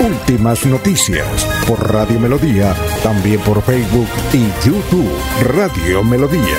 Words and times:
Últimas 0.00 0.64
noticias 0.64 1.26
por 1.66 1.92
Radio 1.92 2.20
Melodía, 2.20 2.72
también 3.02 3.40
por 3.40 3.60
Facebook 3.62 4.06
y 4.32 4.46
YouTube 4.64 5.10
Radio 5.42 6.04
Melodía. 6.04 6.56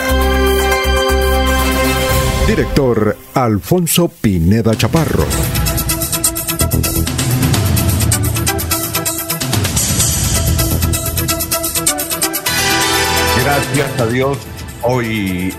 Director 2.45 3.15
Alfonso 3.33 4.09
Pineda 4.09 4.75
Chaparro. 4.75 5.25
Gracias 13.41 14.01
a 14.01 14.05
Dios, 14.07 14.37
hoy 14.83 15.53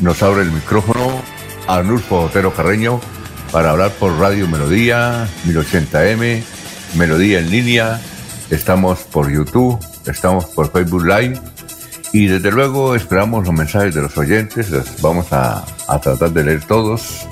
nos 0.00 0.22
abre 0.22 0.42
el 0.42 0.52
micrófono 0.52 1.20
Arnulfo 1.68 2.22
Otero 2.22 2.52
Carreño 2.54 2.98
para 3.52 3.70
hablar 3.70 3.90
por 3.92 4.18
Radio 4.18 4.48
Melodía, 4.48 5.28
1080M, 5.46 6.42
Melodía 6.96 7.38
en 7.38 7.50
línea. 7.50 8.00
Estamos 8.50 9.00
por 9.00 9.30
YouTube, 9.30 9.78
estamos 10.06 10.46
por 10.46 10.72
Facebook 10.72 11.04
Live 11.04 11.38
y 12.12 12.26
desde 12.26 12.50
luego 12.50 12.96
esperamos 12.96 13.46
los 13.46 13.54
mensajes 13.54 13.94
de 13.94 14.02
los 14.02 14.16
oyentes, 14.16 14.70
los 14.70 15.00
vamos 15.02 15.26
a, 15.32 15.64
tratar 16.02 16.30
de 16.30 16.44
leer 16.44 16.64
todos. 16.64 17.26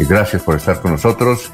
Y 0.00 0.04
gracias 0.04 0.42
por 0.42 0.56
estar 0.56 0.80
con 0.80 0.90
nosotros. 0.92 1.50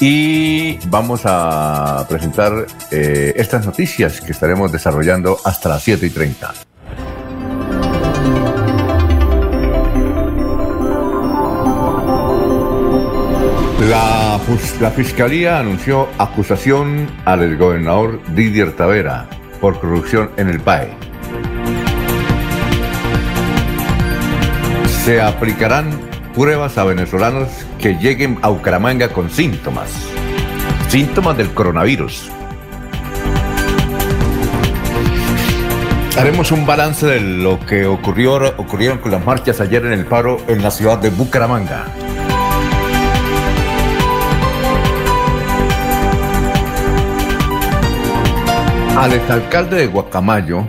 Y 0.00 0.78
vamos 0.88 1.22
a 1.24 2.06
presentar 2.08 2.66
eh, 2.90 3.34
estas 3.36 3.64
noticias 3.64 4.20
que 4.20 4.32
estaremos 4.32 4.70
desarrollando 4.72 5.38
hasta 5.44 5.68
las 5.68 5.82
7 5.82 6.06
y 6.06 6.10
30. 6.10 6.67
La, 14.80 14.90
Fiscalía 14.90 15.58
anunció 15.58 16.08
acusación 16.16 17.10
al 17.24 17.56
gobernador 17.56 18.20
Didier 18.34 18.72
Tavera 18.72 19.26
por 19.60 19.78
corrupción 19.80 20.30
en 20.36 20.48
el 20.48 20.60
PAE. 20.60 20.90
Se 25.04 25.20
aplicarán 25.20 25.90
pruebas 26.34 26.78
a 26.78 26.84
venezolanos 26.84 27.48
que 27.78 27.94
lleguen 27.94 28.38
a 28.42 28.48
Bucaramanga 28.48 29.08
con 29.08 29.28
síntomas, 29.28 29.90
síntomas 30.88 31.36
del 31.36 31.50
coronavirus. 31.52 32.30
Haremos 36.16 36.52
un 36.52 36.64
balance 36.64 37.06
de 37.06 37.20
lo 37.20 37.60
que 37.60 37.86
ocurrió, 37.86 38.36
ocurrieron 38.56 38.98
con 38.98 39.10
las 39.10 39.24
marchas 39.24 39.60
ayer 39.60 39.84
en 39.84 39.92
el 39.92 40.06
paro 40.06 40.38
en 40.48 40.62
la 40.62 40.70
ciudad 40.70 40.98
de 40.98 41.10
Bucaramanga. 41.10 42.07
Al 48.98 49.12
exalcalde 49.12 49.76
de 49.76 49.86
Guacamayo 49.86 50.66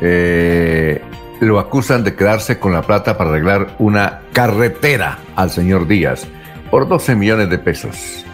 eh, 0.00 1.02
lo 1.40 1.58
acusan 1.58 2.02
de 2.02 2.14
quedarse 2.14 2.58
con 2.58 2.72
la 2.72 2.80
plata 2.80 3.18
para 3.18 3.28
arreglar 3.28 3.76
una 3.78 4.20
carretera 4.32 5.18
al 5.36 5.50
señor 5.50 5.86
Díaz 5.86 6.26
por 6.70 6.88
12 6.88 7.16
millones 7.16 7.50
de 7.50 7.58
pesos. 7.58 8.24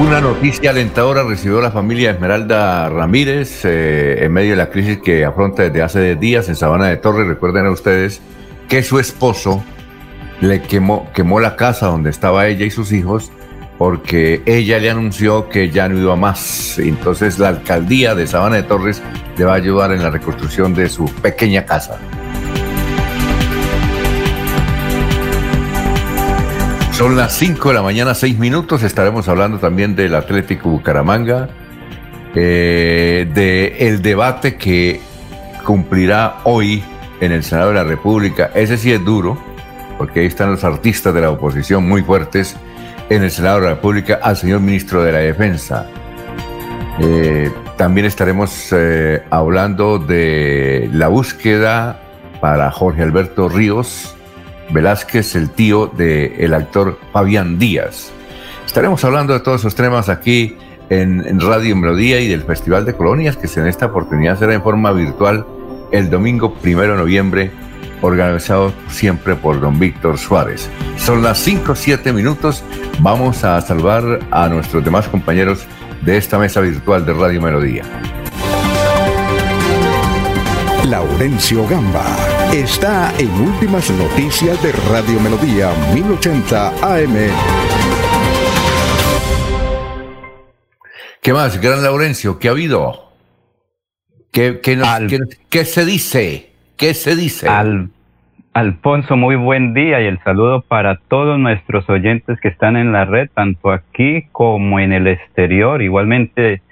Una 0.00 0.22
noticia 0.22 0.70
alentadora 0.70 1.22
recibió 1.22 1.60
la 1.60 1.70
familia 1.70 2.12
Esmeralda 2.12 2.88
Ramírez 2.88 3.66
eh, 3.66 4.24
en 4.24 4.32
medio 4.32 4.52
de 4.52 4.56
la 4.56 4.70
crisis 4.70 4.96
que 4.96 5.26
afronta 5.26 5.64
desde 5.64 5.82
hace 5.82 6.16
días 6.16 6.48
en 6.48 6.56
Sabana 6.56 6.86
de 6.86 6.96
Torres. 6.96 7.26
Recuerden 7.26 7.66
a 7.66 7.70
ustedes 7.70 8.22
que 8.66 8.82
su 8.82 8.98
esposo 8.98 9.62
le 10.40 10.62
quemó, 10.62 11.06
quemó 11.12 11.38
la 11.38 11.54
casa 11.54 11.88
donde 11.88 12.08
estaba 12.08 12.46
ella 12.46 12.64
y 12.64 12.70
sus 12.70 12.92
hijos 12.92 13.30
porque 13.78 14.42
ella 14.46 14.78
le 14.78 14.90
anunció 14.90 15.48
que 15.48 15.70
ya 15.70 15.88
no 15.88 15.98
iba 15.98 16.16
más. 16.16 16.78
Entonces 16.78 17.38
la 17.38 17.48
alcaldía 17.48 18.14
de 18.14 18.26
Sabana 18.26 18.56
de 18.56 18.62
Torres 18.62 19.02
le 19.36 19.44
va 19.44 19.52
a 19.52 19.56
ayudar 19.56 19.92
en 19.92 20.02
la 20.02 20.10
reconstrucción 20.10 20.74
de 20.74 20.88
su 20.88 21.06
pequeña 21.06 21.66
casa. 21.66 21.98
Son 26.92 27.14
las 27.14 27.36
5 27.36 27.68
de 27.68 27.74
la 27.74 27.82
mañana, 27.82 28.14
6 28.14 28.38
minutos. 28.38 28.82
Estaremos 28.82 29.28
hablando 29.28 29.58
también 29.58 29.94
del 29.94 30.14
Atlético 30.14 30.70
Bucaramanga, 30.70 31.50
eh, 32.34 33.28
de 33.34 33.76
el 33.86 34.00
debate 34.00 34.56
que 34.56 35.02
cumplirá 35.62 36.38
hoy 36.44 36.82
en 37.20 37.32
el 37.32 37.44
Senado 37.44 37.68
de 37.68 37.74
la 37.74 37.84
República. 37.84 38.50
Ese 38.54 38.78
sí 38.78 38.92
es 38.92 39.04
duro, 39.04 39.36
porque 39.98 40.20
ahí 40.20 40.26
están 40.26 40.50
los 40.50 40.64
artistas 40.64 41.12
de 41.12 41.20
la 41.20 41.30
oposición 41.30 41.86
muy 41.86 42.00
fuertes 42.00 42.56
en 43.08 43.22
el 43.22 43.30
Senado 43.30 43.60
de 43.60 43.66
la 43.66 43.74
República 43.74 44.20
al 44.22 44.36
señor 44.36 44.60
ministro 44.60 45.02
de 45.02 45.12
la 45.12 45.18
Defensa. 45.18 45.86
Eh, 47.00 47.50
también 47.76 48.06
estaremos 48.06 48.68
eh, 48.72 49.22
hablando 49.30 49.98
de 49.98 50.88
la 50.92 51.08
búsqueda 51.08 52.00
para 52.40 52.70
Jorge 52.70 53.02
Alberto 53.02 53.48
Ríos 53.48 54.16
Velázquez, 54.70 55.36
el 55.36 55.50
tío 55.50 55.86
del 55.86 56.54
actor 56.54 56.98
Fabián 57.12 57.58
Díaz. 57.58 58.10
Estaremos 58.64 59.04
hablando 59.04 59.32
de 59.32 59.40
todos 59.40 59.60
esos 59.60 59.74
temas 59.74 60.08
aquí 60.08 60.56
en, 60.90 61.40
Radio 61.40 61.76
Melodía 61.76 62.20
y 62.20 62.28
del 62.28 62.42
Festival 62.42 62.84
de 62.84 62.94
Colonias, 62.94 63.36
que 63.36 63.48
en 63.60 63.66
esta 63.66 63.86
oportunidad 63.86 64.38
será 64.38 64.54
en 64.54 64.62
forma 64.62 64.92
virtual 64.92 65.46
el 65.92 66.10
domingo 66.10 66.54
primero 66.54 66.92
de 66.92 66.98
noviembre 66.98 67.50
organizado 68.02 68.72
siempre 68.88 69.34
por 69.34 69.60
don 69.60 69.78
Víctor 69.78 70.18
Suárez. 70.18 70.68
Son 70.96 71.22
las 71.22 71.38
5 71.38 71.74
7 71.74 72.12
minutos. 72.12 72.62
Vamos 73.00 73.44
a 73.44 73.60
salvar 73.60 74.20
a 74.30 74.48
nuestros 74.48 74.84
demás 74.84 75.08
compañeros 75.08 75.66
de 76.02 76.16
esta 76.16 76.38
mesa 76.38 76.60
virtual 76.60 77.04
de 77.04 77.12
Radio 77.12 77.40
Melodía. 77.40 77.82
Laurencio 80.84 81.66
Gamba 81.66 82.04
está 82.52 83.12
en 83.18 83.30
Últimas 83.40 83.90
Noticias 83.90 84.62
de 84.62 84.70
Radio 84.72 85.18
Melodía 85.20 85.72
1080 85.92 86.68
AM. 86.80 87.16
¿Qué 91.20 91.32
más, 91.32 91.60
gran 91.60 91.82
Laurencio? 91.82 92.38
¿Qué 92.38 92.46
ha 92.46 92.52
habido? 92.52 93.10
¿Qué, 94.30 94.60
qué 95.50 95.64
se 95.64 95.84
dice? 95.84 96.55
¿Qué 96.76 96.92
se 96.94 97.16
dice? 97.16 97.48
Al, 97.48 97.88
Alfonso, 98.52 99.16
muy 99.16 99.36
buen 99.36 99.74
día 99.74 100.00
y 100.00 100.06
el 100.06 100.18
saludo 100.20 100.62
para 100.62 100.96
todos 100.96 101.38
nuestros 101.38 101.88
oyentes 101.90 102.40
que 102.40 102.48
están 102.48 102.76
en 102.76 102.92
la 102.92 103.04
red, 103.04 103.28
tanto 103.34 103.70
aquí 103.70 104.28
como 104.32 104.80
en 104.80 104.92
el 104.92 105.06
exterior. 105.06 105.82
Igualmente, 105.82 106.62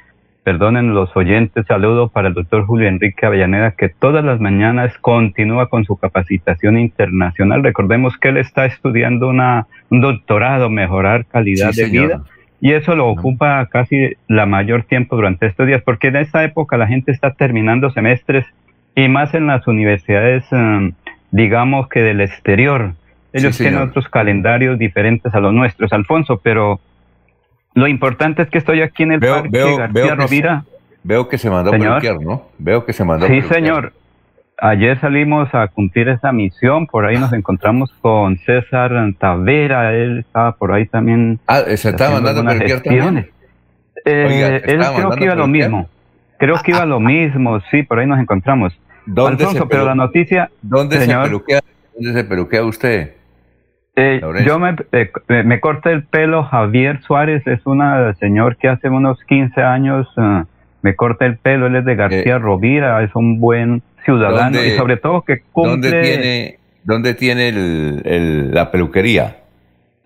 perdonen 0.45 0.95
los 0.95 1.15
oyentes, 1.17 1.67
saludo 1.67 2.09
para 2.09 2.29
el 2.29 2.35
doctor 2.35 2.67
Julio 2.67 2.89
Enrique 2.89 3.27
Avellaneda, 3.27 3.73
que 3.73 3.89
todas 3.89 4.25
las 4.25 4.41
mañanas 4.41 4.97
continúa 4.99 5.69
con 5.69 5.85
su 5.85 5.97
capacitación 5.97 6.79
internacional. 6.79 7.63
Recordemos 7.63 8.17
que 8.19 8.29
él 8.29 8.37
está 8.37 8.67
estudiando 8.67 9.29
una, 9.29 9.67
un 9.91 10.01
doctorado, 10.01 10.71
mejorar 10.71 11.27
calidad 11.27 11.73
de 11.73 11.87
vida. 11.87 12.23
Y 12.61 12.73
eso 12.73 12.97
lo 12.97 13.09
ocupa 13.09 13.67
casi 13.71 14.15
la 14.27 14.47
mayor 14.47 14.85
tiempo 14.85 15.17
durante 15.17 15.47
estos 15.47 15.67
días, 15.67 15.83
porque 15.83 16.09
en 16.09 16.17
esta 16.17 16.45
época 16.45 16.79
la 16.79 16.87
gente 16.87 17.13
está 17.13 17.33
terminando 17.35 17.91
semestres 17.91 18.47
y 18.95 19.09
más 19.09 19.35
en 19.35 19.47
las 19.47 19.67
universidades, 19.67 20.45
em, 20.53 20.93
digamos 21.31 21.89
que 21.89 22.01
del 22.01 22.21
exterior. 22.21 22.95
Ellos 23.33 23.59
tienen 23.59 23.81
otros 23.81 24.09
calendarios 24.09 24.79
diferentes 24.79 25.35
a 25.35 25.41
los 25.41 25.53
nuestros, 25.53 25.93
Alfonso, 25.93 26.41
pero 26.43 26.81
lo 27.75 27.89
importante 27.89 28.43
es 28.43 28.49
que 28.49 28.59
estoy 28.59 28.81
aquí 28.81 29.03
en 29.03 29.13
el 29.13 29.21
Parque 29.21 29.49
García 29.51 29.89
veo 29.89 30.15
Rovira. 30.15 30.65
veo 31.03 31.29
que 31.29 31.39
se 31.39 31.51
mandó 31.51 31.73
a 31.73 31.79
¿no? 32.21 32.49
Veo 32.59 32.87
que 32.87 32.93
se 32.93 33.05
mandó 33.05 33.27
Sí, 33.27 33.43
señor. 33.43 33.93
Ayer 34.59 35.01
salimos 35.01 35.53
a 35.53 35.67
cumplir 35.67 36.09
esa 36.09 36.31
misión, 36.31 36.87
por 36.87 37.05
ahí 37.05 37.19
nos 37.19 37.33
encontramos 37.33 37.93
con 38.01 38.39
César 38.39 38.93
Tavera, 39.19 39.93
él 39.93 40.21
estaba 40.21 40.53
por 40.53 40.73
ahí 40.73 40.87
también. 40.87 41.41
Ah, 41.49 41.63
se 41.77 41.89
estaba 41.89 42.21
mandando 42.21 42.43
a 42.43 42.55
también. 42.81 43.31
Eh, 44.05 44.63
él 44.65 44.81
creo 44.95 45.11
que 45.11 45.25
iba 45.25 45.33
a 45.33 45.37
lo 45.37 45.49
mismo. 45.49 45.89
Creo 46.39 46.57
que 46.63 46.71
iba 46.71 46.83
a 46.83 46.87
lo 46.87 47.01
mismo, 47.01 47.61
sí, 47.71 47.83
por 47.83 47.99
ahí 47.99 48.07
nos 48.07 48.21
encontramos. 48.21 48.79
¿Dónde 49.07 49.45
Alfonso, 49.45 49.69
pero 49.69 49.85
la 49.85 49.95
noticia... 49.95 50.51
¿Dónde, 50.63 50.99
se 51.01 51.15
peluquea, 51.15 51.61
¿Dónde 51.95 52.13
se 52.13 52.25
peluquea 52.25 52.65
usted? 52.65 53.15
Eh, 53.97 54.21
yo 54.45 54.59
me, 54.59 54.75
eh, 54.93 55.11
me 55.45 55.61
corté 55.61 55.93
el 55.93 56.05
pelo, 56.05 56.43
Javier 56.43 57.01
Suárez 57.03 57.47
es 57.47 57.65
un 57.65 57.81
señor 58.19 58.57
que 58.57 58.69
hace 58.69 58.89
unos 58.89 59.23
15 59.29 59.61
años 59.63 60.09
me 60.83 60.97
corta 60.97 61.27
el 61.27 61.37
pelo, 61.37 61.67
él 61.67 61.77
es 61.77 61.85
de 61.85 61.95
García 61.95 62.39
Rovira, 62.39 63.03
es 63.05 63.15
un 63.15 63.39
buen 63.39 63.83
ciudadano 64.05 64.63
y 64.63 64.73
sobre 64.73 64.97
todo 64.97 65.23
que 65.23 65.43
cumple... 65.53 65.91
¿Dónde 65.91 66.03
tiene, 66.03 66.59
dónde 66.83 67.15
tiene 67.15 67.49
el, 67.49 68.53
la 68.53 68.71
peluquería? 68.71 69.37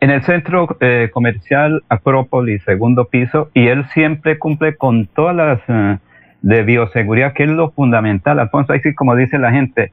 En 0.00 0.11
el 0.11 0.23
centro 0.23 0.69
comercial 1.12 1.83
Acrópolis, 1.89 2.62
segundo 2.65 3.06
piso, 3.06 3.50
y 3.55 3.69
él 3.69 3.87
siempre 3.95 4.39
cumple 4.39 4.77
con 4.77 5.06
todas 5.06 5.35
las 5.35 6.00
de 6.43 6.62
bioseguridad, 6.62 7.32
que 7.32 7.44
es 7.44 7.50
lo 7.50 7.70
fundamental, 7.70 8.38
Alfonso, 8.38 8.73
así 8.73 8.94
como 8.94 9.17
dice 9.17 9.38
la 9.38 9.50
gente, 9.50 9.93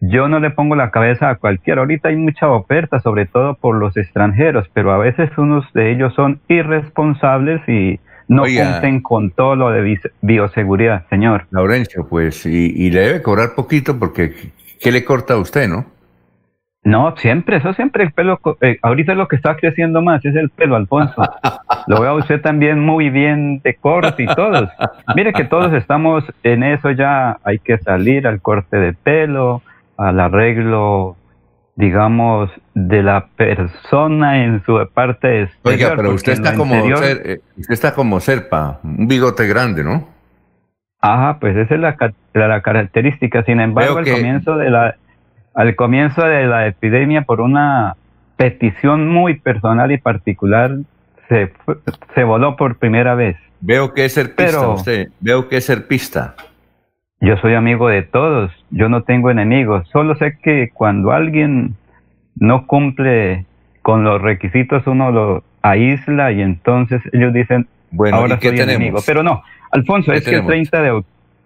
yo 0.00 0.28
no 0.28 0.40
le 0.40 0.50
pongo 0.50 0.76
la 0.76 0.90
cabeza 0.90 1.28
a 1.28 1.34
cualquiera. 1.36 1.82
Ahorita 1.82 2.08
hay 2.08 2.16
mucha 2.16 2.48
oferta, 2.48 3.00
sobre 3.00 3.26
todo 3.26 3.54
por 3.54 3.76
los 3.76 3.96
extranjeros, 3.96 4.66
pero 4.72 4.92
a 4.92 4.98
veces 4.98 5.30
unos 5.36 5.70
de 5.74 5.92
ellos 5.92 6.14
son 6.14 6.40
irresponsables 6.48 7.60
y 7.68 8.00
no 8.26 8.44
cumplen 8.44 9.02
con 9.02 9.30
todo 9.30 9.56
lo 9.56 9.70
de 9.70 10.00
bioseguridad, 10.22 11.06
señor. 11.10 11.46
Laurencio, 11.50 12.06
pues, 12.08 12.46
y, 12.46 12.90
le 12.90 13.00
debe 13.00 13.22
cobrar 13.22 13.54
poquito 13.54 13.98
porque 13.98 14.32
¿qué 14.80 14.92
le 14.92 15.04
corta 15.04 15.34
a 15.34 15.38
usted, 15.38 15.68
no? 15.68 15.84
No, 16.82 17.14
siempre, 17.18 17.58
eso 17.58 17.74
siempre 17.74 18.04
el 18.04 18.12
pelo, 18.12 18.40
eh, 18.62 18.78
ahorita 18.80 19.14
lo 19.14 19.28
que 19.28 19.36
está 19.36 19.54
creciendo 19.56 20.00
más 20.00 20.24
es 20.24 20.34
el 20.34 20.48
pelo, 20.48 20.76
Alfonso. 20.76 21.22
Lo 21.86 22.00
veo 22.00 22.10
a 22.10 22.14
usted 22.14 22.40
también 22.40 22.80
muy 22.80 23.10
bien 23.10 23.60
de 23.62 23.74
corte 23.74 24.22
y 24.22 24.26
todos. 24.26 24.68
Mire 25.14 25.34
que 25.34 25.44
todos 25.44 25.74
estamos 25.74 26.24
en 26.42 26.62
eso 26.62 26.90
ya, 26.90 27.38
hay 27.44 27.58
que 27.58 27.76
salir 27.78 28.26
al 28.26 28.40
corte 28.40 28.78
de 28.78 28.94
pelo, 28.94 29.62
al 29.98 30.20
arreglo, 30.20 31.16
digamos, 31.76 32.50
de 32.74 33.02
la 33.02 33.26
persona 33.36 34.42
en 34.44 34.64
su 34.64 34.78
parte 34.94 35.42
exterior. 35.42 35.90
Oiga, 35.90 35.96
pero 35.96 36.14
usted 36.14 36.32
está, 36.32 36.54
como 36.54 36.74
eh, 36.76 37.40
usted 37.58 37.74
está 37.74 37.94
como 37.94 38.20
Serpa, 38.20 38.80
un 38.82 39.06
bigote 39.06 39.46
grande, 39.46 39.84
¿no? 39.84 40.08
Ajá, 41.02 41.38
pues 41.40 41.56
esa 41.56 41.74
es 41.74 41.80
la, 41.80 41.96
la, 42.32 42.62
característica. 42.62 43.42
Sin 43.44 43.60
embargo, 43.60 43.98
al 43.98 44.10
comienzo 44.10 44.56
de 44.56 44.70
la 44.70 44.96
al 45.54 45.74
comienzo 45.76 46.22
de 46.24 46.46
la 46.46 46.66
epidemia, 46.66 47.22
por 47.22 47.40
una 47.40 47.96
petición 48.36 49.08
muy 49.08 49.38
personal 49.38 49.92
y 49.92 49.98
particular, 49.98 50.76
se, 51.28 51.52
se 52.14 52.24
voló 52.24 52.56
por 52.56 52.76
primera 52.76 53.14
vez. 53.14 53.36
Veo 53.60 53.92
que 53.92 54.06
es 54.06 54.14
serpista 54.14 54.68
usted, 54.68 55.08
veo 55.20 55.48
que 55.48 55.58
es 55.58 55.64
serpista. 55.66 56.34
Yo 57.20 57.36
soy 57.36 57.54
amigo 57.54 57.88
de 57.88 58.02
todos, 58.02 58.50
yo 58.70 58.88
no 58.88 59.02
tengo 59.02 59.30
enemigos, 59.30 59.86
solo 59.92 60.14
sé 60.16 60.38
que 60.42 60.70
cuando 60.72 61.12
alguien 61.12 61.76
no 62.36 62.66
cumple 62.66 63.44
con 63.82 64.04
los 64.04 64.22
requisitos 64.22 64.86
uno 64.86 65.10
lo 65.10 65.44
aísla 65.62 66.32
y 66.32 66.40
entonces 66.40 67.02
ellos 67.12 67.34
dicen, 67.34 67.68
bueno, 67.90 68.16
ahora 68.16 68.40
soy 68.40 68.58
enemigo. 68.58 69.00
Pero 69.06 69.22
no, 69.22 69.42
Alfonso, 69.70 70.12
es 70.12 70.24
que 70.24 70.36
el 70.36 70.46
30 70.46 70.82
de 70.82 71.02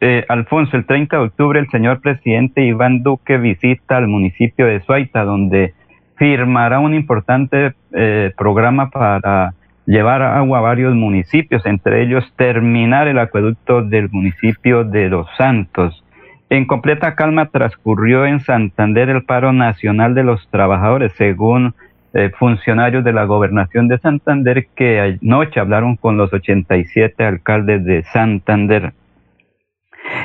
eh, 0.07 0.27
Alfonso, 0.29 0.77
el 0.77 0.85
30 0.85 1.17
de 1.17 1.23
octubre 1.23 1.59
el 1.59 1.71
señor 1.71 2.03
presidente 2.03 2.63
Iván 2.63 3.03
Duque 3.03 3.39
visita 3.39 3.97
al 3.97 4.07
municipio 4.07 4.67
de 4.67 4.83
Suaita, 4.83 5.25
donde 5.25 5.73
firmará 6.17 6.79
un 6.79 6.93
importante 6.93 7.73
eh, 7.91 8.31
programa 8.37 8.91
para 8.91 9.55
llevar 9.87 10.21
agua 10.21 10.59
a 10.59 10.61
varios 10.61 10.95
municipios, 10.95 11.65
entre 11.65 12.03
ellos 12.03 12.31
terminar 12.37 13.09
el 13.09 13.19
acueducto 13.19 13.81
del 13.81 14.11
municipio 14.11 14.85
de 14.85 15.09
Los 15.09 15.27
Santos. 15.39 16.05
En 16.51 16.67
completa 16.67 17.15
calma 17.15 17.47
transcurrió 17.47 18.27
en 18.27 18.41
Santander 18.41 19.09
el 19.09 19.25
paro 19.25 19.55
nacional 19.55 20.15
de 20.15 20.25
los 20.25 20.47
trabajadores, 20.51 21.15
según 21.15 21.75
eh, 22.13 22.31
funcionarios 22.39 23.05
de 23.05 23.15
la 23.15 23.25
gobernación 23.25 23.89
de 23.89 23.97
Santander 23.97 24.67
que 24.77 25.19
anoche 25.23 25.61
hablaron 25.61 25.97
con 25.97 26.19
los 26.19 26.31
87 26.31 27.25
alcaldes 27.25 27.87
de 27.87 28.03
Santander. 28.03 28.93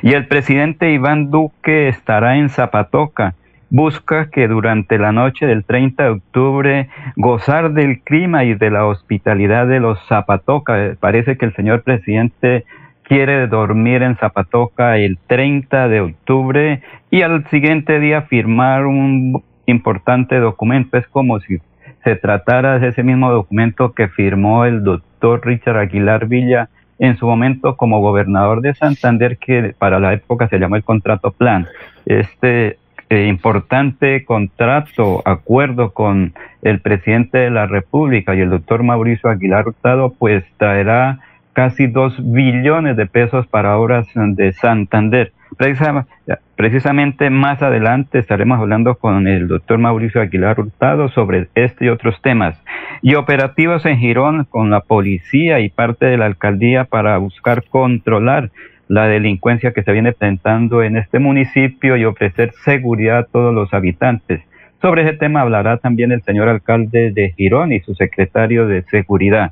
Y 0.01 0.13
el 0.13 0.27
presidente 0.27 0.91
Iván 0.91 1.31
Duque 1.31 1.87
estará 1.87 2.37
en 2.37 2.49
Zapatoca 2.49 3.35
busca 3.69 4.29
que 4.29 4.47
durante 4.47 4.97
la 4.97 5.11
noche 5.11 5.45
del 5.45 5.63
30 5.63 6.03
de 6.03 6.09
octubre 6.09 6.89
gozar 7.15 7.73
del 7.73 8.01
clima 8.01 8.43
y 8.43 8.55
de 8.55 8.71
la 8.71 8.85
hospitalidad 8.85 9.67
de 9.67 9.79
los 9.79 9.99
Zapatoca. 10.07 10.95
Parece 10.99 11.37
que 11.37 11.45
el 11.45 11.55
señor 11.55 11.83
presidente 11.83 12.65
quiere 13.03 13.47
dormir 13.47 14.03
en 14.03 14.15
Zapatoca 14.15 14.97
el 14.97 15.17
30 15.27 15.87
de 15.87 16.01
octubre 16.01 16.81
y 17.11 17.21
al 17.21 17.47
siguiente 17.49 17.99
día 17.99 18.23
firmar 18.23 18.85
un 18.85 19.43
importante 19.65 20.39
documento. 20.39 20.97
Es 20.97 21.07
como 21.07 21.39
si 21.39 21.59
se 22.03 22.15
tratara 22.15 22.79
de 22.79 22.89
ese 22.89 23.03
mismo 23.03 23.31
documento 23.31 23.93
que 23.93 24.07
firmó 24.07 24.65
el 24.65 24.83
doctor 24.83 25.45
Richard 25.45 25.77
Aguilar 25.77 26.27
Villa 26.27 26.69
en 26.99 27.17
su 27.17 27.25
momento 27.25 27.77
como 27.77 28.01
gobernador 28.01 28.61
de 28.61 28.75
Santander, 28.75 29.37
que 29.37 29.73
para 29.77 29.99
la 29.99 30.13
época 30.13 30.47
se 30.49 30.59
llamó 30.59 30.75
el 30.75 30.83
contrato 30.83 31.31
plan. 31.31 31.65
Este 32.05 32.77
eh, 33.09 33.25
importante 33.25 34.23
contrato, 34.23 35.23
acuerdo 35.25 35.93
con 35.93 36.33
el 36.61 36.79
presidente 36.79 37.39
de 37.39 37.49
la 37.49 37.65
República 37.65 38.35
y 38.35 38.41
el 38.41 38.51
doctor 38.51 38.83
Mauricio 38.83 39.29
Aguilar 39.29 39.67
Hurtado, 39.67 40.13
pues 40.19 40.43
traerá 40.57 41.19
casi 41.53 41.87
dos 41.87 42.13
billones 42.19 42.95
de 42.97 43.07
pesos 43.07 43.47
para 43.47 43.77
obras 43.77 44.05
de 44.13 44.53
Santander. 44.53 45.33
Precisamente 46.55 47.29
más 47.29 47.61
adelante 47.61 48.19
estaremos 48.19 48.59
hablando 48.59 48.95
con 48.95 49.27
el 49.27 49.47
doctor 49.47 49.77
Mauricio 49.79 50.21
Aguilar 50.21 50.59
Hurtado 50.59 51.09
sobre 51.09 51.47
este 51.55 51.85
y 51.85 51.89
otros 51.89 52.21
temas. 52.21 52.61
Y 53.01 53.15
operativos 53.15 53.85
en 53.85 53.97
Girón 53.97 54.45
con 54.45 54.69
la 54.69 54.81
policía 54.81 55.59
y 55.59 55.69
parte 55.69 56.05
de 56.05 56.17
la 56.17 56.25
alcaldía 56.25 56.85
para 56.85 57.17
buscar 57.17 57.63
controlar 57.69 58.51
la 58.87 59.05
delincuencia 59.07 59.71
que 59.71 59.83
se 59.83 59.91
viene 59.91 60.13
presentando 60.13 60.81
en 60.83 60.97
este 60.97 61.19
municipio 61.19 61.95
y 61.95 62.05
ofrecer 62.05 62.51
seguridad 62.65 63.19
a 63.19 63.23
todos 63.23 63.53
los 63.53 63.73
habitantes. 63.73 64.41
Sobre 64.81 65.03
ese 65.03 65.13
tema 65.13 65.41
hablará 65.41 65.77
también 65.77 66.11
el 66.11 66.23
señor 66.23 66.47
alcalde 66.47 67.11
de 67.11 67.33
Girón 67.37 67.73
y 67.73 67.81
su 67.81 67.95
secretario 67.95 68.65
de 68.65 68.83
Seguridad. 68.83 69.51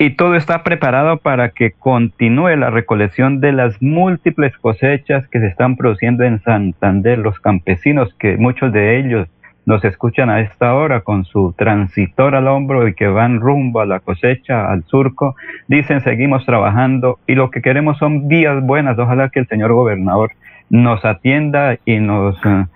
Y 0.00 0.10
todo 0.10 0.36
está 0.36 0.62
preparado 0.62 1.16
para 1.16 1.50
que 1.50 1.72
continúe 1.72 2.56
la 2.56 2.70
recolección 2.70 3.40
de 3.40 3.50
las 3.50 3.82
múltiples 3.82 4.56
cosechas 4.58 5.26
que 5.26 5.40
se 5.40 5.48
están 5.48 5.76
produciendo 5.76 6.22
en 6.22 6.40
Santander, 6.42 7.18
los 7.18 7.40
campesinos, 7.40 8.14
que 8.14 8.36
muchos 8.36 8.72
de 8.72 9.00
ellos 9.00 9.28
nos 9.66 9.84
escuchan 9.84 10.30
a 10.30 10.40
esta 10.40 10.74
hora 10.74 11.00
con 11.00 11.24
su 11.24 11.52
transitor 11.58 12.36
al 12.36 12.46
hombro 12.46 12.86
y 12.86 12.94
que 12.94 13.08
van 13.08 13.40
rumbo 13.40 13.80
a 13.80 13.86
la 13.86 13.98
cosecha, 13.98 14.70
al 14.70 14.84
surco, 14.84 15.34
dicen 15.66 16.00
seguimos 16.00 16.46
trabajando 16.46 17.18
y 17.26 17.34
lo 17.34 17.50
que 17.50 17.60
queremos 17.60 17.98
son 17.98 18.28
vías 18.28 18.62
buenas. 18.62 18.98
Ojalá 19.00 19.30
que 19.30 19.40
el 19.40 19.48
señor 19.48 19.72
gobernador 19.72 20.30
nos 20.70 21.04
atienda 21.04 21.76
y 21.84 21.98
nos 21.98 22.36
eh, 22.46 22.66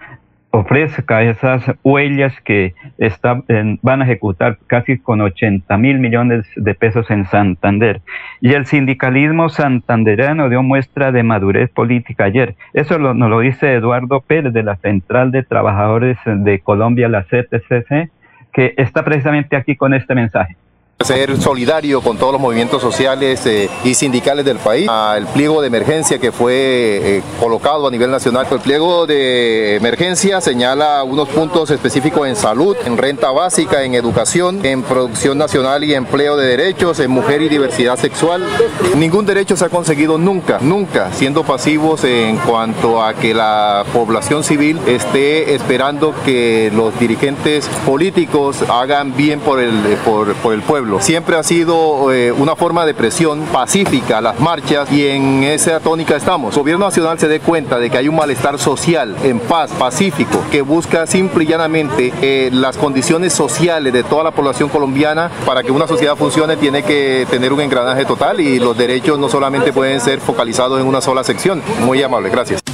ofrezca 0.53 1.23
esas 1.23 1.65
huellas 1.83 2.39
que 2.43 2.75
está, 2.99 3.43
van 3.81 4.03
a 4.03 4.05
ejecutar 4.05 4.59
casi 4.67 4.99
con 4.99 5.23
80 5.23 5.77
mil 5.79 5.99
millones 5.99 6.47
de 6.57 6.75
pesos 6.75 7.11
en 7.11 7.25
Santander. 7.27 8.03
Y 8.41 8.53
el 8.53 8.67
sindicalismo 8.67 9.49
santanderano 9.49 10.51
dio 10.51 10.63
muestra 10.63 11.11
de 11.11 11.23
madurez 11.23 11.71
política 11.71 12.25
ayer. 12.25 12.55
Eso 12.75 12.99
lo, 12.99 13.15
nos 13.15 13.31
lo 13.31 13.41
dice 13.41 13.73
Eduardo 13.73 14.21
Pérez 14.21 14.53
de 14.53 14.63
la 14.63 14.77
Central 14.77 15.31
de 15.31 15.43
Trabajadores 15.43 16.19
de 16.25 16.61
Colombia, 16.61 17.09
la 17.09 17.25
CTCC, 17.25 18.11
que 18.53 18.75
está 18.77 19.05
precisamente 19.05 19.57
aquí 19.57 19.75
con 19.75 19.95
este 19.95 20.15
mensaje 20.15 20.57
ser 21.05 21.41
solidario 21.41 22.01
con 22.01 22.17
todos 22.17 22.33
los 22.33 22.41
movimientos 22.41 22.81
sociales 22.81 23.45
eh, 23.47 23.69
y 23.85 23.95
sindicales 23.95 24.45
del 24.45 24.59
país. 24.59 24.89
El 25.17 25.27
pliego 25.27 25.61
de 25.61 25.67
emergencia 25.67 26.19
que 26.19 26.33
fue 26.33 26.55
eh, 26.55 27.23
colocado 27.41 27.89
a 27.89 27.91
nivel 27.91 28.11
nacional. 28.11 28.47
El 28.51 28.61
pliego 28.61 29.07
de 29.07 29.77
emergencia 29.77 30.41
señala 30.41 31.03
unos 31.03 31.29
puntos 31.29 31.71
específicos 31.71 32.29
en 32.29 32.37
salud, 32.37 32.77
en 32.85 32.97
renta 32.97 33.31
básica, 33.31 33.83
en 33.83 33.95
educación, 33.95 34.65
en 34.65 34.83
producción 34.83 35.39
nacional 35.39 35.85
y 35.85 35.95
empleo 35.95 36.37
de 36.37 36.47
derechos, 36.47 37.01
en 37.01 37.11
mujer 37.11 37.43
y 37.43 37.49
diversidad 37.49 37.99
sexual. 37.99 38.45
Ningún 38.97 39.27
derecho 39.27 39.57
se 39.57 39.65
ha 39.65 39.69
conseguido 39.69 40.19
nunca, 40.19 40.59
nunca, 40.61 41.13
siendo 41.13 41.43
pasivos 41.43 42.05
en 42.05 42.37
cuanto 42.39 43.03
a 43.03 43.15
que 43.15 43.35
la 43.35 43.85
población 43.93 44.45
civil 44.45 44.79
esté 44.87 45.55
esperando 45.55 46.15
que 46.25 46.71
los 46.75 46.99
dirigentes 46.99 47.69
políticos 47.87 48.63
hagan 48.69 49.17
bien 49.17 49.41
por 49.41 49.61
el, 49.61 49.73
por 50.05 50.53
el 50.53 50.63
pueblo. 50.63 50.82
Siempre 51.01 51.37
ha 51.37 51.43
sido 51.43 52.13
eh, 52.13 52.33
una 52.33 52.57
forma 52.57 52.85
de 52.85 52.95
presión 52.95 53.43
pacífica 53.53 54.21
las 54.21 54.41
marchas 54.41 54.91
y 54.93 55.07
en 55.07 55.45
esa 55.45 55.81
tónica 55.81 56.17
estamos. 56.17 56.55
El 56.55 56.61
gobierno 56.61 56.87
nacional 56.87 57.19
se 57.19 57.29
dé 57.29 57.41
cuenta 57.41 57.79
de 57.79 57.91
que 57.91 57.99
hay 57.99 58.09
un 58.09 58.17
malestar 58.17 58.59
social 58.59 59.17
en 59.23 59.39
paz, 59.39 59.71
pacífico, 59.73 60.43
que 60.51 60.63
busca 60.63 61.07
simple 61.07 61.45
y 61.45 61.47
llanamente 61.47 62.13
eh, 62.21 62.51
las 62.53 62.77
condiciones 62.77 63.33
sociales 63.33 63.93
de 63.93 64.03
toda 64.03 64.25
la 64.25 64.31
población 64.33 64.69
colombiana 64.69 65.31
para 65.47 65.63
que 65.63 65.71
una 65.71 65.87
sociedad 65.87 66.17
funcione 66.17 66.57
tiene 66.57 66.83
que 66.83 67.27
tener 67.31 67.53
un 67.53 67.61
engranaje 67.61 68.05
total 68.05 68.41
y 68.41 68.59
los 68.59 68.77
derechos 68.77 69.19
no 69.19 69.29
solamente 69.29 69.73
pueden 69.73 70.01
ser 70.01 70.21
focalizados 70.21 70.81
en 70.81 70.87
una 70.87 71.01
sola 71.01 71.25
sección. 71.25 71.63
Muy 71.85 72.03
amable, 72.03 72.31
gracias. 72.31 72.72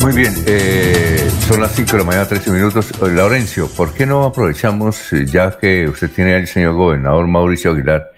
Muy 0.00 0.14
bien, 0.14 0.32
eh, 0.46 1.16
son 1.40 1.60
las 1.60 1.72
5 1.72 1.92
de 1.92 1.98
la 1.98 2.04
mañana, 2.04 2.26
13 2.26 2.50
minutos. 2.52 2.90
Eh, 3.02 3.14
Laurencio, 3.14 3.68
¿por 3.76 3.92
qué 3.92 4.06
no 4.06 4.24
aprovechamos, 4.24 5.12
eh, 5.12 5.26
ya 5.26 5.58
que 5.58 5.88
usted 5.88 6.10
tiene 6.10 6.34
al 6.34 6.46
señor 6.46 6.74
gobernador 6.74 7.26
Mauricio 7.26 7.72
Aguilar, 7.72 8.10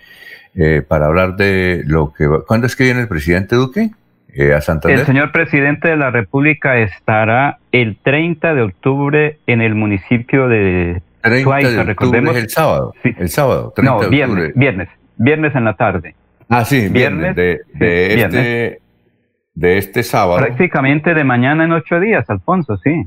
para 0.89 1.07
hablar 1.07 1.37
de 1.37 1.83
lo 1.87 2.13
que... 2.13 2.29
¿Cuándo 2.47 2.67
es 2.67 2.75
que 2.77 2.85
viene 2.85 3.01
el 3.01 3.09
presidente 3.09 3.55
Duque 3.57 3.91
a 4.55 4.61
Santander? 4.61 5.01
El 5.01 5.07
señor 5.07 5.33
presidente 5.33 5.89
de 5.89 5.97
la 5.97 6.11
República 6.11 6.79
estará 6.79 7.59
el 7.73 7.97
30 8.03 8.55
de 8.55 8.63
octubre 8.63 9.39
en 9.47 9.61
el 9.63 9.75
municipio 9.75 10.49
de 10.49 11.01
30 11.23 11.57
de 11.71 11.85
recordemos. 11.85 12.37
el 12.37 12.51
sábado. 12.51 12.95
El 13.05 13.29
sábado, 13.29 13.73
30 13.75 13.93
no, 13.93 14.09
viernes, 14.09 14.53
viernes, 14.55 14.89
viernes 15.17 15.55
en 15.55 15.65
la 15.65 15.75
tarde. 15.75 16.15
Ah, 16.49 16.65
sí, 16.65 16.89
viernes, 16.89 17.37
de, 17.37 17.61
este 17.79 18.80
de 19.61 19.77
este 19.77 20.03
sábado. 20.03 20.39
Prácticamente 20.39 21.13
de 21.13 21.23
mañana 21.23 21.65
en 21.65 21.73
ocho 21.73 22.01
días, 22.01 22.29
Alfonso, 22.31 22.79
sí. 22.79 23.05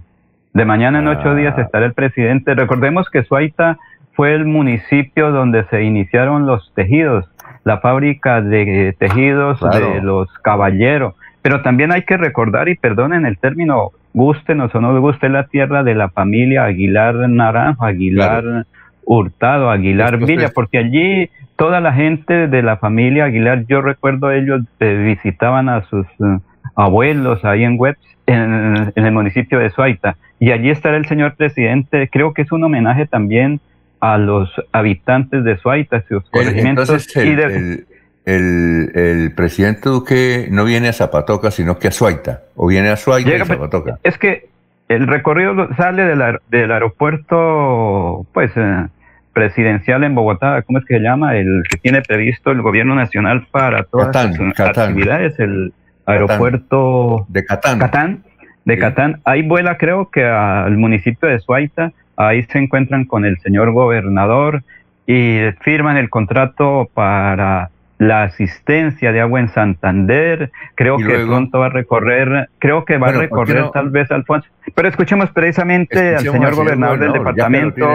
De 0.53 0.65
mañana 0.65 0.99
en 0.99 1.07
ocho 1.07 1.33
días 1.33 1.55
ah. 1.57 1.61
estará 1.61 1.87
el 1.87 1.93
presidente. 1.93 2.53
Recordemos 2.53 3.09
que 3.09 3.23
Suaita 3.23 3.79
fue 4.13 4.35
el 4.35 4.45
municipio 4.45 5.31
donde 5.31 5.65
se 5.71 5.81
iniciaron 5.81 6.45
los 6.45 6.71
tejidos, 6.75 7.25
la 7.63 7.79
fábrica 7.79 8.41
de 8.41 8.95
tejidos 8.99 9.59
de 9.61 10.01
los 10.01 10.31
caballeros. 10.43 11.15
Pero 11.41 11.63
también 11.63 11.91
hay 11.91 12.03
que 12.03 12.17
recordar, 12.17 12.69
y 12.69 12.75
perdonen 12.75 13.25
el 13.25 13.39
término, 13.39 13.89
gustenos 14.13 14.73
o 14.75 14.79
no 14.79 14.97
guste, 15.01 15.29
la 15.29 15.47
tierra 15.47 15.83
de 15.83 15.95
la 15.95 16.09
familia 16.09 16.65
Aguilar 16.65 17.15
Naranjo, 17.29 17.83
Aguilar 17.83 18.67
Hurtado, 19.05 19.71
Aguilar 19.71 20.19
Villa, 20.19 20.51
porque 20.53 20.77
allí 20.77 21.31
toda 21.55 21.81
la 21.81 21.93
gente 21.93 22.47
de 22.47 22.63
la 22.63 22.77
familia 22.77 23.25
Aguilar, 23.25 23.65
yo 23.67 23.81
recuerdo 23.81 24.31
ellos 24.31 24.61
eh, 24.79 24.95
visitaban 24.95 25.69
a 25.69 25.83
sus 25.85 26.05
eh, 26.07 26.39
abuelos 26.75 27.43
ahí 27.45 27.63
en 27.63 27.79
Webs, 27.79 27.99
en, 28.25 28.91
el 28.95 29.11
municipio 29.11 29.59
de 29.59 29.69
Suaita, 29.69 30.17
y 30.39 30.51
allí 30.51 30.69
estará 30.69 30.97
el 30.97 31.05
señor 31.07 31.35
presidente, 31.35 32.09
creo 32.11 32.33
que 32.33 32.43
es 32.43 32.51
un 32.51 32.63
homenaje 32.63 33.05
también 33.05 33.59
a 33.99 34.17
los 34.17 34.49
habitantes 34.71 35.43
de 35.43 35.57
Suaita, 35.57 36.03
sus 36.07 36.29
corregimientos. 36.29 36.89
el, 37.15 37.85
el, 38.25 39.33
presidente 39.35 39.89
Duque 39.89 40.47
no 40.49 40.65
viene 40.65 40.87
a 40.89 40.93
Zapatoca, 40.93 41.51
sino 41.51 41.77
que 41.77 41.89
a 41.89 41.91
Suaita, 41.91 42.43
o 42.55 42.67
viene 42.67 42.89
a 42.89 42.95
Suaita 42.95 43.29
y 43.29 43.41
a 43.41 43.45
Zapatoca. 43.45 43.99
Es 44.03 44.17
que 44.17 44.47
el 44.89 45.07
recorrido 45.07 45.69
sale 45.75 46.03
del, 46.03 46.71
aeropuerto, 46.71 48.25
pues... 48.33 48.51
Eh, 48.55 48.87
presidencial 49.33 50.03
en 50.03 50.15
Bogotá, 50.15 50.61
¿cómo 50.61 50.79
es 50.79 50.85
que 50.85 50.97
se 50.97 51.01
llama? 51.01 51.35
El 51.35 51.63
que 51.69 51.77
tiene 51.77 52.01
previsto 52.01 52.51
el 52.51 52.61
gobierno 52.61 52.95
nacional 52.95 53.47
para 53.51 53.83
todas 53.83 54.15
las 54.15 54.59
actividades, 54.59 55.39
el 55.39 55.73
aeropuerto 56.05 57.25
de 57.29 57.45
Catán. 57.45 57.79
Catán 57.79 58.23
de 58.65 58.77
Catán. 58.77 59.19
Ahí 59.25 59.41
vuela 59.41 59.77
creo 59.77 60.09
que 60.09 60.23
al 60.25 60.77
municipio 60.77 61.27
de 61.27 61.39
Suaita, 61.39 61.91
ahí 62.15 62.43
se 62.43 62.59
encuentran 62.59 63.05
con 63.05 63.25
el 63.25 63.39
señor 63.39 63.71
gobernador 63.71 64.63
y 65.05 65.39
firman 65.61 65.97
el 65.97 66.09
contrato 66.09 66.89
para 66.93 67.69
la 67.97 68.23
asistencia 68.23 69.11
de 69.11 69.21
agua 69.21 69.39
en 69.39 69.49
Santander, 69.49 70.51
creo 70.75 70.97
que 70.97 71.25
pronto 71.25 71.59
va 71.59 71.67
a 71.67 71.69
recorrer, 71.69 72.49
creo 72.59 72.85
que 72.85 72.97
va 72.97 73.09
a 73.09 73.11
recorrer 73.11 73.69
tal 73.71 73.91
vez 73.91 74.11
Alfonso, 74.11 74.47
pero 74.75 74.89
escuchemos 74.89 75.29
precisamente 75.31 76.15
al 76.15 76.23
señor 76.23 76.55
gobernador, 76.55 76.99
del 76.99 77.13
departamento 77.13 77.87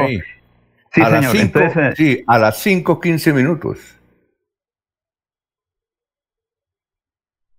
Sí, 0.92 1.00
a 1.02 1.10
Las 1.10 1.30
cinco, 1.30 1.58
eh, 1.60 1.94
sí, 1.96 2.24
a 2.26 2.38
las 2.38 2.66
5.15 2.66 3.34
minutos. 3.34 3.78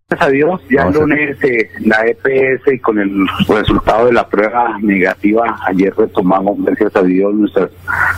Gracias 0.09 0.27
a 0.27 0.31
Dios, 0.31 0.61
ya 0.71 0.87
el 0.87 0.93
lunes 0.95 1.37
eh, 1.43 1.69
la 1.81 2.03
EPS 2.03 2.73
y 2.73 2.79
con 2.79 2.97
el 2.97 3.27
resultado 3.47 4.07
de 4.07 4.13
la 4.13 4.27
prueba 4.27 4.79
negativa, 4.81 5.59
ayer 5.67 5.93
retomamos, 5.95 6.57
gracias 6.63 6.95
a 6.95 7.03
Dios, 7.03 7.31
nuestras 7.35 7.69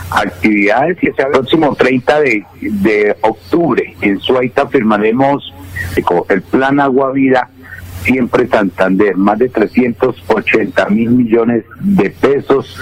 actividades 0.10 0.98
y 1.04 1.08
el 1.08 1.14
próximo 1.14 1.76
30 1.76 2.22
de, 2.22 2.46
de 2.62 3.18
octubre 3.20 3.94
en 4.00 4.22
Suaita 4.22 4.68
firmaremos 4.68 5.54
el 6.30 6.42
plan 6.44 6.80
Agua 6.80 7.12
Vida 7.12 7.50
siempre 8.04 8.48
Santander, 8.48 9.16
más 9.16 9.40
de 9.40 9.50
380 9.50 10.90
mil 10.90 11.10
millones 11.12 11.64
de 11.80 12.10
pesos, 12.10 12.80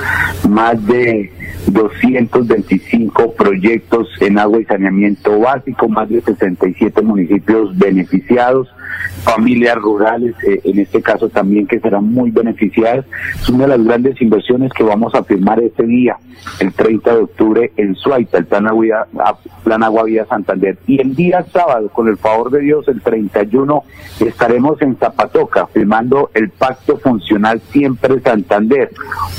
más 0.48 0.86
de 0.86 1.32
225 1.68 3.34
proyectos 3.34 4.08
en 4.22 4.40
agua 4.40 4.62
y 4.62 4.66
saneamiento 4.66 5.40
básico, 5.40 5.88
más 5.88 6.10
de 6.10 6.22
67 6.22 7.02
municipios 7.02 7.78
beneficiados, 7.78 8.70
familias 9.24 9.76
rurales, 9.76 10.36
eh, 10.44 10.62
en 10.64 10.80
este 10.80 11.02
caso 11.02 11.30
también 11.30 11.68
que 11.68 11.80
serán 11.80 12.06
muy 12.06 12.32
beneficiadas. 12.32 13.06
Es 13.42 13.50
una 13.50 13.66
de 13.66 13.78
las 13.78 13.86
grandes 13.86 14.22
inversiones 14.22 14.72
que 14.74 14.84
vamos 14.84 15.14
a 15.16 15.24
firmar 15.24 15.62
este 15.62 15.84
día, 15.84 16.18
el 16.60 16.74
30 16.74 17.16
de 17.16 17.22
octubre 17.22 17.72
en 17.78 17.96
Suaita, 17.96 18.38
el 18.38 18.46
Plan 18.46 18.68
Plan 19.64 19.84
Agua 19.84 20.04
Vida 20.04 20.26
Santander. 20.26 20.78
Y 20.88 21.02
el 21.02 21.16
día 21.16 21.46
sábado, 21.52 21.90
con 21.90 22.08
el 22.08 22.18
favor 22.18 22.52
de 22.52 22.62
Dios, 22.62 22.88
el 22.88 23.02
31, 23.02 23.84
estaremos 24.20 24.82
en 24.82 24.96
Zapatoca 24.96 25.68
firmando 25.68 26.32
el 26.34 26.50
Pacto 26.50 26.98
Funcional 26.98 27.62
Siempre 27.72 28.20
Santander. 28.22 28.92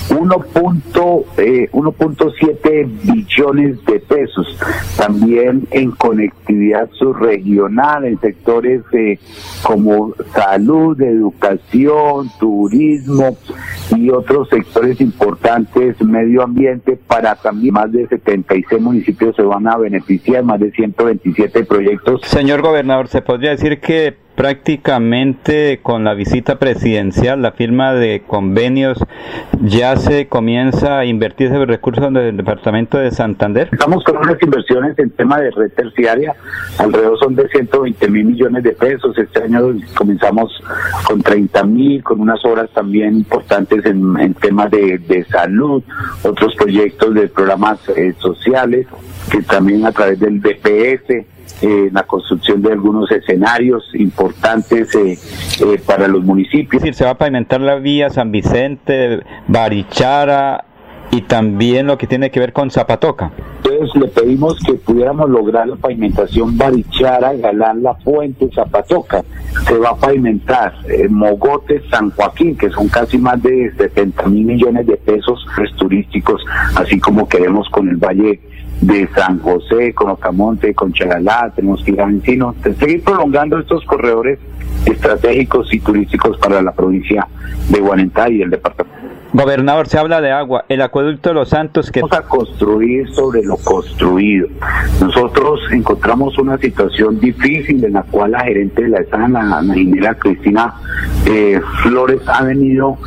1.7 0.08 1.24
eh, 1.36 2.88
billones 3.02 3.84
de 3.84 4.00
pesos. 4.00 4.58
También 4.96 5.66
en 5.70 5.90
conectividad 5.92 6.90
subregional, 6.92 8.04
en 8.04 8.20
sectores 8.20 8.82
eh, 8.92 9.18
como 9.62 10.14
salud, 10.34 11.00
educación, 11.00 12.30
turismo 12.38 13.36
y 13.96 14.10
otros 14.10 14.48
sectores 14.48 15.00
importantes, 15.00 16.00
medio 16.02 16.42
ambiente, 16.42 16.98
para 17.06 17.34
también 17.34 17.74
más 17.74 17.92
de 17.92 18.06
76 18.06 18.80
municipios 18.80 19.36
se 19.36 19.42
van 19.42 19.66
a 19.68 19.76
beneficiar, 19.76 20.44
más 20.44 20.60
de 20.60 20.70
127 20.70 21.64
proyectos. 21.64 22.20
Señor 22.24 22.62
gobernador, 22.62 23.08
¿se 23.08 23.22
podría 23.22 23.50
decir 23.50 23.80
que 23.80 24.16
prácticamente 24.40 25.80
con 25.82 26.02
la 26.02 26.14
visita 26.14 26.58
presidencial, 26.58 27.42
la 27.42 27.52
firma 27.52 27.92
de 27.92 28.22
convenios, 28.26 28.96
ya 29.60 29.96
se 29.96 30.28
comienza 30.28 30.98
a 30.98 31.04
invertir 31.04 31.48
ese 31.48 31.66
recursos 31.66 32.10
del 32.10 32.38
departamento 32.38 32.96
de 32.96 33.10
Santander? 33.10 33.68
Estamos 33.70 34.02
con 34.02 34.16
unas 34.16 34.42
inversiones 34.42 34.98
en 34.98 35.10
tema 35.10 35.38
de 35.38 35.50
red 35.50 35.70
terciaria, 35.72 36.34
alrededor 36.78 37.18
son 37.18 37.34
de 37.34 37.48
120 37.48 38.08
mil 38.08 38.24
millones 38.24 38.62
de 38.62 38.72
pesos. 38.72 39.18
Este 39.18 39.42
año 39.42 39.74
comenzamos 39.94 40.50
con 41.06 41.20
30 41.20 41.62
mil, 41.64 42.02
con 42.02 42.22
unas 42.22 42.42
obras 42.42 42.70
también 42.70 43.16
importantes 43.16 43.84
en, 43.84 44.32
temas 44.40 44.70
de, 44.70 45.26
salud, 45.30 45.82
otros 46.22 46.54
proyectos 46.56 47.12
de 47.12 47.28
programas 47.28 47.78
eh, 47.90 48.14
sociales, 48.18 48.86
que 49.30 49.42
también 49.42 49.84
a 49.84 49.92
través 49.92 50.18
del 50.18 50.40
DPS 50.40 51.26
eh, 51.62 51.90
la 51.92 52.04
construcción 52.04 52.62
de 52.62 52.72
algunos 52.72 53.10
escenarios 53.10 53.84
importantes 53.94 54.94
eh, 54.94 55.18
eh, 55.60 55.80
para 55.84 56.08
los 56.08 56.24
municipios. 56.24 56.82
se 56.96 57.04
va 57.04 57.10
a 57.10 57.18
pavimentar 57.18 57.60
la 57.60 57.76
vía 57.76 58.10
San 58.10 58.32
Vicente, 58.32 59.20
Barichara 59.46 60.64
y 61.10 61.22
también 61.22 61.86
lo 61.86 61.98
que 61.98 62.06
tiene 62.06 62.30
que 62.30 62.40
ver 62.40 62.52
con 62.52 62.70
Zapatoca. 62.70 63.30
Entonces 63.58 64.00
le 64.00 64.08
pedimos 64.08 64.58
que 64.64 64.74
pudiéramos 64.74 65.28
lograr 65.28 65.68
la 65.68 65.76
pavimentación 65.76 66.56
Barichara, 66.56 67.34
Galán, 67.34 67.82
La 67.82 67.94
Fuente, 67.94 68.48
Zapatoca. 68.54 69.22
Se 69.66 69.76
va 69.76 69.90
a 69.90 69.96
pavimentar 69.96 70.72
Mogote, 71.08 71.82
San 71.90 72.10
Joaquín, 72.10 72.56
que 72.56 72.70
son 72.70 72.88
casi 72.88 73.18
más 73.18 73.42
de 73.42 73.72
70 73.76 74.26
mil 74.28 74.44
millones 74.44 74.86
de 74.86 74.96
pesos 74.96 75.44
turísticos, 75.76 76.44
así 76.76 77.00
como 77.00 77.28
queremos 77.28 77.68
con 77.70 77.88
el 77.88 77.96
Valle 77.96 78.40
de 78.80 79.08
San 79.14 79.38
José, 79.40 79.92
con 79.92 80.10
Ocamonte, 80.10 80.74
con 80.74 80.92
Chagalá, 80.92 81.52
tenemos 81.54 81.82
que 81.84 81.92
ir 81.92 82.00
a 82.00 82.08
seguir 82.78 83.02
prolongando 83.04 83.58
estos 83.58 83.84
corredores 83.84 84.38
estratégicos 84.86 85.72
y 85.72 85.80
turísticos 85.80 86.38
para 86.38 86.62
la 86.62 86.72
provincia 86.72 87.26
de 87.68 87.80
Guarentá 87.80 88.28
y 88.30 88.42
el 88.42 88.50
departamento. 88.50 89.19
Gobernador, 89.32 89.86
se 89.86 89.96
habla 89.96 90.20
de 90.20 90.32
agua, 90.32 90.64
el 90.68 90.82
acueducto 90.82 91.28
de 91.28 91.34
los 91.36 91.50
Santos 91.50 91.92
que... 91.92 92.00
Vamos 92.00 92.16
a 92.16 92.22
construir 92.22 93.08
sobre 93.14 93.44
lo 93.44 93.56
construido. 93.58 94.48
Nosotros 95.00 95.60
encontramos 95.70 96.36
una 96.38 96.58
situación 96.58 97.20
difícil 97.20 97.84
en 97.84 97.92
la 97.92 98.02
cual 98.02 98.32
la 98.32 98.40
gerente 98.40 98.82
de 98.82 98.88
la 98.88 98.98
ESA, 98.98 99.28
la, 99.28 99.62
ingeniera 99.62 100.14
Cristina 100.14 100.74
eh, 101.26 101.60
Flores, 101.82 102.20
ha 102.26 102.42
venido 102.42 102.98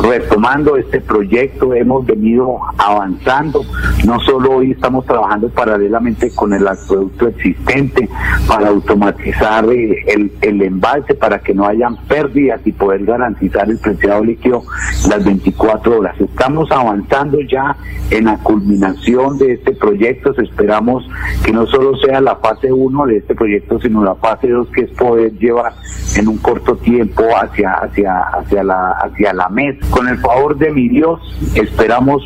retomando 0.00 0.76
este 0.76 1.00
proyecto, 1.00 1.74
hemos 1.74 2.06
venido 2.06 2.56
avanzando. 2.78 3.64
No 4.06 4.20
solo 4.20 4.52
hoy 4.52 4.72
estamos 4.72 5.04
trabajando 5.06 5.48
paralelamente 5.48 6.32
con 6.36 6.52
el 6.52 6.68
acueducto 6.68 7.26
existente 7.26 8.08
para 8.46 8.68
automatizar 8.68 9.64
eh, 9.72 10.04
el, 10.06 10.30
el 10.40 10.62
embalse 10.62 11.14
para 11.14 11.40
que 11.40 11.52
no 11.52 11.66
hayan 11.66 11.96
pérdidas 12.06 12.60
y 12.64 12.70
poder 12.70 13.04
garantizar 13.04 13.68
el 13.68 13.78
preciado 13.78 14.22
líquido 14.24 14.62
las 15.08 15.24
24 15.24 15.63
horas. 15.64 16.20
Estamos 16.20 16.70
avanzando 16.70 17.40
ya 17.40 17.76
en 18.10 18.26
la 18.26 18.36
culminación 18.38 19.38
de 19.38 19.54
este 19.54 19.72
proyecto. 19.72 20.34
Esperamos 20.40 21.08
que 21.44 21.52
no 21.52 21.66
solo 21.66 21.96
sea 21.98 22.20
la 22.20 22.36
fase 22.36 22.72
1 22.72 23.06
de 23.06 23.18
este 23.18 23.34
proyecto, 23.34 23.80
sino 23.80 24.04
la 24.04 24.14
fase 24.16 24.48
2 24.48 24.68
que 24.68 24.82
es 24.82 24.90
poder 24.92 25.32
llevar 25.38 25.72
en 26.16 26.28
un 26.28 26.38
corto 26.38 26.76
tiempo 26.76 27.24
hacia, 27.34 27.72
hacia, 27.72 28.20
hacia, 28.20 28.62
la, 28.62 28.90
hacia 28.92 29.32
la 29.32 29.48
mesa. 29.48 29.78
Con 29.90 30.08
el 30.08 30.18
favor 30.18 30.56
de 30.56 30.70
mi 30.70 30.88
Dios, 30.88 31.20
esperamos 31.54 32.22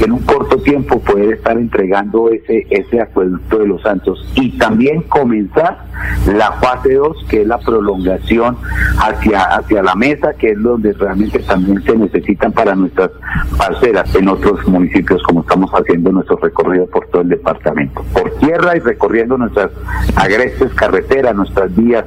en 0.00 0.12
un 0.12 0.20
corto 0.20 0.58
tiempo 0.58 1.00
poder 1.00 1.34
estar 1.34 1.56
entregando 1.56 2.30
ese, 2.30 2.66
ese 2.70 3.00
acueducto 3.00 3.58
de 3.58 3.66
los 3.66 3.82
santos 3.82 4.26
y 4.34 4.56
también 4.58 5.02
comenzar 5.02 5.78
la 6.26 6.52
fase 6.52 6.94
2, 6.94 7.26
que 7.28 7.42
es 7.42 7.46
la 7.46 7.58
prolongación 7.58 8.56
hacia, 8.98 9.42
hacia 9.42 9.82
la 9.82 9.94
mesa, 9.94 10.32
que 10.34 10.50
es 10.50 10.62
donde 10.62 10.92
realmente 10.92 11.38
también 11.40 11.82
se 11.82 11.96
necesitan 11.96 12.52
para 12.52 12.74
nuestras 12.78 13.10
parcelas 13.56 14.14
en 14.14 14.28
otros 14.28 14.66
municipios, 14.66 15.22
como 15.22 15.40
estamos 15.40 15.70
haciendo 15.72 16.12
nuestro 16.12 16.36
recorrido 16.36 16.86
por 16.86 17.06
todo 17.08 17.22
el 17.22 17.28
departamento. 17.28 18.04
Por 18.12 18.30
tierra 18.38 18.76
y 18.76 18.80
recorriendo 18.80 19.36
nuestras 19.36 19.70
agrestes 20.16 20.72
carreteras, 20.74 21.34
nuestras 21.34 21.74
vías 21.74 22.04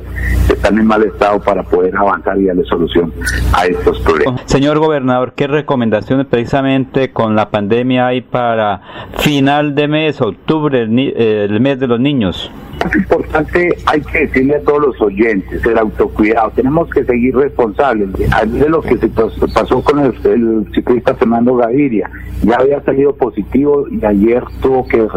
están 0.49 0.77
en 0.77 0.85
mal 0.85 1.03
estado 1.03 1.41
para 1.41 1.63
poder 1.63 1.95
avanzar 1.95 2.37
y 2.37 2.45
darle 2.45 2.63
solución 2.65 3.13
a 3.53 3.65
estos 3.65 3.99
problemas. 3.99 4.41
Señor 4.45 4.79
gobernador, 4.79 5.33
¿qué 5.35 5.47
recomendaciones 5.47 6.27
precisamente 6.27 7.11
con 7.11 7.35
la 7.35 7.49
pandemia 7.49 8.07
hay 8.07 8.21
para 8.21 8.81
final 9.17 9.75
de 9.75 9.87
mes, 9.87 10.21
octubre, 10.21 10.81
el, 10.81 10.97
el 10.99 11.59
mes 11.59 11.79
de 11.79 11.87
los 11.87 11.99
niños? 11.99 12.51
Es 12.85 12.95
importante, 12.95 13.77
hay 13.85 14.01
que 14.01 14.19
decirle 14.21 14.55
a 14.55 14.61
todos 14.61 14.81
los 14.81 15.01
oyentes, 15.01 15.63
el 15.65 15.77
autocuidado. 15.77 16.51
Tenemos 16.51 16.89
que 16.89 17.03
seguir 17.03 17.35
responsables. 17.35 18.09
de 18.13 18.69
lo 18.69 18.81
que 18.81 18.97
se 18.97 19.07
pasó 19.07 19.81
con 19.83 19.99
el, 19.99 20.67
ciclista 20.73 21.13
Fernando 21.15 21.55
Gaviria, 21.55 22.09
ya 22.43 22.55
había 22.55 22.81
salido 22.81 23.15
positivo 23.15 23.85
y 23.89 24.03
ayer 24.03 24.43
tuvo 24.61 24.87
que 24.87 25.07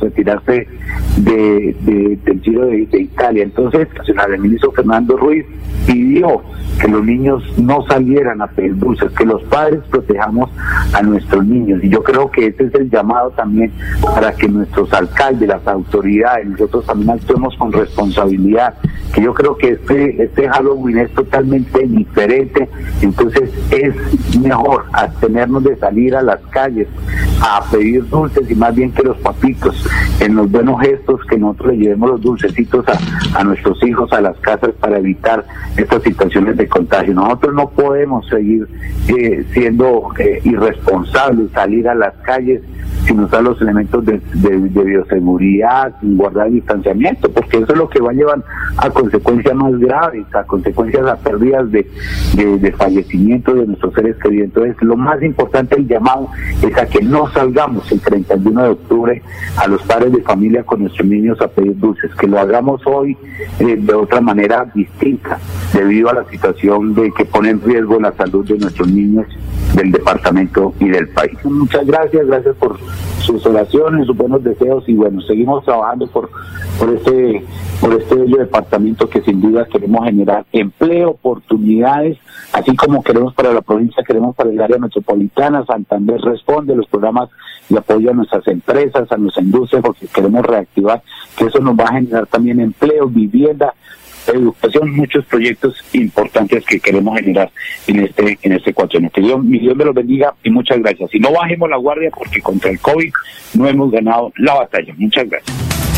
retirarse 0.00 0.66
de, 1.18 1.76
del 2.24 2.40
Giro 2.40 2.66
de, 2.66 2.88
Italia. 3.00 3.42
Entonces, 3.42 3.88
el 4.06 4.40
ministro 4.40 4.72
Fernando 4.72 5.16
Ruiz 5.16 5.44
pidió 5.86 6.42
que 6.80 6.88
los 6.88 7.04
niños 7.04 7.42
no 7.58 7.84
salieran 7.86 8.40
a 8.40 8.46
pedir 8.46 8.76
que 9.16 9.24
los 9.24 9.42
padres 9.44 9.80
protejamos 9.90 10.50
a 10.94 11.02
nuestros 11.02 11.44
niños. 11.44 11.82
Y 11.82 11.88
yo 11.88 12.02
creo 12.02 12.30
que 12.30 12.46
ese 12.46 12.64
es 12.64 12.74
el 12.74 12.90
llamado 12.90 13.30
también 13.30 13.72
para 14.02 14.32
que 14.32 14.48
nuestros 14.48 14.92
alcaldes, 14.92 15.48
las 15.48 15.66
autoridades, 15.66 16.48
nosotros 16.48 16.86
también 16.86 17.09
actuemos 17.10 17.56
con 17.56 17.72
responsabilidad, 17.72 18.74
que 19.14 19.22
yo 19.22 19.34
creo 19.34 19.56
que 19.56 19.70
este, 19.70 20.22
este 20.22 20.48
Halloween 20.48 20.98
es 20.98 21.10
totalmente 21.12 21.86
diferente, 21.86 22.68
entonces 23.02 23.50
es 23.70 23.94
mejor 24.38 24.84
abstenernos 24.92 25.64
de 25.64 25.76
salir 25.76 26.14
a 26.14 26.22
las 26.22 26.40
calles 26.50 26.88
a 27.40 27.64
pedir 27.70 28.06
dulces 28.08 28.50
y 28.50 28.54
más 28.54 28.74
bien 28.74 28.92
que 28.92 29.02
los 29.02 29.16
papitos, 29.18 29.86
en 30.20 30.36
los 30.36 30.50
buenos 30.50 30.80
gestos, 30.80 31.20
que 31.28 31.38
nosotros 31.38 31.72
le 31.72 31.78
llevemos 31.78 32.10
los 32.10 32.20
dulcecitos 32.20 32.84
a, 33.34 33.44
nuestros 33.44 33.82
hijos 33.82 34.12
a 34.12 34.20
las 34.20 34.36
casas 34.38 34.70
para 34.78 34.98
evitar 34.98 35.44
estas 35.76 36.02
situaciones 36.02 36.56
de 36.56 36.68
contagio. 36.68 37.14
Nosotros 37.14 37.54
no 37.54 37.70
podemos 37.70 38.26
seguir 38.28 38.68
eh, 39.08 39.44
siendo 39.52 40.10
eh, 40.18 40.40
irresponsables, 40.44 41.50
salir 41.52 41.88
a 41.88 41.94
las 41.94 42.14
calles 42.18 42.62
sin 43.06 43.20
usar 43.20 43.42
los 43.42 43.60
elementos 43.60 44.04
de, 44.04 44.20
bioseguridad, 44.34 45.98
sin 46.00 46.16
guardar 46.16 46.50
distanciamiento, 46.50 46.99
porque 47.32 47.58
eso 47.58 47.72
es 47.72 47.78
lo 47.78 47.88
que 47.88 48.00
va 48.00 48.10
a 48.10 48.14
llevar 48.14 48.42
a 48.76 48.90
consecuencias 48.90 49.54
más 49.54 49.78
graves, 49.78 50.26
a 50.34 50.44
consecuencias 50.44 51.06
a 51.06 51.16
pérdidas 51.16 51.70
de, 51.70 51.86
de, 52.34 52.72
fallecimiento 52.72 53.54
de 53.54 53.66
nuestros 53.66 53.94
seres 53.94 54.16
queridos. 54.16 54.46
Entonces, 54.46 54.76
lo 54.82 54.96
más 54.96 55.22
importante 55.22 55.76
el 55.76 55.86
llamado 55.86 56.28
es 56.62 56.76
a 56.76 56.86
que 56.86 57.00
no 57.02 57.30
salgamos 57.30 57.90
el 57.92 58.00
31 58.00 58.62
de 58.62 58.68
octubre 58.68 59.22
a 59.56 59.66
los 59.66 59.82
padres 59.82 60.12
de 60.12 60.22
familia 60.22 60.62
con 60.62 60.80
nuestros 60.80 61.06
niños 61.06 61.40
a 61.40 61.48
pedir 61.48 61.78
dulces, 61.78 62.14
que 62.14 62.26
lo 62.26 62.38
hagamos 62.38 62.80
hoy 62.86 63.16
eh, 63.58 63.76
de 63.78 63.94
otra 63.94 64.20
manera 64.20 64.66
distinta, 64.74 65.38
debido 65.72 66.10
a 66.10 66.14
la 66.14 66.24
situación 66.24 66.94
de 66.94 67.10
que 67.12 67.24
pone 67.24 67.50
en 67.50 67.62
riesgo 67.62 67.98
la 68.00 68.12
salud 68.12 68.46
de 68.46 68.58
nuestros 68.58 68.88
niños 68.88 69.26
del 69.74 69.92
departamento 69.92 70.74
y 70.78 70.88
del 70.88 71.08
país. 71.08 71.38
Muchas 71.44 71.86
gracias, 71.86 72.26
gracias 72.26 72.56
por 72.56 72.78
sus 73.20 73.44
oraciones, 73.46 74.06
sus 74.06 74.16
buenos 74.16 74.42
deseos 74.42 74.84
y 74.88 74.94
bueno, 74.94 75.20
seguimos 75.22 75.64
trabajando 75.64 76.06
por 76.08 76.30
este 76.90 77.44
por 77.80 77.94
este 77.94 78.14
bello 78.14 78.38
departamento 78.38 79.08
que 79.08 79.22
sin 79.22 79.40
duda 79.40 79.66
queremos 79.66 80.04
generar 80.04 80.44
empleo, 80.52 81.10
oportunidades, 81.10 82.18
así 82.52 82.76
como 82.76 83.02
queremos 83.02 83.34
para 83.34 83.52
la 83.52 83.62
provincia, 83.62 84.04
queremos 84.06 84.36
para 84.36 84.50
el 84.50 84.60
área 84.60 84.78
metropolitana, 84.78 85.64
Santander 85.64 86.20
responde 86.20 86.76
los 86.76 86.86
programas 86.86 87.30
y 87.70 87.76
apoyo 87.76 88.10
a 88.10 88.14
nuestras 88.14 88.46
empresas, 88.48 89.10
a 89.10 89.16
nuestra 89.16 89.42
industria, 89.42 89.80
porque 89.80 90.06
queremos 90.08 90.44
reactivar, 90.44 91.02
que 91.36 91.44
eso 91.46 91.60
nos 91.60 91.78
va 91.78 91.84
a 91.84 91.92
generar 91.92 92.26
también 92.26 92.60
empleo, 92.60 93.06
vivienda, 93.06 93.72
educación, 94.26 94.94
muchos 94.94 95.24
proyectos 95.24 95.82
importantes 95.92 96.64
que 96.66 96.80
queremos 96.80 97.18
generar 97.18 97.50
en 97.86 98.00
este 98.00 98.38
en 98.42 98.52
este 98.52 98.74
cuatrienio. 98.74 99.10
Que 99.10 99.20
Dios, 99.20 99.42
mi 99.42 99.58
Dios 99.58 99.76
me 99.76 99.84
los 99.84 99.94
bendiga 99.94 100.34
y 100.42 100.50
muchas 100.50 100.78
gracias. 100.80 101.14
Y 101.14 101.20
no 101.20 101.32
bajemos 101.32 101.70
la 101.70 101.76
guardia 101.76 102.10
porque 102.10 102.40
contra 102.40 102.70
el 102.70 102.78
COVID 102.80 103.12
no 103.54 103.66
hemos 103.66 103.90
ganado 103.90 104.32
la 104.36 104.54
batalla. 104.54 104.94
Muchas 104.98 105.28
gracias. 105.28 105.89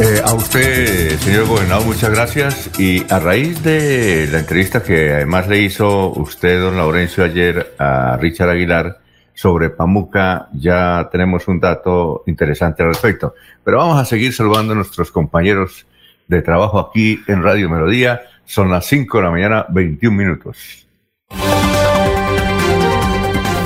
Eh, 0.00 0.22
a 0.24 0.32
usted, 0.32 1.18
señor 1.18 1.48
gobernador, 1.48 1.84
muchas 1.84 2.10
gracias. 2.10 2.70
Y 2.78 3.04
a 3.12 3.18
raíz 3.18 3.60
de 3.64 4.28
la 4.30 4.38
entrevista 4.38 4.80
que 4.80 5.12
además 5.12 5.48
le 5.48 5.58
hizo 5.58 6.10
usted, 6.10 6.60
don 6.60 6.76
Laurencio, 6.76 7.24
ayer 7.24 7.74
a 7.78 8.16
Richard 8.16 8.50
Aguilar 8.50 9.00
sobre 9.34 9.70
Pamuca, 9.70 10.48
ya 10.52 11.08
tenemos 11.10 11.48
un 11.48 11.58
dato 11.58 12.22
interesante 12.28 12.84
al 12.84 12.90
respecto. 12.90 13.34
Pero 13.64 13.78
vamos 13.78 13.98
a 13.98 14.04
seguir 14.04 14.32
saludando 14.32 14.72
a 14.72 14.76
nuestros 14.76 15.10
compañeros 15.10 15.84
de 16.28 16.42
trabajo 16.42 16.78
aquí 16.78 17.20
en 17.26 17.42
Radio 17.42 17.68
Melodía. 17.68 18.20
Son 18.44 18.70
las 18.70 18.86
5 18.86 19.18
de 19.18 19.24
la 19.24 19.30
mañana, 19.32 19.66
21 19.68 20.16
minutos. 20.16 20.86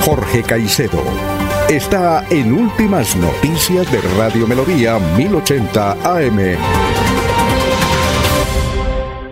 Jorge 0.00 0.42
Caicedo 0.42 1.41
está 1.68 2.26
en 2.30 2.52
Últimas 2.52 3.16
Noticias 3.16 3.90
de 3.90 4.00
Radio 4.18 4.46
Melodía 4.46 4.98
1080 5.16 5.92
AM. 5.92 6.38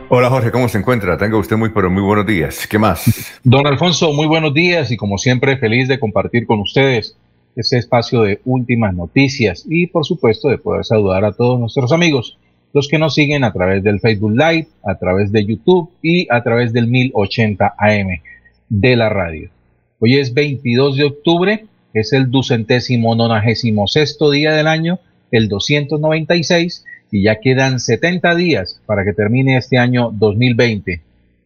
Hola 0.09 0.31
Jorge, 0.31 0.51
¿cómo 0.51 0.69
se 0.69 0.79
encuentra? 0.79 1.17
Tenga 1.17 1.37
usted 1.37 1.57
muy, 1.57 1.71
pero 1.71 1.91
muy 1.91 2.03
buenos 2.03 2.27
días. 2.27 2.67
¿Qué 2.67 2.79
más? 2.79 3.39
Don 3.45 3.67
Alfonso, 3.67 4.13
muy 4.13 4.27
buenos 4.27 4.55
días 4.55 4.91
y 4.91 4.97
como 4.97 5.19
siempre 5.19 5.57
feliz 5.59 5.89
de 5.89 6.01
compartir 6.01 6.47
con 6.47 6.61
ustedes 6.61 7.17
este 7.57 7.79
espacio 7.79 8.23
de 8.23 8.41
últimas 8.45 8.95
noticias 8.95 9.65
y 9.69 9.87
por 9.87 10.05
supuesto 10.05 10.49
de 10.49 10.59
poder 10.59 10.85
saludar 10.85 11.25
a 11.25 11.33
todos 11.33 11.59
nuestros 11.59 11.93
amigos 11.93 12.39
los 12.73 12.89
que 12.89 12.99
nos 12.99 13.15
siguen 13.15 13.45
a 13.45 13.53
través 13.53 13.83
del 13.83 14.01
Facebook 14.01 14.33
Live, 14.33 14.69
a 14.85 14.97
través 14.97 15.33
de 15.33 15.45
YouTube 15.45 15.91
y 16.03 16.27
a 16.31 16.43
través 16.43 16.73
del 16.73 16.87
1080 16.87 17.75
AM 17.77 18.21
de 18.69 18.97
la 18.97 19.09
radio. 19.09 19.51
Hoy 19.99 20.19
es 20.19 20.33
22 20.33 20.97
de 20.97 21.05
octubre, 21.05 21.67
es 21.95 22.13
el 22.13 22.31
ducentésimo 22.31 23.15
nonagésimo 23.15 23.87
sexto 23.87 24.31
día 24.31 24.53
del 24.53 24.67
año, 24.67 25.01
el 25.31 25.49
296, 25.49 26.85
y 27.13 27.23
ya 27.25 27.41
quedan 27.41 27.81
70 27.81 28.35
días 28.35 28.81
para 28.87 29.05
que 29.05 29.13
termine 29.13 29.57
este 29.57 29.79
año 29.79 30.11
2020. 30.13 31.01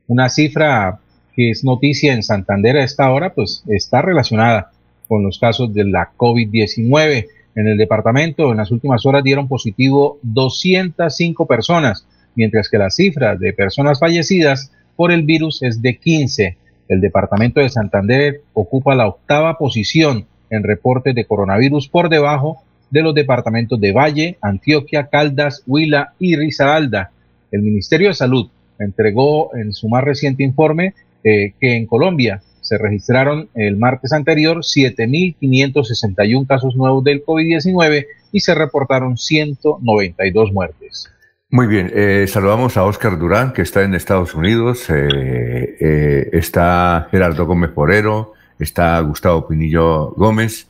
Una 0.09 0.29
cifra 0.29 1.01
que 1.35 1.51
es 1.51 1.65
noticia 1.65 2.13
en 2.13 2.23
Santander 2.23 2.77
a 2.77 2.85
esta 2.85 3.11
hora, 3.11 3.35
pues 3.35 3.65
está 3.67 4.03
relacionada 4.03 4.71
con 5.09 5.23
los 5.23 5.39
casos 5.39 5.73
de 5.73 5.85
la 5.85 6.11
COVID-19 6.17 7.27
en 7.57 7.69
el 7.69 7.79
departamento 7.79 8.51
en 8.51 8.57
las 8.57 8.71
últimas 8.71 9.07
horas 9.07 9.23
dieron 9.23 9.47
positivo 9.47 10.19
205 10.23 11.47
personas, 11.47 12.07
mientras 12.35 12.69
que 12.69 12.79
la 12.79 12.91
cifra 12.91 13.37
de 13.37 13.53
personas 13.53 14.01
fallecidas 14.01 14.73
por 14.97 15.13
el 15.13 15.23
virus 15.23 15.63
es 15.63 15.81
de 15.81 15.97
15. 15.99 16.57
El 16.89 17.01
departamento 17.01 17.61
de 17.61 17.69
Santander 17.69 18.43
ocupa 18.53 18.95
la 18.95 19.07
octava 19.07 19.57
posición 19.57 20.27
en 20.55 20.63
reportes 20.63 21.15
de 21.15 21.25
coronavirus 21.25 21.89
por 21.89 22.09
debajo 22.09 22.63
de 22.91 23.03
los 23.03 23.15
departamentos 23.15 23.81
de 23.81 23.93
Valle, 23.93 24.39
Antioquia, 24.41 25.07
Caldas, 25.07 25.63
Huila 25.67 26.15
y 26.19 26.37
Risaralda. 26.37 27.11
El 27.51 27.63
Ministerio 27.63 28.09
de 28.09 28.15
Salud 28.15 28.49
entregó 28.79 29.55
en 29.57 29.73
su 29.73 29.89
más 29.89 30.05
reciente 30.05 30.43
informe 30.43 30.95
eh, 31.23 31.55
que 31.61 31.77
en 31.77 31.87
Colombia 31.87 32.43
se 32.61 32.79
registraron 32.79 33.49
el 33.55 33.77
martes 33.77 34.13
anterior 34.13 34.59
7.561 34.59 36.47
casos 36.47 36.75
nuevos 36.77 37.05
del 37.05 37.25
COVID-19 37.25 38.07
y 38.33 38.41
se 38.41 38.55
reportaron 38.55 39.19
192 39.19 40.53
muertes. 40.53 41.11
Muy 41.51 41.67
bien, 41.69 41.93
eh, 41.95 42.27
saludamos 42.27 42.77
a 42.77 42.85
Oscar 42.85 43.17
Durán, 43.17 43.53
que 43.53 43.63
está 43.63 43.83
en 43.83 43.95
Estados 43.95 44.35
Unidos, 44.35 44.91
eh, 44.91 45.77
eh, 45.79 46.29
está 46.33 47.07
Gerardo 47.13 47.47
Gómez 47.47 47.71
Porero, 47.71 48.33
está 48.59 48.99
Gustavo 49.01 49.47
Pinillo 49.49 50.11
Gómez. 50.13 50.69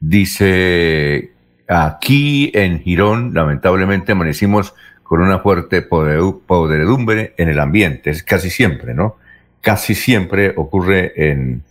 Dice, 0.00 1.30
aquí 1.68 2.50
en 2.54 2.80
Girón, 2.80 3.32
lamentablemente 3.34 4.12
amanecimos 4.12 4.74
con 5.02 5.20
una 5.20 5.38
fuerte 5.38 5.82
podredumbre 5.82 7.34
en 7.36 7.48
el 7.48 7.60
ambiente, 7.60 8.10
es 8.10 8.22
casi 8.22 8.50
siempre, 8.50 8.94
¿no? 8.94 9.16
Casi 9.60 9.94
siempre 9.94 10.52
ocurre 10.56 11.12
en, 11.16 11.62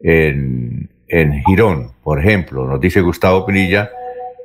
en, 0.00 0.88
en 1.08 1.42
Girón, 1.44 1.92
por 2.02 2.18
ejemplo, 2.20 2.66
nos 2.66 2.80
dice 2.80 3.00
Gustavo 3.00 3.46
Pinilla, 3.46 3.90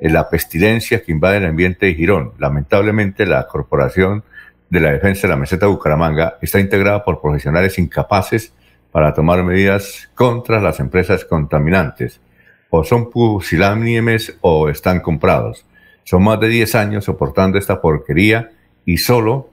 la 0.01 0.29
pestilencia 0.29 1.01
que 1.01 1.11
invade 1.11 1.37
el 1.37 1.45
ambiente 1.45 1.85
de 1.85 1.93
Girón. 1.95 2.33
Lamentablemente, 2.37 3.25
la 3.25 3.47
Corporación 3.47 4.23
de 4.69 4.79
la 4.79 4.91
Defensa 4.91 5.27
de 5.27 5.29
la 5.29 5.37
Meseta 5.37 5.65
de 5.65 5.71
Bucaramanga 5.71 6.37
está 6.41 6.59
integrada 6.59 7.03
por 7.03 7.21
profesionales 7.21 7.77
incapaces 7.79 8.53
para 8.93 9.13
tomar 9.13 9.43
medidas 9.43 10.09
contra 10.15 10.61
las 10.61 10.79
empresas 10.79 11.25
contaminantes. 11.25 12.21
O 12.69 12.85
son 12.85 13.11
pusilánimes 13.11 14.37
o 14.39 14.69
están 14.69 15.01
comprados. 15.01 15.65
Son 16.05 16.23
más 16.23 16.39
de 16.39 16.47
10 16.47 16.75
años 16.75 17.03
soportando 17.03 17.57
esta 17.57 17.81
porquería 17.81 18.51
y 18.85 18.97
solo 18.99 19.49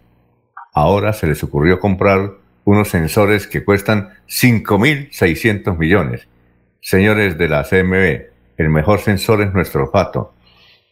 ahora 0.72 1.12
se 1.12 1.26
les 1.26 1.42
ocurrió 1.42 1.80
comprar 1.80 2.34
unos 2.62 2.88
sensores 2.88 3.48
que 3.48 3.64
cuestan 3.64 4.10
5.600 4.28 5.76
millones. 5.76 6.28
Señores 6.80 7.36
de 7.36 7.48
la 7.48 7.64
CMB, 7.64 8.30
el 8.56 8.70
mejor 8.70 9.00
sensor 9.00 9.42
es 9.42 9.52
nuestro 9.52 9.82
olfato 9.82 10.34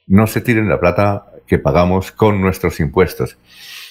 no 0.09 0.27
se 0.27 0.41
tiren 0.41 0.69
la 0.69 0.81
plata 0.81 1.27
que 1.47 1.59
pagamos 1.59 2.11
con 2.11 2.41
nuestros 2.41 2.81
impuestos. 2.81 3.39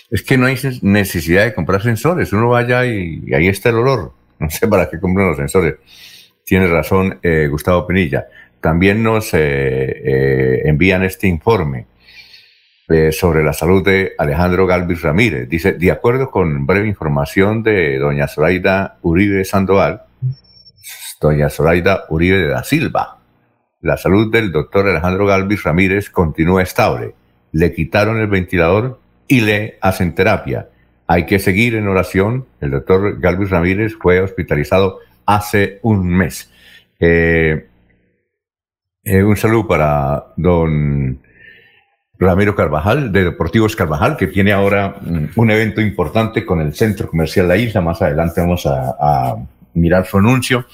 Es 0.09 0.23
que 0.23 0.37
no 0.37 0.47
hay 0.47 0.57
necesidad 0.81 1.45
de 1.45 1.53
comprar 1.53 1.81
sensores. 1.81 2.33
Uno 2.33 2.49
vaya 2.49 2.85
y, 2.85 3.33
ahí 3.33 3.47
está 3.47 3.69
el 3.69 3.75
olor. 3.75 4.13
No 4.39 4.49
sé 4.49 4.67
para 4.67 4.89
qué 4.89 4.99
compran 4.99 5.27
los 5.27 5.37
sensores. 5.37 5.75
Tiene 6.43 6.67
razón 6.67 7.19
eh, 7.23 7.47
Gustavo 7.49 7.85
Pinilla. 7.85 8.27
También 8.61 9.03
nos 9.03 9.33
eh, 9.33 9.39
eh, 9.39 10.61
envían 10.65 11.03
este 11.03 11.27
informe 11.27 11.87
sobre 13.11 13.43
la 13.43 13.51
salud 13.51 13.83
de 13.83 14.13
Alejandro 14.17 14.65
Galvis 14.65 15.01
Ramírez. 15.01 15.49
Dice, 15.49 15.73
de 15.73 15.91
acuerdo 15.91 16.31
con 16.31 16.65
breve 16.65 16.87
información 16.87 17.61
de 17.61 17.97
doña 17.97 18.29
Zoraida 18.29 18.97
Uribe 19.01 19.43
Sandoval, 19.43 20.03
doña 21.19 21.49
Zoraida 21.49 22.05
Uribe 22.07 22.37
de 22.37 22.47
da 22.47 22.63
Silva, 22.63 23.17
la 23.81 23.97
salud 23.97 24.31
del 24.31 24.53
doctor 24.53 24.87
Alejandro 24.87 25.25
Galvis 25.25 25.63
Ramírez 25.63 26.09
continúa 26.09 26.63
estable. 26.63 27.13
Le 27.51 27.73
quitaron 27.73 28.21
el 28.21 28.27
ventilador 28.27 29.01
y 29.27 29.41
le 29.41 29.77
hacen 29.81 30.15
terapia. 30.15 30.69
Hay 31.07 31.25
que 31.25 31.39
seguir 31.39 31.75
en 31.75 31.87
oración. 31.87 32.45
El 32.61 32.71
doctor 32.71 33.19
Galvis 33.19 33.49
Ramírez 33.49 33.95
fue 33.99 34.19
hospitalizado 34.19 34.99
hace 35.25 35.79
un 35.81 36.07
mes. 36.07 36.51
Eh, 36.99 37.67
eh, 39.03 39.23
un 39.23 39.37
saludo 39.37 39.67
para 39.67 40.33
don 40.35 41.19
Ramiro 42.19 42.55
Carvajal, 42.55 43.11
de 43.11 43.23
Deportivos 43.23 43.75
Carvajal, 43.75 44.17
que 44.17 44.27
tiene 44.27 44.51
ahora 44.51 44.97
mm, 44.99 45.27
un 45.35 45.51
evento 45.51 45.81
importante 45.81 46.45
con 46.45 46.59
el 46.61 46.73
Centro 46.73 47.07
Comercial 47.07 47.47
La 47.47 47.57
Isla. 47.57 47.81
Más 47.81 48.01
adelante 48.01 48.41
vamos 48.41 48.65
a 48.65 49.37
mirar 49.77 50.05
su 50.05 50.17
anuncio. 50.17 50.65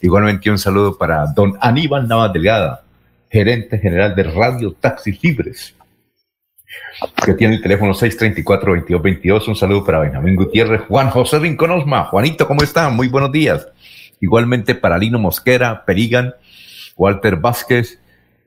Igualmente 0.00 0.50
un 0.50 0.58
saludo 0.58 0.96
para 0.96 1.26
don 1.26 1.56
Aníbal 1.60 2.08
Navas 2.08 2.32
Delgada, 2.32 2.82
gerente 3.30 3.78
general 3.78 4.14
de 4.14 4.22
Radio 4.24 4.72
Taxis 4.72 5.22
Libres, 5.22 5.74
que 7.24 7.34
tiene 7.34 7.56
el 7.56 7.62
teléfono 7.62 7.92
634-2222. 7.94 9.48
Un 9.48 9.56
saludo 9.56 9.84
para 9.84 10.00
Benjamín 10.00 10.36
Gutiérrez, 10.36 10.82
Juan 10.88 11.10
José 11.10 11.38
Rinconosma. 11.38 12.04
Juanito, 12.04 12.46
¿cómo 12.46 12.62
está? 12.62 12.88
Muy 12.90 13.08
buenos 13.08 13.32
días. 13.32 13.68
Igualmente 14.20 14.74
para 14.74 14.98
Lino 14.98 15.18
Mosquera, 15.18 15.84
Perigan, 15.84 16.34
Walter 16.96 17.36
Vázquez, 17.36 18.00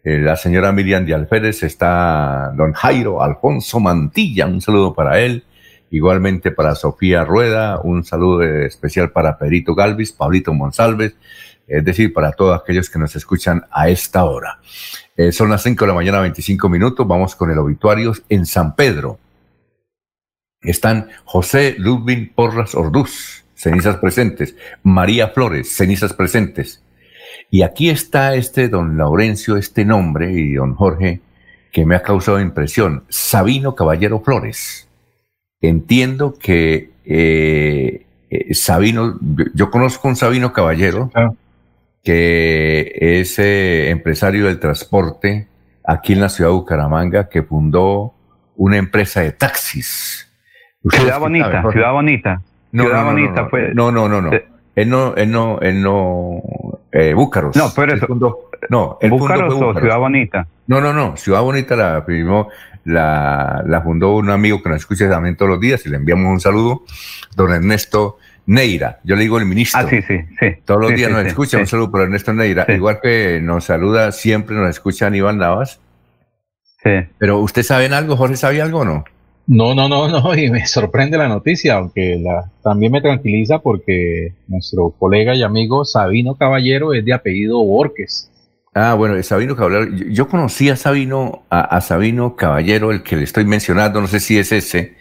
eh, 0.03 0.19
la 0.19 0.35
señora 0.35 0.71
Miriam 0.71 1.05
de 1.05 1.13
Alférez, 1.13 1.63
está 1.63 2.51
don 2.55 2.73
Jairo 2.73 3.21
Alfonso 3.21 3.79
Mantilla. 3.79 4.45
Un 4.45 4.61
saludo 4.61 4.93
para 4.93 5.19
él. 5.19 5.43
Igualmente 5.91 6.51
para 6.51 6.75
Sofía 6.75 7.23
Rueda, 7.23 7.79
un 7.81 8.03
saludo 8.03 8.43
especial 8.43 9.11
para 9.11 9.38
Perito 9.38 9.75
Galvis, 9.75 10.11
Pablito 10.11 10.53
Monsalves, 10.53 11.15
es 11.67 11.85
decir, 11.85 12.11
para 12.11 12.31
todos 12.31 12.59
aquellos 12.59 12.89
que 12.89 12.99
nos 12.99 13.15
escuchan 13.15 13.63
a 13.71 13.88
esta 13.88 14.25
hora. 14.25 14.59
Eh, 15.15 15.32
son 15.32 15.49
las 15.49 15.63
5 15.63 15.86
de 15.86 15.88
la 15.89 15.95
mañana, 15.95 16.19
25 16.21 16.69
minutos. 16.69 17.08
Vamos 17.08 17.36
con 17.36 17.51
el 17.51 17.58
obituario 17.58 18.13
en 18.30 18.45
San 18.45 18.75
Pedro. 18.75 19.19
Están 20.62 21.10
José 21.25 21.75
Ludwig 21.78 22.34
Porras 22.34 22.75
Orduz, 22.75 23.45
cenizas 23.54 23.97
presentes. 23.97 24.56
María 24.84 25.30
Flores, 25.30 25.75
cenizas 25.75 26.13
presentes. 26.13 26.82
Y 27.51 27.62
aquí 27.62 27.89
está 27.89 28.36
este 28.36 28.67
don 28.67 28.97
Laurencio, 28.97 29.58
este 29.58 29.86
nombre, 29.86 30.32
y 30.34 30.54
don 30.54 30.73
Jorge, 30.73 31.21
que 31.71 31.86
me 31.86 31.95
ha 31.95 32.01
causado 32.01 32.39
impresión. 32.39 33.04
Sabino 33.10 33.75
Caballero 33.75 34.21
Flores 34.21 34.86
entiendo 35.62 36.34
que 36.34 36.91
eh, 37.06 38.06
eh, 38.30 38.54
Sabino, 38.54 39.17
yo 39.54 39.69
conozco 39.71 40.08
un 40.08 40.15
Sabino 40.15 40.54
Caballero, 40.54 41.12
ah. 41.13 41.32
Que 42.05 43.19
es 43.19 43.39
eh, 43.39 43.89
empresario 43.89 44.45
del 44.45 44.59
transporte 44.59 45.47
aquí 45.83 46.13
en 46.13 46.21
la 46.21 46.29
ciudad 46.29 46.51
de 46.51 46.55
Bucaramanga, 46.55 47.27
que 47.27 47.41
fundó 47.41 48.13
una 48.55 48.77
empresa 48.77 49.21
de 49.21 49.31
taxis. 49.31 50.31
Ciudad 50.87 51.19
bonita, 51.19 51.63
ciudad 51.71 51.91
bonita. 51.91 52.41
No, 52.71 52.83
ciudad 52.83 53.01
no, 53.01 53.11
bonita, 53.11 53.41
no, 53.41 53.49
pues. 53.49 53.75
No, 53.75 53.91
no, 53.91 54.07
no, 54.07 54.21
no. 54.21 54.31
Él 54.75 54.89
no, 54.89 55.15
él 55.15 55.31
no, 55.31 55.59
él 55.61 55.81
no, 55.81 56.41
Búcaros. 57.15 57.55
No, 57.55 57.71
pero 57.75 57.95
eso. 57.95 58.07
no, 58.69 58.99
Búcaros 59.09 59.53
o 59.55 59.73
Ciudad 59.79 59.97
Bonita. 59.97 60.47
No, 60.67 60.79
no, 60.81 60.93
no. 60.93 61.17
Ciudad 61.17 61.41
Bonita 61.41 61.75
la 61.75 62.03
firmó 62.03 62.49
la, 62.83 63.63
la 63.65 63.81
fundó 63.81 64.15
un 64.15 64.29
amigo 64.29 64.61
que 64.61 64.69
nos 64.69 64.77
escucha 64.79 65.09
también 65.09 65.35
todos 65.35 65.49
los 65.49 65.59
días 65.59 65.85
y 65.85 65.89
le 65.89 65.97
enviamos 65.97 66.31
un 66.31 66.39
saludo, 66.39 66.83
don 67.35 67.51
Ernesto 67.51 68.17
Neira. 68.45 68.99
Yo 69.03 69.15
le 69.15 69.23
digo 69.23 69.38
el 69.39 69.45
ministro. 69.45 69.81
Ah, 69.81 69.89
sí, 69.89 70.01
sí, 70.01 70.19
sí. 70.39 70.47
Todos 70.65 70.81
los 70.81 70.95
días 70.95 71.12
nos 71.12 71.25
escucha. 71.25 71.58
Un 71.58 71.67
saludo 71.67 71.91
por 71.91 72.01
Ernesto 72.01 72.34
Neira. 72.34 72.65
Igual 72.69 72.99
que 73.01 73.39
nos 73.41 73.65
saluda, 73.65 74.12
siempre 74.12 74.55
nos 74.55 74.69
escucha 74.69 75.08
Aníbal 75.08 75.38
Navas. 75.38 75.79
Sí. 76.84 76.91
Pero 77.17 77.39
¿usted 77.39 77.63
sabe 77.63 77.88
algo? 77.88 78.15
¿Jorge 78.15 78.38
sabe 78.38 78.62
algo 78.62 78.79
o 78.79 78.86
no? 78.86 79.03
No, 79.47 79.75
no, 79.75 79.88
no, 79.88 80.08
no, 80.08 80.36
y 80.36 80.49
me 80.49 80.65
sorprende 80.65 81.17
la 81.17 81.27
noticia, 81.27 81.75
aunque 81.75 82.17
la, 82.19 82.49
también 82.63 82.91
me 82.91 83.01
tranquiliza 83.01 83.60
porque 83.60 84.34
nuestro 84.47 84.89
colega 84.89 85.36
y 85.36 85.43
amigo 85.43 85.86
Sabino 85.86 86.36
Caballero 86.36 86.93
es 86.93 87.05
de 87.05 87.13
apellido 87.13 87.63
Borges. 87.63 88.31
Ah, 88.73 88.95
bueno, 88.95 89.21
Sabino 89.23 89.55
Caballero. 89.55 89.86
Yo, 90.10 90.27
conocí 90.27 90.69
a 90.69 90.75
Sabino, 90.75 91.43
a, 91.49 91.79
Sabino 91.79 92.36
Caballero, 92.36 92.91
el 92.91 93.03
que 93.03 93.15
le 93.15 93.23
estoy 93.23 93.45
mencionando, 93.45 94.01
no 94.01 94.08
sé 94.08 94.19
si 94.19 94.38
es 94.38 94.51
ese. 94.51 94.95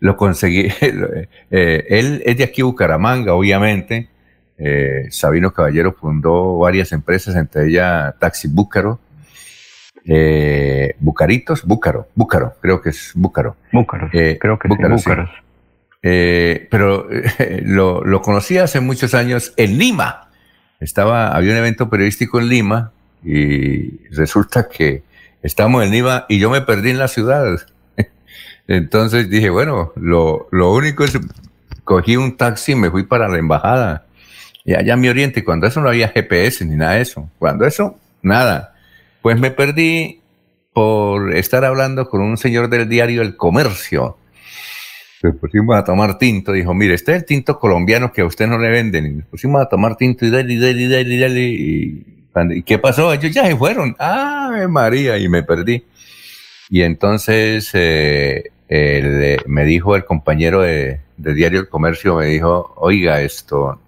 Lo 0.00 0.16
conseguí. 0.16 0.68
Eh, 1.50 1.86
él 1.88 2.22
es 2.26 2.36
de 2.36 2.44
aquí, 2.44 2.62
Bucaramanga, 2.62 3.34
obviamente. 3.34 4.08
Eh, 4.58 5.06
Sabino 5.10 5.52
Caballero 5.52 5.92
fundó 5.92 6.58
varias 6.58 6.92
empresas, 6.92 7.36
entre 7.36 7.68
ellas 7.68 8.14
Taxi 8.18 8.48
Búcaro. 8.48 8.98
Eh, 10.04 10.94
Bucaritos, 10.98 11.64
Búcaro, 11.64 12.08
Búcaro, 12.14 12.54
creo 12.60 12.80
que 12.80 12.90
es 12.90 13.12
Búcaro. 13.14 13.56
Búcaro, 13.72 14.08
creo 14.10 14.58
que 14.58 14.68
Búcaro, 14.68 14.98
sí, 14.98 15.04
Búcaros. 15.04 15.30
pero 16.00 17.08
lo, 17.62 18.04
lo 18.04 18.22
conocí 18.22 18.58
hace 18.58 18.80
muchos 18.80 19.14
años 19.14 19.52
en 19.56 19.78
Lima. 19.78 20.28
Estaba, 20.80 21.34
había 21.34 21.52
un 21.52 21.58
evento 21.58 21.88
periodístico 21.88 22.38
en 22.40 22.48
Lima 22.48 22.92
y 23.24 24.06
resulta 24.14 24.68
que 24.68 25.02
estamos 25.42 25.84
en 25.84 25.90
Lima 25.90 26.26
y 26.28 26.38
yo 26.38 26.50
me 26.50 26.60
perdí 26.60 26.90
en 26.90 26.98
la 26.98 27.08
ciudad. 27.08 27.58
Entonces 28.68 29.30
dije, 29.30 29.50
bueno, 29.50 29.92
lo, 29.96 30.48
lo 30.50 30.72
único 30.72 31.04
es, 31.04 31.18
cogí 31.84 32.16
un 32.16 32.36
taxi 32.36 32.72
y 32.72 32.74
me 32.74 32.90
fui 32.90 33.04
para 33.04 33.28
la 33.28 33.38
embajada. 33.38 34.06
Y 34.64 34.74
allá 34.74 34.96
me 34.96 35.08
oriente, 35.08 35.44
cuando 35.44 35.66
eso 35.66 35.80
no 35.80 35.88
había 35.88 36.08
GPS 36.08 36.64
ni 36.64 36.76
nada 36.76 36.94
de 36.94 37.02
eso. 37.02 37.30
Cuando 37.38 37.64
eso, 37.66 37.98
nada. 38.22 38.74
Pues 39.22 39.38
me 39.38 39.50
perdí 39.50 40.20
por 40.72 41.34
estar 41.34 41.64
hablando 41.64 42.08
con 42.08 42.20
un 42.20 42.36
señor 42.36 42.68
del 42.68 42.88
diario 42.88 43.22
El 43.22 43.36
Comercio. 43.36 44.18
Nos 45.22 45.36
pusimos 45.36 45.76
a 45.76 45.84
tomar 45.84 46.18
tinto. 46.18 46.52
Dijo, 46.52 46.74
mire, 46.74 46.94
este 46.94 47.12
es 47.12 47.18
el 47.18 47.24
tinto 47.24 47.58
colombiano 47.58 48.12
que 48.12 48.22
a 48.22 48.26
usted 48.26 48.46
no 48.46 48.58
le 48.58 48.68
venden. 48.68 49.06
Y 49.06 49.10
nos 49.10 49.26
pusimos 49.26 49.62
a 49.62 49.68
tomar 49.68 49.96
tinto 49.96 50.26
y 50.26 50.30
dale, 50.30 50.52
y 50.52 50.58
dale, 50.58 50.82
y 50.82 50.88
dale, 50.88 51.14
y 51.14 51.18
dale. 51.18 51.42
Y 51.42 52.16
¿Y 52.50 52.62
qué 52.62 52.78
pasó? 52.78 53.12
Ellos 53.12 53.32
ya 53.32 53.46
se 53.46 53.56
fueron. 53.56 53.96
¡Ay, 53.98 54.68
María! 54.68 55.16
Y 55.18 55.28
me 55.28 55.42
perdí. 55.42 55.84
Y 56.68 56.82
entonces 56.82 57.70
eh, 57.72 58.50
me 58.68 59.64
dijo 59.64 59.96
el 59.96 60.04
compañero 60.04 60.62
de, 60.62 61.00
Diario 61.16 61.60
El 61.60 61.68
Comercio, 61.68 62.16
me 62.16 62.26
dijo, 62.26 62.74
oiga 62.76 63.20
esto, 63.20 63.80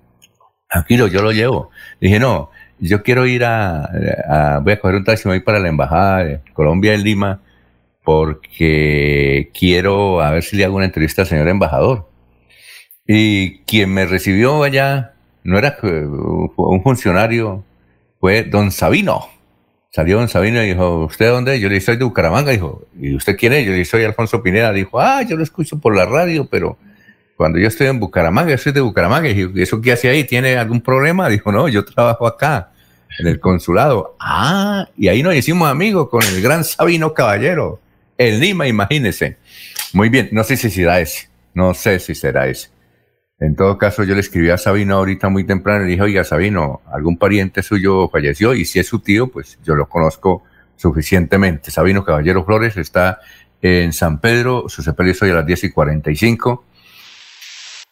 tranquilo, 0.71 1.07
yo 1.09 1.23
lo 1.23 1.33
llevo. 1.33 1.71
Dije, 2.01 2.19
no, 2.19 2.51
yo 2.79 3.03
quiero 3.03 3.27
ir 3.27 3.45
a, 3.45 4.61
voy 4.62 4.73
a 4.73 4.81
coger 4.81 4.97
un 4.97 5.05
taxi, 5.05 5.29
voy 5.29 5.41
para 5.41 5.59
la 5.59 5.69
embajada 5.69 6.25
de 6.25 6.41
Colombia 6.53 6.95
en 6.95 7.03
Lima, 7.03 7.41
porque 8.05 9.51
quiero 9.53 10.21
a 10.21 10.31
ver 10.31 10.43
si 10.43 10.57
le 10.57 10.64
hago 10.64 10.77
una 10.77 10.87
entrevista 10.87 11.23
al 11.23 11.29
señor 11.29 11.49
embajador. 11.49 12.09
Y 13.07 13.61
quien 13.61 13.93
me 13.93 14.07
recibió 14.07 14.62
allá 14.62 15.14
no 15.43 15.59
era 15.59 15.79
un 15.83 16.83
funcionario, 16.83 17.64
fue 18.21 18.45
don 18.45 18.71
Sabino. 18.71 19.38
Salió 19.90 20.18
don 20.18 20.29
Sabino 20.29 20.62
y 20.62 20.68
dijo, 20.68 21.07
¿usted 21.07 21.31
dónde? 21.31 21.59
Yo 21.61 21.68
le 21.68 21.77
dije, 21.77 21.87
soy 21.87 21.96
de 21.96 22.05
Bucaramanga. 22.05 22.53
Dijo, 22.53 22.87
¿y 22.98 23.14
usted 23.14 23.37
quién 23.37 23.55
es? 23.55 23.64
Yo 23.64 23.70
le 23.70 23.79
dije, 23.79 23.90
soy 23.90 24.05
Alfonso 24.05 24.42
Pineda. 24.42 24.72
Dijo, 24.72 25.01
ah, 25.01 25.22
yo 25.22 25.37
lo 25.37 25.42
escucho 25.42 25.79
por 25.79 25.96
la 25.96 26.05
radio, 26.05 26.46
pero 26.51 26.77
cuando 27.37 27.59
yo 27.59 27.68
estoy 27.68 27.87
en 27.87 27.98
Bucaramanga, 27.98 28.51
yo 28.51 28.59
soy 28.59 28.72
de 28.72 28.81
Bucaramanga. 28.81 29.31
Y 29.31 29.51
¿eso 29.57 29.81
qué 29.81 29.92
hace 29.92 30.09
ahí? 30.09 30.24
¿Tiene 30.24 30.57
algún 30.57 30.83
problema? 30.83 31.29
Dijo, 31.29 31.51
no, 31.53 31.68
yo 31.68 31.85
trabajo 31.85 32.27
acá, 32.27 32.72
en 33.18 33.29
el 33.29 33.40
consulado. 33.40 34.16
Ah, 34.20 34.88
y 34.96 35.09
ahí 35.09 35.22
nos 35.22 35.35
hicimos 35.35 35.68
amigos 35.70 36.11
con 36.11 36.22
el 36.22 36.42
gran 36.42 36.64
Sabino 36.64 37.14
Caballero, 37.14 37.81
el 38.18 38.40
Lima, 38.40 38.66
imagínese. 38.66 39.38
Muy 39.94 40.11
bien, 40.11 40.29
no 40.33 40.44
sé 40.44 40.59
si 40.59 40.68
será 40.68 41.01
ese, 41.01 41.29
no 41.55 41.72
sé 41.72 41.98
si 41.98 42.14
será 42.14 42.46
ese. 42.46 42.68
En 43.40 43.55
todo 43.55 43.79
caso, 43.79 44.03
yo 44.03 44.14
le 44.14 44.20
escribí 44.20 44.51
a 44.51 44.59
Sabino 44.59 44.96
ahorita 44.96 45.29
muy 45.29 45.44
temprano 45.44 45.83
y 45.83 45.87
le 45.87 45.90
dije, 45.92 46.03
oiga, 46.03 46.24
Sabino, 46.24 46.83
algún 46.90 47.16
pariente 47.16 47.62
suyo 47.62 48.09
falleció 48.09 48.53
y 48.53 48.64
si 48.64 48.81
es 48.81 48.87
su 48.88 48.98
tío, 48.98 49.29
pues 49.29 49.59
yo 49.62 49.77
lo 49.77 49.88
conozco 49.88 50.42
suficientemente. 50.77 51.70
Sabino 51.70 52.05
Caballero 52.05 52.44
Flores 52.44 52.77
está 52.77 53.20
en 53.62 53.92
San 53.92 54.20
Pedro, 54.20 54.68
su 54.68 54.83
sepelio 54.83 55.12
es 55.12 55.22
hoy 55.22 55.31
a 55.31 55.35
las 55.35 55.46
10 55.46 55.64
y 55.64 55.70
45. 55.70 56.64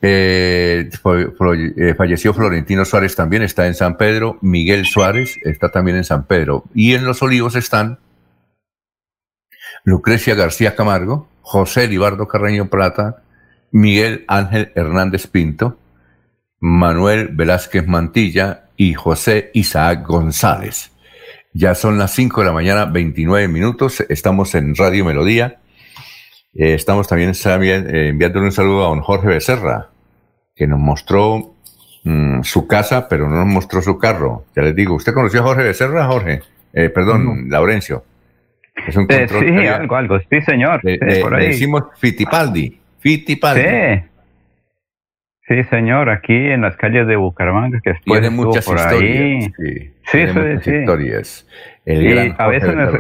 Eh, 0.03 0.91
eh, 0.91 1.95
falleció 1.97 2.35
Florentino 2.35 2.85
Suárez 2.85 3.17
también, 3.17 3.43
está 3.43 3.67
en 3.67 3.75
San 3.75 3.97
Pedro. 3.97 4.39
Miguel 4.43 4.85
Suárez 4.85 5.37
está 5.45 5.71
también 5.71 5.97
en 5.97 6.05
San 6.05 6.25
Pedro. 6.27 6.65
Y 6.75 6.95
en 6.95 7.05
Los 7.05 7.23
Olivos 7.23 7.55
están 7.55 7.99
Lucrecia 9.85 10.35
García 10.35 10.75
Camargo, 10.75 11.29
José 11.43 11.87
Libardo 11.87 12.27
Carreño 12.27 12.69
Plata, 12.69 13.23
Miguel 13.77 14.25
Ángel 14.27 14.73
Hernández 14.75 15.27
Pinto, 15.27 15.79
Manuel 16.61 17.29
Velázquez 17.35 17.87
Mantilla 17.87 18.71
y 18.75 18.95
José 18.95 19.51
Isaac 19.53 20.07
González. 20.07 20.93
Ya 21.53 21.75
son 21.75 21.99
las 21.99 22.15
5 22.15 22.41
de 22.41 22.47
la 22.47 22.55
mañana, 22.55 22.87
29 22.87 23.49
minutos. 23.49 24.01
Estamos 24.09 24.55
en 24.55 24.75
Radio 24.77 25.05
Melodía. 25.05 25.59
Eh, 26.55 26.73
estamos 26.73 27.07
también, 27.07 27.35
eh, 27.35 28.09
enviándole 28.09 28.47
un 28.47 28.53
saludo 28.53 28.87
a 28.87 28.89
don 28.89 29.03
Jorge 29.03 29.29
Becerra, 29.29 29.91
que 30.55 30.67
nos 30.67 30.79
mostró 30.81 31.53
mm, 32.05 32.45
su 32.45 32.67
casa, 32.67 33.07
pero 33.11 33.29
no 33.29 33.37
nos 33.37 33.47
mostró 33.47 33.83
su 33.83 33.99
carro. 33.99 34.47
Ya 34.57 34.63
les 34.63 34.75
digo, 34.75 34.95
¿usted 34.95 35.13
conoció 35.13 35.41
a 35.41 35.43
Jorge 35.43 35.65
Becerra, 35.65 36.07
Jorge? 36.07 36.41
Eh, 36.73 36.89
perdón, 36.89 37.51
Laurencio. 37.51 38.05
Es 38.89 38.97
un 38.97 39.07
control 39.07 39.45
sí, 39.47 39.67
algo, 39.67 39.97
algo. 39.97 40.19
Sí, 40.31 40.41
señor. 40.41 40.81
por 41.21 41.35
ahí. 41.35 41.43
Le 41.43 41.49
decimos 41.49 41.83
Fittipaldi. 41.99 42.86
Fittipaldi. 43.07 43.63
Sí. 43.63 44.03
Sí, 45.49 45.63
señor, 45.71 46.11
aquí 46.11 46.35
en 46.35 46.61
las 46.61 46.77
calles 46.77 47.07
de 47.07 47.15
Bucaramanga, 47.15 47.79
que 47.81 47.95
tiene 48.05 48.31
muchas 48.31 48.67
por 48.67 48.79
historias. 48.79 49.53
Ahí. 49.61 49.95
Sí, 50.03 50.27
sí, 50.27 50.27
muchas 50.27 50.67
historias. 50.67 51.49
El 51.85 52.35
a 52.37 52.49
veces, 52.49 52.75
nos, 52.75 52.95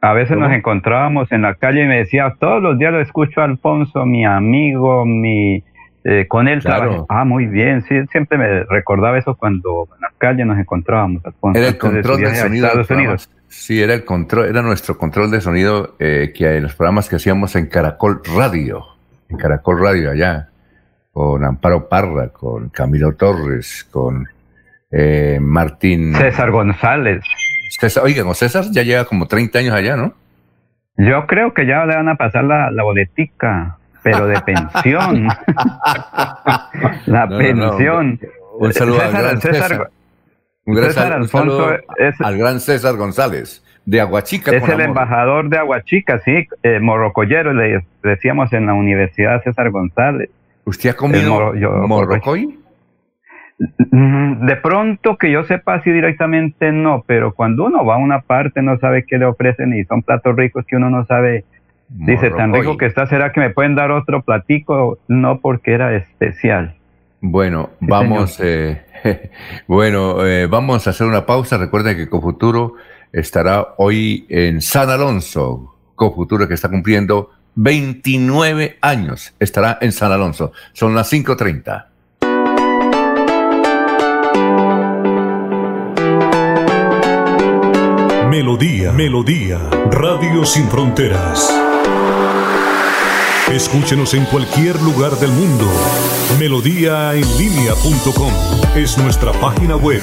a 0.00 0.12
veces 0.14 0.36
nos 0.36 0.52
encontrábamos 0.52 1.30
en 1.30 1.42
la 1.42 1.54
calle 1.54 1.84
y 1.84 1.86
me 1.86 1.98
decía, 1.98 2.34
todos 2.40 2.60
los 2.60 2.76
días 2.76 2.90
lo 2.90 3.00
escucho 3.00 3.40
a 3.40 3.44
Alfonso, 3.44 4.04
mi 4.04 4.24
amigo, 4.24 5.06
mi 5.06 5.62
eh, 6.02 6.26
con 6.26 6.48
él 6.48 6.60
claro. 6.60 7.06
Ah, 7.08 7.24
muy 7.24 7.46
bien, 7.46 7.82
sí, 7.82 7.94
siempre 8.10 8.36
me 8.36 8.64
recordaba 8.64 9.16
eso 9.16 9.36
cuando 9.36 9.88
en 9.94 10.00
la 10.00 10.12
calle 10.18 10.44
nos 10.44 10.58
encontrábamos, 10.58 11.24
Alfonso. 11.24 11.56
Era 11.56 11.68
el 11.68 11.78
control 11.78 12.20
de 12.20 12.34
sonido. 12.34 12.68
Sí, 13.46 13.80
era 13.80 13.94
el 13.94 14.04
control, 14.04 14.48
era 14.48 14.60
nuestro 14.62 14.98
control 14.98 15.30
de 15.30 15.40
sonido 15.40 15.94
eh, 16.00 16.32
que 16.34 16.56
en 16.56 16.64
los 16.64 16.74
programas 16.74 17.08
que 17.08 17.14
hacíamos 17.14 17.54
en 17.54 17.68
Caracol 17.68 18.20
Radio 18.36 18.93
en 19.28 19.36
Caracol 19.36 19.80
Radio 19.80 20.10
allá, 20.10 20.48
con 21.12 21.44
Amparo 21.44 21.88
Parra, 21.88 22.28
con 22.28 22.68
Camilo 22.68 23.14
Torres, 23.14 23.86
con 23.90 24.28
eh, 24.90 25.38
Martín. 25.40 26.14
César 26.14 26.50
González. 26.50 27.22
César, 27.70 28.04
oigan, 28.04 28.32
César 28.34 28.64
ya 28.70 28.82
lleva 28.82 29.04
como 29.04 29.26
30 29.26 29.58
años 29.58 29.74
allá, 29.74 29.96
¿no? 29.96 30.14
Yo 30.96 31.26
creo 31.26 31.54
que 31.54 31.66
ya 31.66 31.84
le 31.86 31.96
van 31.96 32.08
a 32.08 32.16
pasar 32.16 32.44
la, 32.44 32.70
la 32.70 32.82
boletica, 32.84 33.78
pero 34.02 34.26
de 34.26 34.40
pensión. 34.42 35.26
la 37.06 37.26
pensión. 37.28 38.20
Un 38.58 38.72
saludo 38.72 39.02
al 39.02 39.12
gran 39.12 39.40
César. 39.40 39.90
Un 40.66 40.76
César 40.76 41.12
Alfonso 41.12 41.76
al 42.20 42.38
gran 42.38 42.60
César 42.60 42.96
González 42.96 43.63
de 43.86 44.00
Aguachica. 44.00 44.50
Es 44.52 44.68
el 44.68 44.80
embajador 44.80 45.48
de 45.48 45.58
Aguachica, 45.58 46.20
sí, 46.20 46.46
eh, 46.62 46.80
morrocoyero, 46.80 47.52
le 47.52 47.84
decíamos 48.02 48.52
en 48.52 48.66
la 48.66 48.74
Universidad 48.74 49.42
César 49.42 49.70
González. 49.70 50.30
¿Usted 50.64 50.90
ha 50.90 50.94
comido 50.94 51.52
morrocoy? 51.86 52.58
Mm, 53.58 54.46
de 54.46 54.56
pronto 54.56 55.16
que 55.16 55.30
yo 55.30 55.44
sepa 55.44 55.74
así 55.74 55.90
directamente 55.90 56.72
no, 56.72 57.04
pero 57.06 57.32
cuando 57.34 57.66
uno 57.66 57.84
va 57.84 57.94
a 57.94 57.98
una 57.98 58.20
parte 58.20 58.62
no 58.62 58.78
sabe 58.78 59.04
qué 59.06 59.16
le 59.16 59.26
ofrecen 59.26 59.74
y 59.74 59.84
son 59.84 60.02
platos 60.02 60.34
ricos 60.34 60.64
que 60.66 60.76
uno 60.76 60.90
no 60.90 61.04
sabe. 61.06 61.44
Dice, 61.88 62.30
tan 62.30 62.52
rico 62.52 62.76
que 62.78 62.86
está, 62.86 63.06
¿será 63.06 63.30
que 63.30 63.40
me 63.40 63.50
pueden 63.50 63.74
dar 63.74 63.90
otro 63.92 64.22
platico? 64.22 64.98
No, 65.06 65.40
porque 65.40 65.74
era 65.74 65.94
especial. 65.94 66.74
Bueno, 67.20 67.70
vamos, 67.78 68.40
eh, 68.42 68.82
bueno, 69.68 70.26
eh, 70.26 70.46
vamos 70.46 70.86
a 70.86 70.90
hacer 70.90 71.06
una 71.06 71.26
pausa. 71.26 71.58
Recuerden 71.58 71.96
que 71.96 72.08
con 72.08 72.22
Futuro 72.22 72.74
estará 73.14 73.74
hoy 73.78 74.26
en 74.28 74.60
San 74.60 74.90
Alonso, 74.90 75.74
Cofuturo 75.94 76.48
que 76.48 76.54
está 76.54 76.68
cumpliendo 76.68 77.30
29 77.54 78.78
años. 78.80 79.32
Estará 79.38 79.78
en 79.80 79.92
San 79.92 80.10
Alonso. 80.10 80.50
Son 80.72 80.94
las 80.94 81.12
5.30. 81.12 81.86
Melodía, 88.28 88.90
Melodía, 88.92 89.58
Radio 89.92 90.44
Sin 90.44 90.68
Fronteras. 90.68 91.48
Escúchenos 93.52 94.14
en 94.14 94.24
cualquier 94.24 94.82
lugar 94.82 95.12
del 95.20 95.30
mundo. 95.30 95.70
Melodíaenlínea.com 96.40 98.32
es 98.74 98.98
nuestra 98.98 99.30
página 99.34 99.76
web 99.76 100.02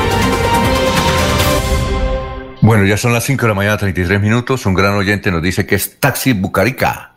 Bueno, 2.61 2.85
ya 2.85 2.95
son 2.95 3.11
las 3.11 3.23
5 3.25 3.41
de 3.41 3.47
la 3.47 3.53
mañana, 3.55 3.77
33 3.77 4.21
minutos. 4.21 4.65
Un 4.67 4.75
gran 4.75 4.93
oyente 4.93 5.31
nos 5.31 5.41
dice 5.41 5.65
que 5.65 5.75
es 5.75 5.99
Taxi 5.99 6.33
Bucarica. 6.33 7.13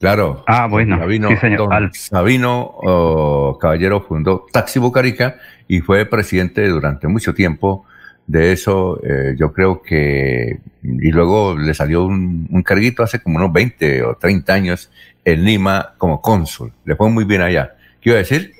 Claro. 0.00 0.44
Ah, 0.46 0.66
bueno. 0.66 0.98
Sabino, 0.98 1.28
sí, 1.28 1.36
señor. 1.36 1.58
don 1.68 1.92
Sabino 1.92 2.70
oh, 2.82 3.58
Caballero 3.60 4.00
fundó 4.02 4.46
Taxi 4.50 4.78
Bucarica 4.78 5.36
y 5.68 5.80
fue 5.80 6.06
presidente 6.06 6.66
durante 6.68 7.06
mucho 7.06 7.34
tiempo 7.34 7.84
de 8.26 8.52
eso. 8.52 8.98
eh, 9.04 9.34
yo 9.38 9.52
creo 9.52 9.82
que. 9.82 10.58
Y 10.82 11.10
luego 11.10 11.56
le 11.58 11.74
salió 11.74 12.04
un, 12.04 12.46
un 12.50 12.62
carguito 12.62 13.02
hace 13.02 13.20
como 13.20 13.36
unos 13.36 13.52
20 13.52 14.02
o 14.04 14.14
30 14.16 14.52
años 14.54 14.90
en 15.24 15.44
Lima 15.44 15.94
como 15.98 16.22
cónsul. 16.22 16.72
Le 16.84 16.96
fue 16.96 17.10
muy 17.10 17.24
bien 17.24 17.42
allá. 17.42 17.74
¿Qué 18.00 18.10
iba 18.10 18.16
a 18.16 18.22
decir? 18.22 18.52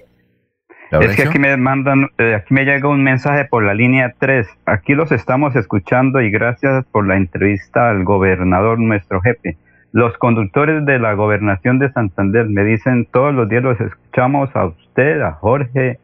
Es 0.91 1.17
que 1.17 1.23
aquí 1.25 1.39
me 1.39 1.57
mandan, 1.57 2.11
eh, 2.19 2.35
aquí 2.35 2.55
me 2.55 2.65
llega 2.65 2.89
un 2.89 3.03
mensaje 3.03 3.45
por 3.45 3.65
la 3.65 3.75
línea 3.75 4.15
3. 4.19 4.47
Aquí 4.67 4.95
los 4.95 5.11
estamos 5.11 5.57
escuchando 5.57 6.21
y 6.21 6.31
gracias 6.31 6.85
por 6.93 7.07
la 7.07 7.17
entrevista 7.17 7.91
al 7.91 8.05
gobernador, 8.05 8.79
nuestro 8.79 9.21
jefe. 9.21 9.57
Los 9.93 10.17
conductores 10.19 10.85
de 10.85 10.99
la 10.99 11.15
gobernación 11.15 11.79
de 11.79 11.91
Santander 11.91 12.47
me 12.47 12.65
dicen 12.65 13.07
todos 13.11 13.35
los 13.35 13.49
días 13.49 13.63
los 13.63 13.81
escuchamos 13.81 14.55
a 14.55 14.67
usted, 14.67 15.21
a 15.23 15.33
Jorge, 15.33 15.99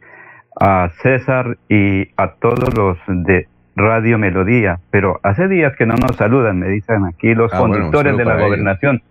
a 0.60 0.90
César 1.02 1.58
y 1.68 2.08
a 2.16 2.32
todos 2.40 2.74
los 2.76 2.98
de 3.06 3.46
Radio 3.76 4.18
Melodía. 4.18 4.80
Pero 4.90 5.20
hace 5.22 5.46
días 5.46 5.74
que 5.76 5.86
no 5.86 5.94
nos 5.94 6.16
saludan, 6.16 6.58
me 6.58 6.68
dicen 6.68 7.04
aquí 7.04 7.34
los 7.34 7.52
Ah, 7.54 7.58
conductores 7.58 8.16
de 8.16 8.24
la 8.24 8.36
gobernación. 8.36 9.02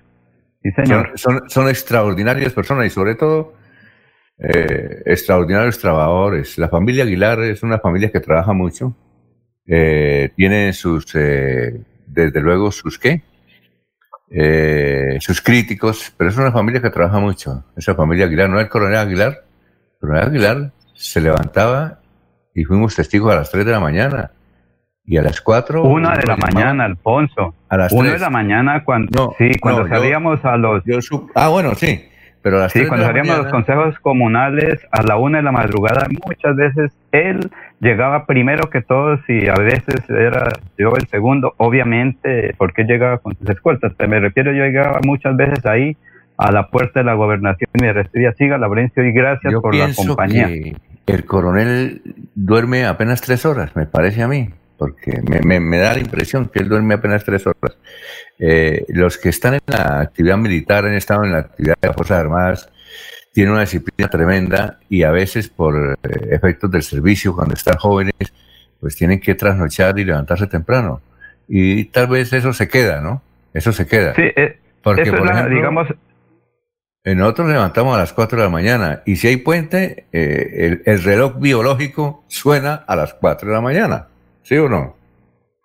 Sí, 0.63 0.71
señor. 0.71 1.11
Son, 1.15 1.39
son, 1.39 1.49
son 1.49 1.69
extraordinarias 1.69 2.53
personas 2.53 2.85
y 2.85 2.89
sobre 2.89 3.15
todo 3.15 3.53
eh, 4.41 5.03
extraordinarios 5.05 5.77
trabajadores. 5.79 6.57
La 6.57 6.67
familia 6.69 7.03
Aguilar 7.03 7.41
es 7.41 7.61
una 7.63 7.79
familia 7.79 8.11
que 8.11 8.19
trabaja 8.19 8.53
mucho. 8.53 8.95
Eh, 9.67 10.31
tiene 10.35 10.73
sus, 10.73 11.13
eh, 11.15 11.79
desde 12.07 12.41
luego, 12.41 12.71
sus 12.71 12.97
qué? 12.97 13.21
Eh, 14.33 15.17
sus 15.19 15.41
críticos, 15.41 16.13
pero 16.17 16.29
es 16.29 16.37
una 16.37 16.51
familia 16.51 16.81
que 16.81 16.89
trabaja 16.89 17.19
mucho. 17.19 17.65
Esa 17.75 17.95
familia 17.95 18.25
Aguilar, 18.25 18.49
no 18.49 18.59
el 18.59 18.69
coronel 18.69 18.97
Aguilar. 18.99 19.43
El 19.93 19.99
coronel 19.99 20.23
Aguilar 20.23 20.71
se 20.95 21.19
levantaba 21.21 21.99
y 22.55 22.63
fuimos 22.63 22.95
testigos 22.95 23.31
a 23.33 23.37
las 23.37 23.51
3 23.51 23.65
de 23.65 23.71
la 23.71 23.79
mañana. 23.79 24.31
Y 25.03 25.17
a 25.17 25.21
las 25.23 25.41
4. 25.41 25.83
Una 25.83 26.15
de 26.15 26.25
la 26.25 26.37
mañana, 26.37 26.85
Alfonso. 26.85 27.55
A 27.67 27.75
las 27.77 27.91
Una 27.91 28.13
de 28.13 28.19
la 28.19 28.29
mañana 28.29 28.83
cuando, 28.85 29.35
sí, 29.37 29.49
cuando 29.59 29.81
no, 29.83 29.89
yo- 29.89 29.95
salíamos 29.95 30.45
a 30.45 30.57
los... 30.57 30.83
ah, 31.35 31.49
bueno, 31.49 31.75
sí. 31.75 32.05
Pero 32.43 32.57
a 32.57 32.61
las 32.61 32.71
Sí, 32.71 32.87
cuando 32.87 33.05
salíamos 33.05 33.31
a 33.35 33.37
los 33.37 33.45
mañana- 33.51 33.65
consejos 33.65 33.99
comunales 33.99 34.79
a 34.91 35.03
la 35.03 35.15
una 35.17 35.37
de 35.37 35.43
la 35.43 35.51
madrugada, 35.51 36.07
muchas 36.25 36.55
veces 36.55 36.91
él 37.11 37.51
llegaba 37.79 38.25
primero 38.25 38.69
que 38.69 38.81
todos 38.81 39.19
y 39.27 39.47
a 39.47 39.53
veces 39.55 40.09
era 40.09 40.49
yo 40.77 40.95
el 40.95 41.07
segundo, 41.07 41.53
obviamente, 41.57 42.55
porque 42.57 42.83
llegaba 42.83 43.19
con 43.19 43.35
sus 43.37 43.47
escoltas. 43.49 43.93
Me 44.07 44.19
refiero, 44.19 44.51
yo 44.53 44.63
llegaba 44.63 44.99
muchas 45.05 45.35
veces 45.35 45.65
ahí 45.65 45.95
a 46.37 46.51
la 46.51 46.69
puerta 46.69 47.01
de 47.01 47.05
la 47.05 47.13
gobernación 47.13 47.69
y 47.75 47.81
me 47.83 47.93
recibía, 47.93 48.33
siga 48.33 48.57
Laurencio, 48.57 49.03
y 49.05 49.11
gracias 49.11 49.53
Yo 49.53 49.61
por 49.61 49.75
la 49.75 49.89
compañía. 49.93 50.47
que 50.47 50.75
el 51.13 51.25
coronel 51.25 52.01
duerme 52.33 52.85
apenas 52.85 53.21
tres 53.21 53.45
horas, 53.45 53.75
me 53.75 53.85
parece 53.85 54.23
a 54.23 54.27
mí, 54.27 54.49
porque 54.81 55.21
me, 55.21 55.41
me- 55.41 55.59
me 55.59 55.77
da 55.77 55.93
la 55.93 55.99
impresión 55.99 56.49
que 56.49 56.57
él 56.57 56.67
duerme 56.67 56.95
apenas 56.95 57.23
tres 57.23 57.45
horas. 57.45 57.77
Eh, 58.39 58.83
los 58.87 59.19
que 59.19 59.29
están 59.29 59.53
en 59.53 59.59
la 59.67 59.99
actividad 60.01 60.37
militar, 60.37 60.85
han 60.85 60.95
estado 60.95 61.23
en 61.23 61.33
la 61.33 61.37
actividad 61.37 61.75
de 61.79 61.87
las 61.89 61.95
Fuerzas 61.95 62.19
Armadas, 62.19 62.69
tienen 63.31 63.51
una 63.53 63.61
disciplina 63.61 64.09
tremenda 64.09 64.79
y 64.89 65.03
a 65.03 65.11
veces 65.11 65.49
por 65.49 65.99
eh, 66.01 66.27
efectos 66.31 66.71
del 66.71 66.81
servicio, 66.81 67.35
cuando 67.35 67.53
están 67.53 67.75
jóvenes, 67.77 68.15
pues 68.79 68.95
tienen 68.95 69.19
que 69.19 69.35
trasnochar 69.35 69.99
y 69.99 70.03
levantarse 70.03 70.47
temprano. 70.47 70.99
Y 71.47 71.85
tal 71.85 72.07
vez 72.07 72.33
eso 72.33 72.51
se 72.51 72.67
queda, 72.67 73.01
¿no? 73.01 73.21
Eso 73.53 73.71
se 73.73 73.85
queda. 73.85 74.15
Sí, 74.15 74.23
eh, 74.35 74.57
Porque, 74.81 75.03
eso 75.03 75.11
es 75.13 75.17
por 75.19 75.27
la- 75.27 75.33
ejemplo, 75.33 75.55
digamos, 75.57 75.87
eh, 77.03 77.13
Nosotros 77.13 77.45
nos 77.49 77.53
levantamos 77.55 77.95
a 77.95 77.99
las 77.99 78.13
4 78.13 78.39
de 78.39 78.43
la 78.45 78.49
mañana 78.49 79.03
y 79.05 79.17
si 79.17 79.27
hay 79.27 79.37
puente, 79.37 80.05
eh, 80.11 80.49
el, 80.55 80.81
el 80.87 81.03
reloj 81.03 81.37
biológico 81.39 82.23
suena 82.27 82.73
a 82.87 82.95
las 82.95 83.13
4 83.13 83.47
de 83.49 83.53
la 83.55 83.61
mañana. 83.61 84.07
¿Sí 84.51 84.57
o 84.57 84.67
no? 84.67 84.95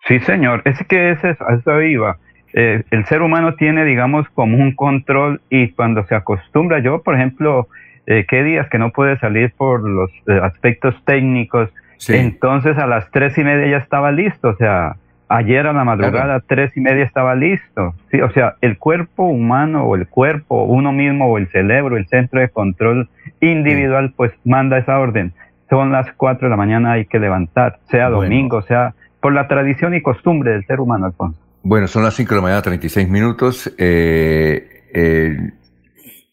Sí, 0.07 0.17
señor. 0.21 0.61
Es 0.63 0.81
que 0.87 1.11
ese 1.11 1.31
es, 1.31 1.41
a 1.41 1.55
eso 1.55 1.81
iba. 1.81 2.15
Eh, 2.53 2.83
el 2.89 3.03
ser 3.03 3.21
humano 3.21 3.55
tiene, 3.55 3.83
digamos, 3.83 4.29
como 4.29 4.57
un 4.57 4.73
control 4.75 5.41
y 5.49 5.71
cuando 5.71 6.05
se 6.05 6.15
acostumbra, 6.15 6.79
yo, 6.79 7.03
por 7.03 7.15
ejemplo, 7.15 7.67
eh, 8.05 8.25
qué 8.29 8.43
días 8.43 8.69
que 8.69 8.79
no 8.79 8.91
puede 8.91 9.19
salir 9.19 9.51
por 9.57 9.81
los 9.81 10.09
eh, 10.27 10.39
aspectos 10.41 10.95
técnicos, 11.03 11.69
entonces 12.07 12.77
a 12.77 12.87
las 12.87 13.11
tres 13.11 13.37
y 13.37 13.43
media 13.43 13.67
ya 13.67 13.77
estaba 13.77 14.13
listo, 14.13 14.47
o 14.47 14.55
sea, 14.55 14.95
ayer 15.27 15.67
a 15.67 15.73
la 15.73 15.83
madrugada 15.83 16.39
tres 16.39 16.71
y 16.77 16.79
media 16.79 17.03
estaba 17.03 17.35
listo, 17.35 17.93
sí, 18.09 18.21
o 18.21 18.29
sea, 18.29 18.55
el 18.61 18.77
cuerpo 18.77 19.23
humano 19.23 19.83
o 19.83 19.95
el 19.97 20.07
cuerpo, 20.07 20.63
uno 20.63 20.93
mismo 20.93 21.27
o 21.27 21.37
el 21.37 21.49
cerebro, 21.49 21.97
el 21.97 22.07
centro 22.07 22.39
de 22.39 22.47
control 22.47 23.09
individual, 23.41 24.13
pues 24.15 24.31
manda 24.45 24.77
esa 24.77 24.97
orden. 24.97 25.33
Son 25.69 25.91
las 25.91 26.11
cuatro 26.13 26.47
de 26.47 26.51
la 26.51 26.57
mañana, 26.57 26.93
hay 26.93 27.05
que 27.05 27.19
levantar, 27.19 27.79
sea 27.89 28.09
Bueno. 28.09 28.23
domingo, 28.23 28.61
sea 28.61 28.93
por 29.19 29.33
la 29.33 29.47
tradición 29.47 29.93
y 29.93 30.01
costumbre 30.01 30.51
del 30.51 30.65
ser 30.65 30.79
humano, 30.79 31.07
Alfonso. 31.07 31.39
Bueno, 31.63 31.87
son 31.87 32.03
las 32.03 32.13
5 32.15 32.29
de 32.29 32.35
la 32.35 32.41
mañana, 32.41 32.61
36 32.61 33.09
minutos. 33.09 33.73
Eh, 33.77 34.83
eh, 34.93 35.51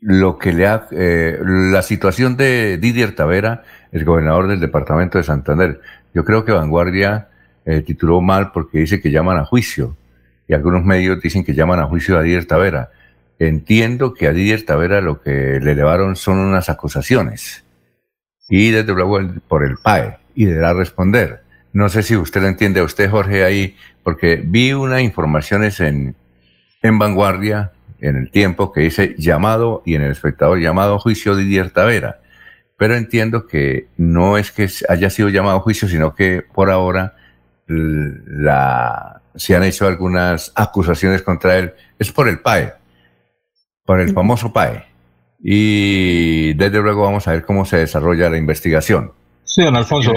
lo 0.01 0.38
que 0.38 0.53
le 0.53 0.66
ha, 0.66 0.87
eh, 0.90 1.38
la 1.42 1.81
situación 1.81 2.37
de 2.37 2.77
Didier 2.77 3.14
Tavera, 3.14 3.62
el 3.90 4.05
gobernador 4.05 4.49
del 4.49 4.61
departamento 4.61 5.16
de 5.16 5.25
Santander. 5.25 5.81
Yo 6.12 6.25
creo 6.25 6.44
que 6.44 6.53
Vanguardia 6.53 7.29
eh, 7.64 7.81
tituló 7.81 8.20
mal 8.20 8.53
porque 8.53 8.79
dice 8.79 9.01
que 9.01 9.11
llaman 9.11 9.38
a 9.38 9.47
juicio. 9.47 9.97
Y 10.47 10.53
algunos 10.53 10.85
medios 10.85 11.23
dicen 11.23 11.42
que 11.42 11.55
llaman 11.55 11.81
a 11.81 11.87
juicio 11.87 12.18
a 12.18 12.23
Didier 12.23 12.44
Tavera. 12.44 12.90
Entiendo 13.38 14.12
que 14.12 14.27
a 14.29 14.33
Didier 14.33 14.66
Tavera 14.66 15.01
lo 15.01 15.23
que 15.23 15.59
le 15.61 15.73
elevaron 15.73 16.16
son 16.16 16.38
unas 16.38 16.68
acusaciones. 16.68 17.63
Y 18.49 18.71
desde 18.71 18.93
luego 18.93 19.19
el- 19.19 19.41
por 19.41 19.65
el 19.65 19.77
PAE. 19.79 20.19
Y 20.35 20.45
deberá 20.47 20.73
responder. 20.75 21.43
No 21.73 21.89
sé 21.89 22.03
si 22.03 22.17
usted 22.17 22.41
lo 22.43 22.49
entiende 22.49 22.81
a 22.81 22.85
usted, 22.85 23.11
Jorge, 23.11 23.45
ahí, 23.45 23.77
porque 24.03 24.43
vi 24.45 24.73
unas 24.73 25.01
informaciones 25.03 25.81
en, 25.81 26.15
en 26.83 26.99
Vanguardia, 26.99 27.73
en 28.01 28.17
el 28.17 28.31
tiempo, 28.31 28.71
que 28.73 28.83
dice 28.83 29.15
llamado, 29.19 29.83
y 29.87 29.95
en 29.95 30.03
el 30.03 30.13
espectador 30.13 30.59
llamado 30.61 30.99
juicio 30.99 31.35
Didier 31.37 31.71
Tavera. 31.71 32.21
Pero 32.77 32.95
entiendo 32.97 33.47
que 33.47 33.89
no 33.97 34.37
es 34.37 34.51
que 34.53 34.69
haya 34.89 35.09
sido 35.11 35.29
llamado 35.31 35.61
juicio, 35.61 35.89
sino 35.89 36.15
que 36.15 36.43
por 36.43 36.71
ahora 36.71 37.15
la, 37.67 39.23
se 39.35 39.57
han 39.57 39.63
hecho 39.65 39.87
algunas 39.87 40.53
acusaciones 40.55 41.23
contra 41.23 41.57
él. 41.59 41.73
Es 41.99 42.13
por 42.13 42.29
el 42.29 42.41
PAE, 42.41 42.75
por 43.85 44.01
el 44.01 44.13
famoso 44.13 44.53
PAE. 44.53 44.85
Y 45.47 46.55
desde 46.55 46.81
luego 46.81 47.03
vamos 47.03 47.29
a 47.29 47.33
ver 47.33 47.45
cómo 47.45 47.67
se 47.67 47.77
desarrolla 47.77 48.31
la 48.31 48.39
investigación. 48.39 49.13
Sí, 49.45 49.63
don 49.63 49.77
Alfonso. 49.77 50.13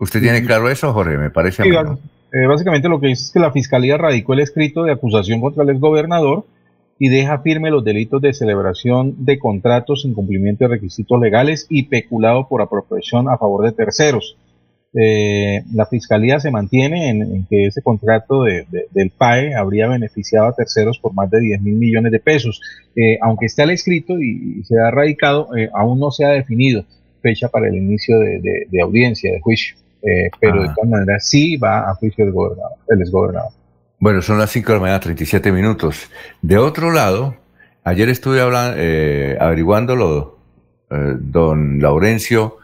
¿Usted 0.00 0.20
tiene 0.20 0.44
claro 0.44 0.68
eso, 0.68 0.92
Jorge? 0.92 1.16
Me 1.16 1.30
parece 1.30 1.62
Sí, 1.62 1.70
eh, 1.70 2.46
básicamente 2.48 2.88
lo 2.88 2.98
que 2.98 3.06
dice 3.06 3.22
es 3.22 3.30
que 3.30 3.38
la 3.38 3.52
Fiscalía 3.52 3.96
radicó 3.96 4.34
el 4.34 4.40
escrito 4.40 4.82
de 4.82 4.90
acusación 4.90 5.40
contra 5.40 5.62
el 5.62 5.70
exgobernador 5.70 6.44
y 6.98 7.08
deja 7.08 7.38
firme 7.38 7.70
los 7.70 7.84
delitos 7.84 8.20
de 8.20 8.34
celebración 8.34 9.14
de 9.24 9.38
contratos 9.38 10.02
sin 10.02 10.14
cumplimiento 10.14 10.64
de 10.64 10.74
requisitos 10.74 11.20
legales 11.20 11.66
y 11.70 11.84
peculado 11.84 12.48
por 12.48 12.60
apropiación 12.60 13.28
a 13.28 13.38
favor 13.38 13.64
de 13.64 13.72
terceros. 13.72 14.36
Eh, 14.98 15.62
la 15.74 15.84
Fiscalía 15.86 16.40
se 16.40 16.50
mantiene 16.50 17.10
en, 17.10 17.20
en 17.22 17.46
que 17.46 17.66
ese 17.66 17.82
contrato 17.82 18.44
de- 18.44 18.64
de- 18.70 18.86
del 18.92 19.10
PAE 19.10 19.54
habría 19.54 19.88
beneficiado 19.88 20.46
a 20.46 20.54
terceros 20.54 20.98
por 20.98 21.12
más 21.12 21.30
de 21.30 21.40
10 21.40 21.60
mil 21.60 21.74
millones 21.74 22.12
de 22.12 22.18
pesos. 22.20 22.60
Eh, 22.96 23.18
aunque 23.20 23.44
está 23.46 23.64
el 23.64 23.70
escrito 23.70 24.18
y, 24.18 24.60
y 24.60 24.64
se 24.64 24.78
ha 24.80 24.90
radicado, 24.90 25.54
eh, 25.56 25.68
aún 25.74 26.00
no 26.00 26.10
se 26.10 26.24
ha 26.24 26.30
definido 26.30 26.84
fecha 27.22 27.48
para 27.48 27.68
el 27.68 27.74
inicio 27.74 28.18
de, 28.20 28.40
de- 28.40 28.66
de 28.70 28.80
audiencia, 28.80 29.30
de 29.32 29.40
juicio. 29.40 29.76
Eh, 30.02 30.30
pero 30.40 30.62
de 30.62 30.68
Ah. 30.68 30.74
todas 30.76 30.90
maneras 30.90 31.28
sí 31.28 31.56
va 31.56 31.90
a 31.90 31.94
juicio 31.94 32.24
del 32.24 32.32
gobernador, 32.32 32.72
el 32.88 33.00
exgobernador. 33.00 33.50
Bueno, 33.98 34.22
son 34.22 34.38
las 34.38 34.50
5 34.50 34.68
de 34.72 34.78
la 34.78 34.80
mañana, 34.82 35.00
37 35.00 35.50
minutos. 35.52 36.08
De 36.42 36.58
otro 36.58 36.92
lado, 36.92 37.34
ayer 37.82 38.08
estuve 38.08 38.40
hablando, 38.40 38.76
eh, 38.78 39.36
averiguándolo, 39.40 40.38
eh, 40.90 41.14
don 41.18 41.80
Laurencio, 41.80 42.58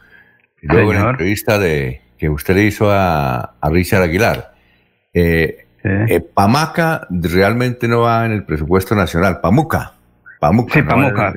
luego 0.60 0.92
en 0.92 1.02
la 1.02 1.10
entrevista 1.10 1.58
de 1.58 2.01
que 2.22 2.28
usted 2.28 2.54
le 2.54 2.62
hizo 2.62 2.88
a, 2.88 3.56
a 3.60 3.68
Richard 3.68 4.02
Aguilar. 4.02 4.54
Eh, 5.12 5.66
eh, 5.82 6.20
Pamaca 6.20 7.08
realmente 7.10 7.88
no 7.88 8.02
va 8.02 8.24
en 8.24 8.30
el 8.30 8.44
presupuesto 8.44 8.94
nacional. 8.94 9.40
Pamuca. 9.40 9.94
Pamuca. 10.38 10.74
Sí, 10.74 10.82
Pamuca. 10.82 11.34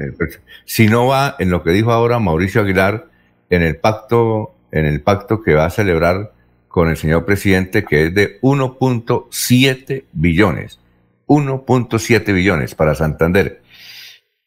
si 0.64 0.88
no 0.88 1.08
va 1.08 1.38
en 1.40 1.50
lo 1.50 1.64
que 1.64 1.72
dijo 1.72 1.92
ahora 1.92 2.20
Mauricio 2.20 2.62
Aguilar, 2.62 3.06
en 3.50 3.64
el 3.64 3.78
pacto, 3.78 4.54
en 4.72 4.86
el 4.86 5.02
pacto 5.02 5.42
que 5.42 5.56
va 5.56 5.66
a 5.66 5.72
celebrar 5.72 6.34
con 6.68 6.90
el 6.90 6.98
señor 6.98 7.26
presidente, 7.26 7.84
que 7.84 8.06
es 8.06 8.14
de 8.14 8.40
1.7 8.42 10.04
billones. 10.12 10.80
1.7 11.26 12.32
billones 12.32 12.76
para 12.76 12.94
Santander. 12.94 13.64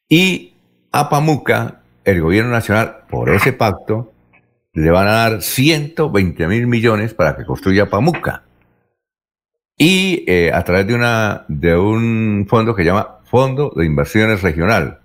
Y 0.08 0.54
a 0.92 1.08
Pamuca, 1.08 1.80
el 2.04 2.20
gobierno 2.22 2.52
nacional, 2.52 2.98
por 3.10 3.28
ese 3.28 3.52
pacto, 3.52 4.12
le 4.78 4.90
van 4.92 5.08
a 5.08 5.12
dar 5.12 5.42
120 5.42 6.46
mil 6.46 6.66
millones 6.68 7.12
para 7.12 7.36
que 7.36 7.44
construya 7.44 7.86
Pamuca. 7.86 8.44
Y 9.76 10.24
eh, 10.28 10.52
a 10.52 10.62
través 10.62 10.86
de, 10.86 10.94
una, 10.94 11.44
de 11.48 11.76
un 11.76 12.46
fondo 12.48 12.74
que 12.74 12.82
se 12.82 12.86
llama 12.86 13.18
Fondo 13.24 13.72
de 13.74 13.84
Inversiones 13.84 14.42
Regional. 14.42 15.00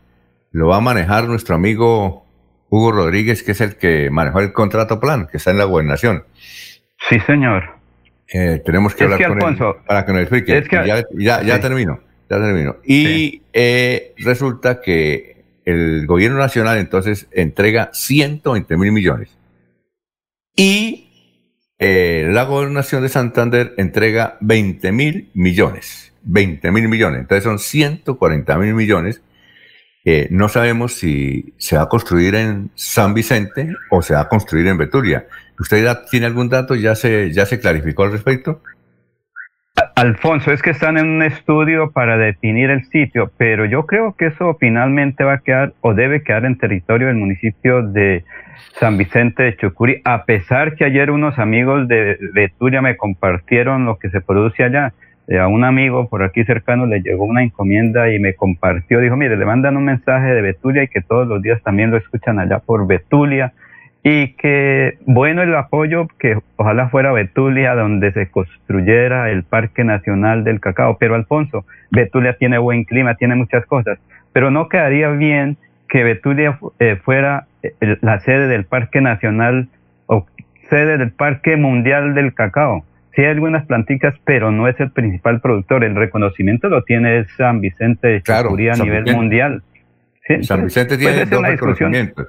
Lo 0.52 0.68
va 0.68 0.78
a 0.78 0.82
manejar 0.82 1.28
nuestro 1.28 1.56
amigo 1.56 2.26
Hugo 2.70 2.92
Rodríguez, 2.92 3.42
que 3.42 3.54
es 3.54 3.62
el 3.62 3.76
que 3.76 4.10
manejó 4.12 4.40
el 4.42 4.54
contrato 4.54 5.00
plan, 5.00 5.28
que 5.28 5.38
está 5.38 5.52
en 5.52 5.58
la 5.58 5.66
gobernación. 5.66 6.24
Sí, 7.10 7.20
señor. 7.22 7.64
Eh, 8.32 8.62
tenemos 8.64 8.94
que 8.94 9.06
hablar 9.06 9.28
con 9.28 9.50
él 9.50 9.58
para 9.88 10.06
que 10.06 10.14
nos 10.14 10.22
explique. 10.22 10.64
ya, 10.72 11.04
ya, 11.12 11.42
ya 11.42 11.60
termino, 11.60 12.00
ya 12.30 12.38
termino. 12.40 12.78
Y 12.86 13.42
eh, 13.54 14.14
resulta 14.20 14.82
que 14.82 15.44
el 15.66 16.06
gobierno 16.06 16.38
nacional 16.38 16.78
entonces 16.78 17.28
entrega 17.32 17.90
120 17.94 18.78
mil 18.78 18.92
millones. 18.92 19.38
Y 20.56 21.10
eh, 21.80 22.28
la 22.32 22.44
gobernación 22.44 23.02
de 23.02 23.10
Santander 23.10 23.74
entrega 23.78 24.38
20 24.42 24.92
mil 24.92 25.30
millones. 25.34 26.14
20 26.24 26.72
mil 26.72 26.88
millones. 26.88 27.22
Entonces 27.22 27.44
son 27.44 27.60
140 27.60 28.58
mil 28.58 28.74
millones. 28.74 29.22
no 30.30 30.50
sabemos 30.50 30.94
si 30.94 31.54
se 31.58 31.78
va 31.78 31.84
a 31.84 31.90
construir 31.90 32.36
en 32.36 32.72
San 32.76 33.14
Vicente 33.14 33.74
o 33.90 34.02
se 34.02 34.14
va 34.14 34.22
a 34.22 34.30
construir 34.30 34.68
en 34.68 34.78
Betulia. 34.78 35.28
¿Usted 35.60 35.86
tiene 36.10 36.26
algún 36.26 36.50
dato? 36.50 36.76
¿Ya 36.76 36.96
se, 36.96 37.32
ya 37.32 37.46
se 37.46 37.60
clarificó 37.60 38.04
al 38.04 38.12
respecto? 38.12 38.62
Alfonso, 39.96 40.52
es 40.52 40.62
que 40.62 40.72
están 40.72 40.98
en 40.98 41.08
un 41.08 41.24
estudio 41.24 41.92
para 41.92 42.18
definir 42.18 42.70
el 42.70 42.86
sitio, 42.86 43.32
pero 43.38 43.66
yo 43.66 43.86
creo 43.86 44.16
que 44.16 44.28
eso 44.28 44.56
finalmente 44.60 45.24
va 45.24 45.34
a 45.34 45.40
quedar 45.40 45.74
o 45.82 45.94
debe 45.94 46.24
quedar 46.24 46.46
en 46.46 46.58
territorio 46.58 47.08
del 47.08 47.18
municipio 47.18 47.82
de 47.82 48.24
San 48.80 48.98
Vicente 48.98 49.44
de 49.44 49.58
Chucuri, 49.58 50.02
a 50.04 50.26
pesar 50.26 50.76
que 50.76 50.86
ayer 50.86 51.12
unos 51.12 51.40
amigos 51.40 51.88
de 51.88 52.18
Betulia 52.34 52.82
me 52.82 52.98
compartieron 52.98 53.86
lo 53.86 53.98
que 53.98 54.10
se 54.10 54.22
produce 54.22 54.64
allá. 54.64 54.94
Eh, 55.28 55.40
a 55.40 55.48
un 55.48 55.64
amigo 55.64 56.10
por 56.10 56.22
aquí 56.22 56.44
cercano 56.44 56.86
le 56.86 57.02
llegó 57.02 57.24
una 57.24 57.44
encomienda 57.44 58.12
y 58.12 58.20
me 58.20 58.34
compartió, 58.34 59.00
dijo, 59.00 59.16
mire, 59.16 59.38
le 59.38 59.46
mandan 59.46 59.78
un 59.78 59.86
mensaje 59.86 60.28
de 60.34 60.42
Betulia 60.42 60.84
y 60.84 60.90
que 60.90 61.02
todos 61.02 61.28
los 61.28 61.42
días 61.42 61.62
también 61.64 61.92
lo 61.92 61.98
escuchan 61.98 62.40
allá 62.40 62.60
por 62.60 62.86
Betulia 62.88 63.54
y 64.04 64.34
que 64.34 64.98
bueno 65.06 65.42
el 65.42 65.56
apoyo 65.56 66.08
que 66.20 66.38
ojalá 66.58 66.90
fuera 66.90 67.14
Betulia 67.14 67.74
donde 67.74 68.12
se 68.12 68.30
construyera 68.30 69.32
el 69.32 69.44
Parque 69.44 69.86
Nacional 69.86 70.44
del 70.44 70.60
Cacao, 70.60 70.98
pero 70.98 71.16
Alfonso, 71.16 71.66
Betulia 71.90 72.34
tiene 72.34 72.58
buen 72.58 72.84
clima, 72.84 73.16
tiene 73.16 73.36
muchas 73.36 73.66
cosas, 73.66 73.98
pero 74.34 74.52
no 74.52 74.68
quedaría 74.68 75.10
bien 75.12 75.56
que 75.88 76.04
Betulia 76.04 76.60
eh, 76.80 76.98
fuera 77.02 77.48
la 78.02 78.20
sede 78.20 78.48
del 78.48 78.66
Parque 78.66 79.02
Nacional 79.02 79.70
o 80.08 80.26
sede 80.70 80.98
del 80.98 81.12
Parque 81.12 81.56
Mundial 81.58 82.14
del 82.14 82.34
Cacao. 82.34 82.86
Sí 83.16 83.22
hay 83.22 83.28
algunas 83.28 83.66
plantitas, 83.68 84.16
pero 84.26 84.52
no 84.52 84.68
es 84.68 84.80
el 84.80 84.92
principal 84.92 85.40
productor. 85.40 85.84
El 85.84 85.96
reconocimiento 85.96 86.68
lo 86.68 86.84
tiene 86.84 87.26
San 87.38 87.62
Vicente 87.62 88.22
de 88.26 88.72
a 88.72 88.76
nivel 88.76 89.16
mundial. 89.16 89.64
San 90.42 90.64
Vicente 90.64 90.98
tiene 90.98 91.26
dos 91.26 91.42
reconocimientos. 91.42 92.28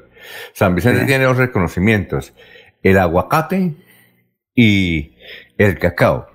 San 0.53 0.75
Vicente 0.75 1.07
tiene 1.07 1.25
dos 1.25 1.39
reconocimientos. 1.39 2.35
El 2.83 2.99
aguacate 2.99 3.73
y 4.55 5.17
el 5.57 5.79
cacao. 5.79 6.27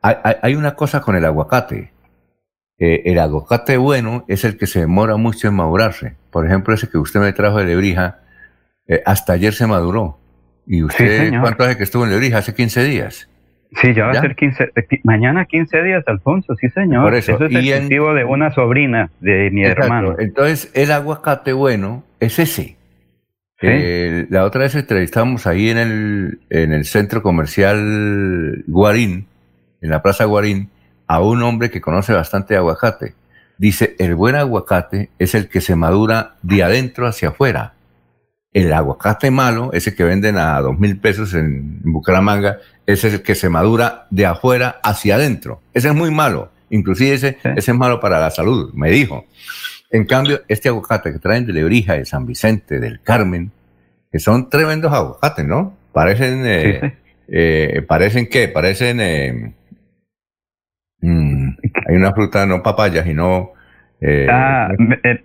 Hay, 0.00 0.54
una 0.54 0.74
cosa 0.74 1.00
con 1.00 1.16
el 1.16 1.24
aguacate. 1.24 1.92
Eh, 2.78 3.02
el 3.06 3.18
aguacate 3.18 3.76
bueno 3.76 4.24
es 4.28 4.44
el 4.44 4.56
que 4.56 4.66
se 4.66 4.80
demora 4.80 5.16
mucho 5.16 5.48
en 5.48 5.54
madurarse. 5.54 6.14
Por 6.30 6.46
ejemplo, 6.46 6.72
ese 6.72 6.88
que 6.88 6.98
usted 6.98 7.20
me 7.20 7.32
trajo 7.32 7.58
de 7.58 7.64
Lebrija, 7.64 8.20
eh, 8.88 9.02
hasta 9.04 9.34
ayer 9.34 9.52
se 9.54 9.66
maduró. 9.66 10.18
¿Y 10.66 10.82
usted 10.82 11.32
cuánto 11.40 11.64
hace 11.64 11.76
que 11.76 11.84
estuvo 11.84 12.04
en 12.04 12.10
Lebrija? 12.10 12.38
Hace 12.38 12.54
15 12.54 12.84
días. 12.84 13.28
Sí, 13.72 13.92
ya 13.94 14.06
va 14.06 14.12
a 14.12 14.20
ser 14.20 14.34
15, 14.34 14.72
eh, 14.74 15.00
mañana 15.04 15.44
15 15.44 15.82
días, 15.82 16.02
Alfonso, 16.06 16.54
sí 16.56 16.70
señor. 16.70 17.04
Por 17.04 17.14
eso, 17.14 17.32
es 17.34 17.40
el 17.52 17.80
cultivo 17.80 18.14
de 18.14 18.24
una 18.24 18.50
sobrina 18.50 19.10
de 19.20 19.50
mi 19.50 19.64
hermano. 19.64 20.16
Entonces, 20.18 20.70
el 20.74 20.90
aguacate 20.90 21.52
bueno 21.52 22.02
es 22.18 22.38
ese. 22.38 22.76
Eh, 23.60 24.26
la 24.30 24.44
otra 24.44 24.62
vez 24.62 24.74
entrevistamos 24.74 25.46
ahí 25.46 25.68
en 25.68 25.78
el, 25.78 26.38
en 26.48 26.72
el 26.72 26.84
centro 26.84 27.22
comercial 27.22 28.62
Guarín, 28.68 29.26
en 29.80 29.90
la 29.90 30.00
plaza 30.00 30.24
Guarín, 30.24 30.70
a 31.06 31.20
un 31.20 31.42
hombre 31.42 31.70
que 31.70 31.80
conoce 31.80 32.12
bastante 32.12 32.56
aguacate. 32.56 33.14
Dice, 33.58 33.96
el 33.98 34.14
buen 34.14 34.36
aguacate 34.36 35.10
es 35.18 35.34
el 35.34 35.48
que 35.48 35.60
se 35.60 35.74
madura 35.74 36.36
de 36.42 36.62
adentro 36.62 37.06
hacia 37.06 37.30
afuera. 37.30 37.74
El 38.58 38.72
aguacate 38.72 39.30
malo, 39.30 39.70
ese 39.72 39.94
que 39.94 40.02
venden 40.02 40.36
a 40.36 40.60
dos 40.60 40.76
mil 40.76 40.98
pesos 40.98 41.32
en 41.32 41.80
Bucaramanga, 41.80 42.58
ese 42.86 43.06
es 43.06 43.14
el 43.14 43.22
que 43.22 43.36
se 43.36 43.48
madura 43.48 44.08
de 44.10 44.26
afuera 44.26 44.80
hacia 44.82 45.14
adentro. 45.14 45.60
Ese 45.72 45.86
es 45.86 45.94
muy 45.94 46.10
malo. 46.10 46.50
Inclusive 46.70 47.14
ese, 47.14 47.38
ese 47.44 47.70
es 47.70 47.76
malo 47.76 48.00
para 48.00 48.18
la 48.18 48.32
salud, 48.32 48.74
me 48.74 48.90
dijo. 48.90 49.26
En 49.92 50.06
cambio, 50.06 50.40
este 50.48 50.70
aguacate 50.70 51.12
que 51.12 51.20
traen 51.20 51.46
de 51.46 51.52
Lebrija, 51.52 51.92
de 51.92 52.04
San 52.04 52.26
Vicente, 52.26 52.80
del 52.80 53.00
Carmen, 53.00 53.52
que 54.10 54.18
son 54.18 54.50
tremendos 54.50 54.92
aguacates, 54.92 55.46
¿no? 55.46 55.76
Parecen, 55.92 56.42
eh, 56.44 56.96
eh, 57.28 57.84
parecen 57.86 58.28
qué? 58.28 58.48
Parecen, 58.48 58.98
eh, 59.00 59.52
mm, 61.00 61.48
hay 61.86 61.94
una 61.94 62.12
fruta, 62.12 62.44
no 62.44 62.60
papayas, 62.60 63.04
sino... 63.04 63.52
ah, 64.28 64.68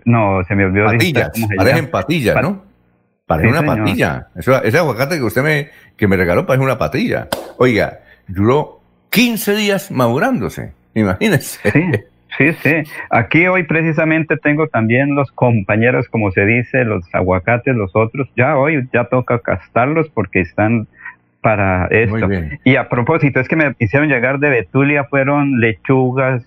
no, 0.06 0.44
se 0.48 0.54
me 0.54 0.66
olvidó. 0.66 0.86
Patillas, 0.86 1.32
parecen 1.58 1.90
patillas, 1.90 2.40
¿no? 2.40 2.73
Parece 3.26 3.50
una 3.50 3.64
patilla. 3.64 4.28
ese 4.36 4.78
aguacate 4.78 5.18
que 5.18 5.24
usted 5.24 5.44
me, 5.44 5.70
que 5.96 6.08
me 6.08 6.18
regaló 6.18 6.46
parece 6.46 6.64
una 6.64 6.78
patilla. 6.78 7.30
Oiga, 7.58 8.00
duró 8.28 8.82
15 9.12 9.56
días 9.56 9.92
madurándose, 9.92 10.74
imagínense. 10.94 11.60
Sí. 11.72 11.92
Sí, 12.38 12.52
sí. 12.64 12.84
Aquí 13.10 13.46
hoy 13.48 13.64
precisamente 13.64 14.38
tengo 14.38 14.68
también 14.68 15.16
los 15.16 15.32
compañeros, 15.32 16.08
como 16.08 16.32
se 16.32 16.46
dice, 16.46 16.84
los 16.84 17.04
aguacates, 17.14 17.76
los 17.76 17.96
otros. 17.96 18.28
Ya 18.36 18.58
hoy 18.58 18.88
ya 18.92 19.06
toca 19.06 19.40
castarlos 19.40 20.10
porque 20.10 20.42
están 20.42 20.88
para 21.42 21.88
esto. 21.88 22.28
Y 22.64 22.76
a 22.76 22.90
propósito, 22.90 23.40
es 23.40 23.48
que 23.48 23.56
me 23.56 23.76
hicieron 23.78 24.10
llegar 24.10 24.40
de 24.40 24.50
Betulia, 24.50 25.04
fueron 25.04 25.60
lechugas, 25.60 26.44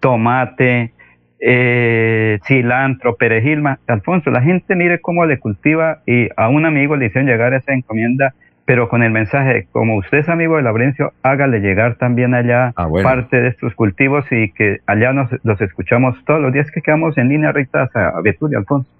tomate, 0.00 0.92
eh, 1.40 2.38
cilantro, 2.46 3.16
perejil. 3.16 3.62
Alfonso, 3.86 4.30
la 4.30 4.42
gente 4.42 4.74
mire 4.76 5.00
cómo 5.00 5.26
le 5.26 5.38
cultiva 5.38 6.00
y 6.06 6.28
a 6.36 6.48
un 6.48 6.66
amigo 6.66 6.96
le 6.96 7.06
hicieron 7.06 7.28
llegar 7.28 7.54
esa 7.54 7.72
encomienda 7.72 8.34
pero 8.68 8.90
con 8.90 9.02
el 9.02 9.10
mensaje, 9.10 9.66
como 9.72 9.96
usted 9.96 10.18
es 10.18 10.28
amigo 10.28 10.56
de 10.56 10.62
Laurencio, 10.62 11.14
hágale 11.22 11.60
llegar 11.60 11.94
también 11.94 12.34
allá 12.34 12.74
ah, 12.76 12.86
parte 13.02 13.40
de 13.40 13.48
estos 13.48 13.72
cultivos 13.74 14.26
y 14.30 14.52
que 14.52 14.82
allá 14.84 15.14
nos 15.14 15.30
los 15.42 15.58
escuchamos 15.62 16.22
todos 16.26 16.38
los 16.38 16.52
días 16.52 16.70
que 16.70 16.82
quedamos 16.82 17.16
en 17.16 17.30
línea 17.30 17.50
recta 17.50 17.88
a 17.94 18.20
Betulia, 18.20 18.58
Alfonso. 18.58 18.90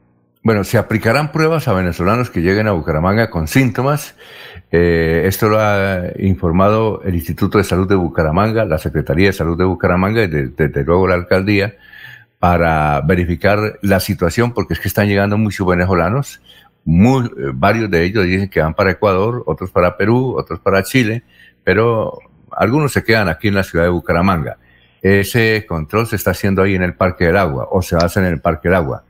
Bueno, 0.43 0.65
se 0.65 0.79
aplicarán 0.79 1.33
pruebas 1.33 1.69
a 1.69 1.75
venezolanos 1.75 2.31
que 2.31 2.41
lleguen 2.41 2.67
a 2.67 2.73
Bucaramanga 2.73 3.29
con 3.29 3.47
síntomas. 3.47 4.17
Eh, 4.73 5.25
esto 5.27 5.51
lo 5.51 5.61
ha 5.61 6.13
informado 6.19 7.03
el 7.03 7.17
Instituto 7.17 7.59
de 7.59 7.65
Salud 7.65 7.87
de 7.87 7.95
Bucaramanga, 7.95 8.65
la 8.65 8.79
Secretaría 8.79 9.27
de 9.27 9.33
Salud 9.35 9.59
de 9.59 9.67
Bucaramanga 9.67 10.23
y 10.23 10.29
desde 10.29 10.83
luego 10.83 11.09
la 11.09 11.17
alcaldía 11.17 11.75
para 12.39 13.01
verificar 13.01 13.79
la 13.83 14.01
situación 14.01 14.53
porque 14.53 14.75
es 14.75 14.81
que 14.81 14.89
están 14.89 15.09
llegando 15.09 15.37
muchos 15.39 15.67
venezolanos 15.67 16.41
eh, 16.89 17.51
varios 17.53 17.91
de 17.91 18.05
ellos 18.05 18.25
dicen 18.25 18.49
que 18.49 18.61
van 18.61 18.75
para 18.75 18.93
Ecuador, 18.93 19.43
otros 19.47 19.71
para 19.71 19.97
Perú, 19.97 20.35
otros 20.39 20.59
para 20.61 20.83
Chile, 20.83 21.23
pero 21.63 22.19
algunos 22.53 22.93
se 22.93 23.05
quedan 23.05 23.29
aquí 23.29 23.49
en 23.49 23.55
la 23.55 23.63
ciudad 23.63 23.85
de 23.85 23.91
Bucaramanga. 23.91 24.57
Ese 25.03 25.67
control 25.69 26.07
se 26.07 26.17
está 26.17 26.31
haciendo 26.31 26.63
ahí 26.63 26.75
en 26.75 26.83
el 26.83 26.95
Parque 26.95 27.27
del 27.27 27.37
Agua, 27.37 27.69
o 27.71 27.83
se 27.83 27.97
hace 27.97 28.21
en 28.21 28.27
el 28.27 28.41
Parque 28.41 28.69
del 28.69 28.77
Agua. 28.77 29.05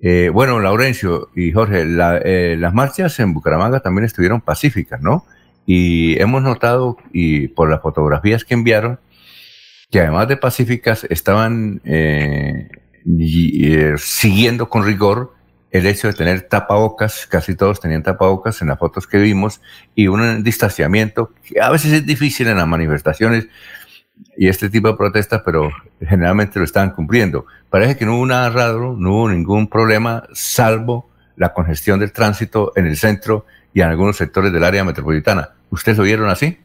Eh, 0.00 0.30
bueno, 0.32 0.60
Laurencio 0.60 1.30
y 1.34 1.50
Jorge, 1.50 1.82
eh, 1.82 2.56
las 2.56 2.72
marchas 2.72 3.18
en 3.18 3.34
Bucaramanga 3.34 3.80
también 3.80 4.04
estuvieron 4.04 4.40
pacíficas, 4.40 5.00
¿no? 5.02 5.24
Y 5.66 6.18
hemos 6.20 6.42
notado, 6.42 6.96
y 7.12 7.48
por 7.48 7.68
las 7.68 7.82
fotografías 7.82 8.44
que 8.44 8.54
enviaron, 8.54 9.00
que 9.90 10.00
además 10.00 10.28
de 10.28 10.36
pacíficas 10.36 11.04
estaban 11.08 11.80
siguiendo 13.96 14.68
con 14.68 14.84
rigor 14.84 15.34
el 15.70 15.86
hecho 15.86 16.08
de 16.08 16.14
tener 16.14 16.42
tapabocas, 16.42 17.26
casi 17.26 17.54
todos 17.54 17.80
tenían 17.80 18.02
tapabocas 18.02 18.62
en 18.62 18.68
las 18.68 18.78
fotos 18.78 19.06
que 19.06 19.18
vimos, 19.18 19.60
y 19.94 20.08
un 20.08 20.42
distanciamiento 20.42 21.32
que 21.44 21.60
a 21.60 21.70
veces 21.70 21.92
es 21.92 22.06
difícil 22.06 22.48
en 22.48 22.56
las 22.56 22.66
manifestaciones 22.66 23.48
y 24.36 24.48
este 24.48 24.70
tipo 24.70 24.88
de 24.88 24.96
protestas, 24.96 25.42
pero 25.44 25.70
generalmente 26.00 26.58
lo 26.58 26.64
estaban 26.64 26.90
cumpliendo. 26.90 27.46
Parece 27.70 27.96
que 27.96 28.06
no 28.06 28.16
hubo 28.16 28.26
nada 28.26 28.50
raro, 28.50 28.96
no 28.96 29.12
hubo 29.12 29.28
ningún 29.28 29.68
problema, 29.68 30.24
salvo 30.32 31.10
la 31.36 31.52
congestión 31.52 32.00
del 32.00 32.12
tránsito 32.12 32.72
en 32.74 32.86
el 32.86 32.96
centro 32.96 33.46
y 33.72 33.80
en 33.80 33.88
algunos 33.88 34.16
sectores 34.16 34.52
del 34.52 34.64
área 34.64 34.84
metropolitana. 34.84 35.50
¿Ustedes 35.70 35.98
lo 35.98 36.04
vieron 36.04 36.30
así? 36.30 36.58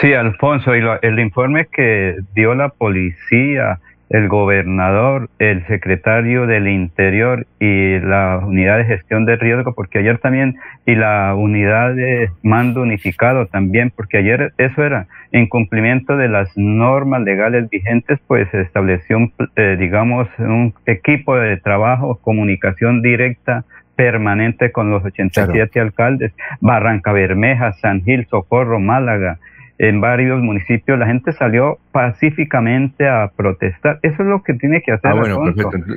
Sí, 0.00 0.12
Alfonso, 0.12 0.74
y 0.76 0.82
el 1.02 1.20
informe 1.20 1.66
que 1.66 2.16
dio 2.34 2.54
la 2.54 2.68
policía 2.68 3.78
el 4.10 4.28
gobernador, 4.28 5.28
el 5.38 5.66
secretario 5.66 6.46
del 6.46 6.68
Interior 6.68 7.46
y 7.58 7.98
la 7.98 8.40
unidad 8.44 8.78
de 8.78 8.84
gestión 8.84 9.24
de 9.24 9.36
riesgo, 9.36 9.74
porque 9.74 9.98
ayer 9.98 10.18
también, 10.18 10.56
y 10.86 10.94
la 10.94 11.34
unidad 11.34 11.94
de 11.94 12.30
mando 12.42 12.82
unificado 12.82 13.46
también, 13.46 13.90
porque 13.94 14.18
ayer 14.18 14.52
eso 14.58 14.84
era 14.84 15.06
en 15.32 15.48
cumplimiento 15.48 16.16
de 16.16 16.28
las 16.28 16.48
normas 16.56 17.22
legales 17.22 17.68
vigentes, 17.70 18.20
pues 18.26 18.48
se 18.50 18.60
estableció, 18.60 19.16
un, 19.16 19.32
eh, 19.56 19.76
digamos, 19.80 20.28
un 20.38 20.74
equipo 20.86 21.36
de 21.36 21.56
trabajo, 21.56 22.20
comunicación 22.22 23.02
directa 23.02 23.64
permanente 23.96 24.70
con 24.70 24.90
los 24.90 25.04
87 25.04 25.80
alcaldes, 25.80 26.32
Barranca 26.60 27.12
Bermeja, 27.12 27.72
San 27.74 28.02
Gil, 28.02 28.26
Socorro, 28.26 28.80
Málaga, 28.80 29.38
en 29.78 30.00
varios 30.00 30.40
municipios 30.40 30.98
la 30.98 31.06
gente 31.06 31.32
salió 31.32 31.78
pacíficamente 31.92 33.08
a 33.08 33.30
protestar. 33.34 33.98
Eso 34.02 34.22
es 34.22 34.28
lo 34.28 34.42
que 34.42 34.54
tiene 34.54 34.82
que 34.82 34.92
hacer. 34.92 35.10
Ah, 35.10 35.14
bueno, 35.14 35.42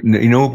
Y, 0.04 0.28
no 0.28 0.52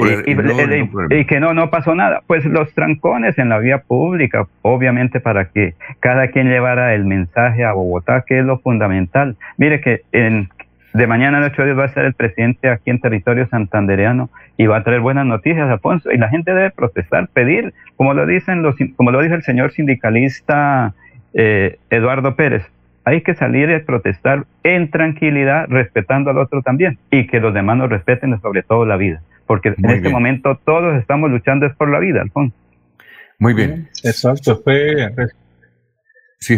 y, 1.10 1.24
que 1.24 1.40
no, 1.40 1.54
no 1.54 1.70
pasó 1.70 1.94
nada. 1.94 2.22
Pues 2.26 2.44
los 2.44 2.72
trancones 2.74 3.38
en 3.38 3.48
la 3.48 3.58
vía 3.58 3.78
pública, 3.78 4.46
obviamente 4.62 5.20
para 5.20 5.46
que 5.46 5.74
cada 6.00 6.28
quien 6.28 6.48
llevara 6.48 6.94
el 6.94 7.04
mensaje 7.04 7.64
a 7.64 7.72
Bogotá, 7.72 8.24
que 8.26 8.40
es 8.40 8.44
lo 8.44 8.58
fundamental. 8.58 9.36
Mire 9.56 9.80
que 9.80 10.02
en, 10.10 10.48
de 10.92 11.06
mañana 11.06 11.38
a 11.38 11.46
ocho 11.46 11.64
días 11.64 11.78
va 11.78 11.84
a 11.84 11.94
ser 11.94 12.04
el 12.04 12.14
presidente 12.14 12.68
aquí 12.68 12.90
en 12.90 13.00
territorio 13.00 13.46
santandereano 13.48 14.30
y 14.56 14.66
va 14.66 14.78
a 14.78 14.82
traer 14.82 15.00
buenas 15.00 15.26
noticias, 15.26 15.70
Alfonso. 15.70 16.10
Y 16.10 16.18
la 16.18 16.28
gente 16.28 16.52
debe 16.52 16.70
protestar, 16.70 17.28
pedir, 17.28 17.72
como 17.96 18.14
lo 18.14 18.26
dicen 18.26 18.62
los, 18.62 18.74
como 18.96 19.12
lo 19.12 19.22
dice 19.22 19.34
el 19.36 19.42
señor 19.42 19.72
sindicalista 19.72 20.92
eh, 21.34 21.78
Eduardo 21.88 22.36
Pérez, 22.36 22.62
hay 23.04 23.22
que 23.22 23.34
salir 23.34 23.70
y 23.70 23.80
protestar 23.80 24.46
en 24.62 24.90
tranquilidad, 24.90 25.66
respetando 25.68 26.30
al 26.30 26.38
otro 26.38 26.62
también, 26.62 26.98
y 27.10 27.26
que 27.26 27.40
los 27.40 27.52
demás 27.54 27.76
nos 27.76 27.90
respeten 27.90 28.40
sobre 28.40 28.62
todo 28.62 28.86
la 28.86 28.96
vida, 28.96 29.22
porque 29.46 29.74
en 29.76 29.90
este 29.90 30.08
momento 30.08 30.58
todos 30.64 30.98
estamos 31.00 31.30
luchando 31.30 31.66
es 31.66 31.74
por 31.74 31.90
la 31.90 31.98
vida, 31.98 32.22
Alfonso. 32.22 32.56
Muy 33.38 33.54
bien. 33.54 33.88
Exacto, 34.04 34.60
fue, 34.62 35.10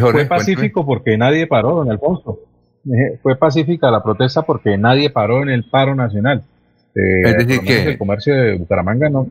fue 0.00 0.26
pacífico 0.26 0.84
porque 0.84 1.16
nadie 1.16 1.46
paró, 1.46 1.76
don 1.76 1.90
Alfonso. 1.90 2.40
Eh, 2.84 3.18
fue 3.22 3.36
pacífica 3.36 3.90
la 3.90 4.02
protesta 4.02 4.42
porque 4.42 4.76
nadie 4.76 5.08
paró 5.08 5.42
en 5.42 5.48
el 5.48 5.64
paro 5.64 5.94
nacional. 5.94 6.42
Eh, 6.94 7.22
es 7.24 7.36
decir, 7.38 7.60
que 7.62 7.82
el 7.84 7.98
comercio 7.98 8.34
de 8.34 8.58
Bucaramanga 8.58 9.08
no, 9.08 9.28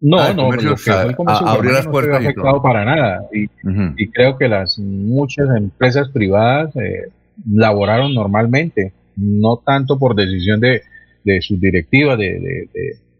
no, 0.00 0.20
ah, 0.20 0.32
no, 0.32 0.52
lo 0.52 0.76
que 0.76 0.90
el 0.90 1.16
abrió 1.26 1.72
las 1.72 1.86
puertas. 1.86 2.20
No 2.20 2.20
se 2.20 2.28
afectado 2.28 2.62
para 2.62 2.84
nada. 2.84 3.22
Y, 3.32 4.08
creo 4.10 4.38
que 4.38 4.48
las 4.48 4.78
muchas 4.78 5.48
empresas 5.56 6.08
privadas 6.10 6.74
eh, 6.76 7.10
laboraron 7.50 8.14
normalmente, 8.14 8.92
no 9.16 9.56
tanto 9.56 9.98
por 9.98 10.14
decisión 10.14 10.60
de, 10.60 10.82
de 11.24 11.42
sus 11.42 11.60
directivas 11.60 12.16
de, 12.16 12.68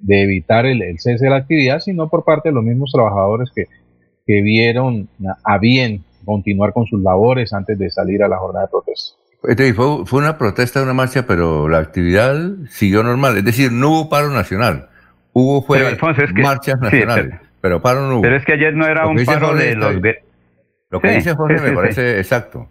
de, 0.00 0.22
evitar 0.22 0.66
el, 0.66 0.82
cese 0.98 1.24
de 1.24 1.30
la 1.30 1.38
actividad, 1.38 1.80
sino 1.80 2.08
por 2.08 2.24
parte 2.24 2.50
de 2.50 2.54
los 2.54 2.62
mismos 2.62 2.92
trabajadores 2.92 3.50
que, 3.52 3.64
que 4.24 4.40
vieron 4.42 5.08
a 5.44 5.58
bien 5.58 6.04
continuar 6.24 6.72
con 6.72 6.86
sus 6.86 7.02
labores 7.02 7.52
antes 7.52 7.76
de 7.78 7.90
salir 7.90 8.22
a 8.22 8.28
la 8.28 8.38
jornada 8.38 8.66
de 8.66 8.70
protesta. 8.70 9.16
Fue, 9.40 10.06
fue 10.06 10.20
una 10.20 10.38
protesta, 10.38 10.82
una 10.82 10.94
marcha, 10.94 11.26
pero 11.26 11.68
la 11.68 11.78
actividad 11.78 12.36
siguió 12.68 13.02
normal, 13.02 13.36
es 13.36 13.44
decir, 13.44 13.72
no 13.72 13.90
hubo 13.90 14.08
paro 14.08 14.30
nacional. 14.30 14.88
Hubo 15.32 15.62
fue 15.62 15.96
marchas 16.34 16.80
nacionales, 16.80 17.34
pero, 17.60 17.80
paro 17.80 18.08
no 18.08 18.14
hubo. 18.14 18.22
Pero 18.22 18.36
es 18.36 18.44
que 18.44 18.52
ayer 18.52 18.74
no 18.74 18.86
era 18.86 19.06
un 19.06 19.24
paro 19.24 19.54
de 19.54 19.74
los... 19.74 19.96
Lo 20.90 21.00
que 21.00 21.10
dice 21.10 21.34
Jorge 21.34 21.60
me 21.60 21.72
parece 21.72 22.18
exacto. 22.18 22.68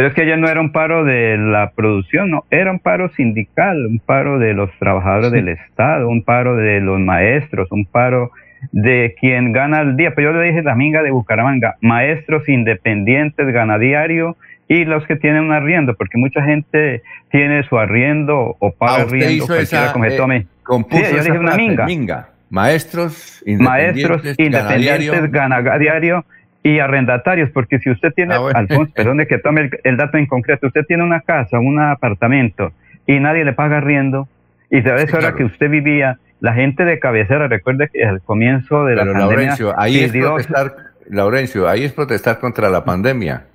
Pero 0.00 0.08
es 0.08 0.14
que 0.14 0.22
ayer 0.22 0.38
no 0.38 0.48
era 0.48 0.62
un 0.62 0.72
paro 0.72 1.04
de 1.04 1.36
la 1.36 1.72
producción, 1.72 2.30
no, 2.30 2.44
era 2.50 2.70
un 2.70 2.78
paro 2.78 3.10
sindical, 3.10 3.84
un 3.84 3.98
paro 3.98 4.38
de 4.38 4.54
los 4.54 4.70
trabajadores 4.78 5.30
del 5.30 5.48
Estado, 5.48 6.08
un 6.08 6.22
paro 6.22 6.56
de 6.56 6.80
los 6.80 6.98
maestros, 6.98 7.70
un 7.70 7.84
paro 7.84 8.30
de 8.72 9.14
quien 9.20 9.52
gana 9.52 9.82
el 9.82 9.96
día. 9.96 10.14
Pero 10.14 10.32
yo 10.32 10.38
le 10.38 10.46
dije 10.46 10.62
la 10.62 10.74
minga 10.74 11.02
de 11.02 11.10
Bucaramanga, 11.10 11.76
maestros 11.82 12.48
independientes, 12.48 13.46
gana 13.52 13.78
diario, 13.78 14.38
y 14.70 14.84
los 14.84 15.04
que 15.04 15.16
tienen 15.16 15.42
un 15.42 15.52
arriendo, 15.52 15.94
porque 15.94 16.16
mucha 16.16 16.44
gente 16.44 17.02
tiene 17.28 17.64
su 17.64 17.76
arriendo 17.76 18.56
o 18.60 18.70
paga 18.70 18.98
ah, 18.98 19.02
arriendo, 19.02 19.44
cualquiera 19.44 19.92
como 19.92 20.04
se 20.04 20.16
tome 20.16 20.46
sí, 20.90 21.02
yo 21.12 21.24
dije 21.24 21.38
una 21.38 21.56
minga. 21.56 22.28
Maestros 22.50 23.42
independientes, 23.44 24.08
Maestros 24.08 24.38
independientes 24.38 25.32
gana 25.32 25.60
diario 25.76 26.24
y 26.62 26.78
arrendatarios, 26.78 27.50
porque 27.50 27.80
si 27.80 27.90
usted 27.90 28.12
tiene, 28.14 28.34
ah, 28.34 28.50
Alfonso, 28.54 28.92
perdón 28.94 29.26
que 29.28 29.38
tome 29.38 29.70
el, 29.82 29.96
dato 29.96 30.18
en 30.18 30.26
concreto, 30.26 30.68
usted 30.68 30.84
tiene 30.86 31.02
una 31.02 31.20
casa, 31.20 31.58
un 31.58 31.80
apartamento 31.80 32.72
y 33.08 33.18
nadie 33.18 33.44
le 33.44 33.52
paga 33.52 33.78
arriendo, 33.78 34.28
y 34.70 34.82
de 34.82 34.92
vez 34.92 35.12
hora 35.12 35.34
que 35.34 35.42
usted 35.42 35.68
vivía, 35.68 36.18
la 36.38 36.54
gente 36.54 36.84
de 36.84 37.00
cabecera, 37.00 37.48
recuerde 37.48 37.90
que 37.92 38.04
al 38.04 38.20
comienzo 38.20 38.84
de 38.84 38.94
la 38.94 39.02
pandemia... 39.02 39.26
Laurencio, 39.26 39.74
ahí 39.76 39.98
es 39.98 40.12
protestar, 40.12 40.76
Laurencio, 41.08 41.68
ahí 41.68 41.82
es 41.82 41.92
protestar 41.92 42.38
contra 42.38 42.70
la 42.70 42.84
pandemia. 42.84 43.49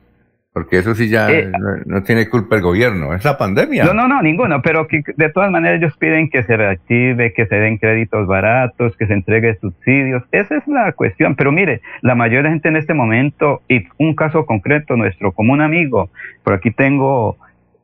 Porque 0.56 0.78
eso 0.78 0.96
sí 0.96 1.10
ya 1.10 1.30
eh, 1.30 1.52
no, 1.86 2.02
tiene 2.04 2.30
culpa 2.30 2.56
el 2.56 2.62
gobierno, 2.62 3.14
es 3.14 3.26
la 3.26 3.38
pandemia. 3.38 3.84
No, 3.84 3.94
no, 3.94 4.08
no, 4.08 4.22
ninguno, 4.22 4.62
pero 4.62 4.88
que 4.88 5.04
de 5.18 5.30
todas 5.30 5.52
maneras 5.52 5.82
ellos 5.82 5.98
piden 5.98 6.30
que 6.30 6.44
se 6.44 6.56
reactive, 6.56 7.34
que 7.34 7.46
se 7.46 7.56
den 7.58 7.78
créditos 7.78 8.26
baratos, 8.26 8.96
que 8.96 9.06
se 9.06 9.12
entregue 9.12 9.58
subsidios. 9.60 10.24
Esa 10.32 10.56
es 10.56 10.66
la 10.66 10.94
cuestión. 10.94 11.36
Pero 11.36 11.52
mire, 11.52 11.82
la 12.02 12.16
mayoría 12.16 12.38
de 12.38 12.44
la 12.44 12.50
gente 12.52 12.70
en 12.70 12.78
este 12.78 12.94
momento, 12.94 13.64
y 13.68 13.86
un 13.98 14.16
caso 14.16 14.46
concreto, 14.46 14.96
nuestro 14.96 15.34
común 15.34 15.60
amigo, 15.60 16.10
por 16.42 16.54
aquí 16.54 16.72
tengo 16.72 17.36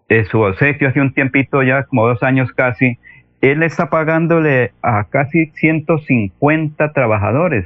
eh, 0.07 0.23
su 0.23 0.39
obsequio 0.39 0.87
hace 0.87 1.01
un 1.01 1.13
tiempito 1.13 1.63
ya, 1.63 1.83
como 1.83 2.07
dos 2.07 2.23
años 2.23 2.53
casi, 2.53 2.97
él 3.41 3.63
está 3.63 3.89
pagándole 3.89 4.71
a 4.81 5.03
casi 5.09 5.47
150 5.55 6.93
trabajadores. 6.93 7.65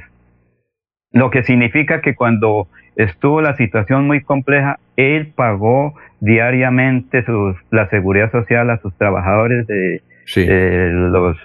Lo 1.12 1.30
que 1.30 1.44
significa 1.44 2.00
que 2.00 2.16
cuando 2.16 2.66
estuvo 2.96 3.40
la 3.40 3.56
situación 3.56 4.06
muy 4.06 4.22
compleja, 4.22 4.78
él 4.96 5.32
pagó 5.34 5.94
diariamente 6.20 7.24
sus, 7.24 7.56
la 7.70 7.88
seguridad 7.88 8.32
social 8.32 8.70
a 8.70 8.78
sus 8.78 8.94
trabajadores 8.96 9.66
de 9.66 10.02
los... 10.34 11.36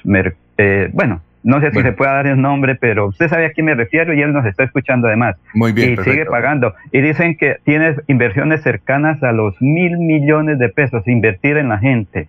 Eh, 0.57 0.89
bueno, 0.93 1.21
no 1.43 1.59
sé 1.59 1.71
si 1.71 1.81
se 1.81 1.91
puede 1.91 2.11
dar 2.11 2.27
el 2.27 2.39
nombre, 2.39 2.75
pero 2.75 3.07
usted 3.07 3.27
sabe 3.27 3.47
a 3.47 3.51
quién 3.51 3.65
me 3.65 3.73
refiero 3.73 4.13
y 4.13 4.21
él 4.21 4.31
nos 4.31 4.45
está 4.45 4.63
escuchando 4.63 5.07
además. 5.07 5.37
Muy 5.53 5.71
bien. 5.71 5.93
Y 5.93 6.03
sigue 6.03 6.25
pagando. 6.25 6.75
Y 6.91 7.01
dicen 7.01 7.35
que 7.35 7.57
tiene 7.63 7.95
inversiones 8.07 8.61
cercanas 8.61 9.21
a 9.23 9.31
los 9.31 9.59
mil 9.59 9.97
millones 9.97 10.59
de 10.59 10.69
pesos, 10.69 11.07
invertir 11.07 11.57
en 11.57 11.69
la 11.69 11.79
gente, 11.79 12.27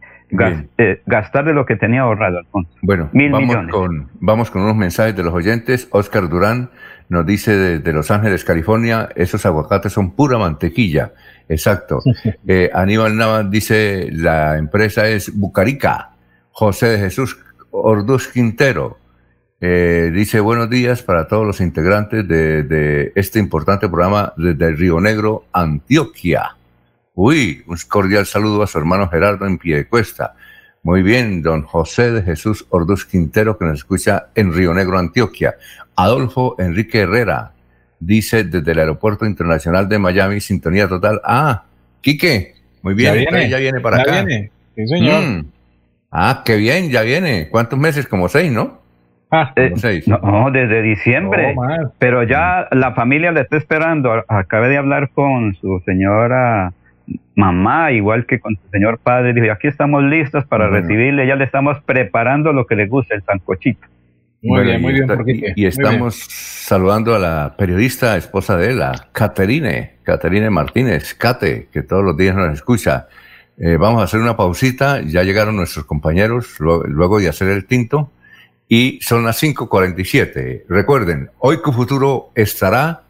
eh, 0.79 1.03
gastar 1.07 1.45
de 1.45 1.53
lo 1.53 1.67
que 1.67 1.77
tenía 1.77 2.03
ahorrado, 2.03 2.39
Alfonso. 2.39 2.71
Bueno, 2.83 3.11
vamos, 3.13 3.57
Con, 3.71 4.09
vamos 4.21 4.51
con 4.51 4.63
unos 4.63 4.77
mensajes 4.77 5.15
de 5.17 5.23
los 5.23 5.35
oyentes. 5.35 5.89
Oscar 5.91 6.29
Durán 6.29 6.71
nos 7.09 7.27
dice 7.27 7.57
desde 7.57 7.93
Los 7.93 8.11
Ángeles, 8.11 8.45
California, 8.45 9.09
esos 9.15 9.45
aguacates 9.45 9.93
son 9.93 10.13
pura 10.13 10.39
mantequilla. 10.39 11.13
Exacto. 11.49 12.01
Eh, 12.47 12.71
Aníbal 12.73 13.17
Navas 13.17 13.51
dice, 13.51 14.09
la 14.11 14.59
empresa 14.59 15.09
es 15.09 15.37
Bucarica. 15.39 16.11
José 16.51 16.87
de 16.89 16.99
Jesús 16.99 17.39
Orduz 17.71 18.29
Quintero 18.29 18.99
eh, 19.65 20.11
dice, 20.13 20.41
buenos 20.41 20.69
días 20.69 21.03
para 21.03 21.29
todos 21.29 21.47
los 21.47 21.61
integrantes 21.61 22.27
de, 22.27 23.13
este 23.15 23.39
importante 23.39 23.89
programa 23.89 24.33
desde 24.37 24.73
Río 24.73 25.01
Negro, 25.01 25.45
Antioquia. 25.53 26.57
Uy, 27.15 27.63
un 27.67 27.77
cordial 27.89 28.25
saludo 28.25 28.63
a 28.63 28.67
su 28.67 28.79
hermano 28.79 29.09
Gerardo 29.09 29.47
en 29.47 29.59
Piedecuesta. 29.59 30.35
Muy 30.83 31.03
bien, 31.03 31.43
don 31.43 31.63
José 31.63 32.11
de 32.11 32.23
Jesús 32.23 32.67
Orduz 32.71 33.05
Quintero, 33.05 33.59
que 33.59 33.67
nos 33.67 33.81
escucha 33.81 34.29
en 34.35 34.53
Río 34.53 34.73
Negro, 34.73 34.99
Antioquia. 34.99 35.55
Adolfo 35.95 36.57
Enrique 36.59 37.01
Herrera 37.01 37.53
dice 38.01 38.45
desde 38.45 38.73
el 38.73 38.79
Aeropuerto 38.79 39.27
Internacional 39.27 39.89
de 39.89 39.99
Miami, 39.99 40.41
sintonía 40.41 40.89
total. 40.89 41.21
Ah, 41.23 41.65
Quique, 42.01 42.55
muy 42.81 42.95
bien, 42.95 43.15
ya 43.49 43.59
viene, 43.59 43.81
para 43.81 43.99
ya 43.99 44.03
acá. 44.03 44.25
Viene. 44.25 44.51
Sí, 44.75 44.89
señor. 44.89 45.23
Mm. 45.23 45.45
Ah, 46.11 46.43
qué 46.45 46.57
bien, 46.57 46.91
ya 46.91 47.03
viene. 47.03 47.49
¿Cuántos 47.51 47.79
meses? 47.79 48.07
Como 48.07 48.29
seis, 48.29 48.51
¿no? 48.51 48.81
Ah, 49.31 49.53
eh, 49.57 49.73
seis. 49.77 50.09
No, 50.09 50.51
desde 50.51 50.83
diciembre. 50.83 51.55
Oh, 51.57 51.93
pero 51.99 52.23
ya 52.23 52.69
la 52.73 52.93
familia 52.95 53.33
le 53.33 53.43
está 53.43 53.57
esperando. 53.59 54.25
Acabé 54.29 54.69
de 54.69 54.79
hablar 54.79 55.11
con 55.11 55.55
su 55.55 55.81
señora 55.87 56.73
mamá, 57.35 57.93
igual 57.93 58.27
que 58.27 58.41
con 58.41 58.57
su 58.57 58.69
señor 58.71 58.99
padre. 58.99 59.33
Dijo, 59.33 59.53
aquí 59.53 59.69
estamos 59.69 60.03
listos 60.05 60.45
para 60.47 60.69
recibirle. 60.69 61.27
Ya 61.27 61.37
le 61.37 61.45
estamos 61.45 61.81
preparando 61.85 62.53
lo 62.53 62.67
que 62.67 62.77
le 62.77 62.87
gusta, 62.87 63.15
el 63.15 63.23
sancochito. 63.23 63.87
Muy 64.43 64.65
bien, 64.65 64.83
muy 64.83 64.93
bien. 64.93 65.09
y, 65.55 65.67
estamos 65.67 66.17
saludando 66.17 67.15
a 67.15 67.19
la 67.21 67.55
periodista 67.57 68.17
esposa 68.17 68.57
de 68.57 68.73
él, 68.73 68.83
a 68.83 69.09
Caterine, 69.13 69.99
Caterine 70.03 70.51
Martínez, 70.51 71.15
Cate, 71.15 71.69
que 71.73 71.83
todos 71.83 72.05
los 72.05 72.17
días 72.17 72.35
nos 72.35 72.53
escucha. 72.53 73.07
Eh, 73.57 73.77
vamos 73.77 74.01
a 74.01 74.05
hacer 74.05 74.19
una 74.19 74.37
pausita, 74.37 75.01
ya 75.03 75.23
llegaron 75.23 75.57
nuestros 75.57 75.85
compañeros 75.85 76.59
luego, 76.59 77.21
de 77.21 77.29
hacer 77.29 77.49
el 77.49 77.67
tinto 77.67 78.11
y 78.67 78.99
son 79.03 79.25
las 79.25 79.41
5.47. 79.41 80.65
Recuerden, 80.69 81.31
hoy 81.39 81.59
Futuro 81.59 82.33
estará 82.35 83.03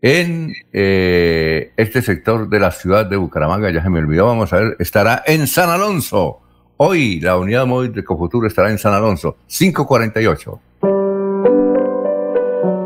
en 0.00 0.52
eh, 0.72 1.72
este 1.76 2.02
sector 2.02 2.48
de 2.48 2.60
la 2.60 2.70
ciudad 2.70 3.06
de 3.06 3.16
Bucaramanga, 3.16 3.70
ya 3.70 3.82
se 3.82 3.90
me 3.90 3.98
olvidó, 3.98 4.26
vamos 4.26 4.52
a 4.52 4.58
ver, 4.58 4.76
estará 4.78 5.22
en 5.26 5.46
San 5.46 5.70
Alonso. 5.70 6.40
Hoy 6.76 7.20
la 7.20 7.36
unidad 7.36 7.66
móvil 7.66 7.92
de 7.92 8.04
Cofuturo 8.04 8.46
estará 8.46 8.70
en 8.70 8.78
San 8.78 8.94
Alonso, 8.94 9.36
548. 9.48 10.60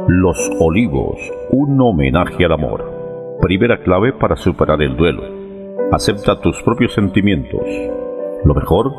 Los 0.09 0.51
Olivos, 0.59 1.19
un 1.51 1.79
homenaje 1.81 2.45
al 2.45 2.53
amor. 2.53 3.39
Primera 3.41 3.83
clave 3.83 4.13
para 4.13 4.37
superar 4.37 4.81
el 4.81 4.97
duelo. 4.97 5.23
Acepta 5.93 6.41
tus 6.41 6.63
propios 6.63 6.95
sentimientos. 6.95 7.61
Lo 8.45 8.55
mejor 8.55 8.91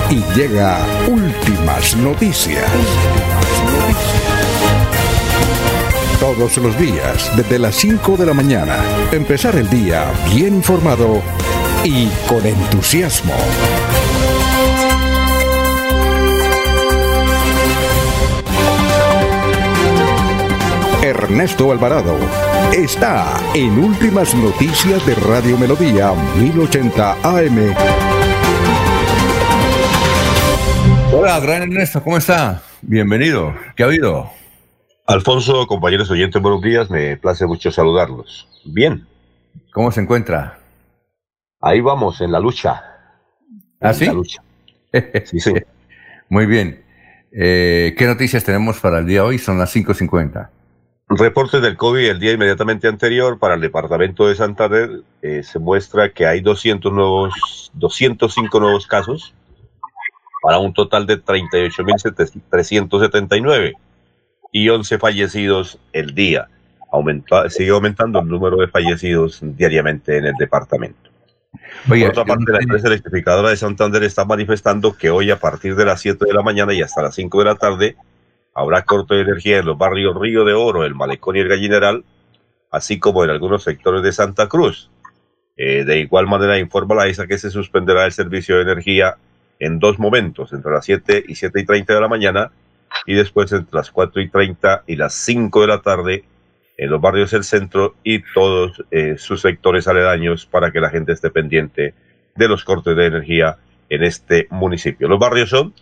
y 0.09 0.21
llega 0.37 0.85
últimas 1.07 1.95
noticias. 1.95 2.69
Todos 6.19 6.57
los 6.57 6.77
días, 6.77 7.31
desde 7.37 7.59
las 7.59 7.75
5 7.75 8.17
de 8.17 8.25
la 8.25 8.33
mañana. 8.33 8.75
Empezar 9.13 9.55
el 9.55 9.69
día 9.69 10.11
bien 10.35 10.55
informado 10.55 11.21
y 11.85 12.07
con 12.27 12.45
entusiasmo. 12.45 13.33
Ernesto 21.03 21.71
Alvarado 21.71 22.17
está 22.73 23.39
en 23.53 23.79
Últimas 23.79 24.35
Noticias 24.35 25.05
de 25.05 25.15
Radio 25.15 25.57
Melodía 25.57 26.11
1080 26.37 27.17
AM. 27.23 28.16
Hola, 31.13 31.39
gran 31.39 31.63
Ernesto, 31.63 32.03
¿cómo 32.03 32.17
está? 32.17 32.61
Bienvenido. 32.81 33.55
¿Qué 33.75 33.83
ha 33.83 33.85
habido? 33.85 34.29
Alfonso, 35.05 35.65
compañeros 35.65 36.11
oyentes, 36.11 36.41
buenos 36.41 36.61
días. 36.61 36.89
Me 36.89 37.15
place 37.15 37.45
mucho 37.45 37.71
saludarlos. 37.71 38.47
Bien. 38.65 39.07
¿Cómo 39.73 39.91
se 39.91 40.01
encuentra? 40.01 40.59
Ahí 41.61 41.79
vamos, 41.79 42.19
en 42.19 42.31
la 42.33 42.39
lucha. 42.39 42.83
¿Ah, 43.79 43.93
sí? 43.93 44.03
En 44.03 44.09
la 44.09 44.13
lucha. 44.15 44.41
sí, 45.25 45.39
sí. 45.39 45.53
Muy 46.27 46.45
bien. 46.45 46.83
Eh, 47.31 47.95
¿Qué 47.97 48.05
noticias 48.05 48.43
tenemos 48.43 48.79
para 48.79 48.99
el 48.99 49.07
día 49.07 49.21
de 49.21 49.27
hoy? 49.27 49.37
Son 49.39 49.57
las 49.57 49.73
5.50. 49.73 50.49
Reportes 51.09 51.61
del 51.61 51.77
COVID 51.77 52.09
el 52.09 52.19
día 52.19 52.33
inmediatamente 52.33 52.89
anterior 52.89 53.39
para 53.39 53.55
el 53.55 53.61
departamento 53.61 54.27
de 54.27 54.35
Santander 54.35 55.03
eh, 55.21 55.41
se 55.41 55.57
muestra 55.57 56.11
que 56.11 56.25
hay 56.25 56.41
200 56.41 56.91
nuevos, 56.91 57.71
205 57.75 58.59
nuevos 58.59 58.87
casos 58.87 59.33
para 60.47 60.59
un 60.59 60.73
total 60.73 61.05
de 61.05 61.21
38.379 61.21 63.73
y 64.53 64.69
11 64.69 64.97
fallecidos 64.97 65.77
el 65.91 66.15
día. 66.15 66.47
Aumenta, 66.89 67.49
sigue 67.49 67.71
aumentando 67.71 68.21
el 68.21 68.29
número 68.29 68.55
de 68.55 68.69
fallecidos 68.69 69.39
diariamente 69.41 70.15
en 70.15 70.27
el 70.27 70.35
departamento. 70.39 71.09
Por 71.85 71.97
otra 71.97 72.23
parte, 72.23 72.53
la 72.53 72.59
empresa 72.59 72.87
electrificadora 72.87 73.49
de 73.49 73.57
Santander 73.57 74.01
está 74.03 74.23
manifestando 74.23 74.95
que 74.95 75.09
hoy 75.09 75.31
a 75.31 75.37
partir 75.37 75.75
de 75.75 75.83
las 75.83 75.99
7 75.99 76.23
de 76.25 76.33
la 76.33 76.43
mañana 76.43 76.73
y 76.73 76.81
hasta 76.81 77.01
las 77.01 77.15
5 77.15 77.39
de 77.39 77.45
la 77.45 77.55
tarde 77.55 77.97
habrá 78.55 78.83
corte 78.83 79.15
de 79.15 79.23
energía 79.23 79.57
en 79.57 79.65
los 79.65 79.77
barrios 79.77 80.17
Río 80.17 80.45
de 80.45 80.53
Oro, 80.53 80.85
el 80.85 80.95
Malecón 80.95 81.35
y 81.35 81.39
el 81.39 81.49
Gallineral, 81.49 82.05
así 82.71 82.99
como 82.99 83.25
en 83.25 83.31
algunos 83.31 83.63
sectores 83.63 84.01
de 84.01 84.13
Santa 84.13 84.47
Cruz. 84.47 84.89
Eh, 85.57 85.83
de 85.83 85.99
igual 85.99 86.25
manera, 86.25 86.57
informa 86.57 86.95
la 86.95 87.09
ISA 87.09 87.27
que 87.27 87.37
se 87.37 87.51
suspenderá 87.51 88.05
el 88.05 88.13
servicio 88.13 88.55
de 88.55 88.61
energía 88.61 89.17
en 89.59 89.79
dos 89.79 89.99
momentos, 89.99 90.53
entre 90.53 90.71
las 90.71 90.85
7 90.85 91.23
y 91.27 91.35
7 91.35 91.59
y 91.59 91.65
30 91.65 91.93
de 91.93 92.01
la 92.01 92.07
mañana 92.07 92.51
y 93.05 93.13
después 93.13 93.51
entre 93.51 93.75
las 93.75 93.91
4 93.91 94.21
y 94.21 94.29
30 94.29 94.83
y 94.87 94.95
las 94.95 95.13
5 95.13 95.61
de 95.61 95.67
la 95.67 95.81
tarde 95.81 96.23
en 96.77 96.89
los 96.89 97.01
barrios 97.01 97.31
del 97.31 97.43
centro 97.43 97.95
y 98.03 98.21
todos 98.33 98.83
eh, 98.91 99.15
sus 99.17 99.41
sectores 99.41 99.87
aledaños 99.87 100.45
para 100.45 100.71
que 100.71 100.79
la 100.79 100.89
gente 100.89 101.11
esté 101.11 101.31
pendiente 101.31 101.95
de 102.35 102.47
los 102.47 102.63
cortes 102.63 102.95
de 102.95 103.07
energía 103.07 103.57
en 103.89 104.03
este 104.03 104.47
municipio. 104.51 105.07
Los 105.07 105.19
barrios 105.19 105.49
son 105.49 105.73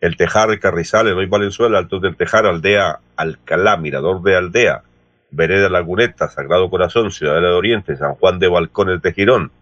El 0.00 0.16
Tejar, 0.16 0.58
Carrizal, 0.58 1.06
Eloy 1.06 1.26
Valenzuela, 1.26 1.78
Altos 1.78 2.02
del 2.02 2.16
Tejar, 2.16 2.46
Aldea 2.46 2.98
Alcalá, 3.16 3.76
Mirador 3.76 4.22
de 4.22 4.36
Aldea, 4.36 4.82
Vereda 5.30 5.68
Laguneta, 5.68 6.28
Sagrado 6.28 6.68
Corazón, 6.68 7.12
Ciudadela 7.12 7.48
de 7.48 7.54
Oriente, 7.54 7.96
San 7.96 8.14
Juan 8.14 8.40
de 8.40 8.48
Balcón, 8.48 8.88
El 8.88 9.00
Tejirón, 9.00 9.52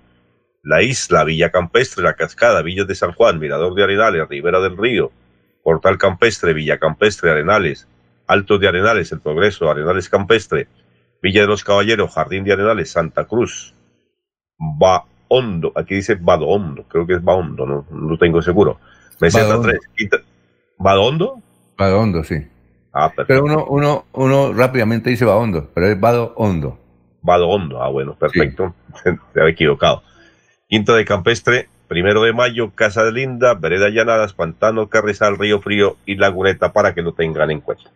La 0.68 0.82
Isla, 0.82 1.24
Villa 1.24 1.50
Campestre, 1.50 2.04
La 2.04 2.12
Cascada, 2.12 2.60
Villas 2.60 2.86
de 2.86 2.94
San 2.94 3.12
Juan, 3.12 3.38
Mirador 3.38 3.74
de 3.74 3.84
Arenales, 3.84 4.28
Ribera 4.28 4.60
del 4.60 4.76
Río, 4.76 5.10
Portal 5.62 5.96
Campestre, 5.96 6.52
Villa 6.52 6.76
Campestre, 6.76 7.30
Arenales, 7.30 7.88
Altos 8.26 8.60
de 8.60 8.68
Arenales, 8.68 9.10
El 9.10 9.20
Progreso, 9.20 9.70
Arenales 9.70 10.10
Campestre, 10.10 10.68
Villa 11.22 11.40
de 11.40 11.46
los 11.46 11.64
Caballeros, 11.64 12.12
Jardín 12.12 12.44
de 12.44 12.52
Arenales, 12.52 12.90
Santa 12.90 13.24
Cruz, 13.24 13.74
Va 14.60 15.06
Hondo, 15.28 15.72
aquí 15.74 15.94
dice 15.94 16.18
Hondo, 16.22 16.84
creo 16.86 17.06
que 17.06 17.14
es 17.14 17.20
Hondo, 17.24 17.64
no, 17.64 17.86
no 17.90 18.18
tengo 18.18 18.42
seguro. 18.42 18.78
Meseta 19.22 19.58
3, 19.62 19.78
Quinta, 19.96 20.18
¿Badondo? 20.76 21.40
Hondo, 21.78 22.22
sí. 22.22 22.46
Ah, 22.92 23.08
perfecto. 23.08 23.42
Pero 23.42 23.44
uno, 23.44 23.64
uno, 23.70 24.04
uno 24.12 24.52
rápidamente 24.52 25.08
dice 25.08 25.24
Hondo, 25.24 25.70
pero 25.72 25.86
es 25.86 25.98
Vado 25.98 26.34
Hondo. 26.36 26.78
ah, 27.80 27.88
bueno, 27.88 28.16
perfecto. 28.16 28.74
Se 29.02 29.40
había 29.40 29.52
equivocado. 29.52 30.02
Quinta 30.68 30.94
de 30.94 31.04
Campestre, 31.04 31.68
Primero 31.88 32.22
de 32.22 32.34
mayo, 32.34 32.72
Casa 32.74 33.02
de 33.02 33.12
Linda, 33.12 33.54
Vereda 33.54 33.88
Llanadas, 33.88 34.34
Pantano, 34.34 34.88
Carrizal, 34.88 35.38
Río 35.38 35.60
Frío 35.60 35.96
y 36.04 36.16
Laguneta 36.16 36.72
para 36.74 36.92
que 36.92 37.00
lo 37.00 37.14
tengan 37.14 37.50
en 37.50 37.62
cuenta. 37.62 37.90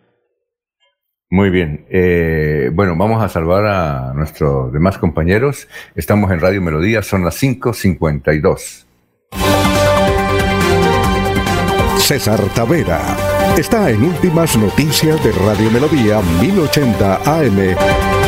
Muy 1.30 1.50
bien. 1.50 1.86
Eh, 1.90 2.70
bueno, 2.72 2.96
vamos 2.96 3.22
a 3.22 3.28
salvar 3.28 3.66
a 3.66 4.12
nuestros 4.14 4.72
demás 4.72 4.96
compañeros. 4.96 5.68
Estamos 5.94 6.30
en 6.30 6.40
Radio 6.40 6.62
Melodía, 6.62 7.02
son 7.02 7.24
las 7.24 7.42
5.52. 7.42 8.86
César 11.98 12.40
Tavera 12.54 13.00
está 13.56 13.90
en 13.90 14.02
Últimas 14.02 14.56
Noticias 14.56 15.22
de 15.22 15.32
Radio 15.32 15.70
Melodía 15.70 16.20
1080 16.40 17.16
AM. 17.24 18.21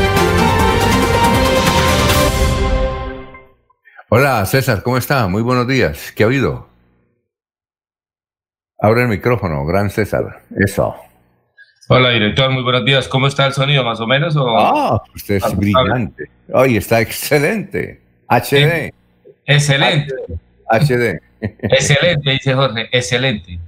Hola 4.16 4.46
César, 4.46 4.84
¿cómo 4.84 4.96
está? 4.96 5.26
Muy 5.26 5.42
buenos 5.42 5.66
días. 5.66 6.12
¿Qué 6.12 6.22
ha 6.22 6.26
habido? 6.26 6.68
Abre 8.78 9.02
el 9.02 9.08
micrófono, 9.08 9.66
gran 9.66 9.90
César. 9.90 10.40
Eso. 10.56 10.94
Hola, 11.88 12.10
director, 12.10 12.48
muy 12.52 12.62
buenos 12.62 12.84
días. 12.84 13.08
¿Cómo 13.08 13.26
está 13.26 13.44
el 13.44 13.54
sonido, 13.54 13.82
más 13.82 13.98
o 13.98 14.06
menos? 14.06 14.36
O... 14.36 14.56
Ah, 14.56 15.02
usted 15.16 15.42
es 15.44 15.56
brillante. 15.56 16.30
Hoy 16.52 16.76
está 16.76 17.00
excelente. 17.00 18.00
HD. 18.28 18.94
Excelente. 19.46 20.14
HD. 20.70 21.20
Excelente, 21.40 22.30
dice 22.30 22.54
Jorge. 22.54 22.88
Excelente. 22.92 23.58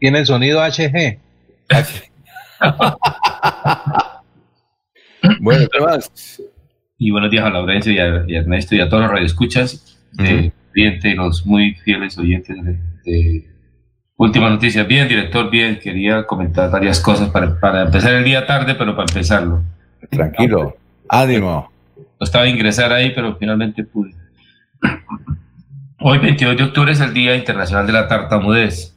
Tiene 0.00 0.18
el 0.18 0.26
sonido 0.26 0.60
HG. 0.60 1.18
bueno, 5.40 5.66
¿qué 5.72 5.80
más? 5.80 6.42
Y 7.00 7.12
buenos 7.12 7.30
días 7.30 7.44
a 7.44 7.50
Laurencio 7.50 7.92
y 7.92 7.98
a, 8.00 8.24
Ernesto 8.26 8.74
y 8.74 8.80
a 8.80 8.88
todos 8.88 9.04
los 9.04 9.12
radioescuchas, 9.12 10.00
de 10.12 10.52
cliente, 10.72 11.14
los 11.14 11.46
muy 11.46 11.74
fieles 11.76 12.18
oyentes 12.18 12.56
de 13.04 13.46
Última 14.16 14.50
noticia. 14.50 14.82
Bien, 14.82 15.06
director, 15.06 15.48
bien. 15.48 15.78
Quería 15.78 16.26
comentar 16.26 16.68
varias 16.72 16.98
cosas 16.98 17.30
para, 17.30 17.58
para 17.60 17.82
empezar 17.82 18.14
el 18.14 18.24
día 18.24 18.44
tarde, 18.44 18.74
pero 18.74 18.96
para 18.96 19.06
empezarlo. 19.08 19.62
Tranquilo. 20.10 20.76
Ánimo. 21.08 21.70
No 21.96 22.24
estaba 22.24 22.46
a 22.46 22.48
ingresar 22.48 22.92
ahí, 22.92 23.12
pero 23.14 23.36
finalmente 23.36 23.84
pude. 23.84 24.12
Hoy, 26.00 26.18
22 26.18 26.56
de 26.56 26.64
octubre, 26.64 26.90
es 26.90 27.00
el 27.00 27.14
Día 27.14 27.36
Internacional 27.36 27.86
de 27.86 27.92
la 27.92 28.08
Tartamudez. 28.08 28.96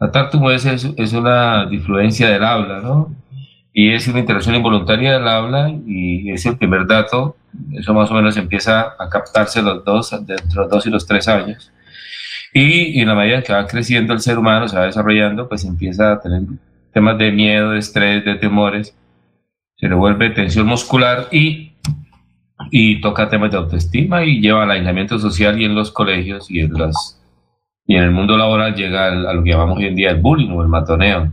La 0.00 0.10
tartamudez 0.10 0.64
es, 0.64 0.90
es 0.96 1.12
una 1.12 1.66
disfluencia 1.66 2.30
del 2.30 2.44
habla, 2.44 2.80
¿no? 2.80 3.14
Y 3.78 3.90
es 3.90 4.08
una 4.08 4.20
interacción 4.20 4.54
involuntaria 4.54 5.12
del 5.12 5.28
habla 5.28 5.68
y 5.86 6.30
es 6.30 6.46
el 6.46 6.56
primer 6.56 6.86
dato. 6.86 7.36
Eso 7.74 7.92
más 7.92 8.10
o 8.10 8.14
menos 8.14 8.34
empieza 8.38 8.94
a 8.98 9.10
captarse 9.10 9.60
los 9.60 9.84
dos, 9.84 10.14
entre 10.14 10.38
los 10.54 10.70
dos 10.70 10.86
y 10.86 10.90
los 10.90 11.06
tres 11.06 11.28
años. 11.28 11.70
Y, 12.54 12.98
en 12.98 13.06
la 13.06 13.14
medida 13.14 13.42
que 13.42 13.52
va 13.52 13.66
creciendo 13.66 14.14
el 14.14 14.20
ser 14.20 14.38
humano, 14.38 14.66
se 14.66 14.78
va 14.78 14.86
desarrollando, 14.86 15.46
pues 15.46 15.62
empieza 15.66 16.12
a 16.12 16.20
tener 16.22 16.40
temas 16.94 17.18
de 17.18 17.30
miedo, 17.30 17.72
de 17.72 17.80
estrés, 17.80 18.24
de 18.24 18.36
temores, 18.36 18.96
se 19.76 19.90
le 19.90 19.94
vuelve 19.94 20.30
tensión 20.30 20.66
muscular 20.66 21.28
y, 21.30 21.74
y 22.70 23.02
toca 23.02 23.28
temas 23.28 23.50
de 23.50 23.58
autoestima 23.58 24.24
y 24.24 24.40
lleva 24.40 24.62
al 24.62 24.70
aislamiento 24.70 25.18
social 25.18 25.60
y 25.60 25.66
en 25.66 25.74
los 25.74 25.90
colegios 25.90 26.50
y 26.50 26.60
en, 26.60 26.72
las, 26.72 27.22
y 27.86 27.96
en 27.96 28.04
el 28.04 28.10
mundo 28.10 28.38
laboral 28.38 28.74
llega 28.74 29.08
a 29.08 29.34
lo 29.34 29.44
que 29.44 29.50
llamamos 29.50 29.76
hoy 29.76 29.84
en 29.84 29.96
día 29.96 30.12
el 30.12 30.22
bullying 30.22 30.52
o 30.52 30.62
el 30.62 30.68
matoneo. 30.68 31.30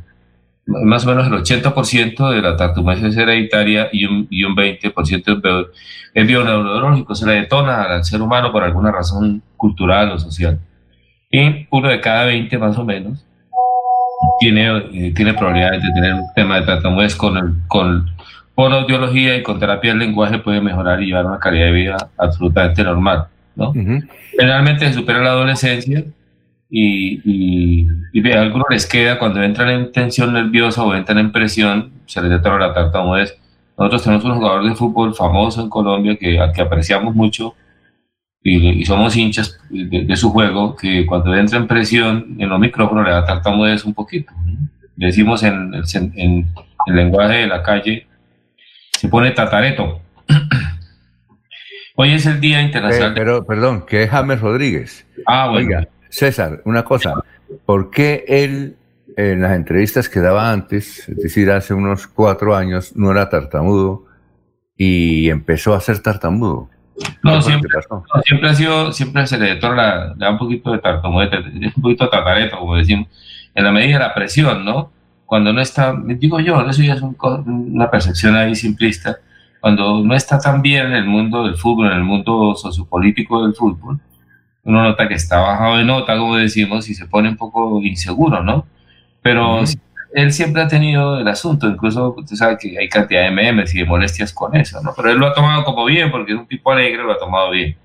Más 0.66 1.06
o 1.06 1.10
menos 1.10 1.28
el 1.28 1.34
80% 1.34 2.30
de 2.30 2.42
la 2.42 2.56
tartamudez 2.56 3.04
es 3.04 3.18
hereditaria 3.18 3.90
y 3.92 4.06
un, 4.06 4.28
y 4.30 4.44
un 4.46 4.56
20% 4.56 5.68
es 6.14 6.28
bioneurológico, 6.28 7.16
se 7.16 7.26
le 7.26 7.34
detona 7.34 7.84
al 7.84 8.06
ser 8.06 8.22
humano 8.22 8.52
por 8.52 8.64
alguna 8.64 8.92
razón 8.92 9.42
cultural 9.58 10.12
o 10.12 10.20
social 10.20 10.60
y 11.34 11.68
uno 11.72 11.90
de 11.90 12.00
cada 12.00 12.26
20 12.26 12.58
más 12.60 12.78
o 12.78 12.86
menos 12.86 13.26
tiene, 14.40 14.78
eh, 14.94 15.14
tiene 15.16 15.34
probabilidades 15.34 15.82
de 15.82 15.92
tener 15.92 16.14
un 16.14 16.28
tema 16.36 16.60
de 16.60 16.66
tartamudez 16.68 17.16
con, 17.16 17.38
el, 17.38 17.56
con, 17.68 18.06
audiología 18.56 19.36
y 19.36 19.42
con 19.42 19.60
terapia 19.60 19.92
del 19.92 20.00
lenguaje 20.00 20.38
puede 20.38 20.62
mejorar 20.62 21.02
y 21.02 21.08
llevar 21.08 21.26
una 21.26 21.40
calidad 21.40 21.66
de 21.66 21.72
vida 21.72 21.98
absolutamente 22.18 22.84
normal. 22.84 23.26
¿no? 23.56 23.74
Generalmente 24.38 24.88
se 24.88 24.94
supera 24.94 25.22
la 25.22 25.32
adolescencia 25.32 26.04
y, 26.76 27.22
y, 27.24 27.88
y, 28.14 28.32
a 28.32 28.42
algunos 28.42 28.66
les 28.72 28.88
queda 28.88 29.20
cuando 29.20 29.44
entran 29.44 29.70
en 29.70 29.92
tensión 29.92 30.34
nerviosa 30.34 30.84
o 30.84 30.96
entran 30.96 31.20
en 31.20 31.32
presión, 31.32 31.92
se 32.08 32.20
les 32.20 32.32
detona 32.32 32.58
la 32.58 32.74
tartamudez. 32.74 33.38
Nosotros 33.78 34.02
tenemos 34.02 34.26
un 34.26 34.34
jugador 34.34 34.64
de 34.68 34.74
fútbol 34.74 35.14
famoso 35.14 35.62
en 35.62 35.70
Colombia 35.70 36.18
que, 36.20 36.40
al 36.40 36.52
que 36.52 36.64
apreciamos 36.64 37.14
mucho, 37.14 37.54
y, 38.42 38.84
somos 38.86 39.16
hinchas 39.16 39.60
de, 39.70 40.16
su 40.16 40.32
juego, 40.32 40.76
que 40.76 41.06
cuando 41.06 41.36
entra 41.36 41.60
en 41.60 41.68
presión 41.68 42.38
en 42.40 42.50
los 42.50 42.60
micrófonos 42.60 43.06
le 43.06 43.12
da 43.12 43.24
tartamudez 43.24 43.86
un 43.86 43.94
poquito. 43.94 44.34
Decimos 44.96 45.44
en, 45.44 45.76
en, 46.16 46.48
el 46.88 46.96
lenguaje 46.96 47.36
de 47.36 47.48
la 47.48 47.62
calle, 47.62 48.08
se 48.94 49.10
pone 49.10 49.30
tatareto. 49.30 50.02
Hoy 51.96 52.14
es 52.14 52.26
el 52.26 52.42
Día 52.42 52.64
Internacional. 52.64 53.12
Eh, 53.12 53.16
pero, 53.16 53.46
perdón, 53.46 53.86
que 53.88 54.02
es 54.02 54.10
James 54.10 54.42
Rodríguez. 54.42 55.06
Ah, 55.28 55.50
bueno. 55.50 55.68
Oiga, 55.68 55.88
César, 56.14 56.62
una 56.66 56.84
cosa. 56.84 57.16
¿Por 57.66 57.90
qué 57.90 58.24
él, 58.28 58.78
en 59.18 59.42
las 59.42 59.54
entrevistas 59.54 60.10
que 60.10 60.20
daba 60.20 60.52
antes, 60.52 61.10
es 61.10 61.18
decir, 61.18 61.50
hace 61.50 61.74
unos 61.74 62.06
cuatro 62.06 62.56
años, 62.56 62.96
no 62.96 63.10
era 63.10 63.30
tartamudo 63.30 64.06
y 64.78 65.28
empezó 65.30 65.74
a 65.74 65.82
ser 65.82 66.04
tartamudo? 66.04 66.70
No, 67.24 67.42
siempre, 67.42 67.70
siempre 68.26 68.50
ha 68.50 68.54
sido, 68.54 68.92
siempre 68.92 69.26
se 69.26 69.40
le 69.40 69.60
da, 69.60 70.30
un 70.30 70.38
poquito 70.38 70.72
de 70.72 70.78
tartamudez, 70.78 71.32
un 71.76 71.82
poquito 71.82 72.04
de 72.04 72.12
tatareto, 72.12 72.60
como 72.60 72.76
decimos, 72.76 73.08
en 73.56 73.64
la 73.64 73.72
medida 73.72 73.94
de 73.94 74.04
la 74.04 74.14
presión, 74.14 74.64
¿no? 74.64 74.92
Cuando 75.26 75.52
no 75.52 75.62
está, 75.62 76.00
digo 76.06 76.40
yo, 76.40 76.62
eso 76.70 76.84
ya 76.84 76.94
es 76.94 77.02
una 77.02 77.90
percepción 77.90 78.36
ahí 78.36 78.54
simplista, 78.54 79.18
cuando 79.60 80.04
no 80.04 80.14
está 80.14 80.38
tan 80.38 80.62
bien 80.62 80.86
en 80.88 80.94
el 80.94 81.06
mundo 81.06 81.44
del 81.46 81.58
fútbol, 81.58 81.88
en 81.88 81.98
el 81.98 82.04
mundo 82.04 82.54
sociopolítico 82.54 83.44
del 83.44 83.56
fútbol, 83.56 84.00
uno 84.64 84.84
nota 84.84 85.08
que 85.08 85.16
está 85.16 85.40
bajado 85.40 85.78
de 85.78 85.84
nota, 85.84 86.18
como 86.18 86.38
decimos, 86.38 86.90
y 86.90 86.96
se 86.96 87.06
pone 87.06 87.30
un 87.30 87.38
poco 87.38 87.82
inseguro, 87.82 88.42
¿no? 88.44 88.66
Pero 89.22 89.62
él 90.14 90.32
siempre 90.32 90.62
ha 90.62 90.68
tenido 90.68 91.20
el 91.20 91.28
asunto, 91.28 91.68
incluso 91.68 92.16
usted 92.18 92.36
sabe 92.36 92.58
que 92.58 92.78
hay 92.78 92.88
cantidad 92.88 93.24
de 93.24 93.32
memes 93.32 93.74
y 93.76 93.80
de 93.80 93.86
molestias 93.86 94.32
con 94.32 94.56
eso, 94.56 94.82
¿no? 94.82 94.94
Pero 94.96 95.12
él 95.12 95.18
lo 95.18 95.28
ha 95.28 95.34
tomado 95.34 95.64
como 95.64 95.86
bien, 95.86 96.12
porque 96.12 96.34
es 96.34 96.38
un 96.38 96.48
tipo 96.48 96.72
alegre, 96.72 97.04
lo 97.04 97.12
ha 97.12 97.18
tomado 97.18 97.52
bien. 97.52 97.76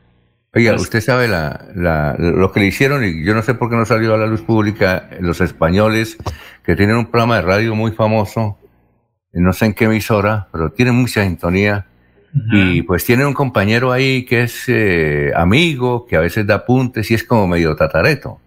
Oiga, 0.55 0.75
usted 0.75 1.01
sabe 1.01 1.29
la, 1.29 2.17
lo 2.19 2.53
que 2.53 2.61
le 2.61 2.67
hicieron, 2.67 3.05
y 3.05 3.25
yo 3.25 3.35
no 3.35 3.43
sé 3.43 3.55
por 3.55 3.69
qué 3.69 3.77
no 3.77 3.85
salió 3.85 4.15
a 4.15 4.19
la 4.19 4.27
luz 4.27 4.43
pública, 4.43 5.11
los 5.21 5.41
españoles 5.41 6.17
que 6.65 6.77
tienen 6.77 6.97
un 6.97 7.07
programa 7.07 7.37
de 7.37 7.43
radio 7.43 7.75
muy 7.75 7.93
famoso, 7.93 8.59
no 9.33 9.53
sé 9.53 9.67
en 9.67 9.75
qué 9.75 9.85
emisora, 9.85 10.49
pero 10.53 10.71
tienen 10.71 10.95
mucha 10.95 11.23
sintonía, 11.25 11.87
y 12.53 12.83
pues 12.83 13.05
tienen 13.05 13.27
un 13.27 13.35
compañero 13.35 13.91
ahí 13.91 14.25
que 14.25 14.43
es 14.43 14.65
eh, 14.69 15.33
amigo, 15.35 16.07
que 16.07 16.17
a 16.17 16.21
veces 16.21 16.47
da 16.47 16.57
apuntes 16.57 17.11
y 17.11 17.15
es 17.15 17.25
como 17.25 17.47
medio 17.47 17.75
tatareto. 17.75 18.41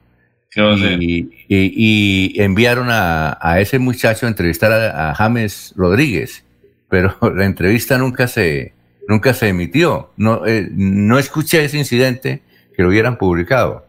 Y, 0.99 2.41
enviaron 2.41 2.87
a, 2.89 3.55
ese 3.59 3.79
muchacho 3.79 4.25
a 4.25 4.29
entrevistar 4.29 4.71
a, 4.71 5.13
James 5.15 5.73
Rodríguez, 5.75 6.43
pero 6.89 7.15
la 7.35 7.45
entrevista 7.45 7.97
nunca 7.97 8.27
se, 8.27 8.73
nunca 9.07 9.33
se 9.33 9.49
emitió. 9.49 10.11
No, 10.17 10.45
eh, 10.45 10.67
no 10.71 11.17
escuché 11.17 11.63
ese 11.63 11.77
incidente 11.77 12.41
que 12.75 12.83
lo 12.83 12.89
hubieran 12.89 13.17
publicado, 13.17 13.85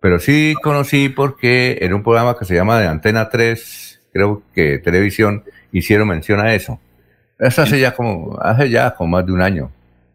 pero 0.00 0.18
sí 0.18 0.54
conocí 0.62 1.08
porque 1.08 1.78
en 1.80 1.94
un 1.94 2.02
programa 2.02 2.36
que 2.38 2.44
se 2.44 2.54
llama 2.54 2.78
de 2.80 2.88
Antena 2.88 3.28
3, 3.28 4.00
creo 4.12 4.42
que 4.54 4.78
televisión, 4.78 5.44
hicieron 5.72 6.08
mención 6.08 6.40
a 6.40 6.54
eso. 6.54 6.80
Eso 7.40 7.62
hace 7.62 7.80
ya 7.80 7.92
como, 7.92 8.38
hace 8.40 8.70
ya 8.70 8.90
como 8.94 9.16
más 9.16 9.26
de 9.26 9.32
un 9.32 9.42
año. 9.42 9.70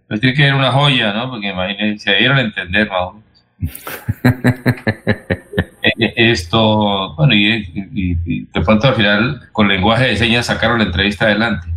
Pero 0.07 0.21
tiene 0.21 0.35
que 0.35 0.43
ser 0.43 0.53
una 0.53 0.71
joya, 0.71 1.11
¿no? 1.13 1.29
Porque 1.31 1.49
imagínense, 1.49 2.11
se 2.11 2.15
dieron 2.17 2.37
a 2.37 2.41
entender, 2.41 2.89
más 2.89 3.13
Eh, 5.99 6.13
esto, 6.15 7.13
bueno, 7.15 7.33
y, 7.35 8.15
de 8.15 8.61
pronto 8.61 8.87
al 8.87 8.95
final 8.95 9.41
con 9.51 9.67
lenguaje 9.67 10.05
de 10.05 10.15
señas 10.15 10.47
sacaron 10.47 10.79
la 10.79 10.85
entrevista 10.85 11.25
adelante. 11.25 11.67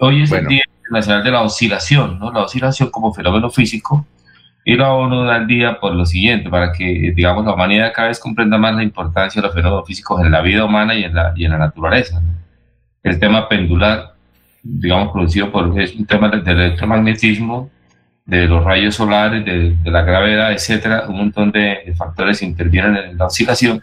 Hoy 0.00 0.22
es 0.22 0.32
el 0.32 0.46
Día 0.46 0.62
Internacional 0.78 1.24
de 1.24 1.30
la 1.30 1.42
Oscilación, 1.42 2.18
¿no? 2.18 2.32
La 2.32 2.42
oscilación 2.42 2.90
como 2.90 3.12
fenómeno 3.12 3.50
físico. 3.50 4.06
Y 4.64 4.76
la 4.76 4.92
ONU 4.92 5.24
da 5.24 5.36
el 5.36 5.46
día 5.46 5.78
por 5.78 5.94
lo 5.94 6.06
siguiente, 6.06 6.48
para 6.48 6.72
que, 6.72 7.12
digamos, 7.14 7.44
la 7.44 7.52
humanidad 7.52 7.92
cada 7.94 8.08
vez 8.08 8.18
comprenda 8.18 8.56
más 8.56 8.74
la 8.74 8.82
importancia 8.82 9.42
de 9.42 9.48
los 9.48 9.54
fenómenos 9.54 9.86
físicos 9.86 10.22
en 10.22 10.30
la 10.30 10.40
vida 10.40 10.64
humana 10.64 10.94
y 10.94 11.04
en 11.04 11.14
la, 11.14 11.34
y 11.36 11.44
en 11.44 11.50
la 11.50 11.58
naturaleza. 11.58 12.22
El 13.02 13.20
tema 13.20 13.46
pendular, 13.46 14.13
digamos, 14.64 15.12
producido 15.12 15.52
por, 15.52 15.78
es 15.80 15.94
un 15.94 16.06
tema 16.06 16.28
del 16.30 16.48
electromagnetismo, 16.48 17.70
de 18.24 18.46
los 18.46 18.64
rayos 18.64 18.94
solares, 18.94 19.44
de, 19.44 19.76
la 19.90 20.02
gravedad, 20.02 20.52
etcétera, 20.52 21.04
un 21.08 21.18
montón 21.18 21.52
de, 21.52 21.92
factores 21.96 22.42
intervienen 22.42 22.96
en 22.96 23.18
la 23.18 23.26
oscilación, 23.26 23.82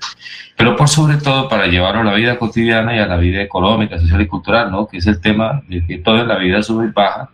pero 0.57 0.75
por 0.75 0.89
sobre 0.89 1.17
todo 1.17 1.47
para 1.47 1.67
llevarlo 1.67 2.01
a 2.01 2.05
la 2.05 2.15
vida 2.15 2.39
cotidiana 2.39 2.95
y 2.95 2.99
a 2.99 3.05
la 3.05 3.17
vida 3.17 3.41
económica, 3.41 3.99
social 3.99 4.21
y 4.21 4.27
cultural, 4.27 4.71
¿no? 4.71 4.87
que 4.87 4.97
es 4.97 5.05
el 5.05 5.21
tema 5.21 5.61
de 5.67 5.85
que 5.85 5.99
todo 5.99 6.21
en 6.21 6.27
la 6.27 6.37
vida 6.37 6.63
sube 6.63 6.87
y 6.87 6.91
baja, 6.91 7.29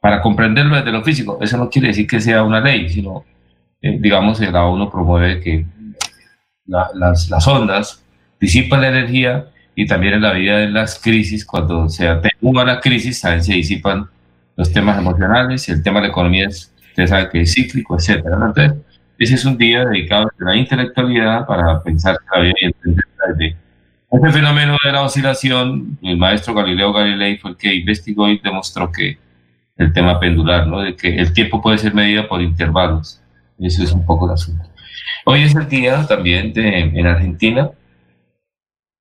para 0.00 0.20
comprenderlo 0.20 0.76
desde 0.76 0.90
lo 0.90 1.04
físico. 1.04 1.38
Eso 1.40 1.56
no 1.56 1.70
quiere 1.70 1.88
decir 1.88 2.06
que 2.06 2.20
sea 2.20 2.42
una 2.42 2.60
ley, 2.60 2.88
sino, 2.88 3.24
eh, 3.80 3.98
digamos, 4.00 4.40
la 4.40 4.64
ONU 4.64 4.90
promueve 4.90 5.40
que 5.40 5.66
las, 6.66 7.28
las 7.28 7.46
ondas 7.46 8.04
disipan 8.40 8.80
la 8.80 8.88
energía 8.88 9.46
y 9.74 9.86
también 9.86 10.14
en 10.14 10.22
la 10.22 10.32
vida 10.32 10.58
de 10.58 10.68
las 10.68 10.98
crisis, 10.98 11.44
cuando 11.44 11.88
se 11.88 12.08
atenúa 12.08 12.64
la 12.64 12.80
crisis, 12.80 13.20
también 13.20 13.44
se 13.44 13.54
disipan 13.54 14.08
los 14.56 14.72
temas 14.72 14.98
emocionales 14.98 15.68
el 15.68 15.82
tema 15.82 16.00
de 16.00 16.08
la 16.08 16.10
economía, 16.10 16.46
es, 16.48 16.72
usted 16.90 17.06
sabe 17.06 17.28
que 17.30 17.40
es 17.42 17.54
cíclico, 17.54 17.96
etcétera. 17.96 18.36
Entonces, 18.36 18.74
ese 19.18 19.34
es 19.34 19.44
un 19.44 19.56
día 19.56 19.84
dedicado 19.84 20.26
a 20.26 20.44
la 20.44 20.56
intelectualidad 20.56 21.46
para 21.46 21.82
pensar 21.82 22.18
la 22.34 22.40
vida 22.42 22.54
y 22.60 22.64
entender 22.66 23.04
de 23.36 23.56
este 24.12 24.30
fenómeno 24.32 24.76
de 24.84 24.92
la 24.92 25.02
oscilación, 25.02 25.98
el 26.02 26.16
maestro 26.16 26.52
Galileo 26.52 26.92
Galilei 26.92 27.38
fue 27.38 27.52
el 27.52 27.56
que 27.56 27.74
investigó 27.74 28.28
y 28.28 28.38
demostró 28.38 28.90
que 28.90 29.18
el 29.76 29.92
tema 29.92 30.18
pendular, 30.18 30.66
¿no? 30.66 30.80
De 30.80 30.96
que 30.96 31.16
el 31.16 31.32
tiempo 31.32 31.62
puede 31.62 31.78
ser 31.78 31.94
medido 31.94 32.26
por 32.26 32.42
intervalos. 32.42 33.20
Eso 33.58 33.84
es 33.84 33.92
un 33.92 34.04
poco 34.04 34.26
el 34.26 34.32
asunto. 34.32 34.64
Hoy 35.24 35.42
es 35.42 35.54
el 35.54 35.68
día 35.68 36.06
también 36.08 36.52
de, 36.52 36.80
en 36.80 37.06
Argentina, 37.06 37.70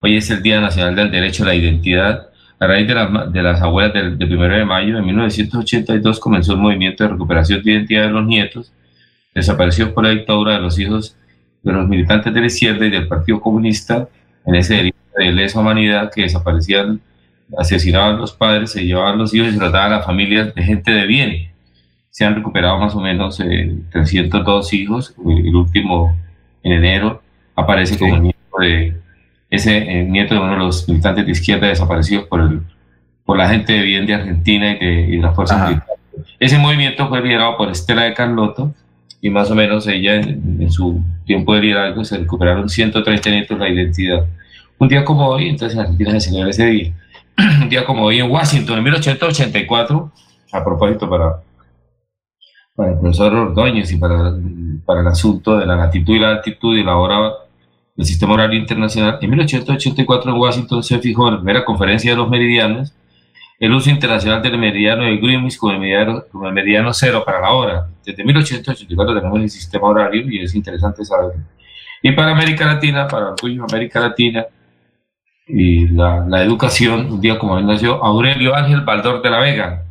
hoy 0.02 0.16
es 0.18 0.30
el 0.30 0.42
Día 0.42 0.62
Nacional 0.62 0.96
del 0.96 1.12
Derecho 1.12 1.44
a 1.44 1.48
la 1.48 1.56
Identidad. 1.56 2.30
A 2.60 2.68
raíz 2.68 2.88
de, 2.88 2.94
de 3.32 3.42
las 3.42 3.62
abuelas 3.62 3.94
del, 3.94 4.18
del 4.18 4.36
1 4.36 4.58
de 4.58 4.66
mayo 4.66 4.96
de 4.96 5.02
1982 5.02 6.20
comenzó 6.20 6.54
el 6.54 6.60
movimiento 6.60 7.04
de 7.04 7.12
recuperación 7.12 7.64
de 7.64 7.72
identidad 7.72 8.04
de 8.04 8.10
los 8.10 8.26
nietos, 8.26 8.74
desaparecidos 9.34 9.92
por 9.92 10.04
la 10.04 10.12
dictadura 10.12 10.54
de 10.54 10.60
los 10.60 10.78
hijos 10.80 11.16
de 11.64 11.74
los 11.74 11.88
militantes 11.88 12.34
de 12.34 12.40
la 12.40 12.48
izquierda 12.48 12.86
y 12.86 12.90
del 12.90 13.08
Partido 13.08 13.40
Comunista 13.42 14.08
en 14.46 14.56
ese 14.56 14.76
delito 14.76 14.98
de 15.18 15.32
lesa 15.32 15.60
humanidad 15.60 16.12
que 16.14 16.24
desaparecían, 16.24 17.02
asesinaban 17.58 18.16
a 18.16 18.20
los 18.20 18.34
padres, 18.34 18.72
se 18.72 18.86
llevaban 18.86 19.18
los 19.18 19.34
hijos 19.34 19.50
y 19.50 19.52
se 19.52 19.58
trataban 19.58 19.94
a 19.94 19.98
las 19.98 20.06
familias 20.06 20.54
de 20.56 20.64
gente 20.64 20.92
de 20.92 21.06
bien. 21.06 21.52
Se 22.10 22.26
han 22.26 22.36
recuperado 22.36 22.78
más 22.80 22.96
o 22.96 23.02
menos 23.02 23.40
eh, 23.40 23.78
302 23.92 24.74
hijos. 24.74 25.16
El 25.26 25.56
último, 25.56 26.18
en 26.64 26.72
enero, 26.74 27.22
aparece 27.56 27.98
como 27.98 28.18
nieto 28.18 28.58
de 28.60 28.96
ese 29.50 29.78
eh, 29.78 30.04
nieto 30.04 30.36
de 30.36 30.40
uno 30.42 30.52
de 30.52 30.58
los 30.58 30.88
militantes 30.88 31.26
de 31.26 31.32
izquierda 31.32 31.68
desaparecidos 31.68 32.26
por, 32.26 32.42
el, 32.42 32.62
por 33.26 33.38
la 33.38 33.50
gente 33.50 33.74
de 33.74 33.82
bien 33.82 34.06
de 34.06 34.14
Argentina 34.14 34.72
y 34.72 34.86
de, 34.86 35.02
y 35.02 35.16
de 35.18 35.22
las 35.22 35.36
fuerzas 35.36 35.70
militares. 35.70 36.00
Ese 36.40 36.58
movimiento 36.58 37.08
fue 37.08 37.22
liderado 37.22 37.58
por 37.58 37.70
Estela 37.70 38.04
de 38.04 38.14
Carlotto 38.14 38.74
y 39.22 39.30
más 39.30 39.50
o 39.52 39.56
menos 39.56 39.88
ella 39.88 40.16
en, 40.16 40.58
en 40.62 40.72
su 40.72 41.02
tiempo 41.26 41.54
de 41.54 41.62
liderazgo 41.62 42.04
se 42.06 42.18
recuperaron 42.18 42.70
130 42.70 43.30
nietos 43.30 43.60
de 43.60 43.64
la 43.64 43.70
identidad. 43.70 44.26
Un 44.78 44.88
día 44.88 45.04
como 45.04 45.28
hoy, 45.28 45.50
entonces 45.50 45.78
en 45.78 45.82
Argentina 45.82 46.12
se 46.12 46.22
celebra 46.22 46.50
ese 46.52 46.66
día. 46.66 46.94
Un 47.62 47.70
día 47.70 47.86
como 47.86 48.04
hoy 48.04 48.20
en 48.20 48.32
Washington, 48.32 48.78
en 48.78 48.84
1884, 48.86 50.12
a 50.54 50.64
propósito 50.64 51.10
para, 51.10 51.42
para 52.76 52.92
el 52.94 53.00
profesor 53.00 53.34
Ordóñez 53.34 53.92
y 53.92 53.98
para, 53.98 54.34
para 54.86 55.02
el 55.02 55.08
asunto 55.08 55.58
de 55.58 55.66
la 55.66 55.76
latitud 55.76 56.16
y 56.16 56.20
la 56.20 56.30
altitud 56.32 56.78
y 56.78 56.84
la 56.84 56.96
hora 56.96 57.32
del 58.00 58.06
sistema 58.06 58.36
horario 58.36 58.58
internacional, 58.58 59.20
en 59.22 59.30
1884 59.30 60.32
en 60.32 60.38
Washington 60.38 60.82
se 60.82 61.00
fijó 61.00 61.28
en 61.28 61.34
la 61.34 61.40
primera 61.42 61.66
conferencia 61.66 62.12
de 62.12 62.16
los 62.16 62.30
meridianos 62.30 62.94
el 63.60 63.74
uso 63.74 63.90
internacional 63.90 64.42
del 64.42 64.58
meridiano 64.58 65.04
de 65.04 65.18
Greenwich 65.18 65.58
como 65.58 65.74
el 65.74 65.80
meridiano, 65.80 66.24
como 66.32 66.48
el 66.48 66.54
meridiano 66.54 66.94
cero 66.94 67.24
para 67.26 67.42
la 67.42 67.52
hora. 67.52 67.88
Desde 68.06 68.24
1884 68.24 69.16
tenemos 69.16 69.42
el 69.42 69.50
sistema 69.50 69.88
horario 69.90 70.32
y 70.32 70.40
es 70.42 70.56
interesante 70.56 71.04
saberlo. 71.04 71.44
Y 72.02 72.14
para 72.14 72.32
América 72.32 72.68
Latina, 72.68 73.06
para 73.06 73.36
el 73.44 73.62
América 73.70 74.00
Latina 74.00 74.46
y 75.46 75.90
la, 75.90 76.26
la, 76.26 76.42
educación, 76.42 77.12
un 77.12 77.20
día 77.20 77.38
como 77.38 77.56
hoy 77.56 77.66
nació 77.66 78.02
Aurelio 78.02 78.56
Ángel 78.56 78.80
Baldor 78.80 79.22
de 79.22 79.30
la 79.30 79.40
Vega, 79.40 79.84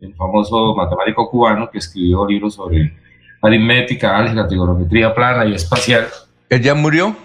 el 0.00 0.14
famoso 0.14 0.74
matemático 0.74 1.30
cubano 1.30 1.70
que 1.70 1.78
escribió 1.78 2.26
libros 2.26 2.56
sobre 2.56 2.92
aritmética, 3.40 4.14
álgebra, 4.14 4.46
trigonometría 4.46 5.14
plana 5.14 5.46
y 5.46 5.54
espacial. 5.54 6.04
¿Él 6.50 6.60
ya 6.60 6.74
murió? 6.74 7.16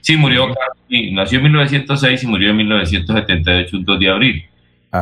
Sí, 0.00 0.16
murió, 0.16 0.54
sí, 0.88 1.10
nació 1.12 1.38
en 1.38 1.44
1906 1.44 2.22
y 2.22 2.26
murió 2.26 2.50
en 2.50 2.56
1978, 2.56 3.76
un 3.76 3.84
2 3.84 4.00
de 4.00 4.08
abril. 4.10 4.44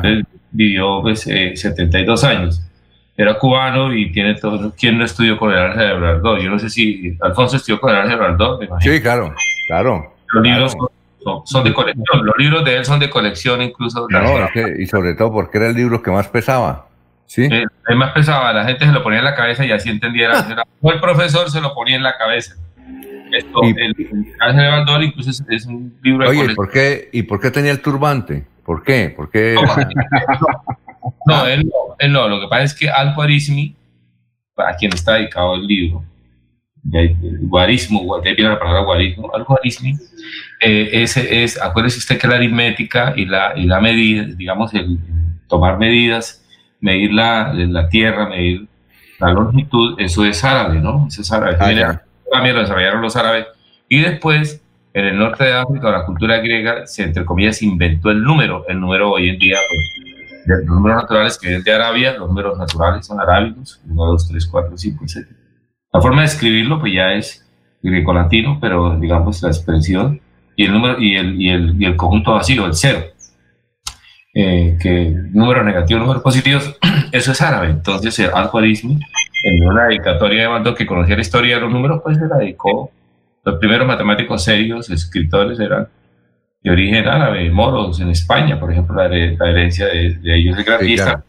Él 0.02 0.26
vivió 0.50 1.00
pues, 1.02 1.26
eh, 1.28 1.52
72 1.54 2.24
años. 2.24 2.62
Era 3.16 3.38
cubano 3.38 3.94
y 3.94 4.10
tiene 4.12 4.34
todo. 4.34 4.74
¿Quién 4.76 4.98
no 4.98 5.04
estudió 5.04 5.38
con 5.38 5.52
el 5.52 5.58
Ángel 5.58 5.88
de 5.88 5.94
Baldor? 5.94 6.40
Yo 6.40 6.50
no 6.50 6.58
sé 6.58 6.68
si 6.68 7.16
Alfonso 7.20 7.56
estudió 7.56 7.80
con 7.80 7.90
el 7.94 8.00
Ángel 8.00 8.18
me 8.18 8.66
imagino. 8.66 8.80
Sí, 8.80 9.00
claro, 9.00 9.34
claro. 9.68 10.14
Los 10.32 10.42
libros 10.42 10.72
son, 11.22 11.46
son, 11.46 11.64
de 11.64 11.72
colección. 11.72 12.26
Los 12.26 12.34
libros 12.36 12.64
de 12.64 12.76
él 12.76 12.84
son 12.84 13.00
de 13.00 13.08
colección, 13.08 13.62
incluso. 13.62 14.06
No, 14.10 14.44
es 14.44 14.50
que, 14.52 14.82
y 14.82 14.86
sobre 14.86 15.14
todo 15.14 15.32
porque 15.32 15.58
era 15.58 15.68
el 15.68 15.74
libro 15.74 16.02
que 16.02 16.10
más 16.10 16.28
pesaba. 16.28 16.88
Sí. 17.26 17.44
Eh, 17.44 17.64
el 17.88 17.96
más 17.96 18.12
pesaba, 18.12 18.52
la 18.52 18.64
gente 18.64 18.84
se 18.84 18.92
lo 18.92 19.02
ponía 19.02 19.20
en 19.20 19.24
la 19.24 19.34
cabeza 19.34 19.64
y 19.64 19.72
así 19.72 19.88
entendiera. 19.88 20.44
o 20.80 20.92
el 20.92 21.00
profesor 21.00 21.50
se 21.50 21.60
lo 21.60 21.74
ponía 21.74 21.96
en 21.96 22.02
la 22.02 22.18
cabeza. 22.18 22.56
Esto, 23.36 23.60
y, 23.62 23.70
el, 23.70 23.94
el 23.98 25.02
incluso 25.04 25.30
es, 25.30 25.44
es 25.48 25.66
un 25.66 25.98
libro 26.02 26.28
oye, 26.28 26.48
de 26.48 26.54
¿por 26.54 26.70
qué, 26.70 27.08
¿y 27.12 27.22
por 27.22 27.40
qué 27.40 27.50
tenía 27.50 27.72
el 27.72 27.80
turbante? 27.80 28.46
¿Por 28.64 28.82
qué? 28.82 29.12
¿Por 29.14 29.30
qué? 29.30 29.54
No, 31.26 31.36
no, 31.38 31.46
él 31.46 31.64
no, 31.64 31.96
él 31.98 32.12
no. 32.12 32.28
Lo 32.28 32.40
que 32.40 32.48
pasa 32.48 32.64
es 32.64 32.74
que 32.74 32.88
al 32.88 33.14
Guarismi, 33.14 33.76
a 34.56 34.76
quien 34.76 34.92
está 34.92 35.14
dedicado 35.14 35.54
el 35.54 35.66
libro, 35.66 36.04
guarismo, 37.42 38.20
de 38.20 38.34
viene 38.34 38.50
la 38.50 38.58
palabra 38.58 38.82
guarismo, 38.82 39.30
al 39.34 39.44
Guarismi, 39.44 39.94
eh, 40.60 40.90
ese 40.92 41.42
es, 41.42 41.60
acuérdese 41.60 41.98
usted 41.98 42.18
que 42.18 42.28
la 42.28 42.36
aritmética 42.36 43.12
y 43.16 43.24
la, 43.26 43.52
y 43.56 43.66
la 43.66 43.80
medida, 43.80 44.24
digamos, 44.24 44.72
el 44.74 44.98
tomar 45.48 45.78
medidas, 45.78 46.44
medir 46.80 47.12
la, 47.12 47.52
la 47.52 47.88
tierra, 47.88 48.28
medir 48.28 48.66
la 49.18 49.32
longitud, 49.32 49.98
eso 49.98 50.24
es 50.24 50.44
árabe, 50.44 50.80
¿no? 50.80 51.06
Eso 51.08 51.22
es 51.22 51.32
árabe. 51.32 51.56
Ah. 51.60 52.02
También 52.30 52.54
lo 52.54 52.62
desarrollaron 52.62 53.02
los 53.02 53.16
árabes. 53.16 53.46
Y 53.88 54.00
después, 54.00 54.62
en 54.94 55.04
el 55.04 55.18
norte 55.18 55.44
de 55.44 55.54
África, 55.54 55.90
la 55.90 56.04
cultura 56.04 56.38
griega, 56.38 56.86
se, 56.86 57.04
entre 57.04 57.24
comillas, 57.24 57.62
inventó 57.62 58.10
el 58.10 58.22
número. 58.22 58.64
El 58.68 58.80
número 58.80 59.10
hoy 59.12 59.28
en 59.28 59.38
día, 59.38 59.58
pues, 59.68 60.46
de 60.46 60.64
los 60.64 60.76
números 60.76 61.02
naturales 61.02 61.38
que 61.38 61.56
es 61.56 61.64
de 61.64 61.72
Arabia, 61.72 62.14
los 62.16 62.28
números 62.28 62.56
naturales 62.58 63.04
son 63.06 63.20
arábicos, 63.20 63.80
1, 63.88 64.04
2, 64.04 64.28
3, 64.28 64.46
4, 64.46 64.78
5, 64.78 65.04
6. 65.06 65.26
La 65.92 66.00
forma 66.00 66.20
de 66.20 66.26
escribirlo, 66.26 66.78
pues 66.78 66.92
ya 66.94 67.12
es 67.14 67.46
grecolatino, 67.82 68.58
pero 68.60 68.98
digamos 68.98 69.42
la 69.42 69.48
expresión 69.48 70.20
y 70.56 70.64
el 70.64 70.72
número 70.72 71.00
y 71.00 71.16
el, 71.16 71.40
y 71.40 71.50
el, 71.50 71.82
y 71.82 71.84
el 71.84 71.96
conjunto 71.96 72.32
vacío, 72.32 72.66
el 72.66 72.74
cero. 72.74 73.04
Eh, 74.34 74.76
que 74.80 75.14
números 75.30 75.64
negativos, 75.64 76.02
números 76.02 76.22
positivos, 76.22 76.76
eso 77.12 77.32
es 77.32 77.40
árabe. 77.40 77.68
Entonces, 77.70 78.18
el 78.18 78.30
alfarismo, 78.34 78.98
en 79.48 79.66
una 79.66 79.84
dedicatoria 79.86 80.42
de 80.42 80.48
Baldo 80.48 80.74
que 80.74 80.86
conocía 80.86 81.14
la 81.14 81.22
historia 81.22 81.54
de 81.56 81.60
los 81.62 81.70
números, 81.72 82.00
pues 82.02 82.18
se 82.18 82.26
la 82.26 82.38
dedicó. 82.38 82.90
Los 83.44 83.58
primeros 83.58 83.86
matemáticos 83.86 84.42
serios, 84.42 84.90
escritores, 84.90 85.60
eran 85.60 85.86
de 86.62 86.70
origen 86.70 87.06
árabe, 87.06 87.48
moros 87.50 88.00
en 88.00 88.10
España, 88.10 88.58
por 88.58 88.72
ejemplo, 88.72 88.96
la, 88.96 89.08
la 89.08 89.50
herencia 89.50 89.86
de, 89.86 90.14
de 90.14 90.36
ellos 90.36 90.58
es 90.58 90.64
grande. 90.64 90.86
Sí, 90.86 90.96
claro. 90.96 91.22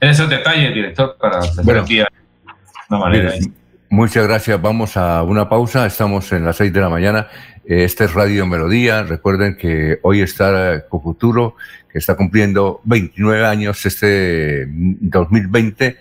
En 0.00 0.10
esos 0.10 0.28
detalles, 0.28 0.74
director, 0.74 1.16
para 1.18 1.40
Bueno. 1.62 1.80
aquí 1.80 1.96
de 1.96 2.06
una 2.90 2.98
manera. 2.98 3.30
Mire, 3.32 3.52
muchas 3.88 4.26
gracias. 4.26 4.60
Vamos 4.60 4.98
a 4.98 5.22
una 5.22 5.48
pausa. 5.48 5.86
Estamos 5.86 6.30
en 6.32 6.44
las 6.44 6.56
seis 6.56 6.72
de 6.74 6.80
la 6.80 6.90
mañana. 6.90 7.28
Eh, 7.64 7.84
Este 7.84 8.04
es 8.04 8.12
Radio 8.12 8.44
Melodía. 8.46 9.02
Recuerden 9.04 9.56
que 9.56 9.98
hoy 10.02 10.20
está 10.20 10.84
Cofuturo, 10.90 11.56
que 11.90 11.98
está 11.98 12.16
cumpliendo 12.16 12.82
29 12.84 13.46
años 13.46 13.86
este 13.86 14.66
mm, 14.68 14.94
2020. 15.00 15.96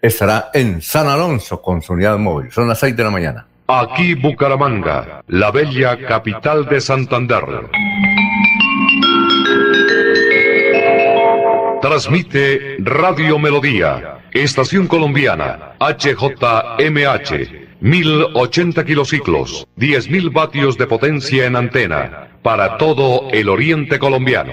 Estará 0.00 0.50
en 0.54 0.80
San 0.80 1.08
Alonso 1.08 1.60
con 1.60 1.82
su 1.82 1.92
unidad 1.92 2.18
móvil. 2.18 2.52
Son 2.52 2.68
las 2.68 2.78
seis 2.78 2.96
de 2.96 3.02
la 3.02 3.10
mañana. 3.10 3.46
Aquí 3.66 4.14
Bucaramanga, 4.14 5.22
la 5.26 5.50
bella 5.50 5.98
capital 6.06 6.66
de 6.66 6.80
Santander. 6.80 7.44
Transmite 11.82 12.76
Radio 12.78 13.38
Melodía, 13.40 14.20
Estación 14.32 14.86
Colombiana, 14.86 15.74
HJMH, 15.80 17.30
1080 17.80 18.84
kilociclos, 18.84 19.66
10.000 19.76 20.32
vatios 20.32 20.78
de 20.78 20.86
potencia 20.86 21.46
en 21.46 21.56
antena, 21.56 22.28
para 22.42 22.78
todo 22.78 23.28
el 23.32 23.48
oriente 23.48 23.98
colombiano. 23.98 24.52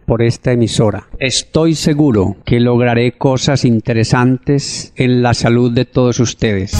por 0.11 0.23
esta 0.23 0.51
emisora. 0.51 1.07
Estoy 1.19 1.73
seguro 1.73 2.35
que 2.43 2.59
lograré 2.59 3.13
cosas 3.13 3.63
interesantes 3.63 4.91
en 4.97 5.23
la 5.23 5.33
salud 5.33 5.71
de 5.71 5.85
todos 5.85 6.19
ustedes. 6.19 6.73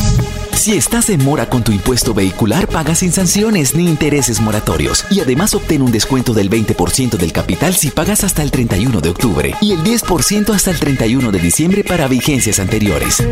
Si 0.62 0.74
estás 0.74 1.10
en 1.10 1.24
mora 1.24 1.50
con 1.50 1.64
tu 1.64 1.72
impuesto 1.72 2.14
vehicular, 2.14 2.68
paga 2.68 2.94
sin 2.94 3.12
sanciones 3.12 3.74
ni 3.74 3.88
intereses 3.88 4.42
moratorios. 4.42 5.06
Y 5.10 5.22
además 5.22 5.56
obtén 5.56 5.82
un 5.82 5.92
descuento 5.92 6.34
del 6.34 6.52
20% 6.52 7.18
del 7.18 7.32
capital 7.32 7.74
si 7.74 7.90
pagas 7.90 8.24
hasta 8.24 8.44
el 8.44 8.52
31 8.52 9.02
de 9.02 9.10
octubre 9.10 9.56
y 9.60 9.72
el 9.72 9.80
10% 9.80 10.54
hasta 10.54 10.70
el 10.70 10.78
31 10.78 11.32
de 11.32 11.40
diciembre 11.40 11.84
para 11.84 12.08
vigencias 12.08 12.60
anteriores. 12.60 13.24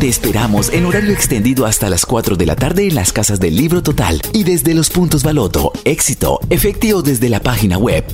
Te 0.00 0.08
esperamos 0.08 0.72
en 0.72 0.86
horario 0.86 1.12
extendido 1.12 1.66
hasta 1.66 1.88
las 1.88 2.04
4 2.04 2.36
de 2.36 2.46
la 2.46 2.56
tarde 2.56 2.88
en 2.88 2.96
las 2.96 3.12
casas 3.12 3.38
del 3.38 3.54
Libro 3.54 3.82
Total 3.82 4.20
y 4.32 4.42
desde 4.42 4.74
los 4.74 4.90
puntos 4.90 5.22
Baloto, 5.22 5.72
Éxito, 5.84 6.40
efectivo 6.50 7.00
desde 7.00 7.28
la 7.28 7.40
página 7.40 7.78
web 7.78 8.04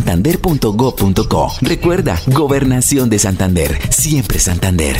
www.santander.gov.co. 0.00 1.48
Recuerda, 1.60 2.20
Gobernación 2.26 3.10
de 3.10 3.18
Santander, 3.18 3.78
siempre 3.90 4.38
Santander. 4.38 4.96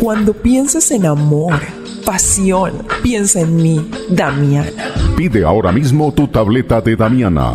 Cuando 0.00 0.32
pienses 0.32 0.90
en 0.90 1.06
amor, 1.06 1.60
pasión, 2.04 2.86
piensa 3.02 3.40
en 3.40 3.56
mí, 3.56 3.90
Damiana. 4.08 4.70
Pide 5.16 5.44
ahora 5.44 5.72
mismo 5.72 6.12
tu 6.12 6.26
tableta 6.28 6.80
de 6.80 6.96
Damiana 6.96 7.54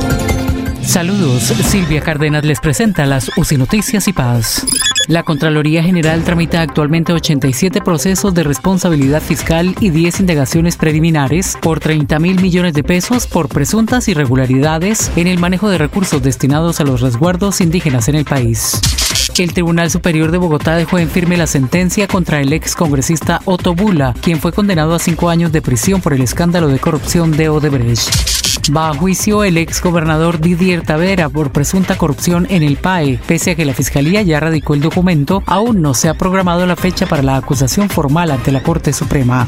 Saludos, 0.83 1.43
Silvia 1.43 2.01
Cárdenas 2.01 2.43
les 2.43 2.59
presenta 2.59 3.05
las 3.05 3.31
UCI 3.37 3.57
Noticias 3.57 4.07
y 4.07 4.13
Paz. 4.13 4.65
La 5.07 5.23
Contraloría 5.23 5.83
General 5.83 6.23
tramita 6.23 6.61
actualmente 6.61 7.13
87 7.13 7.81
procesos 7.81 8.33
de 8.33 8.43
responsabilidad 8.43 9.21
fiscal 9.21 9.75
y 9.79 9.89
10 9.89 10.21
indagaciones 10.21 10.77
preliminares 10.77 11.57
por 11.61 11.79
30 11.79 12.19
mil 12.19 12.41
millones 12.41 12.73
de 12.73 12.83
pesos 12.83 13.27
por 13.27 13.47
presuntas 13.47 14.07
irregularidades 14.07 15.11
en 15.15 15.27
el 15.27 15.39
manejo 15.39 15.69
de 15.69 15.77
recursos 15.77 16.21
destinados 16.21 16.79
a 16.79 16.83
los 16.83 17.01
resguardos 17.01 17.61
indígenas 17.61 18.07
en 18.09 18.15
el 18.15 18.25
país. 18.25 18.79
El 19.37 19.53
Tribunal 19.53 19.89
Superior 19.89 20.31
de 20.31 20.37
Bogotá 20.37 20.75
dejó 20.75 20.99
en 20.99 21.09
firme 21.09 21.37
la 21.37 21.47
sentencia 21.47 22.07
contra 22.07 22.41
el 22.41 22.53
ex 22.53 22.75
congresista 22.75 23.41
Otto 23.45 23.73
Bula, 23.73 24.13
quien 24.21 24.39
fue 24.39 24.51
condenado 24.51 24.93
a 24.93 24.99
cinco 24.99 25.29
años 25.29 25.51
de 25.51 25.61
prisión 25.61 26.01
por 26.01 26.13
el 26.13 26.21
escándalo 26.21 26.67
de 26.67 26.79
corrupción 26.79 27.31
de 27.31 27.49
Odebrecht. 27.49 28.40
Va 28.69 28.89
a 28.89 28.93
juicio 28.93 29.43
el 29.43 29.57
ex 29.57 29.81
gobernador 29.81 30.39
Didier 30.39 30.83
Tavera 30.83 31.29
por 31.29 31.51
presunta 31.51 31.97
corrupción 31.97 32.45
en 32.49 32.63
el 32.63 32.77
PAE. 32.77 33.19
Pese 33.25 33.51
a 33.51 33.55
que 33.55 33.65
la 33.65 33.73
Fiscalía 33.73 34.21
ya 34.21 34.39
radicó 34.39 34.75
el 34.75 34.81
documento, 34.81 35.43
aún 35.47 35.81
no 35.81 35.93
se 35.93 36.09
ha 36.09 36.13
programado 36.13 36.65
la 36.65 36.75
fecha 36.75 37.05
para 37.07 37.23
la 37.23 37.37
acusación 37.37 37.89
formal 37.89 38.29
ante 38.29 38.51
la 38.51 38.61
Corte 38.61 38.93
Suprema. 38.93 39.47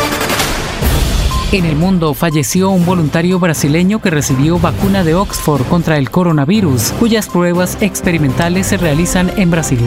En 1.53 1.65
el 1.65 1.75
mundo 1.75 2.13
falleció 2.13 2.69
un 2.69 2.85
voluntario 2.85 3.37
brasileño 3.37 4.01
que 4.01 4.09
recibió 4.09 4.57
vacuna 4.57 5.03
de 5.03 5.15
Oxford 5.15 5.67
contra 5.67 5.97
el 5.97 6.09
coronavirus, 6.09 6.93
cuyas 6.97 7.27
pruebas 7.27 7.77
experimentales 7.81 8.67
se 8.67 8.77
realizan 8.77 9.29
en 9.35 9.51
Brasil. 9.51 9.81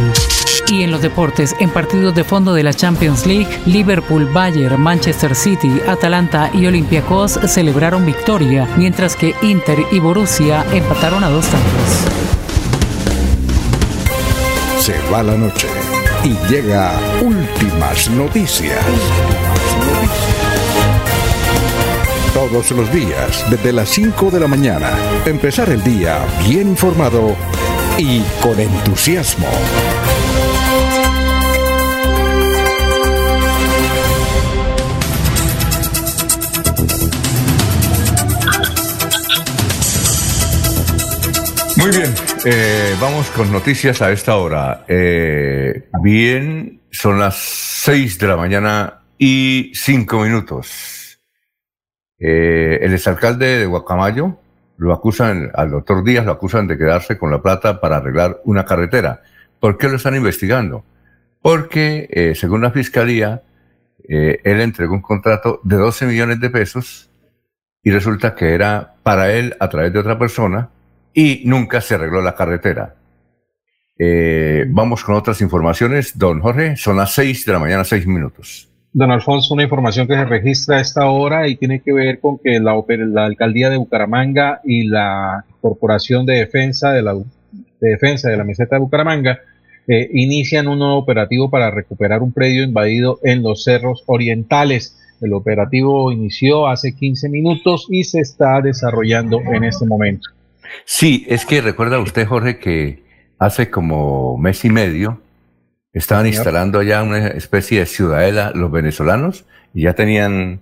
Y 0.69 0.83
en 0.83 0.91
los 0.91 1.01
deportes, 1.01 1.57
en 1.61 1.71
partidos 1.71 2.15
de 2.15 2.23
fondo 2.23 2.53
de 2.53 2.65
la 2.65 2.75
Champions 2.75 3.25
League, 3.25 3.49
Liverpool, 3.65 4.27
Bayern, 4.27 4.79
Manchester 4.79 5.35
City, 5.35 5.81
Atalanta 5.89 6.51
y 6.53 6.67
Olympiacos 6.67 7.41
celebraron 7.47 8.05
victoria, 8.05 8.69
mientras 8.77 9.17
que 9.17 9.35
Inter 9.41 9.79
y 9.91 10.01
Borussia 10.01 10.67
empataron 10.71 11.25
a 11.25 11.31
dos 11.31 11.47
tantos. 11.47 11.73
Se 14.81 15.01
va 15.11 15.23
la 15.23 15.39
noche 15.39 15.69
y 16.25 16.37
llega 16.53 17.01
últimas 17.23 18.11
noticias. 18.11 18.85
Todos 22.55 22.71
los 22.71 22.93
días, 22.93 23.45
desde 23.51 23.73
las 23.73 23.89
5 23.89 24.31
de 24.31 24.39
la 24.39 24.47
mañana, 24.47 24.93
empezar 25.27 25.71
el 25.71 25.83
día 25.83 26.25
bien 26.47 26.69
informado 26.69 27.35
y 27.99 28.21
con 28.41 28.61
entusiasmo. 28.61 29.49
Muy 41.77 41.91
bien, 41.91 42.15
eh, 42.45 42.95
vamos 43.01 43.27
con 43.31 43.51
noticias 43.51 44.01
a 44.01 44.13
esta 44.13 44.37
hora. 44.37 44.85
Eh, 44.87 45.89
bien, 46.05 46.83
son 46.93 47.19
las 47.19 47.35
6 47.35 48.17
de 48.17 48.29
la 48.29 48.37
mañana 48.37 49.01
y 49.19 49.73
5 49.75 50.21
minutos. 50.21 50.94
Eh, 52.19 52.79
el 52.83 52.95
exalcalde 52.95 53.59
de 53.59 53.67
Guacamayo 53.67 54.39
lo 54.77 54.93
acusan, 54.93 55.51
al 55.55 55.71
doctor 55.71 56.03
Díaz 56.05 56.25
lo 56.25 56.33
acusan 56.33 56.67
de 56.67 56.79
quedarse 56.79 57.19
con 57.19 57.31
la 57.31 57.43
plata 57.43 57.81
para 57.81 57.97
arreglar 57.97 58.41
una 58.45 58.65
carretera. 58.65 59.23
¿Por 59.61 59.79
qué 59.79 59.89
lo 59.89 59.97
están 59.97 60.17
investigando? 60.17 60.85
Porque, 61.41 62.33
según 62.35 62.63
la 62.63 62.71
fiscalía, 62.71 63.43
él 64.09 64.61
entregó 64.61 64.95
un 64.95 65.03
contrato 65.03 65.61
de 65.63 65.77
12 65.77 66.07
millones 66.07 66.41
de 66.41 66.51
pesos 66.51 67.11
y 67.83 67.91
resulta 67.91 68.35
que 68.35 68.55
era 68.55 68.95
para 69.03 69.31
él 69.33 69.55
a 69.61 69.69
través 69.69 69.93
de 69.93 69.99
otra 69.99 70.19
persona 70.19 70.71
y 71.13 71.43
nunca 71.45 71.81
se 71.81 71.95
arregló 71.95 72.21
la 72.21 72.35
carretera. 72.35 72.97
Eh, 73.97 74.65
vamos 74.69 75.05
con 75.05 75.15
otras 75.15 75.41
informaciones. 75.41 76.19
Don 76.19 76.41
Jorge, 76.41 76.77
son 76.77 76.97
las 76.97 77.15
seis 77.15 77.45
de 77.45 77.53
la 77.53 77.59
mañana, 77.59 77.85
seis 77.85 78.07
minutos. 78.07 78.69
Don 78.97 79.11
Alfonso, 79.11 79.55
una 79.55 79.65
información 79.65 80.07
que 80.07 80.15
se 80.15 80.25
registra 80.25 80.77
a 80.77 80.81
esta 80.81 81.07
hora 81.07 81.49
y 81.49 81.57
tiene 81.57 81.81
que 81.81 81.93
ver 81.93 82.21
con 82.21 82.39
que 82.39 82.61
la, 82.61 82.81
la 83.09 83.25
alcaldía 83.25 83.69
de 83.69 83.77
Bucaramanga 83.77 84.61
y 84.63 84.85
la 84.85 85.45
Corporación 85.61 86.25
de 86.25 86.35
Defensa 86.35 86.93
de 86.93 87.03
la, 87.03 87.15
de 87.15 87.25
Defensa 87.81 88.31
de 88.31 88.37
la 88.37 88.45
Meseta 88.45 88.77
de 88.77 88.81
Bucaramanga 88.81 89.41
eh, 89.89 90.09
inician 90.13 90.69
un 90.69 90.79
nuevo 90.79 90.97
operativo 90.97 91.51
para 91.51 91.73
recuperar 91.73 92.23
un 92.23 92.33
predio 92.33 92.63
invadido 92.63 93.19
en 93.25 93.43
los 93.43 93.65
cerros 93.65 94.05
orientales. 94.07 94.97
El 95.21 95.33
operativo 95.33 96.13
inició 96.13 96.69
hace 96.69 96.95
15 96.95 97.29
minutos 97.31 97.89
y 97.91 98.05
se 98.05 98.21
está 98.21 98.61
desarrollando 98.61 99.41
en 99.41 99.65
este 99.65 99.87
momento. 99.87 100.29
Sí, 100.85 101.27
es 101.29 101.45
que 101.45 101.61
recuerda 101.61 101.99
usted, 101.99 102.29
Jorge, 102.29 102.59
que 102.61 103.03
hace 103.41 103.71
como 103.71 104.39
mes 104.39 104.65
y 104.65 104.71
medio 104.71 105.24
estaban 105.95 106.27
instalando 106.27 106.81
allá 106.81 107.03
una 107.03 107.29
especie 107.29 107.79
de 107.79 107.87
ciudadela 107.87 108.51
los 108.55 108.71
venezolanos 108.71 109.45
y 109.73 109.83
ya 109.83 109.95
tenían 109.95 110.61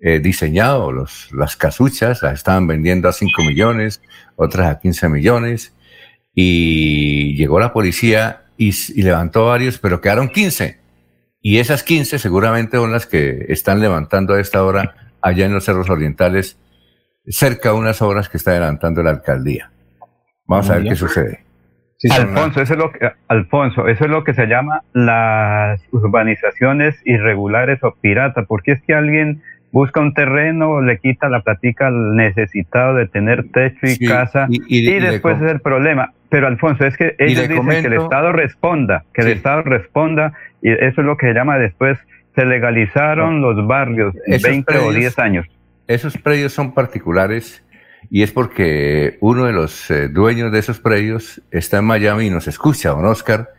eh, 0.00 0.20
diseñado 0.20 0.92
los, 0.92 1.30
las 1.32 1.56
casuchas, 1.56 2.22
las 2.22 2.34
estaban 2.34 2.68
vendiendo 2.68 3.08
a 3.08 3.12
5 3.12 3.42
millones, 3.42 4.00
otras 4.36 4.68
a 4.68 4.78
15 4.78 5.08
millones 5.08 5.74
y 6.32 7.34
llegó 7.36 7.58
la 7.58 7.72
policía 7.72 8.44
y, 8.56 8.72
y 8.94 9.02
levantó 9.02 9.46
varios, 9.46 9.78
pero 9.78 10.00
quedaron 10.00 10.28
15. 10.28 10.78
Y 11.42 11.58
esas 11.58 11.82
15 11.82 12.20
seguramente 12.20 12.76
son 12.76 12.92
las 12.92 13.06
que 13.06 13.46
están 13.48 13.80
levantando 13.80 14.34
a 14.34 14.40
esta 14.40 14.64
hora 14.64 14.94
allá 15.20 15.46
en 15.46 15.54
los 15.54 15.64
cerros 15.64 15.90
orientales 15.90 16.56
cerca 17.26 17.70
de 17.70 17.74
unas 17.74 18.00
obras 18.00 18.28
que 18.28 18.36
está 18.36 18.52
adelantando 18.52 19.02
la 19.02 19.10
alcaldía. 19.10 19.72
Vamos 20.46 20.70
a 20.70 20.76
ver 20.76 20.84
qué 20.84 20.96
sucede. 20.96 21.47
Alfonso, 22.10 22.62
eso 22.62 22.74
es 22.74 22.78
lo 22.78 22.92
que, 22.92 23.10
Alfonso, 23.26 23.88
eso 23.88 24.04
es 24.04 24.10
lo 24.10 24.22
que 24.22 24.34
se 24.34 24.46
llama 24.46 24.82
las 24.92 25.80
urbanizaciones 25.90 27.00
irregulares 27.04 27.82
o 27.82 27.94
piratas, 28.00 28.46
porque 28.46 28.72
es 28.72 28.82
que 28.82 28.94
alguien 28.94 29.42
busca 29.72 30.00
un 30.00 30.14
terreno, 30.14 30.80
le 30.80 30.98
quita 30.98 31.28
la 31.28 31.40
platica 31.40 31.88
al 31.88 32.14
necesitado 32.14 32.94
de 32.94 33.06
tener 33.06 33.48
techo 33.50 33.86
y 33.86 33.98
casa 34.06 34.46
y, 34.48 34.98
después 35.00 35.42
es 35.42 35.50
el 35.50 35.60
problema. 35.60 36.12
Pero 36.30 36.46
Alfonso, 36.46 36.84
es 36.84 36.96
que 36.96 37.16
ellos 37.18 37.48
dicen 37.48 37.66
que 37.66 37.88
el 37.88 37.94
Estado 37.94 38.32
responda, 38.32 39.04
que 39.12 39.22
el 39.22 39.28
Estado 39.28 39.62
responda 39.62 40.34
y 40.62 40.70
eso 40.70 41.00
es 41.00 41.06
lo 41.06 41.16
que 41.16 41.28
se 41.28 41.34
llama 41.34 41.58
después, 41.58 41.98
se 42.34 42.44
legalizaron 42.44 43.40
los 43.40 43.66
barrios, 43.66 44.14
20 44.26 44.78
o 44.78 44.92
10 44.92 45.18
años. 45.18 45.46
Esos 45.88 46.16
predios 46.18 46.52
son 46.52 46.74
particulares 46.74 47.64
y 48.10 48.22
es 48.22 48.32
porque 48.32 49.18
uno 49.20 49.44
de 49.44 49.52
los 49.52 49.90
eh, 49.90 50.08
dueños 50.08 50.50
de 50.50 50.58
esos 50.58 50.80
predios 50.80 51.42
está 51.50 51.78
en 51.78 51.84
Miami 51.84 52.26
y 52.26 52.30
nos 52.30 52.48
escucha, 52.48 52.90
don 52.90 53.04
Oscar, 53.04 53.50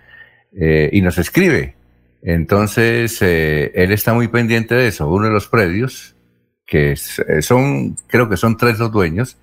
eh, 0.53 0.89
y 0.91 1.01
nos 1.01 1.17
escribe. 1.17 1.75
Entonces, 2.21 3.21
eh, 3.21 3.71
él 3.75 3.91
está 3.91 4.13
muy 4.13 4.27
pendiente 4.27 4.75
de 4.75 4.87
eso. 4.87 5.07
Uno 5.07 5.27
de 5.27 5.33
los 5.33 5.47
predios, 5.47 6.15
que 6.65 6.95
son, 6.95 7.95
creo 8.07 8.29
que 8.29 8.37
son 8.37 8.57
tres 8.57 8.79
los 8.79 8.91
dueños, 8.91 9.37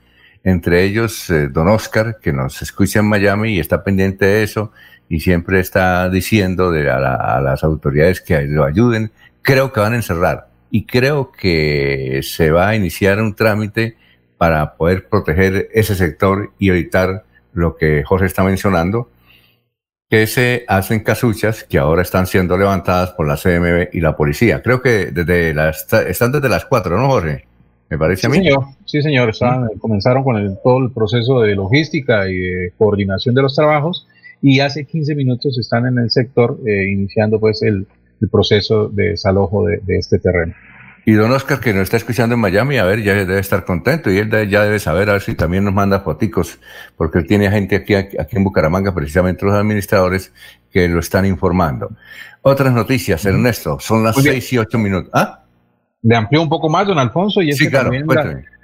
entre 0.44 0.84
ellos 0.84 1.32
don 1.50 1.68
Oscar, 1.68 2.18
que 2.20 2.32
nos 2.32 2.62
escucha 2.62 3.00
en 3.00 3.06
Miami 3.06 3.54
y 3.54 3.60
está 3.60 3.82
pendiente 3.82 4.26
de 4.26 4.42
eso 4.44 4.72
y 5.08 5.20
siempre 5.20 5.60
está 5.60 6.08
diciendo 6.08 6.70
de 6.70 6.88
a, 6.90 7.40
las 7.40 7.64
autoridades 7.64 8.20
que 8.20 8.42
lo 8.42 8.64
ayuden. 8.64 9.10
Creo 9.42 9.72
que 9.72 9.80
van 9.80 9.94
a 9.94 9.96
encerrar 9.96 10.48
y 10.70 10.86
creo 10.86 11.32
que 11.32 12.20
se 12.22 12.50
va 12.50 12.68
a 12.68 12.76
iniciar 12.76 13.20
un 13.20 13.34
trámite 13.34 13.96
para 14.38 14.76
poder 14.76 15.08
proteger 15.08 15.68
ese 15.72 15.94
sector 15.94 16.52
y 16.58 16.70
evitar 16.70 17.24
lo 17.52 17.76
que 17.76 18.04
Jorge 18.04 18.26
está 18.26 18.44
mencionando, 18.44 19.08
que 20.08 20.26
se 20.26 20.64
hacen 20.68 21.00
casuchas 21.00 21.64
que 21.64 21.78
ahora 21.78 22.02
están 22.02 22.26
siendo 22.26 22.56
levantadas 22.56 23.10
por 23.12 23.26
la 23.26 23.36
CMB 23.36 23.94
y 23.94 24.00
la 24.00 24.16
policía. 24.16 24.62
Creo 24.62 24.82
que 24.82 25.06
desde 25.06 25.52
las, 25.54 25.92
están 25.92 26.32
desde 26.32 26.48
las 26.48 26.64
cuatro, 26.66 26.96
¿no, 26.96 27.08
Jorge? 27.08 27.44
Me 27.88 27.98
parece 27.98 28.26
a 28.26 28.30
mí. 28.30 28.38
Señor. 28.38 28.64
Sí, 28.84 29.02
señor. 29.02 29.32
Comenzaron 29.78 30.24
con 30.24 30.36
el, 30.36 30.58
todo 30.62 30.78
el 30.78 30.90
proceso 30.90 31.40
de 31.40 31.54
logística 31.54 32.28
y 32.28 32.36
de 32.36 32.72
coordinación 32.76 33.34
de 33.34 33.42
los 33.42 33.54
trabajos 33.54 34.06
y 34.42 34.60
hace 34.60 34.84
15 34.84 35.14
minutos 35.14 35.58
están 35.58 35.86
en 35.86 35.98
el 35.98 36.10
sector 36.10 36.58
eh, 36.66 36.88
iniciando 36.90 37.40
pues 37.40 37.62
el, 37.62 37.86
proceso 38.30 38.88
de 38.88 39.10
desalojo 39.10 39.66
de, 39.66 39.80
este 39.88 40.18
terreno. 40.18 40.54
Y 41.08 41.12
don 41.12 41.30
Oscar, 41.30 41.60
que 41.60 41.72
nos 41.72 41.84
está 41.84 41.98
escuchando 41.98 42.34
en 42.34 42.40
Miami, 42.40 42.78
a 42.78 42.84
ver, 42.84 43.00
ya 43.00 43.14
debe 43.14 43.38
estar 43.38 43.64
contento 43.64 44.10
y 44.10 44.18
él 44.18 44.28
ya 44.50 44.64
debe 44.64 44.80
saber 44.80 45.08
a 45.08 45.12
ver 45.12 45.22
si 45.22 45.36
también 45.36 45.62
nos 45.64 45.72
manda 45.72 46.00
foticos, 46.00 46.58
porque 46.96 47.18
él 47.18 47.28
tiene 47.28 47.48
gente 47.48 47.76
aquí, 47.76 47.94
aquí 47.94 48.36
en 48.36 48.42
Bucaramanga, 48.42 48.92
precisamente 48.92 49.46
los 49.46 49.54
administradores, 49.54 50.32
que 50.68 50.88
lo 50.88 50.98
están 50.98 51.24
informando. 51.24 51.92
Otras 52.42 52.72
noticias, 52.72 53.24
Ernesto, 53.24 53.78
son 53.78 54.02
las 54.02 54.16
seis 54.16 54.52
y 54.52 54.58
ocho 54.58 54.78
minutos. 54.78 55.08
¿Ah? 55.14 55.44
Le 56.02 56.16
amplió 56.16 56.42
un 56.42 56.48
poco 56.48 56.68
más, 56.68 56.88
don 56.88 56.98
Alfonso, 56.98 57.40
y 57.40 57.50
es 57.50 57.58
que 57.60 57.70
también 57.70 58.04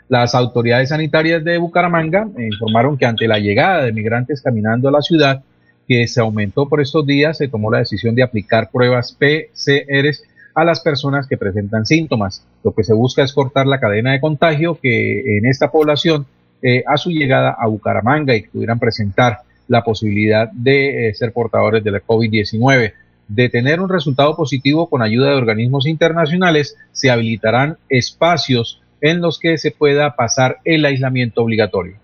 las 0.08 0.34
autoridades 0.34 0.88
sanitarias 0.88 1.44
de 1.44 1.58
Bucaramanga 1.58 2.26
informaron 2.38 2.98
que 2.98 3.06
ante 3.06 3.28
la 3.28 3.38
llegada 3.38 3.84
de 3.84 3.92
migrantes 3.92 4.42
caminando 4.42 4.88
a 4.88 4.92
la 4.92 5.00
ciudad, 5.00 5.44
que 5.86 6.08
se 6.08 6.20
aumentó 6.20 6.68
por 6.68 6.80
estos 6.80 7.06
días, 7.06 7.38
se 7.38 7.46
tomó 7.46 7.70
la 7.70 7.78
decisión 7.78 8.16
de 8.16 8.24
aplicar 8.24 8.68
pruebas 8.72 9.12
PCR 9.12 10.10
a 10.54 10.64
las 10.64 10.80
personas 10.80 11.26
que 11.26 11.36
presentan 11.36 11.86
síntomas. 11.86 12.44
Lo 12.62 12.72
que 12.72 12.84
se 12.84 12.94
busca 12.94 13.22
es 13.22 13.32
cortar 13.32 13.66
la 13.66 13.80
cadena 13.80 14.12
de 14.12 14.20
contagio 14.20 14.78
que 14.80 15.38
en 15.38 15.46
esta 15.46 15.70
población 15.70 16.26
eh, 16.62 16.84
a 16.86 16.96
su 16.96 17.10
llegada 17.10 17.56
a 17.58 17.66
Bucaramanga 17.66 18.34
y 18.34 18.42
que 18.42 18.50
pudieran 18.50 18.78
presentar 18.78 19.38
la 19.68 19.82
posibilidad 19.82 20.50
de 20.52 21.08
eh, 21.08 21.14
ser 21.14 21.32
portadores 21.32 21.82
de 21.82 21.90
la 21.90 22.00
COVID-19. 22.00 22.92
De 23.28 23.48
tener 23.48 23.80
un 23.80 23.88
resultado 23.88 24.36
positivo 24.36 24.88
con 24.88 25.02
ayuda 25.02 25.30
de 25.30 25.36
organismos 25.36 25.86
internacionales, 25.86 26.76
se 26.92 27.10
habilitarán 27.10 27.78
espacios 27.88 28.82
en 29.00 29.20
los 29.20 29.38
que 29.38 29.58
se 29.58 29.70
pueda 29.70 30.14
pasar 30.14 30.58
el 30.64 30.84
aislamiento 30.84 31.42
obligatorio. 31.42 31.96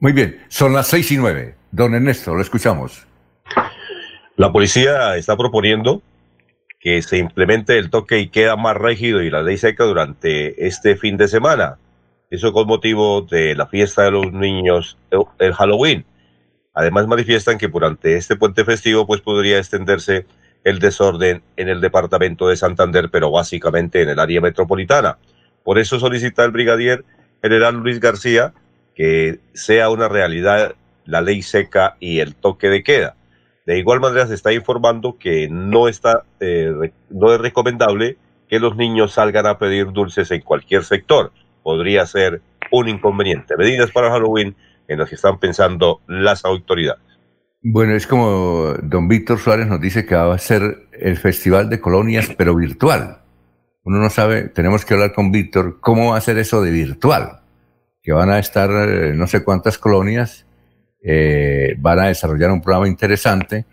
Muy 0.00 0.12
bien, 0.12 0.38
son 0.48 0.72
las 0.72 0.86
seis 0.86 1.10
y 1.10 1.16
nueve. 1.16 1.54
Don 1.72 1.94
Ernesto, 1.94 2.34
lo 2.34 2.40
escuchamos. 2.40 3.06
La 4.36 4.52
policía 4.52 5.16
está 5.16 5.36
proponiendo 5.36 6.00
que 6.80 7.02
se 7.02 7.18
implemente 7.18 7.78
el 7.78 7.90
toque 7.90 8.20
y 8.20 8.28
queda 8.28 8.56
más 8.56 8.76
rígido 8.76 9.22
y 9.22 9.30
la 9.30 9.42
ley 9.42 9.58
seca 9.58 9.84
durante 9.84 10.66
este 10.66 10.96
fin 10.96 11.16
de 11.16 11.28
semana. 11.28 11.78
Eso 12.30 12.52
con 12.52 12.66
motivo 12.66 13.22
de 13.22 13.54
la 13.54 13.66
fiesta 13.66 14.02
de 14.04 14.10
los 14.10 14.32
niños, 14.32 14.98
el 15.38 15.52
Halloween. 15.54 16.04
Además 16.74 17.06
manifiestan 17.06 17.58
que 17.58 17.68
durante 17.68 18.16
este 18.16 18.36
puente 18.36 18.64
festivo 18.64 19.06
pues 19.06 19.20
podría 19.20 19.58
extenderse 19.58 20.26
el 20.64 20.78
desorden 20.78 21.42
en 21.56 21.68
el 21.68 21.80
departamento 21.80 22.48
de 22.48 22.56
Santander, 22.56 23.10
pero 23.10 23.30
básicamente 23.30 24.02
en 24.02 24.10
el 24.10 24.18
área 24.18 24.40
metropolitana. 24.40 25.18
Por 25.64 25.78
eso 25.78 25.98
solicita 25.98 26.44
el 26.44 26.50
brigadier 26.50 27.04
general 27.42 27.76
Luis 27.76 28.00
García 28.00 28.52
que 28.94 29.40
sea 29.54 29.90
una 29.90 30.08
realidad 30.08 30.74
la 31.04 31.22
ley 31.22 31.40
seca 31.42 31.96
y 32.00 32.18
el 32.18 32.34
toque 32.34 32.68
de 32.68 32.82
queda. 32.82 33.16
De 33.68 33.78
igual 33.78 34.00
manera 34.00 34.26
se 34.26 34.32
está 34.32 34.50
informando 34.54 35.18
que 35.18 35.46
no, 35.50 35.88
está, 35.88 36.24
eh, 36.40 36.72
no 37.10 37.34
es 37.34 37.38
recomendable 37.38 38.16
que 38.48 38.60
los 38.60 38.76
niños 38.76 39.12
salgan 39.12 39.44
a 39.44 39.58
pedir 39.58 39.92
dulces 39.92 40.30
en 40.30 40.40
cualquier 40.40 40.84
sector. 40.84 41.32
Podría 41.62 42.06
ser 42.06 42.40
un 42.72 42.88
inconveniente. 42.88 43.58
Medidas 43.58 43.90
para 43.90 44.10
Halloween 44.10 44.56
en 44.88 44.98
las 44.98 45.10
que 45.10 45.16
están 45.16 45.38
pensando 45.38 46.00
las 46.06 46.46
autoridades. 46.46 47.02
Bueno, 47.60 47.92
es 47.92 48.06
como 48.06 48.72
don 48.82 49.06
Víctor 49.06 49.38
Suárez 49.38 49.66
nos 49.66 49.82
dice 49.82 50.06
que 50.06 50.14
va 50.14 50.34
a 50.34 50.38
ser 50.38 50.88
el 50.92 51.18
Festival 51.18 51.68
de 51.68 51.78
Colonias, 51.78 52.30
pero 52.38 52.56
virtual. 52.56 53.18
Uno 53.84 53.98
no 53.98 54.08
sabe, 54.08 54.48
tenemos 54.48 54.86
que 54.86 54.94
hablar 54.94 55.12
con 55.12 55.30
Víctor, 55.30 55.78
cómo 55.80 56.12
va 56.12 56.16
a 56.16 56.22
ser 56.22 56.38
eso 56.38 56.62
de 56.62 56.70
virtual. 56.70 57.40
Que 58.02 58.12
van 58.14 58.30
a 58.30 58.38
estar 58.38 58.70
eh, 58.70 59.12
no 59.14 59.26
sé 59.26 59.44
cuántas 59.44 59.76
colonias 59.76 60.46
eh, 61.02 61.74
van 61.78 62.00
a 62.00 62.06
desarrollar 62.06 62.50
un 62.50 62.60
programa 62.60 62.88
interesante 62.88 63.64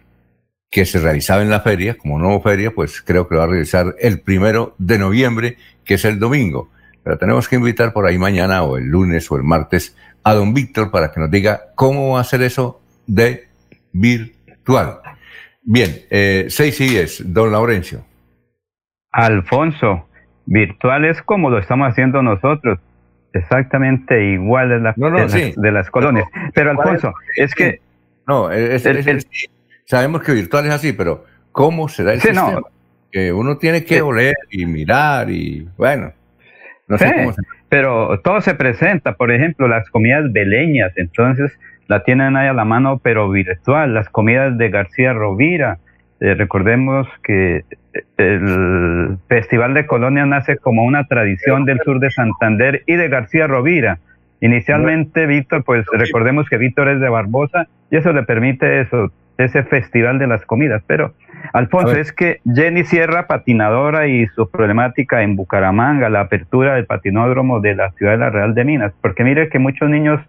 que 0.70 0.86
se 0.86 1.00
realizaba 1.00 1.42
en 1.42 1.50
la 1.50 1.62
feria, 1.62 1.98
como 1.98 2.20
nuevo 2.20 2.42
feria, 2.42 2.72
pues 2.72 3.02
creo 3.02 3.28
que 3.28 3.36
lo 3.36 3.40
va 3.40 3.46
a 3.46 3.50
realizar 3.50 3.96
el 4.00 4.20
primero 4.20 4.76
de 4.78 5.00
noviembre, 5.00 5.58
que 5.84 5.94
es 5.94 6.06
el 6.06 6.20
domingo. 6.20 6.70
Pero 7.04 7.18
tenemos 7.18 7.48
que 7.48 7.56
invitar 7.56 7.94
por 7.94 8.06
ahí 8.06 8.18
mañana 8.18 8.64
o 8.64 8.78
el 8.78 8.86
lunes 8.86 9.32
o 9.32 9.38
el 9.38 9.44
martes 9.44 9.96
a 10.24 10.34
don 10.34 10.54
Víctor 10.54 10.92
para 10.92 11.12
que 11.12 11.20
nos 11.20 11.32
diga 11.32 11.62
cómo 11.76 12.14
va 12.14 12.22
a 12.22 12.24
ser 12.24 12.42
eso 12.42 12.82
de 13.06 13.48
virtual. 13.94 15.00
Bien, 15.62 15.96
eh, 16.10 16.48
seis 16.50 16.80
y 16.82 16.90
diez, 16.90 17.24
don 17.26 17.52
Laurencio. 17.52 18.06
Alfonso, 19.12 20.08
virtual 20.46 21.06
es 21.06 21.22
como 21.22 21.50
lo 21.50 21.60
estamos 21.60 21.90
haciendo 21.90 22.22
nosotros 22.22 22.80
exactamente 23.36 24.34
igual 24.34 24.70
de, 24.70 24.76
de, 24.76 25.72
las, 25.72 25.90
colonias. 25.90 26.28
pero 26.54 26.72
Alfonso, 26.72 27.14
es 27.36 27.54
que... 27.54 27.82
No, 28.28 28.50
sabemos 29.86 30.24
que 30.24 30.34
virtual 30.34 30.66
es 30.66 30.72
así, 30.72 30.94
pero 30.94 31.26
¿cómo 31.52 31.88
será 31.90 32.14
el 32.14 32.22
sistema? 32.22 32.62
Que 33.12 33.32
uno 33.32 33.58
tiene 33.58 33.86
que 33.86 34.02
oler 34.02 34.36
y 34.50 34.66
mirar 34.66 35.30
y 35.30 35.68
bueno, 35.78 36.12
no 36.88 36.98
sé 36.98 37.14
cómo 37.14 37.34
Pero 37.70 38.20
todo 38.22 38.42
se 38.42 38.56
presenta, 38.56 39.14
por 39.14 39.32
ejemplo, 39.32 39.68
las 39.68 39.90
comidas 39.90 40.32
beleñas, 40.32 40.92
entonces 40.98 41.58
la 41.88 42.04
tienen 42.04 42.36
ahí 42.36 42.48
a 42.48 42.54
la 42.54 42.66
mano, 42.66 43.00
pero 43.02 43.30
virtual, 43.30 43.94
las 43.94 44.10
comidas 44.10 44.58
de 44.58 44.70
García 44.70 45.14
Rovira, 45.14 45.78
eh, 46.20 46.34
recordemos 46.34 47.08
que 47.24 47.58
eh, 47.58 48.04
el 48.18 49.18
Festival 49.28 49.74
de 49.74 49.86
Colonia 49.86 50.26
nace 50.26 50.58
como 50.58 50.84
una 50.84 51.06
tradición 51.06 51.66
del 51.66 51.80
sur 51.82 52.00
de 52.00 52.12
Santander 52.12 52.84
y 52.86 52.96
de 52.96 53.10
García 53.10 53.48
Rovira. 53.48 54.00
Inicialmente, 54.42 55.26
Víctor, 55.26 55.64
pues 55.64 55.86
recordemos 55.92 56.48
que 56.50 56.58
Víctor 56.58 56.90
es 56.90 57.00
de 57.00 57.10
Barbosa 57.10 57.68
y 57.90 57.98
eso 57.98 58.12
le 58.14 58.24
permite 58.24 58.82
eso, 58.82 59.12
ese 59.38 59.64
festival 59.64 60.20
de 60.20 60.28
las 60.28 60.46
comidas. 60.46 60.84
Pero, 60.88 61.14
Alfonso, 61.54 61.96
es 61.96 62.12
que 62.12 62.42
Jenny 62.54 62.84
Sierra, 62.84 63.28
patinadora 63.28 64.08
y 64.08 64.28
su 64.28 64.50
problemática 64.50 65.24
en 65.24 65.36
Bucaramanga, 65.36 66.10
la 66.10 66.22
apertura 66.22 66.76
del 66.76 66.86
patinódromo 66.86 67.60
de 67.60 67.76
la 67.76 67.92
ciudad 67.92 68.14
de 68.14 68.18
la 68.20 68.30
Real 68.30 68.54
de 68.54 68.66
Minas, 68.66 68.94
porque 69.02 69.24
mire 69.24 69.50
que 69.50 69.60
muchos 69.60 69.90
niños 69.90 70.22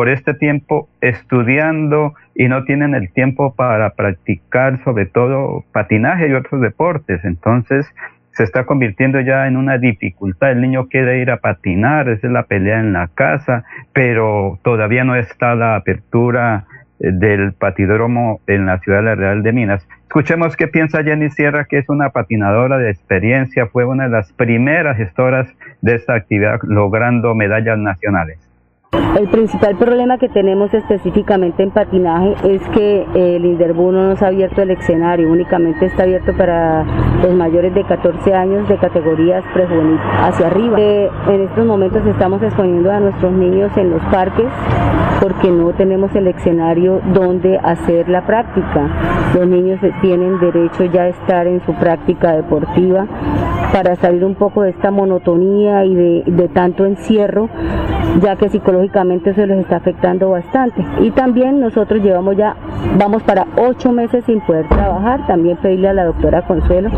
por 0.00 0.08
este 0.08 0.32
tiempo 0.32 0.88
estudiando 1.02 2.14
y 2.34 2.48
no 2.48 2.64
tienen 2.64 2.94
el 2.94 3.12
tiempo 3.12 3.54
para 3.54 3.90
practicar 3.90 4.82
sobre 4.82 5.04
todo 5.04 5.62
patinaje 5.72 6.26
y 6.26 6.32
otros 6.32 6.62
deportes. 6.62 7.22
Entonces 7.22 7.86
se 8.32 8.44
está 8.44 8.64
convirtiendo 8.64 9.20
ya 9.20 9.46
en 9.46 9.58
una 9.58 9.76
dificultad. 9.76 10.52
El 10.52 10.62
niño 10.62 10.88
quiere 10.88 11.20
ir 11.20 11.30
a 11.30 11.36
patinar, 11.36 12.08
esa 12.08 12.28
es 12.28 12.32
la 12.32 12.44
pelea 12.44 12.80
en 12.80 12.94
la 12.94 13.08
casa, 13.08 13.64
pero 13.92 14.58
todavía 14.62 15.04
no 15.04 15.16
está 15.16 15.54
la 15.54 15.76
apertura 15.76 16.64
eh, 16.98 17.10
del 17.12 17.52
patidódromo 17.52 18.40
en 18.46 18.64
la 18.64 18.78
ciudad 18.78 19.00
de 19.00 19.04
la 19.04 19.14
Real 19.16 19.42
de 19.42 19.52
Minas. 19.52 19.86
Escuchemos 20.04 20.56
qué 20.56 20.66
piensa 20.66 21.04
Jenny 21.04 21.28
Sierra, 21.28 21.66
que 21.66 21.76
es 21.76 21.90
una 21.90 22.08
patinadora 22.08 22.78
de 22.78 22.88
experiencia, 22.88 23.66
fue 23.66 23.84
una 23.84 24.04
de 24.04 24.12
las 24.12 24.32
primeras 24.32 24.96
gestoras 24.96 25.46
de 25.82 25.96
esta 25.96 26.14
actividad 26.14 26.58
logrando 26.62 27.34
medallas 27.34 27.76
nacionales 27.76 28.49
El 28.92 29.28
principal 29.28 29.76
problema 29.76 30.18
que 30.18 30.28
tenemos 30.28 30.74
específicamente 30.74 31.62
en 31.62 31.70
patinaje 31.70 32.34
es 32.42 32.60
que 32.70 33.06
el 33.14 33.44
Inderbu 33.44 33.92
no 33.92 34.08
nos 34.08 34.20
ha 34.20 34.28
abierto 34.28 34.62
el 34.62 34.70
escenario, 34.70 35.30
únicamente 35.30 35.86
está 35.86 36.02
abierto 36.02 36.32
para 36.36 36.84
los 37.22 37.32
mayores 37.34 37.72
de 37.72 37.84
14 37.84 38.34
años 38.34 38.68
de 38.68 38.76
categorías 38.78 39.44
prejuvenil 39.54 39.98
hacia 40.22 40.48
arriba. 40.48 40.80
Eh, 40.80 41.08
en 41.28 41.40
estos 41.42 41.66
momentos 41.66 42.04
estamos 42.04 42.42
exponiendo 42.42 42.90
a 42.90 42.98
nuestros 42.98 43.32
niños 43.32 43.70
en 43.76 43.90
los 43.90 44.02
parques 44.06 44.48
porque 45.20 45.50
no 45.50 45.70
tenemos 45.74 46.12
el 46.16 46.26
escenario 46.26 47.00
donde 47.12 47.58
hacer 47.58 48.08
la 48.08 48.26
práctica. 48.26 48.88
Los 49.34 49.46
niños 49.46 49.78
tienen 50.00 50.40
derecho 50.40 50.84
ya 50.84 51.02
a 51.02 51.08
estar 51.08 51.46
en 51.46 51.64
su 51.64 51.74
práctica 51.74 52.32
deportiva 52.32 53.06
para 53.72 53.94
salir 53.96 54.24
un 54.24 54.34
poco 54.34 54.62
de 54.62 54.70
esta 54.70 54.90
monotonía 54.90 55.84
y 55.84 56.22
de 56.26 56.48
tanto 56.48 56.86
encierro 56.86 57.48
ya 58.22 58.36
que 58.36 58.48
psicológicamente 58.48 59.30
eso 59.30 59.46
les 59.46 59.58
está 59.58 59.76
afectando 59.76 60.30
bastante. 60.30 60.84
Y 61.00 61.10
también 61.10 61.60
nosotros 61.60 62.02
llevamos 62.02 62.36
ya, 62.36 62.56
vamos 62.98 63.22
para 63.22 63.46
ocho 63.56 63.92
meses 63.92 64.24
sin 64.24 64.40
poder 64.40 64.68
trabajar, 64.68 65.26
también 65.26 65.56
pedirle 65.56 65.88
a 65.88 65.94
la 65.94 66.04
doctora 66.04 66.42
Consuelo 66.42 66.90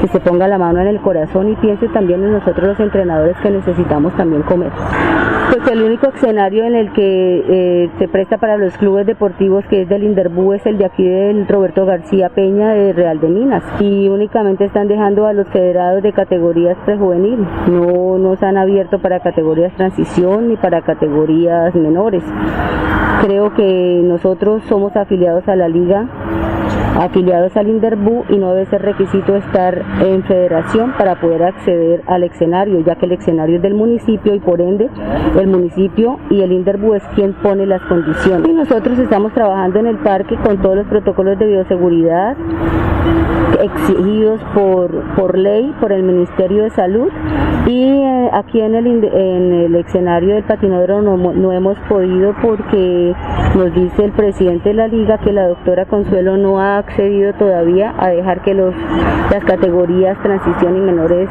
que 0.00 0.08
se 0.08 0.20
ponga 0.20 0.48
la 0.48 0.58
mano 0.58 0.80
en 0.80 0.86
el 0.86 1.00
corazón 1.00 1.50
y 1.50 1.56
piense 1.56 1.88
también 1.88 2.22
en 2.22 2.32
nosotros 2.32 2.68
los 2.68 2.80
entrenadores 2.80 3.36
que 3.38 3.50
necesitamos 3.50 4.12
también 4.16 4.42
comer. 4.42 4.70
Pues 5.52 5.70
el 5.70 5.82
único 5.82 6.08
escenario 6.08 6.64
en 6.64 6.74
el 6.74 6.92
que 6.92 7.44
eh, 7.48 7.90
se 7.98 8.08
presta 8.08 8.38
para 8.38 8.56
los 8.56 8.76
clubes 8.76 9.06
deportivos 9.06 9.64
que 9.66 9.82
es 9.82 9.88
del 9.88 10.02
Inderbú 10.02 10.52
es 10.52 10.64
el 10.66 10.78
de 10.78 10.86
aquí 10.86 11.06
del 11.06 11.46
Roberto 11.46 11.86
García 11.86 12.30
Peña 12.30 12.72
de 12.72 12.92
Real 12.92 13.20
de 13.20 13.28
Minas 13.28 13.62
y 13.78 14.08
únicamente 14.08 14.64
están 14.64 14.88
dejando 14.88 15.26
a 15.26 15.32
los 15.32 15.46
federados 15.48 16.02
de 16.02 16.12
categorías 16.12 16.76
prejuvenil, 16.84 17.46
no 17.68 18.18
nos 18.18 18.42
han 18.42 18.56
abierto 18.56 18.98
para 18.98 19.20
categorías 19.20 19.72
transición 19.74 20.48
ni 20.48 20.56
para 20.56 20.82
categorías 20.82 21.74
menores. 21.74 22.24
Creo 23.22 23.54
que 23.54 24.00
nosotros 24.02 24.62
somos 24.64 24.96
afiliados 24.96 25.46
a 25.46 25.56
la 25.56 25.68
liga 25.68 26.08
afiliados 26.98 27.56
al 27.56 27.68
Inderbú 27.68 28.24
y 28.28 28.38
no 28.38 28.52
debe 28.52 28.66
ser 28.66 28.82
requisito 28.82 29.36
estar 29.36 29.82
en 30.00 30.22
federación 30.24 30.92
para 30.98 31.20
poder 31.20 31.42
acceder 31.44 32.02
al 32.06 32.24
escenario, 32.24 32.80
ya 32.80 32.96
que 32.96 33.06
el 33.06 33.12
escenario 33.12 33.56
es 33.56 33.62
del 33.62 33.74
municipio 33.74 34.34
y 34.34 34.40
por 34.40 34.60
ende 34.60 34.88
el 35.38 35.46
municipio 35.46 36.18
y 36.30 36.42
el 36.42 36.52
Inderbú 36.52 36.94
es 36.94 37.02
quien 37.14 37.32
pone 37.34 37.66
las 37.66 37.82
condiciones. 37.82 38.48
Y 38.48 38.52
nosotros 38.52 38.98
estamos 38.98 39.32
trabajando 39.32 39.78
en 39.80 39.86
el 39.86 39.98
parque 39.98 40.36
con 40.36 40.58
todos 40.58 40.76
los 40.76 40.86
protocolos 40.86 41.38
de 41.38 41.46
bioseguridad 41.46 42.36
exigidos 43.60 44.40
por, 44.54 44.90
por 45.14 45.38
ley, 45.38 45.72
por 45.80 45.92
el 45.92 46.02
Ministerio 46.02 46.64
de 46.64 46.70
Salud 46.70 47.08
y 47.66 47.82
eh, 47.82 48.30
aquí 48.32 48.60
en 48.60 48.74
el, 48.74 48.86
en 48.86 49.52
el 49.52 49.74
escenario 49.76 50.34
del 50.34 50.44
patinador 50.44 51.02
no, 51.02 51.16
no 51.16 51.52
hemos 51.52 51.78
podido 51.88 52.34
porque 52.42 53.14
nos 53.54 53.74
dice 53.74 54.04
el 54.04 54.12
presidente 54.12 54.70
de 54.70 54.74
la 54.74 54.88
liga 54.88 55.18
que 55.18 55.32
la 55.32 55.48
doctora 55.48 55.86
Consuelo 55.86 56.36
no 56.36 56.60
ha 56.60 56.78
accedido 56.78 57.32
todavía 57.34 57.94
a 57.98 58.08
dejar 58.08 58.42
que 58.42 58.54
los, 58.54 58.74
las 59.30 59.44
categorías 59.44 59.73
transición 60.22 60.76
y 60.76 60.80
menores 60.80 61.28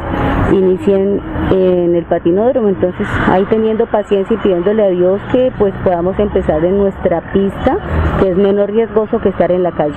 inicien 0.52 1.22
en 1.52 1.96
el 1.96 2.06
patinódromo. 2.06 2.70
Entonces, 2.70 3.08
ahí 3.28 3.46
teniendo 3.50 3.86
paciencia 3.86 4.36
y 4.36 4.38
pidiéndole 4.38 4.84
a 4.84 4.90
Dios 4.90 5.22
que 5.32 5.52
pues 5.58 5.74
podamos 5.84 6.18
empezar 6.20 6.64
en 6.66 6.78
nuestra 6.78 7.22
pista, 7.32 7.78
que 8.20 8.30
es 8.30 8.38
menos 8.38 8.68
riesgoso 8.68 9.20
que 9.20 9.30
estar 9.30 9.52
en 9.52 9.64
la 9.64 9.72
calle. 9.72 9.96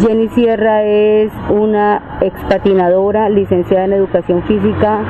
Jenny 0.00 0.28
Sierra 0.28 0.82
es 0.84 1.32
una 1.50 2.18
expatinadora, 2.20 3.28
licenciada 3.28 3.84
en 3.84 3.92
educación 3.92 4.42
física, 4.44 5.00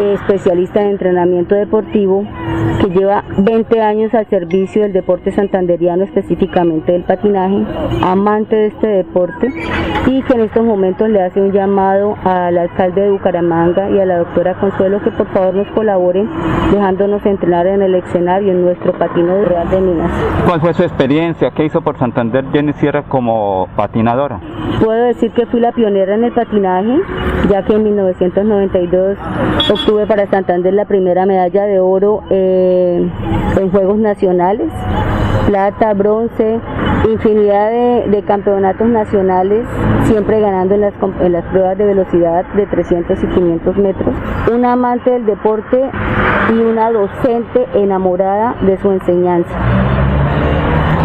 especialista 0.00 0.82
en 0.82 0.90
entrenamiento 0.90 1.54
deportivo, 1.54 2.24
que 2.80 2.88
lleva 2.88 3.24
20 3.38 3.80
años 3.80 4.14
al 4.14 4.26
servicio 4.26 4.82
del 4.82 4.92
deporte 4.92 5.32
santanderiano, 5.32 6.04
específicamente 6.04 6.92
del 6.92 7.02
patinaje, 7.02 7.64
amante 8.02 8.56
de 8.56 8.66
este 8.66 8.86
deporte 8.86 9.52
y 10.06 10.22
que 10.22 10.32
en 10.32 10.40
estos 10.40 10.64
momentos 10.64 11.08
le 11.08 11.22
hace 11.22 11.40
un 11.40 11.52
llamado 11.52 11.91
al 12.24 12.58
alcalde 12.58 13.02
de 13.02 13.10
Bucaramanga 13.10 13.90
y 13.90 14.00
a 14.00 14.06
la 14.06 14.18
doctora 14.18 14.54
Consuelo 14.54 15.00
que 15.02 15.10
por 15.10 15.26
favor 15.28 15.54
nos 15.54 15.68
colaboren 15.68 16.28
dejándonos 16.72 17.24
entrenar 17.26 17.66
en 17.66 17.82
el 17.82 17.94
escenario 17.94 18.52
en 18.52 18.62
nuestro 18.62 18.92
patino 18.92 19.34
de 19.34 19.44
Real 19.44 19.68
de 19.70 19.80
Minas. 19.80 20.10
¿Cuál 20.46 20.60
fue 20.60 20.74
su 20.74 20.82
experiencia? 20.82 21.50
¿Qué 21.50 21.64
hizo 21.64 21.82
por 21.82 21.98
Santander 21.98 22.44
Jenny 22.52 22.72
Sierra 22.74 23.02
como 23.02 23.68
patinadora? 23.76 24.40
Puedo 24.82 25.04
decir 25.04 25.30
que 25.32 25.46
fui 25.46 25.60
la 25.60 25.72
pionera 25.72 26.14
en 26.14 26.24
el 26.24 26.32
patinaje, 26.32 26.98
ya 27.50 27.62
que 27.62 27.74
en 27.74 27.84
1992 27.84 29.18
obtuve 29.70 30.06
para 30.06 30.26
Santander 30.26 30.72
la 30.72 30.86
primera 30.86 31.26
medalla 31.26 31.64
de 31.64 31.78
oro 31.80 32.22
eh, 32.30 33.08
en 33.58 33.70
Juegos 33.70 33.98
Nacionales, 33.98 34.70
plata, 35.46 35.94
bronce, 35.94 36.60
infinidad 37.08 37.70
de, 37.70 38.10
de 38.10 38.22
campeonatos 38.22 38.88
nacionales, 38.88 39.66
siempre 40.04 40.40
ganando 40.40 40.74
en 40.74 40.82
las, 40.82 40.94
en 41.20 41.32
las 41.32 41.44
pruebas 41.46 41.78
de 41.78 41.86
velocidad 41.86 42.44
de 42.54 42.66
300 42.66 43.22
y 43.22 43.26
500 43.26 43.76
metros. 43.76 44.14
Una 44.52 44.72
amante 44.72 45.10
del 45.10 45.26
deporte 45.26 45.90
y 46.50 46.60
una 46.60 46.90
docente 46.90 47.66
enamorada 47.74 48.54
de 48.62 48.78
su 48.78 48.90
enseñanza. 48.90 49.54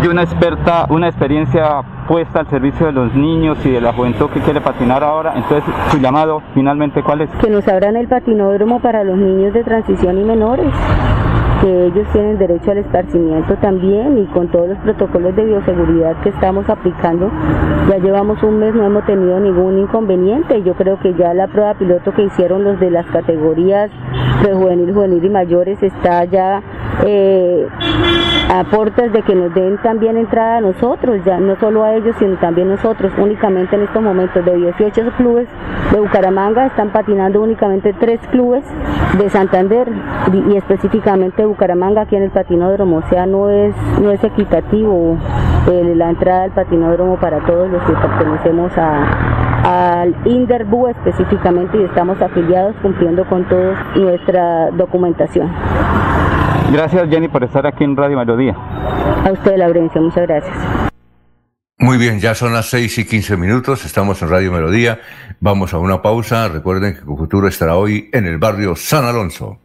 Y 0.04 0.08
una 0.08 0.24
experta, 0.24 0.86
una 0.90 1.08
experiencia 1.08 1.82
puesta 2.08 2.40
al 2.40 2.48
servicio 2.50 2.86
de 2.86 2.92
los 2.92 3.14
niños 3.14 3.58
y 3.66 3.72
de 3.72 3.82
la 3.82 3.94
juventud 3.94 4.30
que 4.30 4.40
quiere 4.42 4.62
patinar 4.62 5.04
ahora. 5.04 5.34
Entonces, 5.36 5.64
su 5.90 5.98
llamado 5.98 6.42
finalmente, 6.54 7.02
¿cuál 7.02 7.22
es? 7.22 7.30
Que 7.42 7.50
nos 7.50 7.68
abran 7.68 7.96
el 7.98 8.08
patinódromo 8.08 8.80
para 8.80 9.04
los 9.04 9.18
niños 9.18 9.54
de 9.54 9.64
transición 9.64 10.18
y 10.20 10.24
menores 10.24 10.72
que 11.62 11.86
ellos 11.88 12.08
tienen 12.14 12.38
derecho 12.38 12.72
al 12.72 12.80
esparcimiento 12.80 13.56
también 13.56 14.18
y 14.18 14.26
con 14.28 14.48
todos 14.50 14.70
los 14.70 14.78
protocolos 14.80 15.36
de 15.36 15.46
bioseguridad 15.46 16.16
que 16.22 16.30
estamos 16.30 16.70
aplicando, 16.70 17.32
ya 17.90 17.98
llevamos 17.98 18.42
un 18.44 18.60
mes, 18.60 18.74
no 18.76 18.86
hemos 18.86 19.06
tenido 19.06 19.40
ningún 19.40 19.80
inconveniente. 19.80 20.62
Yo 20.64 20.74
creo 20.74 21.00
que 21.00 21.14
ya 21.14 21.34
la 21.34 21.48
prueba 21.48 21.74
piloto 21.76 22.14
que 22.14 22.24
hicieron 22.24 22.64
los 22.64 22.80
de 22.80 22.92
las 22.92 23.06
categorías 23.08 23.90
prejuvenil, 24.42 24.94
juvenil 24.94 25.24
y 25.24 25.30
mayores 25.30 25.82
está 25.82 26.26
ya 26.26 26.62
eh, 27.06 27.68
a 28.50 28.64
puertas 28.64 29.12
de 29.12 29.22
que 29.24 29.36
nos 29.36 29.54
den 29.54 29.78
también 29.80 30.18
entrada 30.18 30.58
a 30.58 30.62
nosotros, 30.62 31.20
ya 31.26 31.38
no 31.38 31.58
solo 31.60 31.84
a 31.84 31.96
ellos, 31.96 32.16
sino 32.18 32.38
también 32.38 32.70
nosotros. 32.70 33.12
Únicamente 33.18 33.76
en 33.76 33.84
estos 33.84 34.02
momentos 34.02 34.44
de 34.46 34.56
18 34.56 35.12
clubes 35.18 35.48
de 35.92 36.00
Bucaramanga 36.00 36.66
están 36.68 36.90
patinando 36.90 37.42
únicamente 37.42 37.94
tres 37.94 38.20
clubes 38.32 38.64
de 39.18 39.30
Santander 39.30 39.90
y, 40.32 40.54
y 40.54 40.58
específicamente 40.58 41.46
Bucaramanga 41.46 42.02
aquí 42.02 42.16
en 42.16 42.24
el 42.24 42.32
patinódromo, 42.32 42.98
o 42.98 43.10
sea, 43.10 43.26
no 43.26 43.50
es, 43.50 43.76
no 44.02 44.12
es 44.12 44.24
equitativo 44.24 45.18
eh, 45.70 45.94
la 45.96 46.10
entrada 46.10 46.44
al 46.44 46.52
patinódromo 46.52 47.18
para 47.18 47.40
todos 47.40 47.70
los 47.70 47.84
que 47.84 47.94
pertenecemos 47.94 48.72
a, 48.78 50.02
al 50.02 50.16
Inderbu 50.26 50.88
específicamente 50.88 51.78
y 51.78 51.84
estamos 51.84 52.22
afiliados 52.22 52.76
cumpliendo 52.82 53.26
con 53.26 53.44
toda 53.50 53.74
nuestra 53.96 54.72
documentación. 54.72 55.52
Gracias 56.72 57.10
Jenny 57.10 57.28
por 57.28 57.44
estar 57.44 57.66
aquí 57.66 57.84
en 57.84 57.96
Radio 57.96 58.18
Melodía. 58.18 58.54
A 58.54 59.32
usted, 59.32 59.58
Laurencio, 59.58 60.02
muchas 60.02 60.28
gracias. 60.28 60.56
Muy 61.80 61.98
bien, 61.98 62.20
ya 62.20 62.34
son 62.34 62.54
las 62.54 62.70
6 62.70 62.98
y 62.98 63.06
15 63.06 63.38
minutos, 63.38 63.86
estamos 63.86 64.22
en 64.22 64.30
Radio 64.30 64.52
Melodía, 64.52 65.00
vamos 65.40 65.74
a 65.74 65.78
una 65.78 66.02
pausa, 66.02 66.48
recuerden 66.48 66.96
que 66.96 67.02
Futuro 67.02 67.48
estará 67.48 67.76
hoy 67.76 68.10
en 68.14 68.26
el 68.26 68.40
barrio 68.40 68.76
San 68.76 69.06
Alonso. 69.06 69.60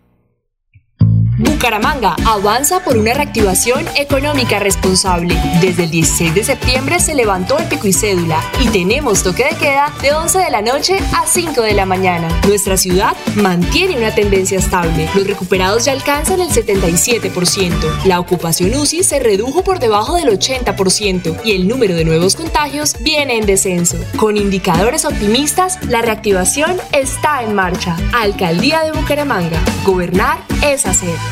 Bucaramanga 1.43 2.14
avanza 2.24 2.85
por 2.85 2.97
una 2.97 3.14
reactivación 3.14 3.85
económica 3.97 4.59
responsable. 4.60 5.36
Desde 5.60 5.85
el 5.85 5.90
16 5.90 6.35
de 6.35 6.44
septiembre 6.44 7.01
se 7.01 7.14
levantó 7.14 7.59
el 7.59 7.66
pico 7.66 7.89
y 7.89 7.93
cédula 7.93 8.40
y 8.60 8.69
tenemos 8.69 9.23
toque 9.23 9.44
de 9.44 9.56
queda 9.56 9.93
de 10.01 10.12
11 10.12 10.39
de 10.39 10.51
la 10.51 10.62
noche 10.62 10.98
a 11.14 11.27
5 11.27 11.60
de 11.62 11.74
la 11.74 11.85
mañana. 11.85 12.28
Nuestra 12.47 12.77
ciudad 12.77 13.16
mantiene 13.36 13.97
una 13.97 14.14
tendencia 14.14 14.59
estable. 14.59 15.09
Los 15.14 15.27
recuperados 15.27 15.85
ya 15.85 15.93
alcanzan 15.93 16.40
el 16.40 16.48
77%. 16.48 18.05
La 18.05 18.20
ocupación 18.20 18.74
UCI 18.74 19.02
se 19.02 19.19
redujo 19.19 19.64
por 19.64 19.81
debajo 19.81 20.14
del 20.14 20.28
80% 20.28 21.40
y 21.44 21.52
el 21.52 21.66
número 21.66 21.94
de 21.94 22.05
nuevos 22.05 22.36
contagios 22.36 22.97
viene 23.01 23.39
en 23.39 23.47
descenso. 23.47 23.97
Con 24.16 24.36
indicadores 24.36 25.05
optimistas, 25.05 25.78
la 25.89 26.02
reactivación 26.02 26.77
está 26.93 27.43
en 27.43 27.55
marcha. 27.55 27.97
Alcaldía 28.12 28.82
de 28.82 28.93
Bucaramanga. 28.93 29.60
Gobernar 29.85 30.39
es 30.62 30.86
hacer. 30.86 31.31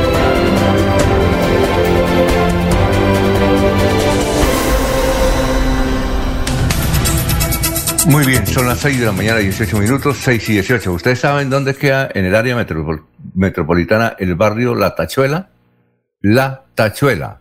Muy 8.07 8.25
bien, 8.25 8.47
son 8.47 8.67
las 8.67 8.79
6 8.79 8.99
de 8.99 9.05
la 9.05 9.11
mañana, 9.11 9.37
18 9.37 9.77
minutos, 9.77 10.17
6 10.17 10.49
y 10.49 10.53
18. 10.53 10.91
¿Ustedes 10.91 11.19
saben 11.19 11.51
dónde 11.51 11.75
queda 11.75 12.09
en 12.13 12.25
el 12.25 12.35
área 12.35 12.55
metropolitana 13.35 14.15
el 14.17 14.33
barrio 14.33 14.73
La 14.73 14.95
Tachuela? 14.95 15.49
La 16.19 16.63
Tachuela. 16.73 17.39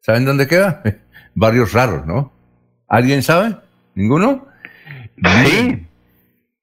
¿Saben 0.00 0.24
dónde 0.24 0.46
queda? 0.46 0.82
Barrios 1.34 1.72
raros, 1.72 2.06
¿no? 2.06 2.32
¿Alguien 2.86 3.24
sabe? 3.24 3.56
¿Ninguno? 3.96 4.46
Sí. 5.44 5.86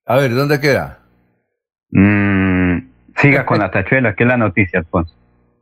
A 0.06 0.16
ver, 0.16 0.34
¿dónde 0.34 0.62
queda? 0.62 0.99
Mm, 1.91 2.78
siga 3.18 3.45
con 3.45 3.60
La 3.60 3.70
Tachuela, 3.70 4.16
¿qué 4.16 4.24
es 4.24 4.30
la 4.30 4.38
noticia, 4.38 4.80
Alfonso? 4.80 5.14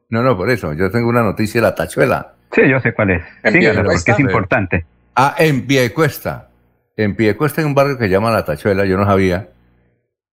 No, 0.09 0.21
no, 0.21 0.37
por 0.37 0.51
eso. 0.51 0.73
Yo 0.73 0.91
tengo 0.91 1.09
una 1.09 1.23
noticia 1.23 1.59
de 1.59 1.67
La 1.67 1.75
Tachuela. 1.75 2.33
Sí, 2.51 2.61
yo 2.69 2.79
sé 2.81 2.93
cuál 2.93 3.09
es. 3.09 3.23
Sígala, 3.51 3.83
porque 3.83 4.11
es 4.11 4.19
importante. 4.19 4.85
Ah, 5.15 5.33
en 5.39 5.65
Piedecuesta. 5.65 6.49
En 6.95 7.15
Piedecuesta 7.15 7.61
hay 7.61 7.67
un 7.67 7.73
barrio 7.73 7.97
que 7.97 8.05
se 8.05 8.09
llama 8.09 8.31
La 8.31 8.45
Tachuela, 8.45 8.85
yo 8.85 8.97
no 8.97 9.05
sabía. 9.05 9.49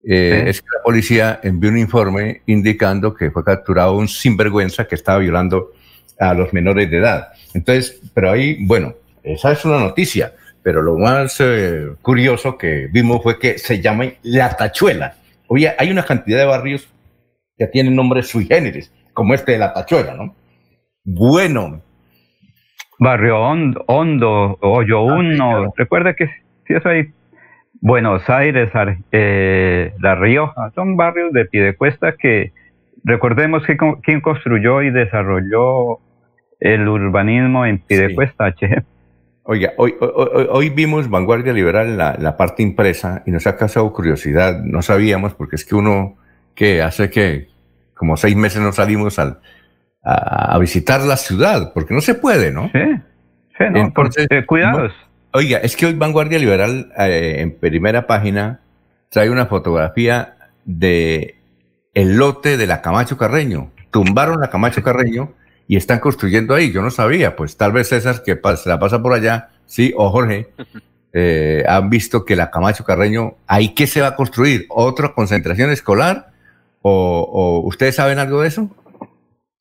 Eh, 0.03 0.45
es 0.47 0.61
que 0.61 0.69
la 0.75 0.83
policía 0.83 1.41
envió 1.43 1.71
un 1.71 1.79
informe 1.79 2.43
indicando 2.47 3.15
que 3.15 3.31
fue 3.31 3.45
capturado 3.45 3.97
un 3.97 4.09
sinvergüenza 4.09 4.87
que 4.87 4.95
estaba 4.95 5.19
violando 5.19 5.73
a 6.19 6.35
los 6.35 6.53
menores 6.53 6.91
de 6.91 6.99
edad. 6.99 7.29
Entonces, 7.55 8.01
pero 8.15 8.31
ahí, 8.31 8.65
bueno, 8.67 8.95
esa 9.23 9.53
es 9.53 9.65
una 9.65 9.79
noticia, 9.79 10.35
pero 10.63 10.83
lo 10.83 10.99
más 10.99 11.37
eh, 11.41 11.89
curioso 12.03 12.59
que 12.59 12.89
vimos 12.93 13.23
fue 13.23 13.39
que 13.39 13.59
se 13.59 13.81
llama 13.81 14.05
La 14.23 14.55
Tachuela. 14.57 15.17
Oye, 15.49 15.75
hay 15.79 15.91
una 15.91 16.05
cantidad 16.05 16.39
de 16.39 16.45
barrios 16.45 16.89
que 17.57 17.67
tienen 17.67 17.97
nombres 17.97 18.29
sui 18.29 18.47
generis, 18.47 18.93
como 19.15 19.35
este 19.35 19.53
de 19.53 19.59
La 19.59 19.73
Tachuela, 19.73 20.15
¿no? 20.15 20.35
Bueno. 21.05 21.83
Barrio 22.99 23.41
Hondo, 23.41 23.83
Hondo 23.87 24.59
Hoyo 24.61 24.99
ah, 24.99 25.15
Uno, 25.15 25.73
recuerda 25.75 26.15
que 26.15 26.29
si 26.71 26.77
eso 26.77 26.89
hay 26.89 27.13
Buenos 27.81 28.29
Aires, 28.31 28.71
eh, 29.11 29.93
La 29.99 30.15
Rioja, 30.15 30.71
son 30.77 30.97
barrios 30.97 31.33
de 31.33 31.47
Piedecuesta 31.47 32.13
que 32.13 32.53
recordemos 33.03 33.67
que 33.67 33.77
quién 34.03 34.21
construyó 34.21 34.83
y 34.83 34.91
desarrolló 34.91 35.99
el 36.61 36.87
urbanismo 36.87 37.67
en 37.67 37.79
Piedecuesta, 37.79 38.47
HG. 38.47 38.85
Oiga, 39.43 39.73
hoy, 39.79 39.97
hoy, 39.99 40.47
hoy, 40.49 40.71
vimos 40.71 41.11
Vanguardia 41.11 41.53
Liberal 41.53 41.89
en 41.89 41.97
la, 41.97 42.17
la, 42.21 42.37
parte 42.37 42.63
impresa 42.63 43.25
y 43.27 43.33
nos 43.33 43.49
ha 43.49 43.57
causado 43.57 43.93
curiosidad, 43.93 44.63
no 44.63 44.83
sabíamos 44.83 45.35
porque 45.35 45.57
es 45.57 45.65
que 45.65 45.75
uno 45.75 46.19
que 46.55 46.83
hace 46.83 47.11
que 47.11 47.49
como 47.95 48.17
seis 48.17 48.37
meses 48.37 48.63
no 48.63 48.71
salimos 48.71 49.19
al, 49.19 49.41
a, 50.05 50.57
visitar 50.59 51.01
la 51.01 51.17
ciudad, 51.17 51.73
porque 51.75 51.95
no 51.95 52.01
se 52.01 52.15
puede, 52.15 52.53
¿no? 52.53 52.71
Sí, 52.73 52.81
sí, 53.59 53.65
no, 53.73 53.81
Entonces, 53.81 54.29
eh, 54.31 54.47
cuidados. 54.47 54.93
Oiga, 55.33 55.59
es 55.59 55.77
que 55.77 55.87
hoy 55.87 55.95
Vanguardia 55.95 56.41
Liberal 56.41 56.93
eh, 56.99 57.37
en 57.39 57.53
primera 57.57 58.09
página 58.09 58.61
trae 59.11 59.31
una 59.31 59.47
fotografía 59.47 60.37
de 60.65 61.37
el 61.95 62.17
lote 62.17 62.57
de 62.57 62.67
la 62.67 62.83
Camacho 62.83 63.17
Carreño. 63.17 63.71
Tumbaron 63.93 64.41
la 64.41 64.51
Camacho 64.51 64.83
Carreño 64.83 65.33
y 65.69 65.77
están 65.77 66.01
construyendo 66.01 66.53
ahí. 66.53 66.73
Yo 66.73 66.83
no 66.83 66.91
sabía, 66.91 67.37
pues 67.37 67.57
tal 67.57 67.71
vez 67.71 67.89
César, 67.89 68.25
que 68.25 68.41
se 68.57 68.69
la 68.69 68.81
pasa 68.81 69.01
por 69.01 69.13
allá, 69.13 69.51
sí, 69.67 69.93
o 69.97 70.11
Jorge, 70.11 70.49
eh, 71.13 71.65
han 71.69 71.91
visto 71.91 72.25
que 72.25 72.35
la 72.35 72.51
Camacho 72.51 72.85
Carreño, 72.85 73.37
¿ahí 73.47 73.73
qué 73.73 73.87
se 73.87 74.01
va 74.01 74.09
a 74.09 74.17
construir? 74.17 74.67
¿Otra 74.69 75.15
concentración 75.15 75.71
escolar? 75.71 76.33
¿O, 76.83 77.29
o 77.33 77.69
ustedes 77.69 77.95
saben 77.95 78.19
algo 78.19 78.41
de 78.43 78.49
eso? 78.49 78.69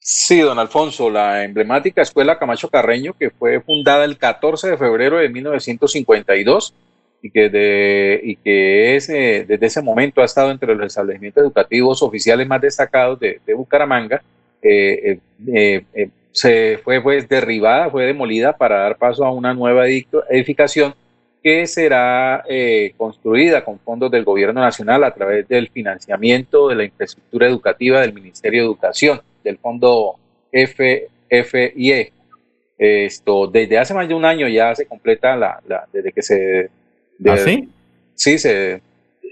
Sí, 0.01 0.39
don 0.39 0.57
Alfonso, 0.59 1.09
la 1.09 1.43
emblemática 1.43 2.01
Escuela 2.01 2.39
Camacho 2.39 2.69
Carreño, 2.69 3.13
que 3.13 3.29
fue 3.29 3.59
fundada 3.59 4.05
el 4.05 4.17
14 4.17 4.71
de 4.71 4.77
febrero 4.77 5.17
de 5.17 5.29
1952 5.29 6.73
y 7.21 7.31
que, 7.31 8.21
y 8.23 8.35
que 8.37 8.95
es, 8.95 9.07
desde 9.07 9.65
ese 9.65 9.81
momento 9.81 10.21
ha 10.21 10.25
estado 10.25 10.51
entre 10.51 10.73
los 10.73 10.87
establecimientos 10.87 11.43
educativos 11.43 12.01
oficiales 12.01 12.47
más 12.47 12.61
destacados 12.61 13.19
de, 13.19 13.41
Bucaramanga, 13.53 14.23
eh, 14.61 15.19
eh, 15.53 15.83
eh, 15.93 16.09
se 16.31 16.79
fue 16.81 17.01
derribada, 17.27 17.89
fue 17.89 18.05
demolida 18.05 18.55
para 18.55 18.79
dar 18.79 18.97
paso 18.97 19.25
a 19.25 19.31
una 19.31 19.53
nueva 19.53 19.87
edificación 19.87 20.93
que 21.43 21.67
será 21.67 22.43
construida 22.97 23.63
con 23.65 23.79
fondos 23.79 24.11
del 24.11 24.23
Gobierno 24.23 24.61
Nacional 24.61 25.03
a 25.03 25.13
través 25.13 25.47
del 25.47 25.69
financiamiento 25.69 26.69
de 26.69 26.75
la 26.75 26.83
infraestructura 26.85 27.47
educativa 27.47 28.01
del 28.01 28.13
Ministerio 28.13 28.61
de 28.61 28.67
Educación 28.67 29.21
del 29.43 29.57
fondo 29.57 30.15
FFIE. 30.51 32.11
Esto, 32.77 33.47
desde 33.47 33.77
hace 33.77 33.93
más 33.93 34.07
de 34.07 34.13
un 34.13 34.23
año 34.23 34.47
ya 34.47 34.73
se 34.73 34.85
completa 34.85 35.35
la, 35.35 35.61
desde 35.91 36.13
que 36.13 36.21
se... 36.21 36.69
¿Ah, 37.25 37.37
sí? 37.37 37.67
Sí, 38.15 38.37
se, 38.37 38.81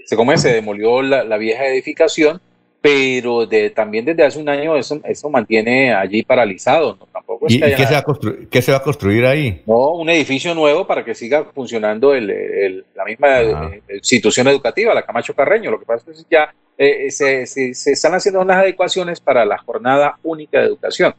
se, 0.04 0.16
come, 0.16 0.36
se 0.36 0.52
demolió 0.52 1.00
la, 1.00 1.36
vieja 1.38 1.66
edificación, 1.66 2.40
pero 2.88 3.44
de, 3.44 3.68
también 3.68 4.04
desde 4.04 4.24
hace 4.24 4.38
un 4.38 4.48
año 4.48 4.74
eso, 4.74 4.98
eso 5.04 5.28
mantiene 5.28 5.92
allí 5.92 6.22
paralizado. 6.22 6.96
¿no? 6.98 7.06
Tampoco 7.12 7.46
¿Y, 7.46 7.60
qué, 7.60 7.86
se 7.86 7.92
va 7.92 7.98
a 7.98 8.04
qué 8.50 8.62
se 8.62 8.72
va 8.72 8.78
a 8.78 8.82
construir 8.82 9.26
ahí? 9.26 9.62
No, 9.66 9.90
un 9.92 10.08
edificio 10.08 10.54
nuevo 10.54 10.86
para 10.86 11.04
que 11.04 11.14
siga 11.14 11.44
funcionando 11.44 12.14
el, 12.14 12.84
la 12.94 13.04
misma 13.04 13.40
eh, 13.42 13.82
institución 13.92 14.48
educativa, 14.48 14.94
la 14.94 15.02
Camacho 15.02 15.34
Carreño. 15.34 15.70
Lo 15.70 15.78
que 15.78 15.84
pasa 15.84 16.10
es 16.10 16.24
que 16.24 16.34
ya 16.34 16.54
eh, 16.78 17.10
se, 17.10 17.46
se, 17.46 17.70
están 17.92 18.14
haciendo 18.14 18.40
unas 18.40 18.56
adecuaciones 18.56 19.20
para 19.20 19.44
la 19.44 19.58
jornada 19.58 20.18
única 20.22 20.58
de 20.58 20.66
educación. 20.66 21.14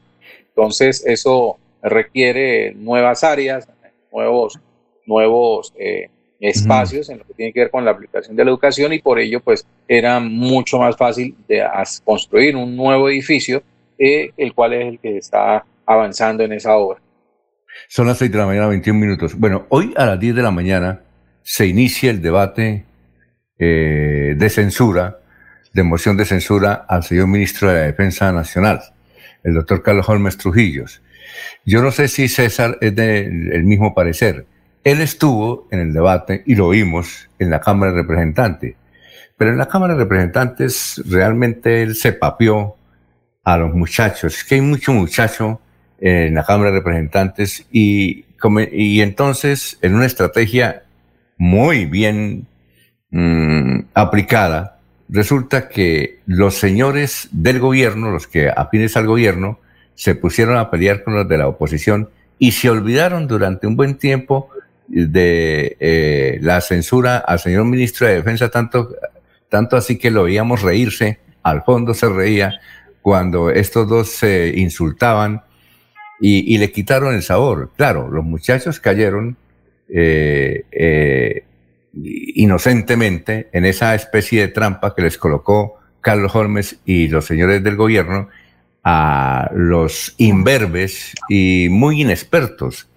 Entonces, 0.47 1.05
eso 1.05 1.57
requiere 1.83 2.73
nuevas 2.73 3.23
áreas, 3.23 3.67
nuevos, 4.11 4.59
nuevos 5.05 5.71
eh, 5.77 6.09
espacios 6.39 7.09
en 7.09 7.19
lo 7.19 7.25
que 7.25 7.33
tiene 7.33 7.51
que 7.51 7.61
ver 7.61 7.71
con 7.71 7.83
la 7.83 7.91
aplicación 7.91 8.35
de 8.35 8.45
la 8.45 8.51
educación 8.51 8.93
y 8.93 8.99
por 8.99 9.19
ello, 9.19 9.41
pues, 9.41 9.65
era 9.87 10.19
mucho 10.19 10.79
más 10.79 10.95
fácil 10.95 11.35
de 11.47 11.63
construir 12.03 12.55
un 12.55 12.75
nuevo 12.75 13.09
edificio, 13.09 13.61
eh, 13.97 14.31
el 14.37 14.53
cual 14.53 14.73
es 14.73 14.87
el 14.87 14.99
que 14.99 15.17
está 15.17 15.65
avanzando 15.85 16.43
en 16.43 16.53
esa 16.53 16.75
obra. 16.77 17.01
Son 17.87 18.07
las 18.07 18.17
6 18.17 18.31
de 18.31 18.37
la 18.37 18.45
mañana, 18.45 18.67
21 18.67 18.99
minutos. 18.99 19.35
Bueno, 19.37 19.65
hoy 19.69 19.93
a 19.97 20.05
las 20.05 20.19
10 20.19 20.35
de 20.35 20.43
la 20.43 20.51
mañana 20.51 21.01
se 21.43 21.67
inicia 21.67 22.11
el 22.11 22.21
debate 22.21 22.85
de 23.57 24.49
censura 24.49 25.19
de 25.73 25.83
moción 25.83 26.17
de 26.17 26.25
censura 26.25 26.85
al 26.87 27.03
señor 27.03 27.27
ministro 27.27 27.69
de 27.69 27.75
la 27.75 27.85
Defensa 27.85 28.31
Nacional, 28.31 28.81
el 29.43 29.53
doctor 29.53 29.83
Carlos 29.83 30.07
Holmes 30.09 30.37
Trujillos. 30.37 31.01
Yo 31.65 31.81
no 31.81 31.91
sé 31.91 32.07
si 32.07 32.27
César 32.27 32.77
es 32.81 32.95
del 32.95 33.63
mismo 33.63 33.93
parecer. 33.93 34.45
Él 34.83 35.01
estuvo 35.01 35.67
en 35.71 35.79
el 35.79 35.93
debate 35.93 36.43
y 36.45 36.55
lo 36.55 36.69
vimos 36.69 37.29
en 37.37 37.49
la 37.49 37.59
Cámara 37.59 37.91
de 37.91 38.01
Representantes. 38.01 38.75
Pero 39.37 39.51
en 39.51 39.57
la 39.57 39.67
Cámara 39.67 39.93
de 39.93 40.03
Representantes 40.03 41.01
realmente 41.05 41.81
él 41.81 41.95
se 41.95 42.13
papió 42.13 42.75
a 43.43 43.57
los 43.57 43.73
muchachos. 43.73 44.43
Que 44.43 44.55
hay 44.55 44.61
mucho 44.61 44.93
muchacho 44.93 45.59
en 45.99 46.35
la 46.35 46.43
Cámara 46.43 46.71
de 46.71 46.77
Representantes 46.77 47.65
y, 47.71 48.25
y 48.71 49.01
entonces 49.01 49.77
en 49.81 49.95
una 49.95 50.05
estrategia 50.05 50.83
muy 51.37 51.85
bien 51.85 52.47
mm, 53.11 53.79
aplicada, 53.93 54.79
resulta 55.07 55.67
que 55.69 56.19
los 56.25 56.55
señores 56.55 57.29
del 57.31 57.59
gobierno, 57.59 58.11
los 58.11 58.27
que 58.27 58.49
afines 58.49 58.95
al 58.97 59.07
gobierno, 59.07 59.59
se 59.95 60.15
pusieron 60.15 60.57
a 60.57 60.69
pelear 60.69 61.03
con 61.03 61.15
los 61.15 61.27
de 61.27 61.37
la 61.37 61.47
oposición 61.47 62.09
y 62.37 62.51
se 62.53 62.69
olvidaron 62.69 63.27
durante 63.27 63.67
un 63.67 63.75
buen 63.75 63.95
tiempo 63.95 64.49
de 64.89 65.77
eh, 65.79 66.39
la 66.41 66.61
censura 66.61 67.17
al 67.17 67.39
señor 67.39 67.65
ministro 67.65 68.07
de 68.07 68.15
Defensa, 68.15 68.49
tanto, 68.49 68.95
tanto 69.47 69.77
así 69.77 69.97
que 69.97 70.11
lo 70.11 70.23
veíamos 70.23 70.61
reírse, 70.61 71.19
al 71.43 71.63
fondo 71.63 71.93
se 71.93 72.09
reía, 72.09 72.59
cuando 73.01 73.49
estos 73.49 73.87
dos 73.87 74.09
se 74.09 74.53
insultaban 74.57 75.43
y, 76.19 76.57
le 76.57 76.71
quitaron 76.71 77.15
el 77.15 77.23
sabor. 77.23 77.71
Claro, 77.77 78.09
los 78.09 78.25
muchachos 78.25 78.81
cayeron 78.81 79.37
eh, 79.87 80.65
eh, 80.71 81.43
inocentemente 81.93 83.49
en 83.53 83.63
esa 83.63 83.95
especie 83.95 84.41
de 84.41 84.47
trampa 84.49 84.93
que 84.93 85.03
les 85.03 85.17
colocó 85.17 85.79
Carlos 86.01 86.35
Holmes 86.35 86.79
y 86.85 87.07
los 87.07 87.25
señores 87.25 87.63
del 87.63 87.77
gobierno 87.77 88.27
a 88.83 89.49
los 89.53 90.13
imberbes 90.17 91.13
y 91.29 91.67
muy 91.69 92.01
inexpertos 92.01 92.88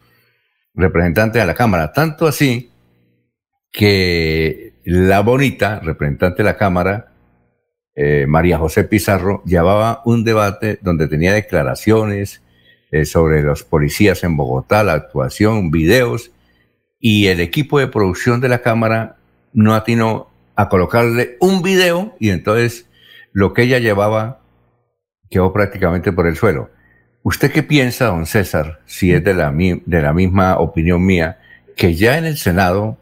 representantes 0.75 1.41
de 1.41 1.47
la 1.47 1.55
Cámara. 1.55 1.93
Tanto 1.93 2.27
así 2.27 2.71
que 3.71 4.75
la 4.85 5.21
bonita 5.21 5.81
representante 5.81 6.43
de 6.43 6.45
la 6.45 6.57
Cámara, 6.57 7.13
eh, 7.95 8.27
María 8.29 8.59
José 8.59 8.85
Pizarro, 8.85 9.43
llevaba 9.45 10.03
un 10.05 10.25
debate 10.25 10.79
donde 10.83 11.09
tenía 11.09 11.33
declaraciones 11.33 12.43
eh, 12.91 13.05
sobre 13.05 13.43
los 13.43 13.65
policías 13.65 14.25
en 14.25 14.37
Bogotá, 14.37 14.85
la 14.85 14.95
actuación, 14.95 15.71
videos, 15.71 16.31
y 16.99 17.27
el 17.27 17.41
equipo 17.41 17.79
de 17.79 17.89
producción 17.89 18.41
de 18.41 18.49
la 18.49 18.61
Cámara 18.61 19.17
no 19.53 19.75
atinó 19.75 20.31
a 20.55 20.69
colocarle 20.69 21.37
un 21.41 21.63
video 21.63 22.15
y 22.21 22.31
entonces 22.31 22.87
lo 23.33 23.55
que 23.55 23.63
ella 23.63 23.79
llevaba 23.79 24.41
quedó 25.31 25.53
prácticamente 25.53 26.13
por 26.13 26.27
el 26.27 26.37
suelo. 26.37 26.71
¿Usted 27.25 27.53
qué 27.53 27.63
piensa, 27.63 28.07
don 28.07 28.27
César, 28.27 28.81
si 28.85 29.13
es 29.13 29.23
de 29.23 29.35
la, 29.35 29.53
de 29.53 30.03
la 30.03 30.13
misma 30.13 30.59
opinión 30.59 31.05
mía, 31.05 31.39
que 31.77 31.95
ya 31.95 32.19
en 32.19 32.25
el 32.25 32.37
Senado, 32.37 32.99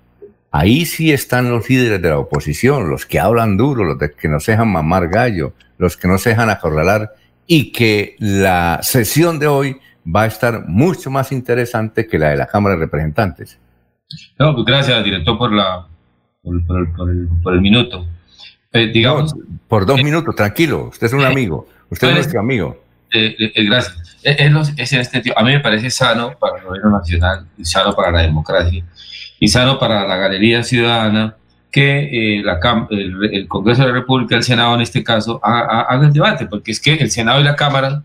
ahí 0.50 0.84
sí 0.84 1.12
están 1.12 1.50
los 1.50 1.68
líderes 1.68 2.02
de 2.02 2.10
la 2.10 2.18
oposición, 2.18 2.90
los 2.90 3.06
que 3.06 3.18
hablan 3.18 3.56
duro, 3.56 3.84
los 3.84 3.98
que 3.98 4.28
no 4.28 4.40
se 4.40 4.52
dejan 4.52 4.68
mamar 4.68 5.08
gallo, 5.08 5.54
los 5.78 5.96
que 5.96 6.06
no 6.06 6.18
se 6.18 6.30
dejan 6.30 6.50
acorralar, 6.50 7.14
y 7.46 7.72
que 7.72 8.16
la 8.18 8.80
sesión 8.82 9.38
de 9.38 9.46
hoy 9.46 9.76
va 10.04 10.22
a 10.22 10.26
estar 10.26 10.68
mucho 10.68 11.10
más 11.10 11.32
interesante 11.32 12.06
que 12.06 12.18
la 12.18 12.30
de 12.30 12.36
la 12.36 12.46
Cámara 12.46 12.74
de 12.74 12.82
Representantes? 12.82 13.58
No, 14.38 14.54
pues 14.54 14.66
gracias, 14.66 15.04
director, 15.04 15.38
por, 15.38 15.52
la, 15.52 15.86
por, 16.42 17.54
el, 17.54 17.60
minuto. 17.60 18.06
Eh, 18.72 18.90
digamos, 18.92 19.34
por 19.68 19.86
dos 19.86 20.00
eh, 20.00 20.04
minutos, 20.04 20.34
tranquilo, 20.34 20.88
usted 20.88 21.06
es 21.06 21.12
un 21.12 21.22
eh, 21.22 21.26
amigo, 21.26 21.66
usted 21.90 22.08
es 22.08 22.14
nuestro 22.14 22.40
amigo. 22.40 22.79
Gracias. 23.10 24.18
Es, 24.22 24.92
en 24.92 25.00
este 25.00 25.32
A 25.34 25.42
mí 25.42 25.52
me 25.52 25.60
parece 25.60 25.90
sano 25.90 26.36
para 26.38 26.58
el 26.58 26.64
gobierno 26.64 26.90
nacional 26.90 27.46
sano 27.62 27.94
para 27.94 28.10
la 28.10 28.22
democracia 28.22 28.84
y 29.38 29.48
sano 29.48 29.78
para 29.78 30.06
la 30.06 30.16
galería 30.16 30.62
ciudadana 30.62 31.36
que 31.70 32.38
eh, 32.38 32.42
la, 32.42 32.58
el, 32.90 33.48
Congreso 33.48 33.82
de 33.82 33.88
la 33.88 33.94
República, 33.94 34.36
el 34.36 34.42
Senado 34.42 34.74
en 34.74 34.80
este 34.80 35.04
caso, 35.04 35.40
haga 35.42 36.04
el 36.04 36.12
debate, 36.12 36.46
porque 36.46 36.72
es 36.72 36.80
que 36.80 36.94
el 36.94 37.10
Senado 37.10 37.40
y 37.40 37.44
la 37.44 37.56
Cámara, 37.56 38.02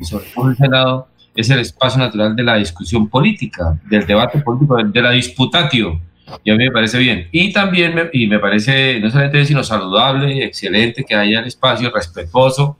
sobre 0.00 0.26
todo 0.34 0.48
el 0.48 0.56
Senado, 0.56 1.08
es 1.34 1.50
el 1.50 1.58
espacio 1.58 1.98
natural 1.98 2.36
de 2.36 2.42
la 2.42 2.56
discusión 2.56 3.08
política, 3.08 3.78
del 3.88 4.06
debate 4.06 4.40
político, 4.40 4.76
de 4.76 5.02
la 5.02 5.10
disputatio. 5.10 6.00
Y 6.44 6.50
a 6.50 6.54
mí 6.54 6.64
me 6.64 6.70
parece 6.70 6.98
bien. 6.98 7.28
Y 7.32 7.52
también, 7.52 7.94
me, 7.94 8.08
y 8.12 8.28
me 8.28 8.38
parece 8.38 9.00
no 9.00 9.10
solamente 9.10 9.44
sino 9.44 9.64
saludable, 9.64 10.44
excelente 10.44 11.04
que 11.04 11.14
haya 11.16 11.40
el 11.40 11.46
espacio 11.46 11.90
respetuoso, 11.90 12.78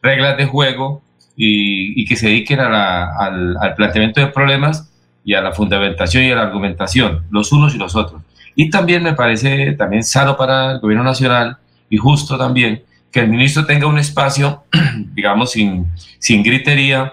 reglas 0.00 0.36
de 0.36 0.46
juego, 0.46 1.02
y, 1.44 2.04
que 2.04 2.14
se 2.14 2.28
dediquen 2.28 2.60
al, 2.60 3.74
planteamiento 3.76 4.20
de 4.20 4.28
problemas 4.28 4.88
y 5.24 5.34
a 5.34 5.40
la 5.40 5.52
fundamentación 5.52 6.22
y 6.24 6.30
a 6.30 6.36
la 6.36 6.42
argumentación, 6.42 7.24
los 7.30 7.50
unos 7.52 7.74
y 7.74 7.78
los 7.78 7.96
otros. 7.96 8.22
Y 8.54 8.70
también 8.70 9.02
me 9.02 9.14
parece 9.14 9.72
también 9.72 10.04
sano 10.04 10.36
para 10.36 10.72
el 10.72 10.78
gobierno 10.78 11.04
nacional 11.04 11.56
y 11.90 11.96
justo 11.96 12.38
también 12.38 12.82
que 13.10 13.20
el 13.20 13.28
ministro 13.28 13.66
tenga 13.66 13.86
un 13.86 13.98
espacio, 13.98 14.62
digamos, 15.14 15.52
sin, 15.52 15.86
sin 16.18 16.44
gritería 16.44 17.12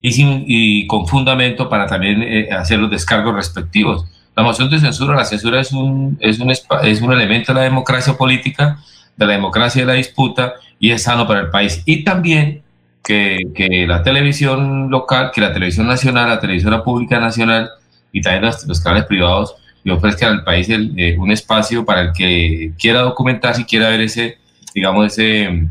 y, 0.00 0.12
sin, 0.12 0.44
y 0.46 0.86
con 0.86 1.06
fundamento 1.06 1.68
para 1.68 1.86
también 1.86 2.22
eh, 2.22 2.48
hacer 2.52 2.78
los 2.78 2.90
descargos 2.90 3.34
respectivos. 3.34 4.04
La 4.36 4.44
moción 4.44 4.70
de 4.70 4.78
censura, 4.78 5.16
la 5.16 5.24
censura 5.24 5.60
es 5.60 5.72
un, 5.72 6.16
es 6.20 6.38
un, 6.38 6.50
es 6.50 7.02
un 7.02 7.12
elemento 7.12 7.52
de 7.52 7.58
la 7.58 7.64
democracia 7.64 8.16
política, 8.16 8.78
de 9.16 9.26
la 9.26 9.32
democracia 9.32 9.82
de 9.82 9.86
la 9.86 9.94
disputa 9.94 10.54
y 10.78 10.92
es 10.92 11.02
sano 11.02 11.26
para 11.26 11.40
el 11.40 11.50
país. 11.50 11.82
Y 11.84 12.04
también 12.04 12.62
que, 13.02 13.84
la 13.88 14.02
televisión 14.02 14.90
local, 14.90 15.30
que 15.34 15.40
la 15.40 15.52
televisión 15.52 15.86
nacional, 15.86 16.28
la 16.28 16.40
televisión 16.40 16.82
pública 16.82 17.18
nacional 17.18 17.70
y 18.12 18.20
también 18.20 18.52
los, 18.66 18.80
canales 18.80 19.06
privados 19.06 19.54
le 19.82 19.92
ofrezcan 19.92 20.32
al 20.32 20.44
país 20.44 20.68
eh, 20.70 21.16
un 21.18 21.30
espacio 21.30 21.84
para 21.84 22.02
el 22.02 22.12
que 22.12 22.72
quiera 22.78 23.00
documentarse 23.00 23.62
y 23.62 23.64
quiera 23.64 23.88
ver 23.88 24.02
ese, 24.02 24.38
digamos, 24.74 25.06
ese, 25.06 25.68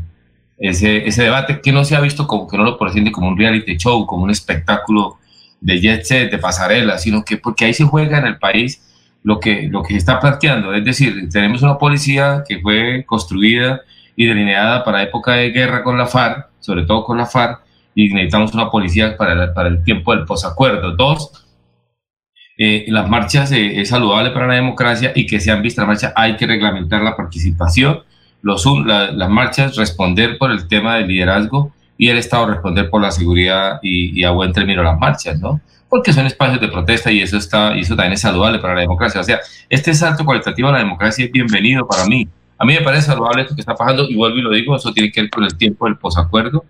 ese, 0.58 1.06
ese 1.06 1.22
debate 1.22 1.60
que 1.60 1.72
no 1.72 1.84
se 1.84 1.96
ha 1.96 2.00
visto 2.00 2.26
como 2.26 2.48
que 2.48 2.56
no 2.56 2.64
lo 2.64 2.78
presente 2.78 3.12
como 3.12 3.28
un 3.28 3.38
reality 3.38 3.76
show, 3.76 4.04
como 4.06 4.24
un 4.24 4.30
espectáculo 4.30 5.18
de 5.60 5.80
jet 5.80 6.04
set, 6.04 6.30
de 6.30 6.38
pasarela, 6.38 6.98
sino 6.98 7.24
que 7.24 7.36
porque 7.36 7.66
ahí 7.66 7.74
se 7.74 7.84
juega 7.84 8.18
en 8.18 8.26
el 8.26 8.38
país 8.38 8.82
lo 9.22 9.38
que, 9.38 9.68
lo 9.70 9.82
que 9.82 9.94
se 9.94 9.98
está 9.98 10.18
planteando. 10.18 10.74
Es 10.74 10.84
decir, 10.84 11.28
tenemos 11.30 11.62
una 11.62 11.78
policía 11.78 12.42
que 12.48 12.60
fue 12.60 13.04
construida 13.06 13.82
y 14.16 14.26
delineada 14.26 14.84
para 14.84 15.02
época 15.02 15.32
de 15.32 15.50
guerra 15.50 15.82
con 15.82 15.96
la 15.96 16.06
FARC, 16.06 16.49
sobre 16.60 16.84
todo 16.84 17.04
con 17.04 17.18
la 17.18 17.26
FARC, 17.26 17.60
y 17.94 18.08
necesitamos 18.10 18.54
una 18.54 18.70
policía 18.70 19.16
para, 19.16 19.52
para 19.52 19.68
el 19.68 19.82
tiempo 19.82 20.14
del 20.14 20.24
posacuerdo. 20.24 20.92
Dos, 20.92 21.46
eh, 22.56 22.84
las 22.88 23.08
marchas 23.08 23.52
es 23.52 23.88
saludable 23.88 24.30
para 24.30 24.46
la 24.46 24.54
democracia 24.54 25.12
y 25.14 25.26
que 25.26 25.40
sean 25.40 25.62
vistas 25.62 25.82
las 25.82 25.88
marchas 25.88 26.12
hay 26.14 26.36
que 26.36 26.46
reglamentar 26.46 27.00
la 27.02 27.16
participación, 27.16 28.00
los, 28.42 28.66
las 28.84 29.30
marchas 29.30 29.76
responder 29.76 30.38
por 30.38 30.50
el 30.50 30.68
tema 30.68 30.96
del 30.96 31.08
liderazgo 31.08 31.72
y 31.96 32.08
el 32.08 32.18
Estado 32.18 32.46
responder 32.46 32.88
por 32.90 33.02
la 33.02 33.10
seguridad 33.10 33.78
y, 33.82 34.18
y, 34.18 34.24
a 34.24 34.30
buen 34.30 34.52
término 34.52 34.82
las 34.82 34.98
marchas, 34.98 35.38
¿no? 35.38 35.60
Porque 35.88 36.12
son 36.12 36.26
espacios 36.26 36.60
de 36.60 36.68
protesta 36.68 37.10
y 37.10 37.20
eso, 37.20 37.36
está, 37.36 37.76
y 37.76 37.80
eso 37.80 37.96
también 37.96 38.12
es 38.12 38.20
saludable 38.20 38.58
para 38.58 38.74
la 38.74 38.80
democracia. 38.80 39.20
O 39.20 39.24
sea, 39.24 39.40
este 39.68 39.92
salto 39.92 40.24
cualitativo 40.24 40.68
a 40.68 40.72
la 40.72 40.78
democracia 40.78 41.24
es 41.24 41.32
bienvenido 41.32 41.86
para 41.86 42.06
mí. 42.06 42.28
A 42.60 42.66
mí 42.66 42.74
me 42.74 42.82
parece 42.82 43.06
saludable 43.06 43.40
esto 43.40 43.54
que 43.54 43.62
está 43.62 43.74
pasando 43.74 44.06
y 44.06 44.14
vuelvo 44.14 44.36
y 44.36 44.42
lo 44.42 44.50
digo, 44.50 44.76
eso 44.76 44.92
tiene 44.92 45.10
que 45.10 45.22
ver 45.22 45.30
con 45.30 45.44
el 45.44 45.56
tiempo 45.56 45.86
del 45.86 45.96
posacuerdo. 45.96 46.62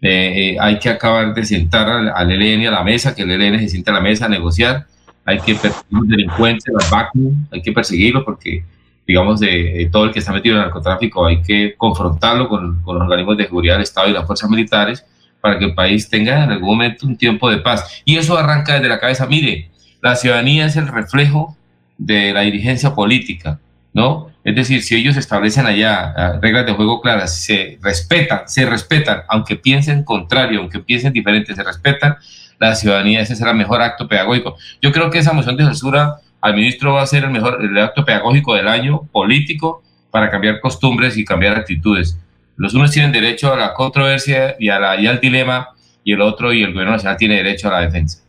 Eh, 0.00 0.54
eh, 0.54 0.56
hay 0.58 0.80
que 0.80 0.88
acabar 0.88 1.32
de 1.32 1.44
sentar 1.44 1.88
al, 1.88 2.08
al, 2.08 2.66
a 2.66 2.70
la 2.72 2.82
mesa, 2.82 3.14
que 3.14 3.22
el 3.22 3.30
ELN 3.30 3.60
se 3.60 3.68
siente 3.68 3.92
a 3.92 3.94
la 3.94 4.00
mesa 4.00 4.26
a 4.26 4.28
negociar. 4.28 4.86
Hay 5.24 5.38
que 5.38 5.54
perseguir 5.54 5.86
los 5.88 6.08
delincuentes, 6.08 6.74
los 6.74 6.90
vacuum, 6.90 7.46
hay 7.52 7.62
que 7.62 7.70
perseguirlos 7.70 8.24
porque, 8.24 8.64
digamos, 9.06 9.38
de, 9.38 9.88
todo 9.92 10.06
el 10.06 10.10
que 10.12 10.18
está 10.18 10.32
metido 10.32 10.56
en 10.56 10.62
narcotráfico 10.62 11.24
hay 11.24 11.40
que 11.42 11.76
confrontarlo 11.76 12.48
con, 12.48 12.82
con 12.82 12.96
los 12.96 13.04
organismos 13.04 13.36
de 13.36 13.44
seguridad 13.44 13.74
del 13.74 13.82
Estado 13.82 14.08
y 14.08 14.12
las 14.12 14.26
fuerzas 14.26 14.50
militares 14.50 15.06
para 15.40 15.60
que 15.60 15.66
el 15.66 15.74
país 15.74 16.10
tenga 16.10 16.42
en 16.42 16.50
algún 16.50 16.70
momento 16.70 17.06
un 17.06 17.16
tiempo 17.16 17.48
de 17.48 17.58
paz. 17.58 18.02
Y 18.04 18.16
eso 18.16 18.36
arranca 18.36 18.74
desde 18.74 18.88
la 18.88 18.98
cabeza. 18.98 19.28
Mire, 19.28 19.70
la 20.02 20.16
ciudadanía 20.16 20.66
es 20.66 20.74
el 20.74 20.88
reflejo 20.88 21.56
de 21.98 22.32
la 22.32 22.40
dirigencia 22.40 22.96
política, 22.96 23.60
¿no? 23.92 24.30
Es 24.42 24.54
decir, 24.54 24.82
si 24.82 24.96
ellos 24.96 25.16
establecen 25.16 25.66
allá 25.66 26.14
ah, 26.16 26.38
reglas 26.40 26.66
de 26.66 26.72
juego 26.72 27.00
claras, 27.00 27.42
se 27.44 27.78
respetan, 27.82 28.48
se 28.48 28.64
respetan, 28.64 29.22
aunque 29.28 29.56
piensen 29.56 30.04
contrario, 30.04 30.60
aunque 30.60 30.80
piensen 30.80 31.12
diferente, 31.12 31.54
se 31.54 31.62
respetan, 31.62 32.16
la 32.58 32.74
ciudadanía, 32.74 33.20
ese 33.20 33.36
será 33.36 33.52
el 33.52 33.56
mejor 33.56 33.80
acto 33.80 34.06
pedagógico. 34.06 34.56
Yo 34.82 34.92
creo 34.92 35.10
que 35.10 35.18
esa 35.18 35.32
moción 35.32 35.56
de 35.56 35.64
censura 35.64 36.16
al 36.40 36.54
ministro 36.54 36.94
va 36.94 37.02
a 37.02 37.06
ser 37.06 37.24
el 37.24 37.30
mejor 37.30 37.62
el 37.62 37.78
acto 37.78 38.04
pedagógico 38.04 38.54
del 38.54 38.68
año 38.68 39.02
político 39.12 39.82
para 40.10 40.30
cambiar 40.30 40.60
costumbres 40.60 41.16
y 41.16 41.24
cambiar 41.24 41.56
actitudes. 41.56 42.18
Los 42.56 42.74
unos 42.74 42.90
tienen 42.90 43.12
derecho 43.12 43.52
a 43.52 43.56
la 43.56 43.72
controversia 43.72 44.56
y, 44.58 44.68
a 44.68 44.78
la, 44.78 45.00
y 45.00 45.06
al 45.06 45.20
dilema, 45.20 45.70
y 46.04 46.12
el 46.12 46.20
otro 46.20 46.52
y 46.52 46.62
el 46.62 46.72
gobierno 46.72 46.92
nacional 46.92 47.16
tiene 47.16 47.36
derecho 47.36 47.68
a 47.68 47.72
la 47.72 47.80
defensa. 47.80 48.22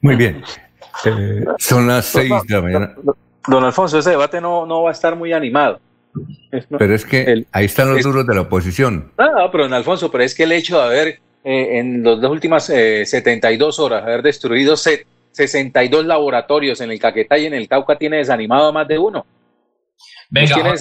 Muy 0.00 0.14
bien. 0.16 0.42
Eh, 1.04 1.44
son 1.58 1.88
las 1.88 2.06
seis 2.06 2.32
de 2.46 2.54
la 2.54 2.62
mañana. 2.62 2.94
Don 3.46 3.64
Alfonso, 3.64 3.98
ese 3.98 4.10
debate 4.10 4.40
no, 4.40 4.66
no 4.66 4.82
va 4.82 4.90
a 4.90 4.92
estar 4.92 5.16
muy 5.16 5.32
animado. 5.32 5.80
pero 6.78 6.94
es 6.94 7.04
que 7.04 7.46
ahí 7.52 7.64
están 7.66 7.92
los 7.92 8.02
duros 8.02 8.26
de 8.26 8.34
la 8.34 8.42
oposición. 8.42 9.12
No, 9.18 9.50
pero 9.50 9.64
don 9.64 9.74
Alfonso, 9.74 10.10
pero 10.10 10.24
es 10.24 10.34
que 10.34 10.44
el 10.44 10.52
hecho 10.52 10.78
de 10.78 10.84
haber 10.84 11.08
eh, 11.44 11.78
en 11.78 12.02
las 12.02 12.20
dos 12.20 12.30
últimas 12.30 12.64
72 12.64 13.78
eh, 13.78 13.82
horas, 13.82 14.02
haber 14.02 14.22
destruido 14.22 14.76
62 14.76 16.06
laboratorios 16.06 16.80
en 16.80 16.90
el 16.90 16.98
Caquetá 16.98 17.36
y 17.36 17.46
en 17.46 17.54
el 17.54 17.68
Cauca 17.68 17.96
tiene 17.96 18.18
desanimado 18.18 18.68
a 18.68 18.72
más 18.72 18.88
de 18.88 18.98
uno. 18.98 19.26
Venga, 20.30 20.74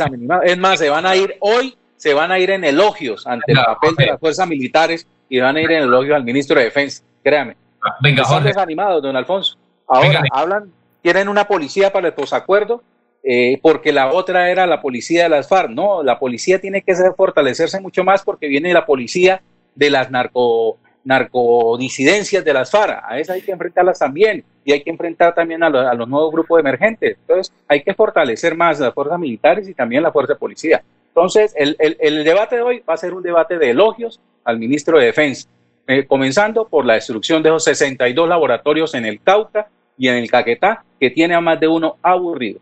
es 0.44 0.58
más, 0.58 0.80
se 0.80 0.90
van 0.90 1.06
a 1.06 1.16
ir 1.16 1.36
hoy, 1.42 1.76
se 1.98 2.14
van 2.14 2.32
a 2.32 2.40
ir 2.40 2.50
en 2.50 2.64
elogios 2.64 3.28
ante 3.28 3.52
el 3.52 3.58
papel 3.58 3.96
de 3.96 4.06
las 4.08 4.20
fuerzas 4.20 4.48
militares 4.48 5.06
y 5.28 5.40
van 5.40 5.58
a 5.58 5.62
ir 5.62 5.72
en 5.72 5.84
elogios 5.84 6.16
al 6.16 6.24
ministro 6.24 6.58
de 6.58 6.66
Defensa, 6.66 7.04
créame. 7.24 7.58
Venga, 8.02 8.24
Están 8.24 8.44
desanimados, 8.44 9.04
don 9.04 9.16
Alfonso. 9.16 9.58
Ahora 9.88 10.24
hablan 10.32 10.72
quieren 11.04 11.28
una 11.28 11.46
policía 11.46 11.92
para 11.92 12.08
el 12.08 12.14
posacuerdo 12.14 12.82
eh, 13.24 13.58
porque 13.62 13.94
la 13.94 14.12
otra 14.12 14.50
era 14.50 14.68
la 14.68 14.82
policía 14.82 15.24
de 15.24 15.30
las 15.30 15.48
FARC. 15.48 15.70
No, 15.70 16.04
la 16.04 16.20
policía 16.20 16.60
tiene 16.60 16.82
que 16.82 16.96
ser, 16.96 17.14
fortalecerse 17.16 17.80
mucho 17.80 18.04
más 18.04 18.24
porque 18.24 18.48
viene 18.48 18.74
la 18.74 18.86
policía 18.86 19.42
de 19.76 19.90
las 19.90 20.12
narco, 20.12 20.78
narcodisidencias 21.06 22.44
de 22.44 22.54
las 22.54 22.70
FARC. 22.70 23.02
A 23.04 23.20
esas 23.20 23.36
hay 23.36 23.42
que 23.42 23.52
enfrentarlas 23.52 24.00
también 24.00 24.44
y 24.66 24.74
hay 24.74 24.84
que 24.84 24.90
enfrentar 24.90 25.34
también 25.34 25.64
a, 25.64 25.70
los 25.70 26.08
nuevos 26.08 26.32
grupos 26.34 26.60
emergentes. 26.60 27.18
Entonces, 27.22 27.54
hay 27.68 27.82
que 27.82 27.94
fortalecer 27.94 28.56
más 28.56 28.80
las 28.80 28.94
fuerzas 28.94 29.20
militares 29.20 29.70
y 29.70 29.74
también 29.74 30.04
la 30.04 30.12
fuerza 30.12 30.34
de 30.34 30.40
policía. 30.40 30.84
Entonces, 31.08 31.54
el, 31.56 31.78
el, 31.80 32.24
debate 32.24 32.56
de 32.58 32.62
hoy 32.62 32.84
va 32.88 32.96
a 32.96 32.98
ser 32.98 33.14
un 33.14 33.22
debate 33.22 33.58
de 33.58 33.70
elogios 33.70 34.20
al 34.44 34.58
ministro 34.58 34.98
de 34.98 35.06
Defensa, 35.06 35.48
eh, 35.88 36.06
comenzando 36.08 36.68
por 36.68 36.86
la 36.86 36.96
destrucción 36.96 37.44
de 37.44 37.50
esos 37.50 37.66
62 37.66 38.28
laboratorios 38.28 38.96
en 38.96 39.06
el 39.06 39.22
Cauca 39.22 39.68
y 39.98 40.08
en 40.08 40.16
el 40.16 40.30
Caquetá, 40.30 40.84
que 41.00 41.10
tiene 41.10 41.36
a 41.36 41.42
más 41.42 41.60
de 41.60 41.68
uno 41.68 41.98
aburrido. 42.02 42.60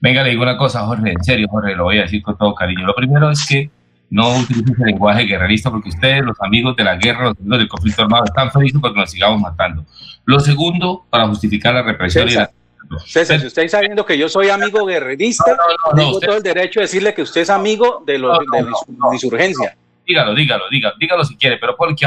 Venga, 0.00 0.22
le 0.22 0.30
digo 0.30 0.42
una 0.42 0.56
cosa, 0.56 0.84
Jorge, 0.86 1.10
en 1.10 1.24
serio, 1.24 1.48
Jorge, 1.50 1.74
lo 1.74 1.84
voy 1.84 1.98
a 1.98 2.02
decir 2.02 2.22
con 2.22 2.36
todo 2.38 2.54
cariño. 2.54 2.86
Lo 2.86 2.94
primero 2.94 3.30
es 3.30 3.46
que 3.46 3.70
no 4.10 4.36
utilices 4.36 4.78
el 4.78 4.86
lenguaje 4.86 5.24
guerrerista 5.24 5.70
porque 5.70 5.88
ustedes, 5.88 6.22
los 6.24 6.40
amigos 6.40 6.76
de 6.76 6.84
la 6.84 6.96
guerra, 6.96 7.24
los 7.24 7.38
amigos 7.38 7.58
del 7.58 7.68
conflicto 7.68 8.02
armado, 8.02 8.24
están 8.24 8.50
felices 8.52 8.80
porque 8.80 9.00
nos 9.00 9.10
sigamos 9.10 9.40
matando. 9.40 9.84
Lo 10.24 10.38
segundo, 10.40 11.04
para 11.10 11.26
justificar 11.26 11.74
la 11.74 11.82
represión 11.82 12.28
César, 12.28 12.50
César, 13.06 13.40
si 13.40 13.46
usted 13.46 13.64
está 13.64 13.78
sabiendo 13.78 14.04
que 14.04 14.16
yo 14.16 14.28
soy 14.28 14.50
amigo 14.50 14.84
guerrerista, 14.86 15.56
tengo 15.96 16.20
todo 16.20 16.36
el 16.36 16.42
derecho 16.42 16.80
a 16.80 16.82
decirle 16.82 17.14
que 17.14 17.22
usted 17.22 17.42
es 17.42 17.50
amigo 17.50 18.02
de, 18.06 18.18
los, 18.18 18.38
de 18.38 18.62
la 18.62 19.12
insurgencia. 19.12 19.76
Dígalo, 20.06 20.34
dígalo, 20.34 20.64
dígalo, 20.70 20.94
dígalo 20.98 21.24
si 21.24 21.36
quiere, 21.36 21.56
pero 21.58 21.76
porque 21.76 22.06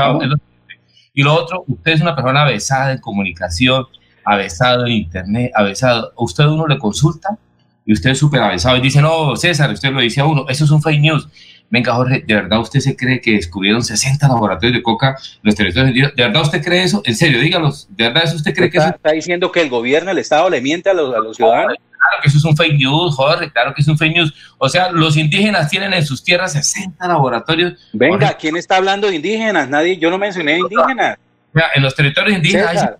Y 1.13 1.23
lo 1.23 1.33
otro, 1.33 1.63
usted 1.67 1.93
es 1.93 2.01
una 2.01 2.15
persona 2.15 2.43
avesada 2.43 2.91
en 2.91 2.99
comunicación, 2.99 3.85
avesado 4.27 4.85
en 4.85 4.91
internet, 4.91 5.51
avesado. 5.55 6.11
Usted 6.17 6.45
uno 6.45 6.67
le 6.67 6.77
consulta 6.77 7.37
y 7.85 7.93
usted 7.93 8.11
es 8.11 8.19
súper 8.19 8.41
avanzado 8.41 8.75
y 8.75 8.81
dice, 8.81 9.01
no, 9.01 9.35
César, 9.37 9.71
usted 9.71 9.91
lo 9.91 10.01
dice 10.01 10.19
a 10.19 10.25
uno, 10.25 10.45
eso 10.49 10.65
es 10.65 10.71
un 10.71 10.81
fake 10.81 10.99
news. 10.99 11.27
Venga, 11.69 11.93
Jorge, 11.93 12.23
¿de 12.25 12.35
verdad 12.35 12.59
usted 12.59 12.79
se 12.79 12.95
cree 12.95 13.21
que 13.21 13.33
descubrieron 13.33 13.83
60 13.83 14.27
laboratorios 14.27 14.77
de 14.77 14.83
coca 14.83 15.17
en 15.19 15.41
los 15.43 15.55
territorios 15.55 16.13
¿De 16.15 16.23
verdad 16.23 16.41
usted 16.41 16.63
cree 16.63 16.83
eso? 16.83 17.01
En 17.05 17.15
serio, 17.15 17.39
dígalos. 17.39 17.87
¿De 17.89 18.05
verdad 18.05 18.23
eso 18.25 18.35
usted 18.35 18.53
cree 18.53 18.69
que 18.69 18.77
eso? 18.77 18.87
Está 18.87 19.11
diciendo 19.11 19.51
que 19.51 19.61
el 19.61 19.69
gobierno, 19.69 20.11
el 20.11 20.17
Estado 20.17 20.49
le 20.49 20.61
miente 20.61 20.89
a 20.89 20.93
los, 20.93 21.13
a 21.15 21.19
los 21.19 21.35
ciudadanos. 21.35 21.75
Claro 21.77 22.21
que 22.21 22.27
eso 22.29 22.37
es 22.37 22.45
un 22.45 22.55
fake 22.55 22.77
news, 22.77 23.15
Jorge, 23.15 23.51
claro 23.51 23.73
que 23.73 23.81
es 23.81 23.87
un 23.87 23.97
fake 23.97 24.15
news. 24.15 24.33
O 24.57 24.69
sea, 24.69 24.91
los 24.91 25.17
indígenas 25.17 25.69
tienen 25.69 25.93
en 25.93 26.05
sus 26.05 26.23
tierras 26.23 26.53
60 26.53 27.05
laboratorios. 27.07 27.73
Venga, 27.93 28.33
¿quién 28.33 28.55
está 28.55 28.77
hablando 28.77 29.07
de 29.07 29.15
indígenas? 29.15 29.67
Nadie, 29.69 29.97
yo 29.97 30.09
no 30.09 30.17
mencioné 30.17 30.59
indígenas. 30.59 31.17
O 31.53 31.59
sea, 31.59 31.67
en 31.75 31.83
los 31.83 31.95
territorios 31.95 32.37
indígenas. 32.37 32.97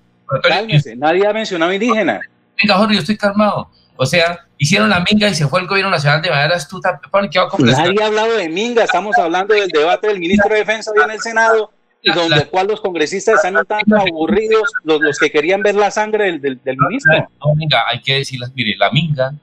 Nadie 0.98 1.28
ha 1.28 1.34
mencionado 1.34 1.74
indígenas. 1.74 2.22
Venga, 2.62 2.76
Jorge, 2.78 2.96
yo 2.96 3.02
estoy 3.02 3.18
calmado. 3.18 3.70
O 3.96 4.06
sea, 4.06 4.46
hicieron 4.58 4.90
la 4.90 5.04
minga 5.10 5.28
y 5.28 5.36
se 5.36 5.48
fue 5.48 5.62
el 5.62 5.68
gobierno 5.68 5.92
nacional 5.92 6.22
de 6.22 6.30
manera 6.30 6.56
astuta. 6.56 7.00
Nadie 7.12 8.04
ha 8.04 8.06
hablado 8.06 8.38
de 8.38 8.50
minga, 8.50 8.84
estamos 8.84 9.18
hablando 9.18 9.54
del 9.54 9.70
debate 9.70 10.08
del 10.08 10.20
ministro 10.20 10.54
de 10.54 10.60
Defensa 10.60 10.92
hoy 10.92 11.04
en 11.04 11.12
el 11.12 11.20
Senado, 11.20 11.72
y 12.02 12.12
donde 12.12 12.46
cual 12.46 12.68
los 12.68 12.80
congresistas 12.80 13.36
están 13.36 13.58
un 13.58 13.66
tanto 13.66 13.96
aburridos, 13.96 14.72
los, 14.84 15.02
los 15.02 15.18
que 15.18 15.32
querían 15.32 15.62
ver 15.62 15.76
la 15.76 15.92
sangre 15.92 16.40
del, 16.40 16.62
del, 16.64 16.78
ministro. 16.78 17.28
No, 17.44 17.56
minga, 17.56 17.84
hay 17.92 18.02
que 18.02 18.16
decirles, 18.16 18.52
mire, 18.54 18.76
la 18.78 18.92
minga, 18.92 19.34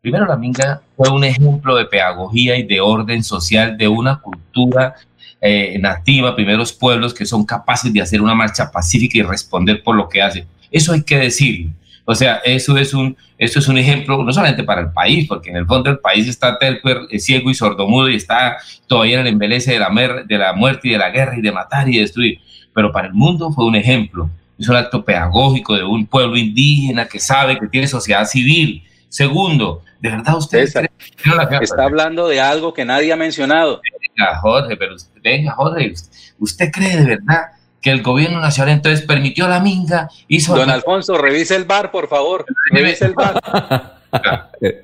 primero 0.00 0.26
la 0.26 0.36
minga 0.36 0.82
fue 0.96 1.10
un 1.10 1.24
ejemplo 1.24 1.76
de 1.76 1.86
pedagogía 1.86 2.56
y 2.56 2.64
de 2.64 2.80
orden 2.80 3.22
social 3.22 3.76
de 3.76 3.86
una 3.88 4.20
cultura 4.20 4.96
eh, 5.44 5.76
nativa, 5.80 6.36
primeros 6.36 6.72
pueblos 6.72 7.12
que 7.12 7.26
son 7.26 7.44
capaces 7.44 7.92
de 7.92 8.00
hacer 8.00 8.22
una 8.22 8.34
marcha 8.34 8.70
pacífica 8.70 9.18
y 9.18 9.22
responder 9.22 9.82
por 9.82 9.96
lo 9.96 10.08
que 10.08 10.22
hacen. 10.22 10.46
Eso 10.70 10.92
hay 10.92 11.02
que 11.02 11.18
decirlo. 11.18 11.72
O 12.04 12.14
sea, 12.14 12.36
eso 12.44 12.78
es 12.78 12.94
un, 12.94 13.16
eso 13.38 13.58
es 13.58 13.66
un 13.66 13.76
ejemplo 13.76 14.22
no 14.22 14.32
solamente 14.32 14.62
para 14.62 14.80
el 14.82 14.92
país, 14.92 15.26
porque 15.28 15.50
en 15.50 15.56
el 15.56 15.66
fondo 15.66 15.90
el 15.90 15.98
país 15.98 16.28
está 16.28 16.58
terco, 16.58 16.88
ciego 17.18 17.50
y 17.50 17.54
sordomudo 17.54 18.08
y 18.08 18.14
está 18.14 18.56
todavía 18.86 19.20
en 19.20 19.26
el 19.26 19.32
embelece 19.32 19.72
de 19.72 19.80
la, 19.80 19.90
de 20.24 20.38
la 20.38 20.52
muerte 20.52 20.88
y 20.88 20.92
de 20.92 20.98
la 20.98 21.10
guerra 21.10 21.36
y 21.36 21.40
de 21.40 21.50
matar 21.52 21.88
y 21.88 21.98
destruir, 21.98 22.38
pero 22.72 22.92
para 22.92 23.08
el 23.08 23.14
mundo 23.14 23.50
fue 23.52 23.64
un 23.64 23.74
ejemplo. 23.74 24.30
Es 24.58 24.68
un 24.68 24.76
acto 24.76 25.04
pedagógico 25.04 25.74
de 25.74 25.82
un 25.82 26.06
pueblo 26.06 26.36
indígena 26.36 27.06
que 27.06 27.18
sabe 27.18 27.58
que 27.58 27.66
tiene 27.66 27.88
sociedad 27.88 28.24
civil. 28.26 28.84
Segundo, 29.08 29.82
¿de 30.00 30.10
verdad 30.10 30.36
usted 30.36 30.60
está 30.60 31.84
hablando 31.84 32.28
de 32.28 32.40
algo 32.40 32.72
que 32.72 32.84
nadie 32.84 33.12
ha 33.12 33.16
mencionado? 33.16 33.80
Venga, 34.16 34.38
Jorge, 34.40 34.76
pero 34.76 34.96
venga, 35.22 35.52
Jorge, 35.52 35.94
¿usted 36.38 36.70
cree 36.70 36.96
de 36.96 37.04
verdad 37.04 37.52
que 37.80 37.90
el 37.90 38.02
gobierno 38.02 38.40
nacional 38.40 38.74
entonces 38.74 39.04
permitió 39.04 39.48
la 39.48 39.60
minga, 39.60 40.08
hizo... 40.28 40.54
Don 40.54 40.70
Alfonso, 40.70 41.18
revise 41.18 41.56
el 41.56 41.64
bar, 41.64 41.90
por 41.90 42.08
favor, 42.08 42.46
revise 42.70 43.06
el 43.06 43.14
bar. 43.14 43.40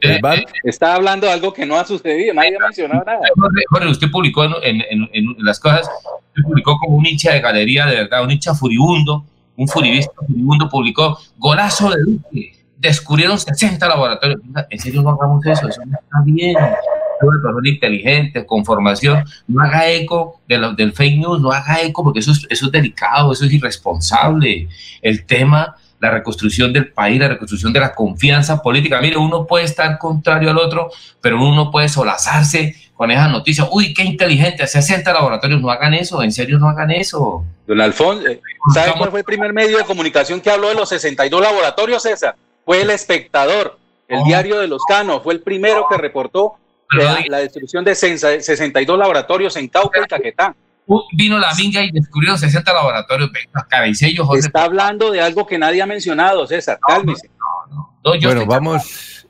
¿El 0.01 0.21
bar? 0.21 0.45
Está 0.65 0.95
hablando 0.95 1.27
de 1.27 1.33
algo 1.33 1.53
que 1.53 1.65
no 1.65 1.77
ha 1.77 1.85
sucedido, 1.85 2.35
nadie 2.35 2.57
ha 2.57 2.65
mencionado 2.65 3.05
nada. 3.05 3.21
Jorge, 3.71 3.89
usted 3.89 4.11
publicó 4.11 4.45
en, 4.45 4.83
en, 4.91 5.09
en, 5.13 5.37
las 5.39 5.61
cosas, 5.61 5.89
usted 6.29 6.43
publicó 6.43 6.77
como 6.79 6.97
un 6.97 7.07
hincha 7.07 7.33
de 7.33 7.41
galería, 7.41 7.87
de 7.87 7.97
verdad, 7.97 8.25
un 8.25 8.33
hincha 8.33 8.55
furibundo, 8.55 9.25
un 9.57 9.69
furibista 9.69 10.13
furibundo, 10.27 10.69
publicó 10.69 11.19
golazo 11.37 11.91
de 11.91 12.03
Duque, 12.03 12.53
descubrieron 12.79 13.39
60 13.39 13.87
laboratorios. 13.87 14.41
¿En 14.71 14.79
serio 14.79 15.03
no 15.03 15.11
hagamos 15.11 15.47
eso? 15.47 15.69
Eso 15.69 15.83
no 15.85 15.99
está 15.99 16.23
bien 16.25 16.57
una 17.27 17.43
persona 17.43 17.69
inteligente, 17.69 18.47
con 18.47 18.65
formación, 18.65 19.25
no 19.47 19.63
haga 19.63 19.89
eco 19.89 20.41
de 20.47 20.59
lo, 20.59 20.73
del 20.73 20.93
fake 20.93 21.19
news, 21.19 21.41
no 21.41 21.51
haga 21.51 21.81
eco 21.83 22.05
porque 22.05 22.21
eso 22.21 22.33
es, 22.33 22.47
eso 22.49 22.67
es 22.67 22.73
delicado, 22.73 23.33
eso 23.33 23.45
es 23.45 23.53
irresponsable. 23.53 24.69
El 25.03 25.25
tema, 25.25 25.77
la 26.01 26.11
reconstrucción 26.11 26.73
del 26.73 26.93
país, 26.93 27.19
la 27.19 27.29
reconstrucción 27.29 27.73
de 27.73 27.81
la 27.81 27.95
confianza 27.95 28.63
política. 28.63 29.01
Mire, 29.01 29.17
uno 29.17 29.47
puede 29.47 29.65
estar 29.65 29.99
contrario 29.99 30.51
al 30.51 30.59
otro, 30.59 30.91
pero 31.21 31.37
uno 31.37 31.55
no 31.55 31.71
puede 31.71 31.89
solazarse 31.89 32.77
con 32.95 33.11
esas 33.11 33.31
noticias. 33.31 33.69
Uy, 33.71 33.95
qué 33.95 34.03
inteligente, 34.03 34.67
60 34.67 35.13
laboratorios, 35.13 35.61
no 35.61 35.71
hagan 35.71 35.95
eso, 35.95 36.23
en 36.23 36.33
serio 36.33 36.59
no 36.59 36.69
hagan 36.69 36.91
eso. 36.91 37.45
Don 37.67 37.81
Alfonso, 37.81 38.27
eh, 38.27 38.41
¿sabe 38.75 38.93
cuál 38.97 39.11
fue 39.11 39.21
el 39.21 39.25
primer 39.25 39.53
medio 39.53 39.79
de 39.79 39.85
comunicación 39.85 40.41
que 40.41 40.51
habló 40.51 40.69
de 40.69 40.75
los 40.75 40.89
62 40.89 41.41
laboratorios, 41.41 42.03
César? 42.03 42.35
Fue 42.65 42.83
El 42.83 42.91
Espectador, 42.91 43.79
el 44.09 44.25
diario 44.25 44.59
de 44.59 44.69
los 44.69 44.83
Canos, 44.85 45.23
fue 45.23 45.35
el 45.35 45.41
primero 45.41 45.87
que 45.89 45.97
reportó 45.97 46.57
la, 46.91 47.39
destrucción 47.39 47.85
de 47.85 47.95
62 47.95 48.99
laboratorios 48.99 49.57
en 49.57 49.69
Cauca 49.69 50.01
y 50.01 50.07
Caquetá. 50.07 50.55
Vino 51.13 51.39
la 51.39 51.55
minga 51.55 51.83
y 51.83 51.91
descubrió 51.91 52.37
60 52.37 52.73
laboratorios. 52.73 53.31
José. 54.25 54.47
Está 54.47 54.65
hablando 54.65 55.11
de 55.11 55.21
algo 55.21 55.47
que 55.47 55.59
nadie 55.59 55.83
ha 55.83 55.87
mencionado, 55.87 56.47
César. 56.47 56.79
Cálmese. 56.81 57.29
bueno, 58.03 58.47
vamos. 58.47 59.27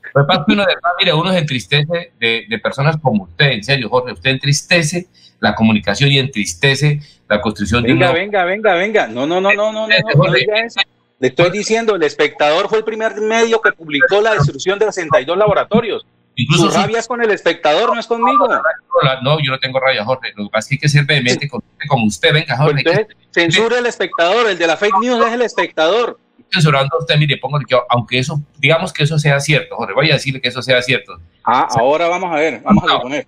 uno, 0.47 0.65
de, 0.65 0.75
mire, 0.99 1.13
uno 1.13 1.31
se 1.31 1.39
entristece 1.39 2.13
de, 2.17 2.45
de, 2.47 2.59
personas 2.59 2.95
como 3.01 3.23
usted, 3.23 3.47
en 3.47 3.63
serio, 3.63 3.89
Jorge. 3.89 4.13
Usted 4.13 4.29
entristece 4.29 5.09
la 5.41 5.53
comunicación 5.53 6.11
y 6.11 6.19
entristece 6.19 7.01
la 7.27 7.41
construcción 7.41 7.83
venga, 7.83 8.07
de. 8.07 8.13
Venga, 8.13 8.45
venga, 8.45 8.75
venga, 8.75 9.03
venga. 9.03 9.07
No, 9.07 9.27
no, 9.27 9.41
no, 9.41 9.53
no, 9.53 9.73
no, 9.73 9.87
no, 9.87 9.97
no 10.15 10.33
diga 10.33 10.59
eso. 10.59 10.79
Le 11.19 11.27
estoy 11.27 11.51
diciendo, 11.51 11.95
el 11.95 12.03
espectador 12.03 12.69
fue 12.69 12.77
el 12.77 12.85
primer 12.85 13.19
medio 13.19 13.59
que 13.61 13.73
publicó 13.73 14.21
la 14.21 14.35
destrucción 14.35 14.79
de 14.79 14.85
62 14.85 15.37
laboratorios. 15.37 16.05
Incluso 16.41 16.69
rabia 16.69 16.99
es 16.99 17.07
con 17.07 17.21
el 17.21 17.31
espectador, 17.31 17.93
no 17.93 17.99
es 17.99 18.07
conmigo. 18.07 18.47
No, 19.23 19.37
yo 19.43 19.51
no 19.51 19.59
tengo 19.59 19.77
rabia, 19.79 20.05
Jorge. 20.05 20.31
Lo 20.37 20.45
que 20.45 20.49
pasa 20.49 20.65
es 20.65 20.69
que 20.69 20.75
hay 20.75 20.79
que 20.79 20.89
ser 20.89 21.05
vehemente 21.05 21.49
con, 21.49 21.61
como 21.87 22.05
usted. 22.05 22.33
Venga, 22.33 22.55
Jorge. 22.55 22.79
Entonces, 22.79 23.07
censure 23.31 23.79
el 23.79 23.85
espectador. 23.85 24.49
El 24.49 24.57
de 24.57 24.65
la 24.65 24.77
fake 24.77 24.99
news 25.01 25.25
es 25.25 25.33
el 25.33 25.41
espectador. 25.41 26.17
Censurando 26.49 26.95
a 26.95 26.99
usted, 26.99 27.17
mire, 27.17 27.37
pongo 27.37 27.59
que 27.59 27.77
aunque 27.89 28.19
eso, 28.19 28.41
digamos 28.57 28.93
que 28.93 29.03
eso 29.03 29.19
sea 29.19 29.39
cierto, 29.39 29.75
Jorge, 29.75 29.93
voy 29.93 30.09
a 30.09 30.13
decirle 30.13 30.39
que 30.39 30.47
eso 30.47 30.61
sea 30.61 30.81
cierto. 30.81 31.19
Ah, 31.43 31.67
ahora 31.77 32.07
vamos 32.07 32.33
a 32.33 32.39
ver, 32.39 32.61
vamos 32.63 32.83
a 32.85 32.93
suponer. 32.93 33.27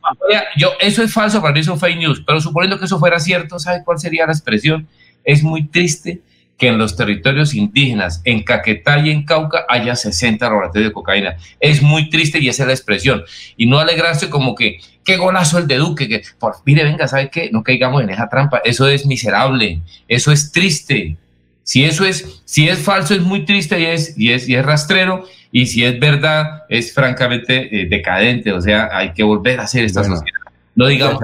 Yo, 0.57 0.69
eso 0.79 1.03
es 1.03 1.13
falso, 1.13 1.39
para 1.39 1.53
mí 1.53 1.59
es 1.59 1.67
un 1.67 1.77
fake 1.77 1.99
news, 1.99 2.23
pero 2.25 2.41
suponiendo 2.41 2.79
que 2.79 2.85
eso 2.85 2.97
fuera 2.97 3.19
cierto, 3.19 3.59
¿sabe 3.59 3.83
cuál 3.83 3.99
sería 3.99 4.25
la 4.25 4.31
expresión? 4.31 4.87
Es 5.23 5.43
muy 5.43 5.67
triste 5.67 6.21
que 6.61 6.67
en 6.67 6.77
los 6.77 6.95
territorios 6.95 7.55
indígenas, 7.55 8.21
en 8.23 8.43
Caquetá 8.43 8.99
y 8.99 9.09
en 9.09 9.25
Cauca, 9.25 9.65
haya 9.67 9.95
60 9.95 10.45
laboratorios 10.45 10.91
de 10.91 10.93
cocaína. 10.93 11.35
Es 11.59 11.81
muy 11.81 12.07
triste 12.11 12.37
y 12.37 12.49
esa 12.49 12.61
es 12.61 12.67
la 12.67 12.73
expresión. 12.73 13.23
Y 13.57 13.65
no 13.65 13.79
alegrarse 13.79 14.29
como 14.29 14.53
que, 14.53 14.79
qué 15.03 15.17
golazo 15.17 15.57
el 15.57 15.65
de 15.65 15.77
Duque, 15.77 16.07
que, 16.07 16.21
por, 16.37 16.57
mire, 16.63 16.83
venga, 16.83 17.07
¿sabe 17.07 17.31
qué? 17.31 17.49
No 17.51 17.63
caigamos 17.63 18.03
en 18.03 18.11
esa 18.11 18.29
trampa. 18.29 18.61
Eso 18.63 18.87
es 18.87 19.07
miserable, 19.07 19.81
eso 20.07 20.31
es 20.31 20.51
triste. 20.51 21.17
Si 21.63 21.83
eso 21.83 22.05
es, 22.05 22.43
si 22.45 22.69
es 22.69 22.77
falso, 22.77 23.15
es 23.15 23.21
muy 23.21 23.43
triste 23.43 23.79
y 23.79 23.85
es, 23.85 24.13
y 24.15 24.31
es, 24.31 24.47
y 24.47 24.53
es 24.53 24.63
rastrero. 24.63 25.25
Y 25.51 25.65
si 25.65 25.83
es 25.83 25.99
verdad, 25.99 26.65
es 26.69 26.93
francamente 26.93 27.75
eh, 27.75 27.87
decadente. 27.87 28.51
O 28.53 28.61
sea, 28.61 28.87
hay 28.91 29.13
que 29.13 29.23
volver 29.23 29.59
a 29.59 29.63
hacer 29.63 29.83
esta 29.83 30.03
sociedad. 30.03 30.40
No 30.81 30.87
digamos. 30.87 31.19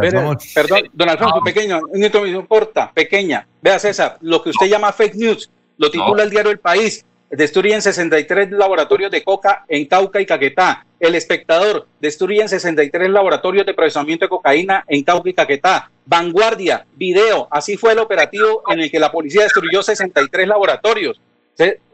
perdón, 0.53 0.89
don 0.93 1.09
Alfonso, 1.09 1.41
pequeño, 1.43 1.81
una 1.89 2.05
información 2.05 2.45
corta, 2.45 2.91
pequeña. 2.93 3.47
Vea, 3.61 3.79
César, 3.79 4.17
lo 4.21 4.43
que 4.43 4.51
usted 4.51 4.67
llama 4.67 4.93
fake 4.93 5.15
news, 5.15 5.49
lo 5.77 5.89
titula 5.89 6.23
el 6.23 6.29
diario 6.29 6.51
El 6.51 6.59
País. 6.59 7.03
Destruyen 7.29 7.81
63 7.81 8.51
laboratorios 8.51 9.11
de 9.11 9.23
coca 9.23 9.65
en 9.67 9.85
Cauca 9.85 10.21
y 10.21 10.25
Caquetá. 10.25 10.85
El 10.99 11.15
espectador, 11.15 11.87
destruyen 11.99 12.47
63 12.47 13.09
laboratorios 13.09 13.65
de 13.65 13.73
procesamiento 13.73 14.25
de 14.25 14.29
cocaína 14.29 14.85
en 14.87 15.03
Cauca 15.03 15.29
y 15.29 15.33
Caquetá. 15.33 15.91
Vanguardia, 16.05 16.85
video, 16.95 17.47
así 17.51 17.77
fue 17.77 17.93
el 17.93 17.99
operativo 17.99 18.63
en 18.69 18.79
el 18.79 18.91
que 18.91 18.99
la 18.99 19.11
policía 19.11 19.43
destruyó 19.43 19.81
63 19.81 20.47
laboratorios. 20.47 21.19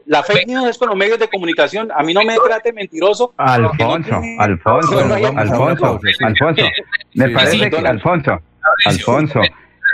La 0.06 0.22
fake 0.22 0.46
news 0.46 0.68
es 0.68 0.78
con 0.78 0.88
los 0.88 0.96
medios 0.96 1.18
de 1.18 1.28
comunicación. 1.28 1.90
A 1.94 2.02
mí 2.02 2.14
no 2.14 2.22
me 2.22 2.36
trate 2.36 2.72
mentiroso. 2.72 3.34
Alfonso, 3.36 4.20
Alfonso, 4.38 4.98
Alfonso, 5.36 6.00
Alfonso, 6.20 6.62
me 7.14 7.28
parece 7.30 7.70
que 7.70 7.76
Alfonso, 7.76 8.40
Alfonso, 8.86 9.40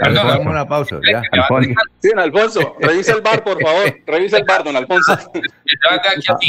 Hagamos 0.03 0.47
una 0.47 0.66
pausa, 0.66 0.99
ya. 1.11 1.23
Alfonso. 1.32 1.70
Sí, 2.01 2.11
Alfonso, 2.16 2.77
revisa 2.81 3.12
el 3.12 3.20
bar, 3.20 3.45
por 3.45 3.61
favor. 3.61 3.95
Revisa 4.07 4.39
el 4.39 4.45
bar, 4.45 4.65
don 4.65 4.74
Alfonso. 4.77 5.19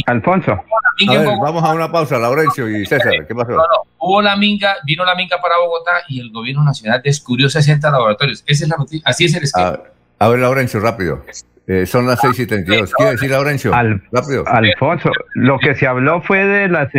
Alfonso. 0.06 0.52
A 0.52 1.12
ver, 1.12 1.26
vamos 1.26 1.64
a 1.64 1.74
una 1.74 1.92
pausa, 1.92 2.18
Laurencio 2.18 2.70
y 2.70 2.86
César. 2.86 3.12
¿Qué 3.28 3.36
pasó? 3.36 3.52
No, 3.52 3.58
no. 3.58 3.84
Hubo 3.98 4.22
la 4.22 4.36
minga, 4.38 4.78
vino 4.86 5.04
la 5.04 5.16
minga 5.16 5.42
para 5.42 5.58
Bogotá 5.58 6.04
y 6.08 6.22
el 6.22 6.32
gobierno 6.32 6.64
nacional 6.64 7.02
descubrió 7.04 7.50
60 7.50 7.92
laboratorios. 7.92 8.44
Esa 8.48 8.64
es 8.64 8.70
la 8.70 8.78
noticia. 8.78 9.02
Así 9.06 9.26
es 9.26 9.36
el 9.36 9.44
esquema. 9.44 9.80
A, 10.20 10.30
ver, 10.30 10.40
Laurencio, 10.40 10.80
rápido. 10.80 11.26
Eh, 11.68 11.86
son 11.86 12.08
las 12.08 12.20
6 12.22 12.40
y 12.40 12.48
32. 12.48 12.94
¿Quiere 12.94 13.12
decir, 13.12 13.30
Laurencio? 13.30 13.74
Al, 13.74 14.02
rápido. 14.12 14.44
Alfonso, 14.48 15.12
lo 15.36 15.60
que 15.60 15.76
se 15.76 15.88
habló 15.88 16.22
fue 16.22 16.46
de 16.46 16.68
la, 16.68 16.90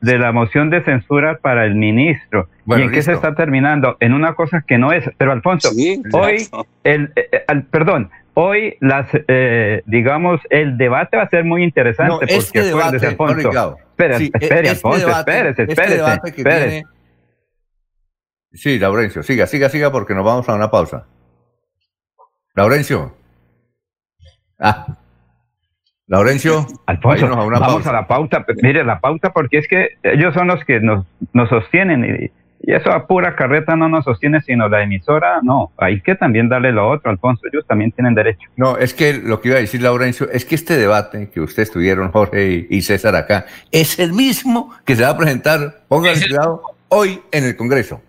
de 0.00 0.18
la 0.18 0.32
moción 0.32 0.70
de 0.70 0.82
censura 0.82 1.38
para 1.38 1.64
el 1.64 1.74
ministro. 1.74 2.48
¿Y 2.66 2.82
en 2.82 2.90
qué 2.90 3.02
se 3.02 3.12
está 3.12 3.34
terminando? 3.34 3.96
En 4.00 4.14
una 4.14 4.34
cosa 4.34 4.64
que 4.66 4.78
no 4.78 4.92
es. 4.92 5.04
Pero 5.18 5.32
Alfonso, 5.32 5.70
hoy, 6.12 6.48
el, 6.84 7.12
eh, 7.16 7.44
perdón, 7.70 8.10
hoy 8.34 8.76
las, 8.80 9.08
eh, 9.28 9.82
digamos, 9.86 10.40
el 10.50 10.78
debate 10.78 11.16
va 11.16 11.24
a 11.24 11.28
ser 11.28 11.44
muy 11.44 11.62
interesante. 11.62 12.12
No, 12.12 12.20
este 12.22 12.62
debate, 12.62 13.06
Alfonso. 13.06 13.50
Espera, 13.90 14.18
sí, 14.18 14.30
espere, 14.32 14.60
este 14.60 14.68
Alfonso, 14.70 15.06
debate, 15.06 15.30
espérese, 15.32 15.62
este 15.62 15.72
espérese, 15.72 16.20
espérese. 16.24 16.84
Sí, 18.52 18.78
Laurencio, 18.78 19.22
siga, 19.22 19.46
siga, 19.46 19.68
siga, 19.68 19.92
porque 19.92 20.14
nos 20.14 20.24
vamos 20.24 20.48
a 20.48 20.54
una 20.54 20.70
pausa. 20.70 21.06
Laurencio. 22.54 23.17
Ah. 24.58 24.86
Laurencio, 26.06 26.66
Alfonso, 26.86 27.26
a 27.26 27.34
vamos 27.34 27.86
a 27.86 27.92
la 27.92 28.06
pauta. 28.06 28.44
Mire, 28.62 28.82
la 28.82 28.98
pauta 28.98 29.30
porque 29.30 29.58
es 29.58 29.68
que 29.68 29.98
ellos 30.02 30.32
son 30.32 30.48
los 30.48 30.64
que 30.64 30.80
nos, 30.80 31.04
nos 31.34 31.50
sostienen 31.50 32.04
y, 32.04 32.30
eso 32.62 32.90
a 32.90 33.06
pura 33.06 33.36
carreta 33.36 33.76
no 33.76 33.88
nos 33.88 34.04
sostiene, 34.04 34.40
sino 34.40 34.68
la 34.68 34.82
emisora, 34.82 35.40
no. 35.42 35.70
Hay 35.76 36.00
que 36.00 36.16
también 36.16 36.48
darle 36.48 36.72
lo 36.72 36.90
otro, 36.90 37.10
Alfonso. 37.10 37.42
Ellos 37.52 37.64
también 37.66 37.92
tienen 37.92 38.14
derecho. 38.14 38.48
No, 38.56 38.76
es 38.76 38.94
que 38.94 39.14
lo 39.14 39.40
que 39.40 39.48
iba 39.48 39.58
a 39.58 39.60
decir 39.60 39.80
Laurencio 39.80 40.28
es 40.30 40.44
que 40.44 40.56
este 40.56 40.76
debate 40.76 41.30
que 41.30 41.40
ustedes 41.40 41.70
tuvieron, 41.70 42.10
Jorge 42.10 42.66
y, 42.68 42.82
César 42.82 43.14
acá, 43.14 43.46
es 43.70 43.98
el 43.98 44.12
mismo 44.12 44.74
que 44.84 44.96
se 44.96 45.02
va 45.02 45.10
a 45.10 45.16
presentar, 45.16 45.82
cuidado, 45.88 46.62
hoy 46.88 47.20
en 47.30 47.44
el 47.44 47.56
Congreso. 47.56 48.02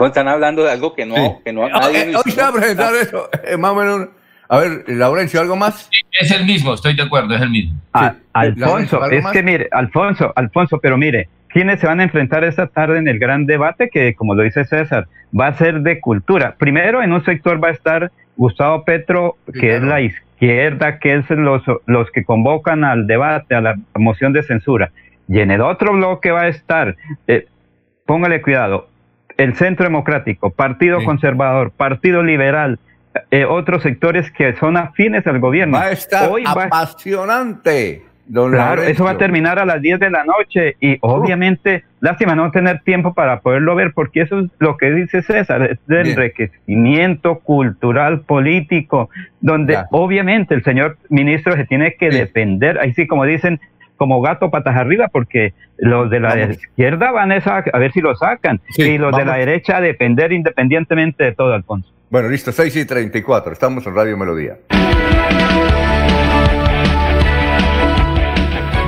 Están 0.00 0.28
hablando 0.28 0.64
de 0.64 0.72
algo 0.72 0.94
que 0.94 1.06
no, 1.06 1.40
que 1.44 1.52
no 1.52 1.66
nadie 1.68 2.14
Hoy 2.14 2.30
se 2.30 2.42
va 2.42 2.48
a 2.48 2.52
presentar 2.52 2.94
eso, 2.94 3.30
más 3.58 3.70
o 3.70 3.74
menos 3.74 4.08
a 4.52 4.58
ver, 4.58 4.84
Laurencio, 4.86 5.40
¿algo 5.40 5.56
más? 5.56 5.88
es 6.20 6.30
el 6.30 6.44
mismo, 6.44 6.74
estoy 6.74 6.94
de 6.94 7.04
acuerdo, 7.04 7.34
es 7.34 7.40
el 7.40 7.48
mismo. 7.48 7.80
Ah, 7.94 8.16
Alfonso, 8.34 9.02
es 9.10 9.26
que 9.28 9.42
mire, 9.42 9.66
Alfonso, 9.72 10.30
Alfonso, 10.36 10.78
pero 10.78 10.98
mire, 10.98 11.30
¿quiénes 11.48 11.80
se 11.80 11.86
van 11.86 12.00
a 12.00 12.02
enfrentar 12.02 12.44
esta 12.44 12.66
tarde 12.66 12.98
en 12.98 13.08
el 13.08 13.18
gran 13.18 13.46
debate 13.46 13.88
que, 13.88 14.14
como 14.14 14.34
lo 14.34 14.42
dice 14.42 14.66
César, 14.66 15.08
va 15.34 15.46
a 15.46 15.54
ser 15.54 15.80
de 15.80 16.00
cultura? 16.00 16.56
Primero, 16.58 17.02
en 17.02 17.14
un 17.14 17.24
sector 17.24 17.64
va 17.64 17.68
a 17.68 17.70
estar 17.70 18.12
Gustavo 18.36 18.84
Petro, 18.84 19.38
que 19.58 19.76
es 19.76 19.82
la 19.82 20.02
izquierda, 20.02 20.98
que 20.98 21.14
es 21.14 21.30
los, 21.30 21.62
los 21.86 22.10
que 22.10 22.22
convocan 22.22 22.84
al 22.84 23.06
debate, 23.06 23.54
a 23.54 23.62
la 23.62 23.76
moción 23.94 24.34
de 24.34 24.42
censura. 24.42 24.90
Y 25.28 25.40
en 25.40 25.50
el 25.50 25.62
otro 25.62 25.94
bloque 25.94 26.30
va 26.30 26.42
a 26.42 26.48
estar, 26.48 26.94
eh, 27.26 27.46
póngale 28.04 28.42
cuidado, 28.42 28.90
el 29.38 29.54
Centro 29.54 29.84
Democrático, 29.84 30.50
Partido 30.50 31.02
Conservador, 31.02 31.70
Partido 31.70 32.22
Liberal, 32.22 32.78
eh, 33.30 33.44
otros 33.44 33.82
sectores 33.82 34.30
que 34.30 34.54
son 34.56 34.76
afines 34.76 35.26
al 35.26 35.38
gobierno. 35.40 35.78
Va 35.78 35.86
a 35.86 35.92
estar 35.92 36.30
apasionante. 36.46 38.02
claro, 38.32 38.82
eso 38.82 39.04
va 39.04 39.12
a 39.12 39.18
terminar 39.18 39.58
a 39.58 39.66
las 39.66 39.82
10 39.82 40.00
de 40.00 40.10
la 40.10 40.24
noche 40.24 40.76
y 40.80 40.96
obviamente, 41.00 41.84
lástima 42.00 42.34
no 42.34 42.50
tener 42.50 42.80
tiempo 42.80 43.12
para 43.12 43.40
poderlo 43.40 43.74
ver, 43.74 43.92
porque 43.94 44.22
eso 44.22 44.40
es 44.40 44.50
lo 44.58 44.76
que 44.76 44.90
dice 44.90 45.22
César, 45.22 45.62
es 45.62 45.78
de 45.86 46.00
enriquecimiento 46.12 47.40
cultural, 47.40 48.20
político, 48.20 49.10
donde 49.40 49.78
obviamente 49.90 50.54
el 50.54 50.62
señor 50.62 50.96
ministro 51.08 51.54
se 51.54 51.66
tiene 51.66 51.94
que 51.94 52.08
defender, 52.08 52.78
ahí 52.78 52.94
sí 52.94 53.06
como 53.06 53.24
dicen, 53.24 53.60
como 53.96 54.20
gato 54.20 54.50
patas 54.50 54.76
arriba, 54.76 55.08
porque 55.08 55.52
los 55.78 56.10
de 56.10 56.20
la 56.20 56.50
izquierda 56.50 57.12
van 57.12 57.30
a, 57.30 57.36
a 57.36 57.78
ver 57.78 57.92
si 57.92 58.00
lo 58.00 58.16
sacan, 58.16 58.60
y 58.76 58.98
los 58.98 59.16
de 59.16 59.24
la 59.24 59.36
derecha 59.36 59.76
a 59.76 59.80
defender 59.80 60.32
independientemente 60.32 61.24
de 61.24 61.32
todo, 61.32 61.52
Alfonso. 61.52 61.92
Bueno, 62.12 62.28
listo, 62.28 62.52
6 62.52 62.76
y 62.76 62.84
34. 62.84 63.54
Estamos 63.54 63.86
en 63.86 63.94
Radio 63.94 64.18
Melodía. 64.18 64.58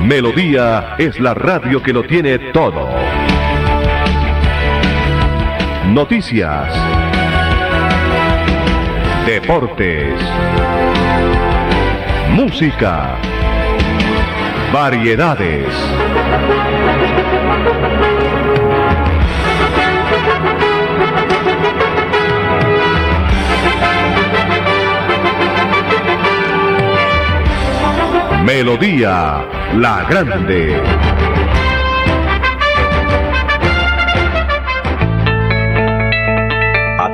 Melodía 0.03 0.93
es 0.99 1.19
la 1.19 1.33
radio 1.33 1.81
que 1.81 1.91
lo 1.91 2.05
tiene 2.05 2.37
todo. 2.53 2.87
Noticias. 5.87 6.71
Deportes. 9.25 10.21
Música. 12.35 13.17
Variedades. 14.71 15.73
Melodía 28.45 29.43
La 29.73 30.05
Grande. 30.07 31.24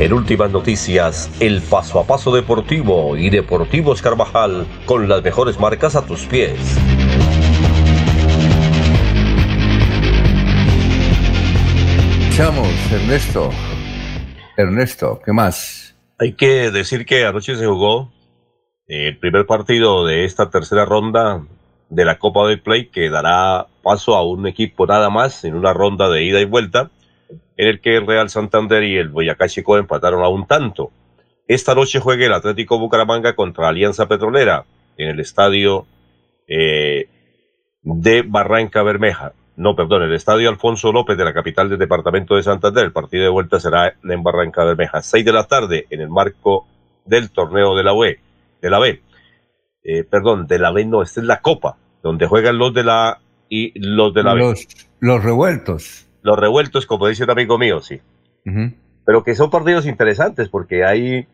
En 0.00 0.12
últimas 0.12 0.48
noticias, 0.52 1.28
el 1.40 1.60
paso 1.60 1.98
a 1.98 2.06
paso 2.06 2.32
deportivo 2.32 3.16
y 3.16 3.30
Deportivos 3.30 4.00
Carvajal 4.00 4.64
con 4.86 5.08
las 5.08 5.24
mejores 5.24 5.58
marcas 5.58 5.96
a 5.96 6.06
tus 6.06 6.24
pies. 6.26 6.78
Chamos, 12.30 12.68
Ernesto. 12.92 13.50
Ernesto, 14.56 15.20
¿qué 15.24 15.32
más? 15.32 15.96
Hay 16.20 16.34
que 16.34 16.70
decir 16.70 17.04
que 17.04 17.24
anoche 17.24 17.56
se 17.56 17.66
jugó 17.66 18.12
el 18.86 19.18
primer 19.18 19.46
partido 19.46 20.06
de 20.06 20.24
esta 20.24 20.48
tercera 20.48 20.84
ronda 20.84 21.44
de 21.88 22.04
la 22.04 22.20
Copa 22.20 22.46
del 22.46 22.62
Play 22.62 22.90
que 22.90 23.10
dará 23.10 23.66
paso 23.82 24.14
a 24.14 24.24
un 24.24 24.46
equipo 24.46 24.86
nada 24.86 25.10
más 25.10 25.44
en 25.44 25.56
una 25.56 25.72
ronda 25.72 26.08
de 26.08 26.22
ida 26.22 26.40
y 26.40 26.44
vuelta 26.44 26.92
en 27.30 27.68
el 27.68 27.80
que 27.80 27.96
el 27.96 28.06
Real 28.06 28.30
Santander 28.30 28.82
y 28.84 28.96
el 28.96 29.08
Boyacá 29.08 29.48
Chico 29.48 29.76
empataron 29.76 30.22
a 30.22 30.28
un 30.28 30.46
tanto. 30.46 30.90
Esta 31.46 31.74
noche 31.74 31.98
juega 31.98 32.26
el 32.26 32.32
Atlético 32.32 32.78
Bucaramanga 32.78 33.34
contra 33.34 33.68
Alianza 33.68 34.06
Petrolera 34.06 34.64
en 34.96 35.08
el 35.08 35.20
estadio 35.20 35.86
eh, 36.46 37.08
de 37.82 38.22
Barranca 38.22 38.82
Bermeja. 38.82 39.32
No, 39.56 39.74
perdón, 39.74 40.02
el 40.02 40.14
estadio 40.14 40.48
Alfonso 40.48 40.92
López 40.92 41.16
de 41.18 41.24
la 41.24 41.34
capital 41.34 41.68
del 41.68 41.78
departamento 41.78 42.36
de 42.36 42.44
Santander. 42.44 42.84
El 42.84 42.92
partido 42.92 43.24
de 43.24 43.30
vuelta 43.30 43.58
será 43.58 43.94
en 44.04 44.22
Barranca 44.22 44.64
Bermeja. 44.64 45.02
Seis 45.02 45.24
de 45.24 45.32
la 45.32 45.44
tarde 45.44 45.86
en 45.90 46.00
el 46.00 46.08
marco 46.08 46.66
del 47.04 47.30
torneo 47.30 47.74
de 47.74 47.82
la 47.82 47.92
UE, 47.92 48.20
de 48.60 48.70
la 48.70 48.78
B. 48.78 49.02
Eh, 49.82 50.04
perdón, 50.04 50.46
de 50.46 50.58
la 50.58 50.70
B 50.70 50.84
no, 50.84 51.02
esta 51.02 51.20
es 51.20 51.26
la 51.26 51.40
Copa, 51.40 51.76
donde 52.02 52.26
juegan 52.26 52.58
los 52.58 52.72
de 52.74 52.84
la 52.84 53.08
A 53.08 53.20
y 53.48 53.72
los 53.80 54.12
de 54.14 54.22
la 54.22 54.34
B. 54.34 54.54
Los 55.00 55.24
revueltos 55.24 56.07
los 56.22 56.38
revueltos, 56.38 56.86
como 56.86 57.06
dice 57.06 57.24
un 57.24 57.30
amigo 57.30 57.58
mío, 57.58 57.80
sí. 57.80 58.00
Pero 59.04 59.22
que 59.22 59.34
son 59.34 59.50
partidos 59.50 59.86
interesantes 59.86 60.48
porque 60.48 60.84
hay 60.84 61.26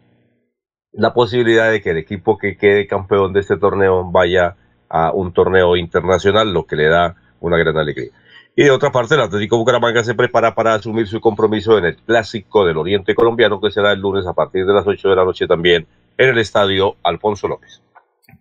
la 0.93 1.13
posibilidad 1.13 1.71
de 1.71 1.81
que 1.81 1.91
el 1.91 1.99
equipo 1.99 2.39
que 2.39 2.57
quede 2.57 2.87
campeón 2.87 3.33
de 3.33 3.41
este 3.41 3.57
torneo 3.57 4.11
vaya 4.11 4.57
a 4.89 5.13
un 5.13 5.33
torneo 5.33 5.77
internacional, 5.77 6.53
lo 6.53 6.67
que 6.67 6.77
le 6.77 6.89
da 6.89 7.17
una 7.41 7.57
gran 7.57 7.77
alegría. 7.77 8.11
Y 8.57 8.65
de 8.65 8.71
otra 8.71 8.93
parte, 8.93 9.15
el 9.15 9.21
Atlético 9.21 9.59
Bucaramanga 9.59 10.05
se 10.05 10.15
prepara 10.15 10.55
para 10.55 10.75
asumir 10.75 11.09
su 11.09 11.21
compromiso 11.21 11.77
en 11.77 11.87
el 11.87 11.97
Clásico 11.97 12.65
del 12.65 12.77
Oriente 12.77 13.15
Colombiano, 13.15 13.61
que 13.61 13.73
será 13.73 13.93
el 13.93 14.01
lunes 14.01 14.27
a 14.27 14.33
partir 14.33 14.65
de 14.65 14.73
las 14.73 14.87
8 14.87 15.09
de 15.09 15.17
la 15.17 15.25
noche 15.25 15.49
también 15.49 15.87
en 16.17 16.29
el 16.29 16.39
Estadio 16.39 16.95
Alfonso 17.03 17.49
López. 17.49 17.83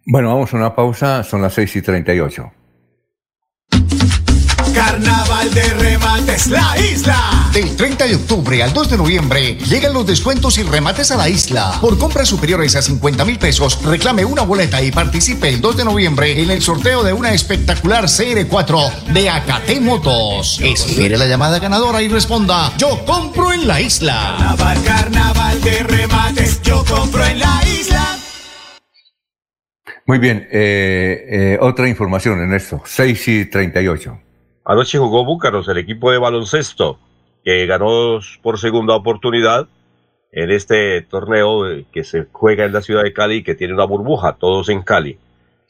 Bueno, 0.05 0.29
vamos 0.29 0.53
a 0.53 0.57
una 0.57 0.75
pausa, 0.75 1.23
son 1.23 1.41
las 1.41 1.53
6 1.53 1.77
y 1.77 1.81
38. 1.81 2.51
Carnaval 4.73 5.53
de 5.53 5.63
remates 5.75 6.47
La 6.47 6.75
Isla. 6.77 7.49
Del 7.53 7.75
30 7.75 8.07
de 8.07 8.15
octubre 8.15 8.63
al 8.63 8.73
2 8.73 8.89
de 8.89 8.97
noviembre 8.97 9.55
llegan 9.55 9.93
los 9.93 10.05
descuentos 10.07 10.57
y 10.57 10.63
remates 10.63 11.11
a 11.11 11.17
la 11.17 11.29
isla. 11.29 11.77
Por 11.79 11.99
compras 11.99 12.27
superiores 12.27 12.75
a 12.75 12.81
50 12.81 13.23
mil 13.25 13.37
pesos, 13.37 13.79
reclame 13.83 14.25
una 14.25 14.41
boleta 14.41 14.81
y 14.81 14.91
participe 14.91 15.49
el 15.49 15.61
2 15.61 15.77
de 15.77 15.85
noviembre 15.85 16.41
en 16.41 16.49
el 16.49 16.61
sorteo 16.61 17.03
de 17.03 17.13
una 17.13 17.31
espectacular 17.31 18.05
CR4 18.05 19.03
de 19.13 19.29
Acate 19.29 19.79
Motos. 19.79 20.59
Espere 20.61 21.17
la 21.17 21.27
llamada 21.27 21.59
ganadora 21.59 22.01
y 22.01 22.07
responda: 22.07 22.73
Yo 22.77 23.05
compro 23.05 23.53
en 23.53 23.67
la 23.67 23.79
isla. 23.79 24.35
Carnaval, 24.39 24.83
carnaval 24.83 25.61
de 25.61 25.83
remates, 25.83 26.61
yo 26.63 26.83
compro 26.85 27.23
en 27.23 27.39
la 27.39 27.61
isla. 27.67 28.17
Muy 30.07 30.17
bien, 30.17 30.47
eh, 30.51 31.25
eh, 31.29 31.57
otra 31.61 31.87
información 31.87 32.41
en 32.41 32.53
esto, 32.53 32.81
6 32.83 33.27
y 33.27 33.45
38. 33.45 34.19
Anoche 34.65 34.97
jugó 34.97 35.25
Búcaros, 35.25 35.67
el 35.67 35.77
equipo 35.77 36.09
de 36.11 36.17
baloncesto, 36.17 36.97
que 37.43 37.65
ganó 37.65 38.19
por 38.41 38.57
segunda 38.59 38.95
oportunidad 38.95 39.67
en 40.31 40.51
este 40.51 41.01
torneo 41.01 41.63
que 41.91 42.05
se 42.05 42.27
juega 42.31 42.63
en 42.65 42.73
la 42.73 42.81
ciudad 42.81 43.03
de 43.03 43.13
Cali 43.13 43.43
que 43.43 43.55
tiene 43.55 43.73
una 43.73 43.85
burbuja, 43.85 44.33
todos 44.33 44.69
en 44.69 44.81
Cali. 44.81 45.17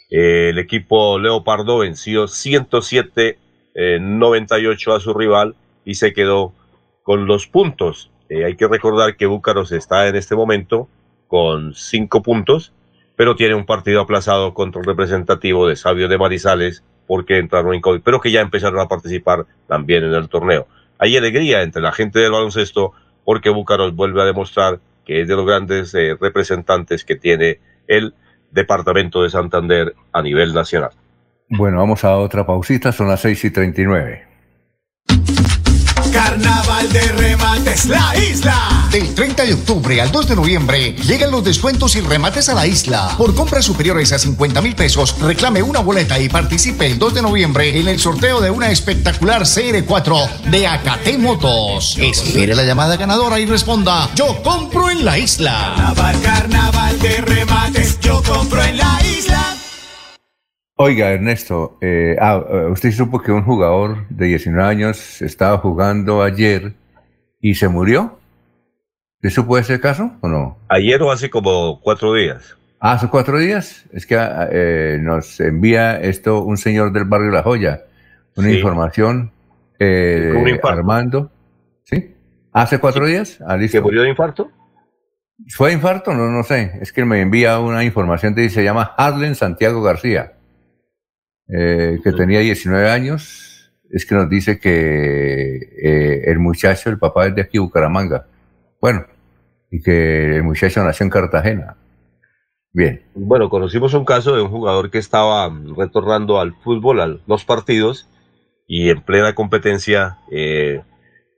El 0.10 0.60
equipo 0.60 1.18
Leopardo 1.18 1.80
venció 1.80 2.26
107-98 2.26 4.96
a 4.96 5.00
su 5.00 5.14
rival 5.16 5.56
y 5.84 5.96
se 5.96 6.14
quedó 6.14 6.54
con 7.02 7.26
los 7.26 7.48
puntos. 7.48 8.12
Eh, 8.30 8.46
hay 8.46 8.56
que 8.56 8.68
recordar 8.68 9.18
que 9.18 9.26
Búcaros 9.26 9.72
está 9.72 10.08
en 10.08 10.16
este 10.16 10.36
momento 10.36 10.88
con 11.28 11.74
cinco 11.74 12.22
puntos, 12.22 12.72
pero 13.16 13.36
tiene 13.36 13.56
un 13.56 13.66
partido 13.66 14.02
aplazado 14.02 14.54
contra 14.54 14.82
el 14.82 14.88
representativo 14.88 15.68
de 15.68 15.76
Sabio 15.76 16.08
de 16.08 16.20
Marizales 16.20 16.84
porque 17.08 17.38
entraron 17.38 17.74
en 17.74 17.82
COVID, 17.82 18.02
pero 18.04 18.20
que 18.20 18.32
ya 18.32 18.42
empezaron 18.42 18.80
a 18.80 18.88
participar 18.88 19.46
también 19.68 20.04
en 20.04 20.14
el 20.14 20.30
torneo. 20.30 20.68
Hay 21.00 21.18
alegría 21.18 21.62
entre 21.62 21.82
la 21.82 21.92
gente 21.92 22.20
del 22.20 22.32
baloncesto 22.32 22.94
porque 23.26 23.50
Búcaros 23.50 23.96
vuelve 23.96 24.22
a 24.22 24.26
demostrar 24.26 24.80
que 25.06 25.22
es 25.22 25.28
de 25.28 25.36
los 25.36 25.46
grandes 25.46 25.94
eh, 25.94 26.16
representantes 26.20 27.04
que 27.04 27.16
tiene 27.16 27.60
el 27.88 28.14
departamento 28.52 29.24
de 29.24 29.30
Santander 29.30 29.96
a 30.12 30.22
nivel 30.22 30.54
nacional. 30.54 30.92
Bueno, 31.50 31.78
vamos 31.78 32.04
a 32.04 32.16
otra 32.18 32.46
pausita, 32.46 32.92
son 32.92 33.10
las 33.10 33.22
6 33.22 33.46
y 33.46 33.52
39. 33.52 34.33
Carnaval 36.14 36.94
de 36.94 37.02
remates 37.02 37.86
La 37.86 38.14
Isla. 38.16 38.88
Del 38.92 39.16
30 39.16 39.46
de 39.46 39.54
octubre 39.56 40.00
al 40.00 40.12
2 40.12 40.28
de 40.28 40.36
noviembre 40.36 40.96
llegan 41.04 41.32
los 41.32 41.44
descuentos 41.44 41.96
y 41.96 42.02
remates 42.02 42.48
a 42.50 42.54
la 42.54 42.68
isla. 42.68 43.16
Por 43.18 43.34
compras 43.34 43.66
superiores 43.66 44.12
a 44.12 44.20
50 44.20 44.62
mil 44.62 44.76
pesos, 44.76 45.16
reclame 45.20 45.64
una 45.64 45.80
boleta 45.80 46.20
y 46.20 46.30
participe 46.30 46.86
el 46.86 47.00
2 47.00 47.16
de 47.16 47.22
noviembre 47.24 47.80
en 47.80 47.88
el 47.88 48.00
sorteo 48.00 48.40
de 48.40 48.52
una 48.52 48.70
espectacular 48.70 49.42
CR4 49.42 50.42
de 50.52 50.68
Acate 50.68 51.18
Motos. 51.18 51.98
Espere 51.98 52.54
la 52.54 52.64
llamada 52.64 52.96
ganadora 52.96 53.40
y 53.40 53.48
responda: 53.48 54.12
Yo 54.14 54.44
compro 54.44 54.92
en 54.92 55.04
la 55.04 55.18
isla. 55.18 55.74
Carnaval, 55.76 56.22
carnaval 56.22 57.00
de 57.00 57.18
remates, 57.22 57.83
Oiga, 60.86 61.12
Ernesto, 61.12 61.78
eh, 61.80 62.18
ah, 62.20 62.44
eh, 62.46 62.66
usted 62.70 62.92
supo 62.92 63.22
que 63.22 63.32
un 63.32 63.44
jugador 63.46 64.06
de 64.10 64.26
19 64.26 64.68
años 64.68 65.22
estaba 65.22 65.58
jugando 65.60 66.22
ayer 66.22 66.74
y 67.40 67.56
se 67.56 67.70
murió. 67.70 68.20
¿Eso 69.22 69.48
puede 69.48 69.64
ser 69.64 69.80
caso 69.80 70.12
o 70.20 70.28
no? 70.28 70.58
Ayer 70.68 71.02
o 71.02 71.10
hace 71.10 71.30
como 71.30 71.80
cuatro 71.80 72.14
días. 72.14 72.58
Ah, 72.82 72.92
hace 72.92 73.08
cuatro 73.08 73.40
días. 73.40 73.86
Es 73.94 74.06
que 74.06 74.18
eh, 74.20 74.98
nos 75.00 75.40
envía 75.40 76.02
esto 76.02 76.42
un 76.42 76.58
señor 76.58 76.92
del 76.92 77.06
barrio 77.06 77.32
La 77.32 77.44
Joya, 77.44 77.86
una 78.36 78.52
información. 78.52 79.32
Eh, 79.80 80.60
Armando. 80.64 81.32
¿Sí? 81.86 82.14
¿Hace 82.52 82.80
cuatro 82.80 83.06
días? 83.06 83.40
Ah, 83.48 83.58
¿Que 83.58 83.80
murió 83.80 84.02
de 84.02 84.10
infarto? 84.10 84.52
¿Fue 85.48 85.72
infarto? 85.72 86.14
No, 86.14 86.30
no 86.30 86.44
sé. 86.44 86.78
Es 86.82 86.92
que 86.92 87.06
me 87.06 87.22
envía 87.22 87.58
una 87.60 87.86
información 87.86 88.36
que 88.36 88.50
se 88.50 88.66
llama 88.66 88.94
Harlen 88.98 89.36
Santiago 89.36 89.82
García, 89.82 90.33
eh, 91.48 92.00
que 92.04 92.12
tenía 92.12 92.40
19 92.40 92.90
años. 92.90 93.72
Es 93.92 94.06
que 94.06 94.16
nos 94.16 94.30
dice 94.30 94.60
que 94.60 95.56
eh, 95.56 96.24
el 96.26 96.40
muchacho, 96.40 96.90
el 96.90 96.98
papá 96.98 97.28
es 97.28 97.36
de 97.36 97.42
aquí, 97.42 97.60
Bucaramanga. 97.60 98.28
Bueno, 98.82 99.06
y 99.70 99.82
que 99.82 100.36
el 100.38 100.44
muchacho 100.44 100.84
nació 100.84 101.04
en 101.04 101.10
Cartagena. 101.10 101.78
Bien. 102.72 103.04
Bueno, 103.14 103.50
conocimos 103.50 103.94
un 103.94 104.04
caso 104.04 104.36
de 104.36 104.42
un 104.42 104.50
jugador 104.50 104.90
que 104.90 104.98
estaba 104.98 105.52
retornando 105.78 106.40
al 106.40 106.56
fútbol, 106.56 107.02
a 107.02 107.18
los 107.28 107.46
partidos, 107.46 108.10
y 108.68 108.90
en 108.90 109.02
plena 109.02 109.36
competencia 109.36 110.18
eh, 110.32 110.82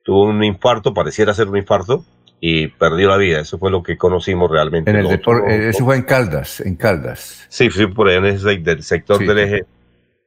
tuvo 0.03 0.23
un 0.23 0.43
infarto, 0.43 0.93
pareciera 0.93 1.33
ser 1.33 1.49
un 1.49 1.57
infarto, 1.57 2.05
y 2.39 2.67
perdió 2.67 3.09
la 3.09 3.17
vida. 3.17 3.41
Eso 3.41 3.57
fue 3.57 3.69
lo 3.69 3.83
que 3.83 3.97
conocimos 3.97 4.49
realmente. 4.49 4.91
En 4.91 4.97
el 4.97 5.07
eh, 5.07 5.69
eso 5.69 5.83
fue 5.83 5.97
en 5.97 6.03
Caldas, 6.03 6.61
en 6.61 6.75
Caldas. 6.75 7.45
Sí, 7.49 7.69
sí, 7.69 7.87
por 7.87 8.07
ahí 8.07 8.17
en 8.17 8.25
ese 8.25 8.57
del 8.57 8.83
sector 8.83 9.19
del 9.19 9.39
eje 9.39 9.65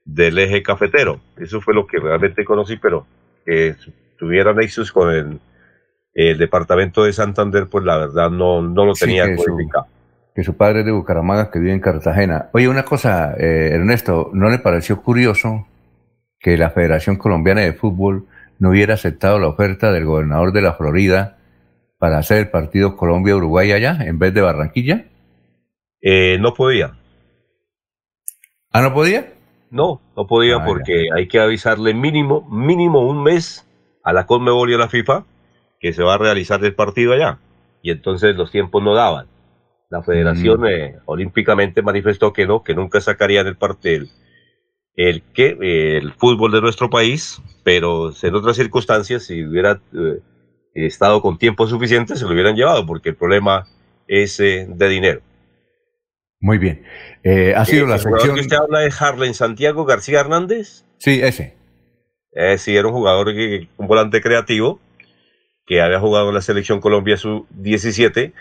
del 0.08 0.38
eje 0.38 0.62
cafetero. 0.62 1.20
Eso 1.36 1.60
fue 1.60 1.74
lo 1.74 1.86
que 1.86 1.98
realmente 1.98 2.44
conocí, 2.44 2.76
pero 2.76 3.06
que 3.44 3.76
tuvieran 4.18 4.56
nexos 4.56 4.90
con 4.90 5.10
el 5.10 5.40
el 6.18 6.36
departamento 6.36 7.04
de 7.04 7.12
Santander, 7.12 7.68
pues 7.68 7.84
la 7.84 7.96
verdad 7.96 8.28
no, 8.28 8.60
no 8.60 8.84
lo 8.84 8.94
tenía 8.94 9.26
que 9.26 9.36
que 10.34 10.44
su 10.44 10.56
padre 10.56 10.80
es 10.80 10.86
de 10.86 10.92
Bucaramanga, 10.92 11.50
que 11.50 11.60
vive 11.60 11.72
en 11.72 11.80
Cartagena. 11.80 12.48
Oye, 12.52 12.68
una 12.68 12.84
cosa, 12.84 13.34
eh, 13.38 13.70
Ernesto, 13.72 14.30
¿no 14.32 14.50
le 14.50 14.58
pareció 14.58 15.00
curioso 15.00 15.66
que 16.40 16.56
la 16.56 16.70
Federación 16.70 17.16
Colombiana 17.16 17.60
de 17.60 17.72
Fútbol 17.72 18.26
no 18.58 18.70
hubiera 18.70 18.94
aceptado 18.94 19.38
la 19.38 19.48
oferta 19.48 19.92
del 19.92 20.04
gobernador 20.04 20.52
de 20.52 20.62
la 20.62 20.74
Florida 20.74 21.38
para 21.98 22.18
hacer 22.18 22.38
el 22.38 22.50
partido 22.50 22.96
Colombia-Uruguay 22.96 23.72
allá 23.72 23.98
en 24.00 24.18
vez 24.18 24.34
de 24.34 24.40
Barranquilla? 24.40 25.06
Eh, 26.00 26.38
no 26.40 26.54
podía. 26.54 26.96
¿Ah, 28.72 28.82
no 28.82 28.92
podía? 28.92 29.32
No, 29.70 30.00
no 30.16 30.26
podía 30.26 30.56
Ah, 30.56 30.64
porque 30.64 31.08
hay 31.14 31.28
que 31.28 31.40
avisarle 31.40 31.94
mínimo, 31.94 32.48
mínimo 32.50 33.06
un 33.06 33.22
mes 33.22 33.66
a 34.02 34.12
la 34.12 34.26
Conmebol 34.26 34.70
y 34.70 34.74
a 34.74 34.78
la 34.78 34.88
FIFA 34.88 35.24
que 35.80 35.92
se 35.92 36.02
va 36.02 36.14
a 36.14 36.18
realizar 36.18 36.64
el 36.64 36.74
partido 36.74 37.12
allá. 37.12 37.38
Y 37.82 37.90
entonces 37.90 38.34
los 38.36 38.50
tiempos 38.50 38.82
no 38.82 38.94
daban. 38.94 39.26
La 39.90 40.02
Federación 40.02 40.60
Mm. 40.60 40.66
eh, 40.66 40.96
Olímpicamente 41.06 41.82
manifestó 41.82 42.32
que 42.32 42.46
no, 42.46 42.62
que 42.62 42.74
nunca 42.74 43.00
sacarían 43.00 43.46
el 43.46 43.56
partido, 43.56 44.06
el, 44.96 45.22
que 45.32 45.56
el 45.98 46.12
fútbol 46.12 46.52
de 46.52 46.60
nuestro 46.60 46.90
país, 46.90 47.40
pero 47.62 48.10
en 48.22 48.34
otras 48.34 48.56
circunstancias, 48.56 49.24
si 49.24 49.44
hubiera 49.44 49.80
eh, 49.94 50.20
estado 50.74 51.22
con 51.22 51.38
tiempo 51.38 51.66
suficiente, 51.66 52.16
se 52.16 52.24
lo 52.24 52.32
hubieran 52.32 52.56
llevado, 52.56 52.84
porque 52.84 53.10
el 53.10 53.16
problema 53.16 53.66
es 54.06 54.40
eh, 54.40 54.66
de 54.68 54.88
dinero. 54.88 55.20
Muy 56.40 56.58
bien. 56.58 56.84
Eh, 57.24 57.54
ha 57.56 57.64
sido 57.64 57.86
la 57.86 57.98
sección... 57.98 58.34
que 58.34 58.42
usted 58.42 58.56
habla 58.56 58.80
de 58.80 58.92
Harlen 58.98 59.34
Santiago 59.34 59.84
García 59.84 60.20
Hernández. 60.20 60.84
Sí, 60.98 61.20
ese. 61.22 61.54
Eh, 62.32 62.58
sí, 62.58 62.76
era 62.76 62.86
un 62.88 62.94
jugador, 62.94 63.34
que, 63.34 63.68
un 63.76 63.86
volante 63.86 64.20
creativo, 64.20 64.80
que 65.66 65.80
había 65.80 65.98
jugado 65.98 66.28
en 66.28 66.34
la 66.34 66.42
selección 66.42 66.80
Colombia 66.80 67.16
sub-17, 67.16 68.32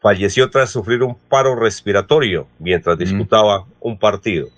falleció 0.00 0.50
tras 0.50 0.70
sufrir 0.70 1.02
un 1.02 1.16
paro 1.28 1.56
respiratorio 1.56 2.46
mientras 2.58 2.96
disputaba 2.98 3.66
un 3.80 3.98
partido. 3.98 4.48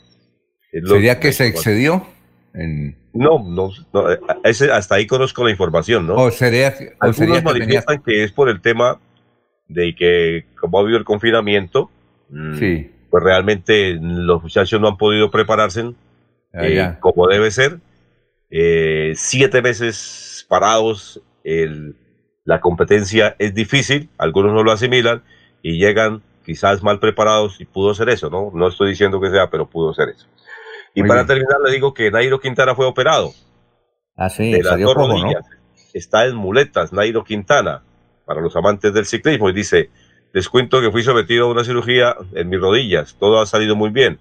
Mm. 0.73 0.87
¿Sería 0.87 1.21
que 1.21 1.33
se 1.33 1.47
excedió? 1.47 2.07
En... 2.55 2.97
No, 3.15 3.43
no, 3.43 3.71
no, 3.93 4.05
ese- 4.45 4.71
hasta 4.71 4.95
ahí 4.97 5.07
conozco 5.07 5.45
la 5.45 5.51
información, 5.51 6.07
¿no? 6.07 6.15
¿O 6.15 6.31
sería, 6.31 6.69
o 6.69 6.83
Algunos 7.01 7.17
sería 7.17 7.35
que 7.35 7.41
tenía... 7.41 7.53
manifiestan 7.53 8.03
que 8.03 8.25
es 8.25 8.33
por 8.33 8.49
el 8.49 8.61
tema 8.61 9.01
de 9.69 9.95
que, 9.95 10.45
como 10.61 10.79
ha 10.79 10.83
habido 10.83 10.99
el 10.99 11.05
confinamiento, 11.05 11.87
mm, 11.87 12.02
Sí. 12.59 12.91
pues 13.11 13.23
realmente 13.23 13.99
los 14.01 14.43
muchachos 14.43 14.81
no 14.81 14.89
han 14.89 14.97
podido 14.97 15.31
prepararse 15.31 15.93
Ah, 16.55 16.67
eh, 16.67 16.97
como 17.01 17.29
debe 17.29 17.51
ser. 17.51 17.79
Eh, 18.51 19.13
siete 19.17 19.63
meses 19.63 20.45
parados, 20.49 21.21
el- 21.45 21.97
la 22.45 22.61
competencia 22.61 23.37
es 23.39 23.55
difícil, 23.55 24.09
algunos 24.19 24.53
no 24.53 24.63
lo 24.63 24.73
asimilan 24.73 25.23
y 25.63 25.79
llegan 25.79 26.23
quizás 26.45 26.83
mal 26.83 26.99
preparados 27.01 27.61
y 27.61 27.65
pudo 27.65 27.95
ser 27.95 28.09
eso, 28.11 28.29
¿no? 28.29 28.51
No 28.55 28.69
estoy 28.69 28.91
diciendo 28.91 29.21
que 29.21 29.31
sea, 29.31 29.49
pero 29.49 29.69
pudo 29.71 29.95
ser 29.95 30.09
eso. 30.11 30.27
Y 30.95 31.01
Muy 31.01 31.09
para 31.09 31.23
bien. 31.23 31.29
terminar 31.39 31.61
le 31.65 31.73
digo 31.73 31.95
que 31.95 32.11
Nairo 32.11 32.41
Quintana 32.41 32.75
fue 32.75 32.85
operado 32.87 33.33
Ah, 34.17 34.29
sí, 34.29 34.53
de 34.53 34.63
las 34.63 34.79
dos 34.81 34.95
¿no? 34.97 35.07
rodillas. 35.07 35.45
Está 35.95 36.27
en 36.27 36.37
muletas, 36.37 36.93
Nairo 36.93 37.25
Quintana, 37.25 37.83
para 38.27 38.41
los 38.41 38.55
amantes 38.57 38.93
del 38.93 39.07
ciclismo, 39.07 39.49
y 39.49 39.53
dice, 39.55 39.91
les 40.33 40.49
cuento 40.49 40.81
que 40.81 40.91
fui 40.91 41.03
sometido 41.03 41.47
a 41.47 41.51
una 41.51 41.65
cirugía 41.65 42.15
en 42.35 42.49
mis 42.49 42.61
rodillas, 42.61 43.17
todo 43.19 43.41
ha 43.41 43.47
salido 43.47 43.77
muy 43.77 43.91
bien. 43.91 44.19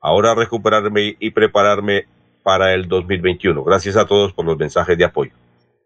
Ahora 0.00 0.34
recuperarme 0.34 1.16
y 1.18 1.30
prepararme 1.30 2.06
para 2.42 2.72
el 2.74 2.86
2021. 2.88 3.64
Gracias 3.64 3.96
a 3.96 4.06
todos 4.06 4.32
por 4.32 4.44
los 4.44 4.56
mensajes 4.58 4.96
de 4.96 5.04
apoyo. 5.04 5.32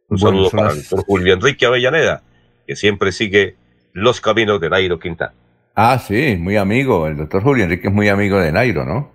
Un 0.09 0.19
Bueno, 0.19 0.37
saludo 0.37 0.51
para 0.51 0.73
el 0.75 0.81
doctor 0.83 1.05
Julio 1.07 1.33
Enrique 1.35 1.65
Avellaneda, 1.67 2.23
que 2.67 2.77
siempre 2.77 3.11
sigue 3.13 3.57
los 3.93 4.21
caminos 4.21 4.61
de 4.61 4.69
Nairo 4.71 4.99
Quintana. 4.99 5.33
Ah, 5.75 5.99
sí, 5.99 6.37
muy 6.39 6.57
amigo. 6.57 7.07
El 7.07 7.17
doctor 7.17 7.43
Julio 7.43 7.65
Enrique 7.65 7.89
es 7.89 7.95
muy 7.95 8.09
amigo 8.09 8.39
de 8.39 8.53
Nairo, 8.53 8.85
¿no? 8.85 9.11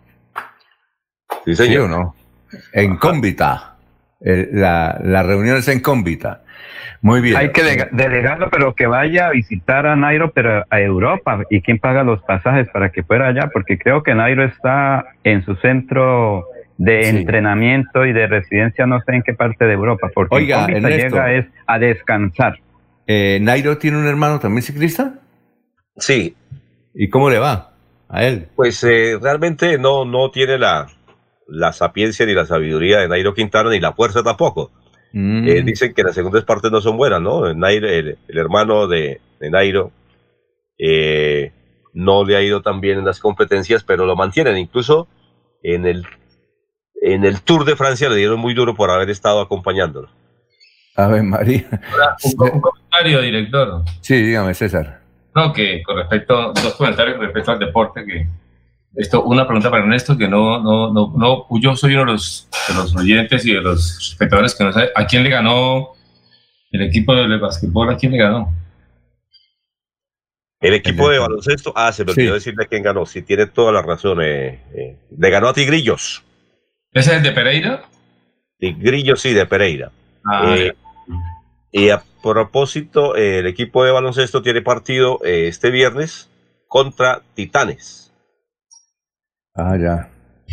Sí, 1.46 1.56
señor. 1.56 1.84
o 1.84 1.88
no? 1.88 2.16
En 2.74 2.98
Cómbita. 2.98 3.78
El- 4.20 4.50
la, 4.54 5.00
la 5.04 5.24
reunión 5.24 5.58
es 5.58 5.68
en 5.68 5.80
Cómbita. 5.82 6.44
Muy 7.02 7.22
bien. 7.22 7.38
Hay 7.38 7.52
que 7.52 7.62
delega- 7.64 7.90
delegarlo, 7.92 8.50
pero 8.50 8.74
que 8.76 8.88
vaya 8.88 9.28
a 9.28 9.32
visitar 9.32 9.86
a 9.86 9.96
Nairo, 9.96 10.32
pero 10.32 10.64
a 10.70 10.80
Europa. 10.82 11.44
¿Y 11.50 11.62
quién 11.62 11.78
paga 11.80 12.04
los 12.04 12.22
pasajes 12.24 12.68
para 12.74 12.90
que 12.92 13.04
fuera 13.04 13.28
allá? 13.28 13.50
Porque 13.54 13.78
creo 13.78 14.04
que 14.04 14.16
Nairo 14.16 14.44
está 14.44 15.06
en 15.24 15.44
su 15.46 15.56
centro 15.58 16.46
de 16.78 17.04
Sí. 17.06 17.18
entrenamiento 17.18 18.06
y 18.06 18.14
de 18.14 18.28
residencia, 18.28 18.86
no 18.86 19.00
sé 19.02 19.16
en 19.16 19.24
qué 19.24 19.34
parte 19.34 19.66
de 19.66 19.74
Europa. 19.74 20.10
Porque 20.14 20.36
Oiga, 20.36 20.66
Ernesto. 20.66 20.90
llega 21.18 21.34
es 21.34 21.46
a 21.66 21.80
descansar. 21.80 22.60
Eh, 23.08 23.40
¿Nairo 23.42 23.78
tiene 23.78 23.98
un 23.98 24.08
hermano 24.08 24.40
también 24.40 24.62
ciclista? 24.64 25.14
Sí. 25.96 26.36
¿Y 26.94 27.10
cómo 27.10 27.30
le 27.30 27.40
va 27.40 27.72
a 28.10 28.24
él? 28.24 28.48
Pues 28.56 28.84
eh, 28.84 29.18
realmente 29.22 29.78
no, 29.78 30.04
no 30.06 30.30
tiene 30.32 30.58
la, 30.58 30.88
la 31.48 31.72
sapiencia 31.74 32.26
ni 32.26 32.34
la 32.34 32.46
sabiduría 32.46 33.00
de 33.00 33.08
Nairo 33.08 33.34
Quintana, 33.34 33.70
ni 33.70 33.80
la 33.80 33.94
fuerza 33.94 34.24
tampoco. 34.24 34.72
Mm. 35.14 35.48
Eh, 35.48 35.62
dicen 35.64 35.94
que 35.94 36.04
las 36.04 36.16
segundas 36.16 36.44
partes 36.44 36.72
no 36.72 36.82
son 36.82 36.98
buenas, 36.98 37.22
¿no? 37.22 37.54
Nairo, 37.54 37.88
el, 37.88 38.18
el 38.28 38.38
hermano 38.38 38.88
de, 38.88 39.22
de 39.40 39.50
Nairo 39.50 39.92
eh, 40.78 41.52
no 41.94 42.24
le 42.26 42.36
ha 42.36 42.42
ido 42.42 42.62
tan 42.62 42.82
bien 42.82 43.00
en 43.00 43.06
las 43.06 43.20
competencias, 43.20 43.84
pero 43.84 44.06
lo 44.06 44.16
mantienen. 44.16 44.58
Incluso 44.58 45.08
en 45.64 45.86
el, 45.86 46.06
en 47.02 47.26
el 47.26 47.42
Tour 47.42 47.66
de 47.66 47.76
Francia 47.76 48.10
le 48.10 48.18
dieron 48.18 48.40
muy 48.40 48.54
duro 48.54 48.76
por 48.76 48.92
haber 48.92 49.10
estado 49.10 49.42
acompañándolo. 49.42 50.10
Ave 50.96 51.22
María. 51.24 51.68
Un, 52.24 52.50
un 52.52 52.62
comentario, 52.62 53.22
director. 53.22 53.84
Sí, 54.02 54.22
dígame, 54.22 54.54
César. 54.54 55.02
No, 55.36 55.54
que 55.54 55.84
con 55.84 55.98
respecto, 55.98 56.54
dos 56.54 56.74
comentarios 56.76 57.18
con 57.18 57.26
respecto 57.26 57.52
al 57.52 57.60
deporte, 57.60 58.04
que 58.04 58.28
esto, 58.96 59.24
una 59.24 59.46
pregunta 59.46 59.70
para 59.70 59.84
Ernesto, 59.84 60.18
que 60.18 60.28
no, 60.28 60.62
no, 60.62 60.92
no, 60.92 61.14
no, 61.16 61.60
yo 61.60 61.76
soy 61.76 61.94
uno 61.94 62.06
de 62.06 62.12
los, 62.14 62.48
de 62.68 62.74
los 62.74 62.96
oyentes 62.96 63.46
y 63.46 63.54
de 63.54 63.62
los 63.62 64.10
espectadores 64.12 64.56
que 64.56 64.64
no 64.64 64.74
sabe, 64.74 64.90
¿a 64.96 65.06
quién 65.06 65.24
le 65.24 65.30
ganó 65.30 65.90
el 66.72 66.82
equipo 66.82 67.16
de 67.16 67.38
básquetbol? 67.38 67.90
¿A 67.90 67.98
quién 67.98 68.12
le 68.12 68.18
ganó? 68.20 68.54
El 70.60 70.74
equipo 70.74 71.10
de 71.10 71.20
baloncesto, 71.20 71.72
ah, 71.76 71.92
se 71.92 72.04
me 72.04 72.12
olvidó 72.12 72.34
decirle 72.34 72.66
quién 72.68 72.82
ganó. 72.82 73.06
Si 73.06 73.22
tiene 73.22 73.46
toda 73.46 73.72
la 73.72 73.84
razón, 73.84 74.22
eh, 74.24 74.64
eh, 74.74 74.98
le 75.16 75.30
ganó 75.30 75.50
a 75.50 75.54
Tigrillos. 75.54 76.24
¿Ese 76.92 77.12
es 77.12 77.18
el 77.18 77.24
de 77.24 77.32
Pereira? 77.32 77.84
Tigrillos, 78.58 79.22
sí, 79.22 79.34
de 79.34 79.46
Pereira. 79.46 79.92
Ah, 80.26 80.56
Eh, 80.58 80.74
y 81.72 81.90
a 81.90 82.02
propósito, 82.24 83.16
eh, 83.16 83.40
el 83.40 83.48
equipo 83.48 83.84
de 83.84 83.92
baloncesto 83.92 84.42
tiene 84.42 84.64
partido 84.64 85.20
eh, 85.24 85.48
este 85.48 85.70
viernes 85.70 86.30
contra 86.68 87.22
Titanes. 87.36 88.07
Ah, 89.58 89.76
ya. 89.78 90.08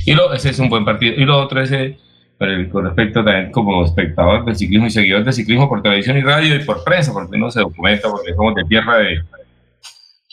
Y 0.07 0.15
lo, 0.15 0.33
ese 0.33 0.51
es 0.51 0.59
un 0.59 0.69
buen 0.69 0.85
partido. 0.85 1.15
Y 1.17 1.25
lo 1.25 1.39
otro 1.39 1.61
es 1.61 1.71
eh, 1.73 1.97
con, 2.39 2.49
el- 2.49 2.69
con 2.69 2.85
respecto 2.85 3.23
también 3.25 3.53
como 3.53 3.85
espectador 3.85 4.45
del 4.45 4.57
ciclismo 4.57 4.87
y 4.87 4.91
seguidor 4.91 5.25
del 5.25 5.33
ciclismo 5.33 5.69
por 5.69 5.83
televisión 5.83 6.17
y 6.17 6.23
radio 6.23 6.55
y 6.57 6.61
por 6.65 6.83
prensa, 6.85 7.13
porque 7.13 7.37
uno 7.37 7.51
se 7.51 7.61
documenta, 7.61 8.09
porque 8.11 8.35
somos 8.35 8.55
de 8.55 8.65
tierra 8.65 8.97
de, 8.99 9.23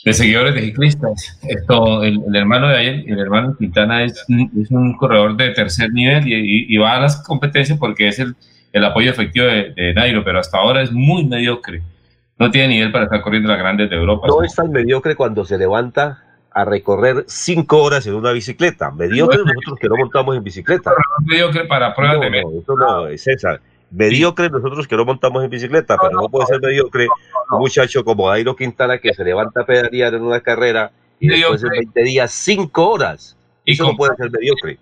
de 0.04 0.12
seguidores 0.12 0.54
de 0.54 0.62
ciclistas. 0.62 1.38
Esto, 1.48 2.02
el, 2.02 2.20
el 2.26 2.34
hermano 2.36 2.68
de 2.68 2.76
ayer, 2.76 3.04
el 3.06 3.18
hermano 3.20 3.56
Quintana 3.56 4.02
es, 4.04 4.24
un- 4.28 4.50
es 4.60 4.70
un 4.70 4.96
corredor 4.96 5.36
de 5.36 5.50
tercer 5.50 5.92
nivel 5.92 6.26
y, 6.26 6.34
y- 6.34 6.74
y 6.74 6.76
va 6.78 6.96
a 6.96 7.00
las 7.00 7.22
competencias 7.22 7.78
porque 7.78 8.08
es 8.08 8.18
el, 8.18 8.34
el 8.72 8.84
apoyo 8.84 9.10
efectivo 9.10 9.46
de, 9.46 9.72
de 9.74 9.94
Nairo, 9.94 10.24
pero 10.24 10.40
hasta 10.40 10.58
ahora 10.58 10.82
es 10.82 10.90
muy 10.90 11.24
mediocre. 11.24 11.82
No 12.38 12.50
tiene 12.50 12.68
nivel 12.68 12.90
para 12.90 13.04
estar 13.04 13.20
corriendo 13.20 13.48
las 13.50 13.58
grandes 13.58 13.88
de 13.90 13.96
Europa. 13.96 14.26
No 14.26 14.42
es 14.42 14.54
tan 14.54 14.72
mediocre 14.72 15.14
cuando 15.14 15.44
se 15.44 15.56
levanta 15.58 16.24
a 16.54 16.64
recorrer 16.64 17.24
cinco 17.28 17.82
horas 17.82 18.06
en 18.06 18.14
una 18.14 18.32
bicicleta. 18.32 18.90
Mediocre 18.90 19.38
nosotros 19.38 19.78
que 19.80 19.88
no 19.88 19.96
montamos 19.96 20.36
en 20.36 20.42
bicicleta. 20.44 20.92
mediocre 21.24 21.64
para 21.64 21.94
pruebas 21.94 22.16
No, 22.18 22.22
de 22.22 22.42
no, 22.42 22.50
eso 22.60 22.74
no, 22.76 23.18
César. 23.18 23.60
Mediocre 23.90 24.48
nosotros 24.48 24.86
que 24.88 24.96
no 24.96 25.04
montamos 25.04 25.44
en 25.44 25.50
bicicleta, 25.50 25.96
pero 26.00 26.20
no 26.20 26.28
puede 26.28 26.46
ser 26.46 26.60
mediocre 26.60 27.06
un 27.50 27.58
muchacho 27.58 28.02
como 28.04 28.28
Dairo 28.28 28.56
Quintana 28.56 28.98
que 28.98 29.12
se 29.12 29.22
levanta 29.24 29.62
a 29.62 29.66
pedalear 29.66 30.14
en 30.14 30.22
una 30.22 30.40
carrera 30.40 30.90
y 31.20 31.28
después 31.28 31.60
de 31.60 31.68
20 31.70 32.02
días, 32.02 32.30
cinco 32.32 32.88
horas. 32.90 33.36
Eso 33.66 33.84
no 33.84 33.96
puede 33.96 34.16
ser 34.16 34.30
mediocre. 34.30 34.78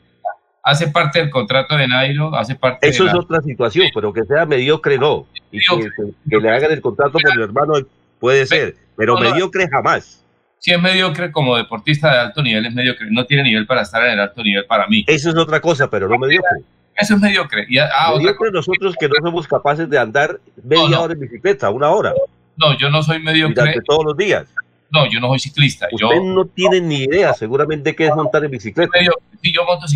hace 0.62 0.88
parte 0.88 1.18
del 1.20 1.30
contrato 1.30 1.74
de 1.76 1.88
Nairo, 1.88 2.34
hace 2.36 2.54
parte 2.54 2.88
Eso 2.88 3.02
de 3.04 3.08
es 3.10 3.14
la- 3.14 3.20
otra 3.20 3.40
situación, 3.42 3.86
pero 3.94 4.12
que 4.12 4.24
sea 4.24 4.46
mediocre 4.46 4.98
no. 4.98 5.26
Y 5.50 5.58
que, 5.58 5.80
que- 5.96 6.12
que 6.30 6.36
le 6.36 6.50
hagan 6.50 6.70
el 6.70 6.80
contrato 6.80 7.12
por 7.12 7.32
el 7.32 7.42
hermano 7.42 7.74
puede 8.20 8.46
ser, 8.46 8.76
pero 8.96 9.18
mediocre 9.18 9.68
jamás. 9.68 10.19
Si 10.60 10.72
es 10.72 10.80
mediocre 10.80 11.32
como 11.32 11.56
deportista 11.56 12.12
de 12.12 12.18
alto 12.18 12.42
nivel, 12.42 12.66
es 12.66 12.74
mediocre. 12.74 13.06
No 13.10 13.24
tiene 13.24 13.44
nivel 13.44 13.66
para 13.66 13.80
estar 13.80 14.04
en 14.04 14.12
el 14.12 14.20
alto 14.20 14.42
nivel 14.42 14.66
para 14.66 14.86
mí. 14.86 15.04
Eso 15.06 15.30
es 15.30 15.36
otra 15.36 15.58
cosa, 15.58 15.88
pero 15.88 16.06
no 16.06 16.18
mediocre. 16.18 16.58
Eso 16.94 17.14
es 17.14 17.20
mediocre. 17.20 17.64
Y, 17.66 17.78
ah, 17.78 17.88
otra 18.10 18.18
mediocre 18.18 18.52
nosotros 18.52 18.94
que 19.00 19.08
no 19.08 19.14
somos 19.22 19.48
capaces 19.48 19.88
de 19.88 19.98
andar 19.98 20.38
media 20.62 21.00
hora 21.00 21.14
en 21.14 21.20
bicicleta, 21.20 21.70
una 21.70 21.88
hora. 21.88 22.12
No, 22.56 22.76
yo 22.76 22.90
no 22.90 23.02
soy 23.02 23.22
mediocre. 23.22 23.54
Durante 23.54 23.80
todos 23.80 24.04
los 24.04 24.16
días. 24.18 24.48
No, 24.90 25.10
yo 25.10 25.18
no 25.18 25.28
soy 25.28 25.38
ciclista. 25.38 25.88
Usted 25.90 26.06
yo, 26.16 26.22
no 26.22 26.44
tiene 26.44 26.82
ni 26.82 27.04
idea 27.04 27.32
seguramente 27.32 27.94
qué 27.96 28.08
es 28.08 28.14
montar 28.14 28.44
en 28.44 28.50
bicicleta. 28.50 28.98
sí, 29.40 29.52
yo 29.54 29.64
monto 29.64 29.86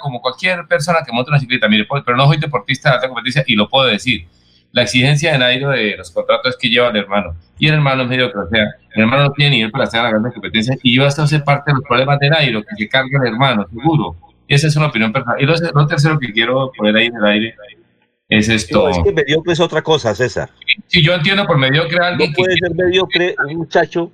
como 0.00 0.22
cualquier 0.22 0.66
persona 0.66 1.00
que 1.04 1.12
monta 1.12 1.32
una 1.32 1.38
bicicleta, 1.38 1.68
mire, 1.68 1.84
pues, 1.84 2.02
pero 2.02 2.16
no 2.16 2.26
soy 2.28 2.38
deportista 2.38 2.88
de 2.88 2.94
alta 2.94 3.08
competencia 3.08 3.44
y 3.46 3.56
lo 3.56 3.68
puedo 3.68 3.88
decir. 3.88 4.26
La 4.74 4.82
exigencia 4.82 5.30
de 5.30 5.38
Nairo 5.38 5.70
de 5.70 5.96
los 5.96 6.10
contratos 6.10 6.50
es 6.50 6.56
que 6.60 6.68
lleva 6.68 6.88
al 6.88 6.96
hermano. 6.96 7.36
Y 7.60 7.68
el 7.68 7.74
hermano 7.74 8.02
es 8.02 8.08
mediocre, 8.08 8.40
o 8.40 8.48
sea, 8.48 8.64
el 8.92 9.02
hermano 9.02 9.22
no 9.22 9.32
tiene 9.32 9.52
nivel 9.52 9.70
para 9.70 9.84
estar 9.84 10.00
en 10.00 10.02
las 10.02 10.12
grandes 10.14 10.32
competencias 10.32 10.78
y 10.82 10.98
va 10.98 11.06
a 11.06 11.10
ser 11.12 11.44
parte 11.44 11.70
de 11.70 11.76
los 11.76 11.84
problemas 11.88 12.18
de 12.18 12.28
Nairo, 12.28 12.60
que 12.62 12.74
se 12.76 12.88
carga 12.88 13.20
el 13.22 13.28
hermano, 13.28 13.68
seguro. 13.68 14.16
Esa 14.48 14.66
es 14.66 14.74
una 14.74 14.86
opinión 14.86 15.12
personal. 15.12 15.40
Y 15.40 15.46
lo, 15.46 15.54
lo 15.72 15.86
tercero 15.86 16.18
que 16.18 16.32
quiero 16.32 16.72
poner 16.76 16.96
ahí 16.96 17.06
en 17.06 17.14
el 17.14 17.24
aire 17.24 17.54
es 18.28 18.48
esto. 18.48 18.82
No, 18.82 18.88
es 18.88 18.98
que 18.98 19.12
mediocre 19.12 19.52
es 19.52 19.60
otra 19.60 19.80
cosa, 19.80 20.12
César. 20.12 20.50
Si 20.88 21.04
yo 21.04 21.14
entiendo 21.14 21.46
por 21.46 21.56
mediocre 21.56 22.04
alguien 22.04 22.30
no 22.32 22.36
puede 22.36 22.56
ser 22.56 22.74
mediocre 22.74 23.36
un 23.46 23.58
muchacho 23.58 24.10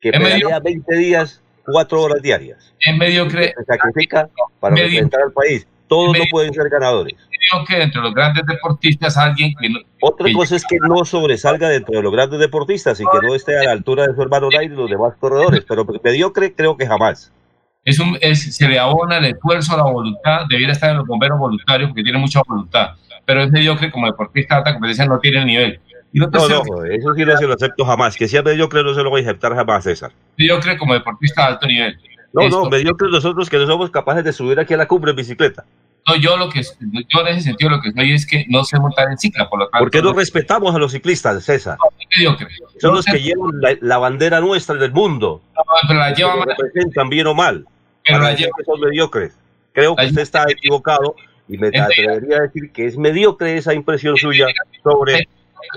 que 0.00 0.12
pedalea 0.12 0.60
20 0.60 0.96
días, 0.96 1.42
4 1.64 2.00
horas 2.00 2.22
diarias. 2.22 2.72
Es 2.78 2.96
mediocre. 2.96 3.52
Se 3.58 3.64
sacrifica 3.64 4.30
para 4.60 4.76
representar 4.76 5.22
al 5.22 5.32
país. 5.32 5.66
Todos 5.88 6.16
no 6.16 6.24
pueden 6.30 6.54
ser 6.54 6.68
ganadores. 6.68 7.16
Creo 7.50 7.64
que 7.64 7.82
entre 7.82 8.00
los 8.00 8.14
grandes 8.14 8.44
deportistas 8.46 9.16
alguien 9.16 9.54
que 9.60 9.70
no, 9.70 9.80
Otra 10.00 10.32
cosa 10.32 10.56
es 10.56 10.64
que 10.64 10.78
no 10.80 11.04
sobresalga 11.04 11.68
dentro 11.68 11.96
de 11.96 12.02
los 12.02 12.12
grandes 12.12 12.40
deportistas 12.40 13.00
y 13.00 13.04
que 13.04 13.26
no 13.26 13.34
esté 13.34 13.58
a 13.58 13.64
la 13.64 13.72
altura 13.72 14.06
de 14.06 14.14
su 14.14 14.22
hermano 14.22 14.48
Nairo 14.50 14.74
y 14.74 14.76
los 14.76 14.90
demás 14.90 15.14
corredores, 15.18 15.64
pero 15.68 15.86
mediocre 16.02 16.54
creo 16.54 16.76
que 16.76 16.86
jamás. 16.86 17.32
Es 17.84 17.98
un, 18.00 18.18
es, 18.20 18.54
se 18.54 18.68
le 18.68 18.78
abona 18.78 19.18
el 19.18 19.26
esfuerzo, 19.26 19.76
la 19.76 19.84
voluntad, 19.84 20.42
debiera 20.48 20.72
estar 20.72 20.90
en 20.90 20.98
los 20.98 21.06
bomberos 21.06 21.38
voluntarios 21.38 21.88
porque 21.88 22.02
tiene 22.02 22.18
mucha 22.18 22.42
voluntad, 22.46 22.90
pero 23.24 23.42
es 23.42 23.50
mediocre 23.50 23.90
como 23.90 24.06
deportista 24.06 24.56
de 24.56 24.58
alta 24.58 24.72
competencia, 24.74 25.06
no 25.06 25.18
tiene 25.18 25.38
el 25.38 25.46
nivel. 25.46 25.80
Y 26.12 26.20
no, 26.20 26.26
no, 26.26 26.84
eso 26.84 27.14
sí 27.14 27.24
no 27.24 27.36
se 27.36 27.46
lo 27.46 27.54
acepto 27.54 27.84
jamás. 27.84 28.16
Que 28.16 28.28
sea 28.28 28.42
mediocre 28.42 28.82
no 28.82 28.94
se 28.94 29.02
lo 29.02 29.10
voy 29.10 29.20
a 29.20 29.24
aceptar 29.24 29.54
jamás, 29.54 29.84
César. 29.84 30.10
Mediocre 30.38 30.78
como 30.78 30.94
deportista 30.94 31.42
de 31.42 31.48
alto 31.48 31.66
nivel. 31.66 31.98
No, 32.32 32.42
Esto. 32.42 32.64
no, 32.64 32.70
mediocre 32.70 33.08
nosotros 33.10 33.48
que 33.50 33.58
no 33.58 33.66
somos 33.66 33.90
capaces 33.90 34.24
de 34.24 34.32
subir 34.32 34.58
aquí 34.58 34.74
a 34.74 34.78
la 34.78 34.88
cumbre 34.88 35.10
en 35.10 35.16
bicicleta. 35.16 35.64
No, 36.06 36.16
yo 36.16 36.36
lo 36.36 36.48
que 36.48 36.62
yo 36.62 37.20
en 37.20 37.26
ese 37.28 37.42
sentido 37.42 37.70
lo 37.70 37.82
que 37.82 37.92
soy 37.92 38.12
es 38.12 38.26
que 38.26 38.46
no 38.48 38.64
sé 38.64 38.78
montar 38.78 39.10
en 39.10 39.18
cicla, 39.18 39.48
por 39.48 39.58
lo 39.58 39.68
tanto. 39.68 39.84
¿Por 39.84 39.90
qué 39.90 40.00
no 40.00 40.12
respetamos 40.12 40.74
a 40.74 40.78
los 40.78 40.92
ciclistas, 40.92 41.44
César? 41.44 41.76
No, 41.78 41.90
mediocre. 42.16 42.48
Son 42.80 42.94
los 42.94 43.04
que 43.04 43.20
llevan 43.20 43.50
la, 43.60 43.76
la, 43.80 43.98
bandera 43.98 44.40
nuestra 44.40 44.76
del 44.76 44.92
mundo. 44.92 45.42
No, 45.54 45.62
pero 45.86 46.00
la 46.00 46.14
llevan 46.14 46.38
mal. 46.38 46.48
representan 46.48 47.08
bien 47.10 47.26
o 47.26 47.34
mal. 47.34 47.66
Pero 48.06 48.20
la 48.20 48.32
llevan 48.32 48.64
son 48.64 48.80
mediocres. 48.80 49.36
Creo 49.72 49.94
que 49.96 50.06
usted 50.06 50.22
está 50.22 50.44
equivocado 50.48 51.14
y 51.46 51.58
me 51.58 51.68
atrevería 51.68 52.38
a 52.38 52.40
decir 52.42 52.72
que 52.72 52.86
es 52.86 52.96
mediocre 52.96 53.56
esa 53.56 53.74
impresión 53.74 54.16
suya 54.16 54.46
sobre 54.82 55.28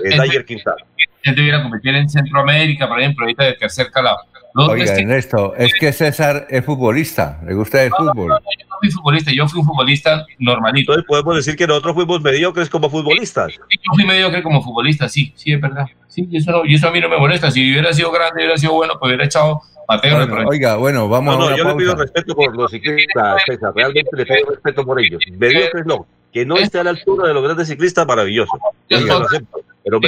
eh, 0.04 0.20
Dyer 0.20 0.44
Quintana. 0.44 0.76
Debiera 1.24 1.62
competir 1.62 1.94
en 1.94 2.08
Centroamérica, 2.08 2.88
por 2.88 3.00
ejemplo, 3.00 3.24
ahorita 3.24 3.44
de 3.44 3.52
tercer 3.54 3.90
calado. 3.90 4.18
No, 4.54 4.66
Oiga, 4.66 4.84
que, 4.84 5.00
Ernesto, 5.00 5.54
es 5.56 5.72
que 5.78 5.92
César 5.92 6.46
es 6.50 6.64
futbolista, 6.64 7.40
le 7.46 7.54
gusta 7.54 7.82
el 7.82 7.90
no, 7.90 7.96
fútbol. 7.96 8.28
No, 8.28 8.38
yo 8.38 8.66
no 8.68 8.76
fui 8.80 8.90
futbolista, 8.90 9.32
yo 9.32 9.48
fui 9.48 9.60
un 9.60 9.66
futbolista 9.66 10.26
normalito. 10.38 10.92
Entonces 10.92 11.08
podemos 11.08 11.36
decir 11.36 11.56
que 11.56 11.66
nosotros 11.66 11.94
fuimos 11.94 12.20
mediocres 12.20 12.68
como 12.68 12.90
futbolistas. 12.90 13.52
Sí, 13.52 13.58
yo 13.70 13.92
fui 13.94 14.04
mediocre 14.04 14.42
como 14.42 14.62
futbolista, 14.62 15.08
sí, 15.08 15.32
sí, 15.36 15.52
es 15.52 15.60
verdad. 15.60 15.86
Sí, 16.08 16.28
eso, 16.32 16.50
no, 16.50 16.66
y 16.66 16.74
eso 16.74 16.88
a 16.88 16.90
mí 16.90 17.00
no 17.00 17.08
me 17.08 17.16
molesta. 17.16 17.50
Si 17.50 17.72
hubiera 17.72 17.92
sido 17.94 18.10
grande, 18.10 18.42
hubiera 18.42 18.58
sido 18.58 18.74
bueno, 18.74 18.94
pues 18.98 19.08
hubiera 19.08 19.24
echado 19.24 19.62
pateo. 19.86 20.26
Bueno, 20.26 20.48
oiga, 20.48 20.76
bueno, 20.76 21.08
vamos 21.08 21.38
no, 21.38 21.46
a 21.46 21.50
no, 21.50 21.56
yo 21.56 21.64
pausa. 21.64 21.78
le 21.78 21.82
pido 21.84 21.94
respeto 21.96 22.34
por 22.34 22.54
los 22.54 22.70
ciclistas, 22.70 23.42
César, 23.46 23.72
realmente 23.74 24.10
le 24.12 24.26
pido 24.26 24.50
respeto 24.50 24.84
por 24.84 25.00
ellos. 25.00 25.22
Mediocres 25.38 25.86
no, 25.86 26.06
que 26.30 26.44
no 26.44 26.56
esté 26.56 26.78
a 26.78 26.84
la 26.84 26.90
altura 26.90 27.28
de 27.28 27.34
los 27.34 27.42
grandes 27.42 27.68
ciclistas, 27.68 28.06
maravilloso. 28.06 28.52
Oiga, 28.90 29.18
lo 29.18 29.24
acepto, 29.24 29.60
pero. 29.84 30.00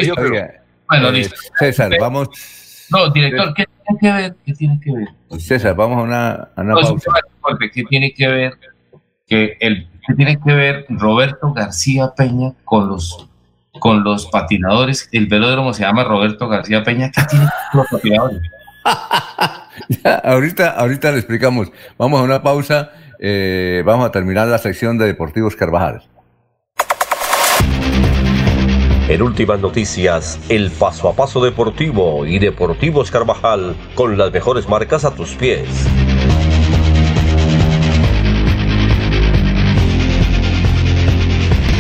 Bueno, 0.89 1.11
listo. 1.11 1.37
César, 1.59 1.93
vamos... 1.99 2.29
No, 2.91 3.11
director, 3.11 3.55
¿qué 3.55 3.65
tiene 3.67 3.99
que 4.01 4.13
ver? 4.13 4.37
¿Qué 4.45 4.53
tiene 4.53 4.81
que 4.81 4.93
ver? 4.93 5.09
César, 5.41 5.75
vamos 5.75 5.99
a 5.99 6.03
una, 6.03 6.33
a 6.55 6.61
una 6.61 6.75
no, 6.75 6.81
pausa. 6.81 7.11
¿Qué 7.73 7.85
tiene 7.85 8.13
que 8.13 8.29
ver? 8.29 8.53
Que 9.27 9.57
el, 9.61 9.89
¿Qué 10.07 10.15
tiene 10.15 10.39
que 10.39 10.53
ver 10.53 10.87
Roberto 10.91 11.53
García 11.53 12.13
Peña 12.15 12.53
con 12.65 12.89
los 12.89 13.29
con 13.79 14.05
los 14.05 14.27
patinadores? 14.27 15.09
El 15.13 15.27
velódromo 15.27 15.73
se 15.73 15.83
llama 15.83 16.05
Roberto 16.05 16.49
García 16.49 16.85
Peña. 16.85 17.11
¿Qué 17.11 17.23
tiene 17.29 17.47
que 17.47 17.51
ver 17.53 17.71
con 17.73 17.81
los 17.81 17.89
patinadores? 17.91 18.43
ya, 20.05 20.15
ahorita, 20.17 20.71
ahorita 20.71 21.11
le 21.11 21.19
explicamos. 21.19 21.73
Vamos 21.97 22.21
a 22.21 22.23
una 22.23 22.43
pausa. 22.43 22.93
Eh, 23.19 23.83
vamos 23.87 24.07
a 24.07 24.11
terminar 24.11 24.47
la 24.49 24.59
sección 24.59 24.99
de 24.99 25.07
Deportivos 25.07 25.57
Carvajal. 25.57 26.03
En 29.07 29.21
últimas 29.21 29.61
noticias, 29.61 30.39
el 30.49 30.71
paso 30.71 31.11
a 31.11 31.15
paso 31.15 31.45
deportivo 31.45 32.25
y 32.25 32.39
Deportivos 32.39 33.11
Carvajal 33.11 33.77
con 33.95 34.17
las 34.17 34.33
mejores 34.33 34.67
marcas 34.67 35.05
a 35.05 35.15
tus 35.15 35.35
pies. 35.35 35.69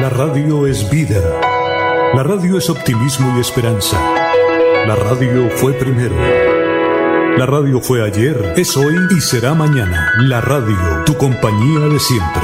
La 0.00 0.10
radio 0.10 0.66
es 0.66 0.90
vida. 0.90 1.22
La 2.14 2.22
radio 2.22 2.58
es 2.58 2.68
optimismo 2.68 3.38
y 3.38 3.40
esperanza. 3.40 3.98
La 4.86 4.96
radio 4.96 5.48
fue 5.56 5.72
primero. 5.72 6.14
La 7.38 7.46
radio 7.46 7.80
fue 7.80 8.06
ayer, 8.06 8.52
es 8.56 8.76
hoy 8.76 8.94
y 9.16 9.20
será 9.22 9.54
mañana. 9.54 10.12
La 10.18 10.42
radio, 10.42 11.04
tu 11.06 11.16
compañía 11.16 11.88
de 11.88 11.98
siempre. 11.98 12.42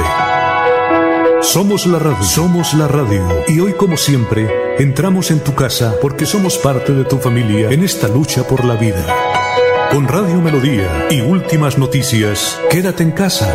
Somos 1.41 1.85
la 1.85 1.99
radio, 1.99 2.23
somos 2.23 2.73
la 2.73 2.87
radio. 2.87 3.43
Y 3.47 3.59
hoy 3.59 3.73
como 3.73 3.95
siempre, 3.95 4.47
entramos 4.79 5.31
en 5.31 5.39
tu 5.39 5.53
casa 5.53 5.95
porque 6.01 6.25
somos 6.25 6.57
parte 6.57 6.93
de 6.93 7.05
tu 7.05 7.17
familia 7.17 7.69
en 7.69 7.83
esta 7.83 8.07
lucha 8.07 8.43
por 8.45 8.65
la 8.65 8.75
vida. 8.75 9.05
Con 9.91 10.07
Radio 10.07 10.41
Melodía 10.41 11.07
y 11.09 11.21
últimas 11.21 11.77
noticias, 11.77 12.59
quédate 12.69 13.03
en 13.03 13.11
casa. 13.11 13.53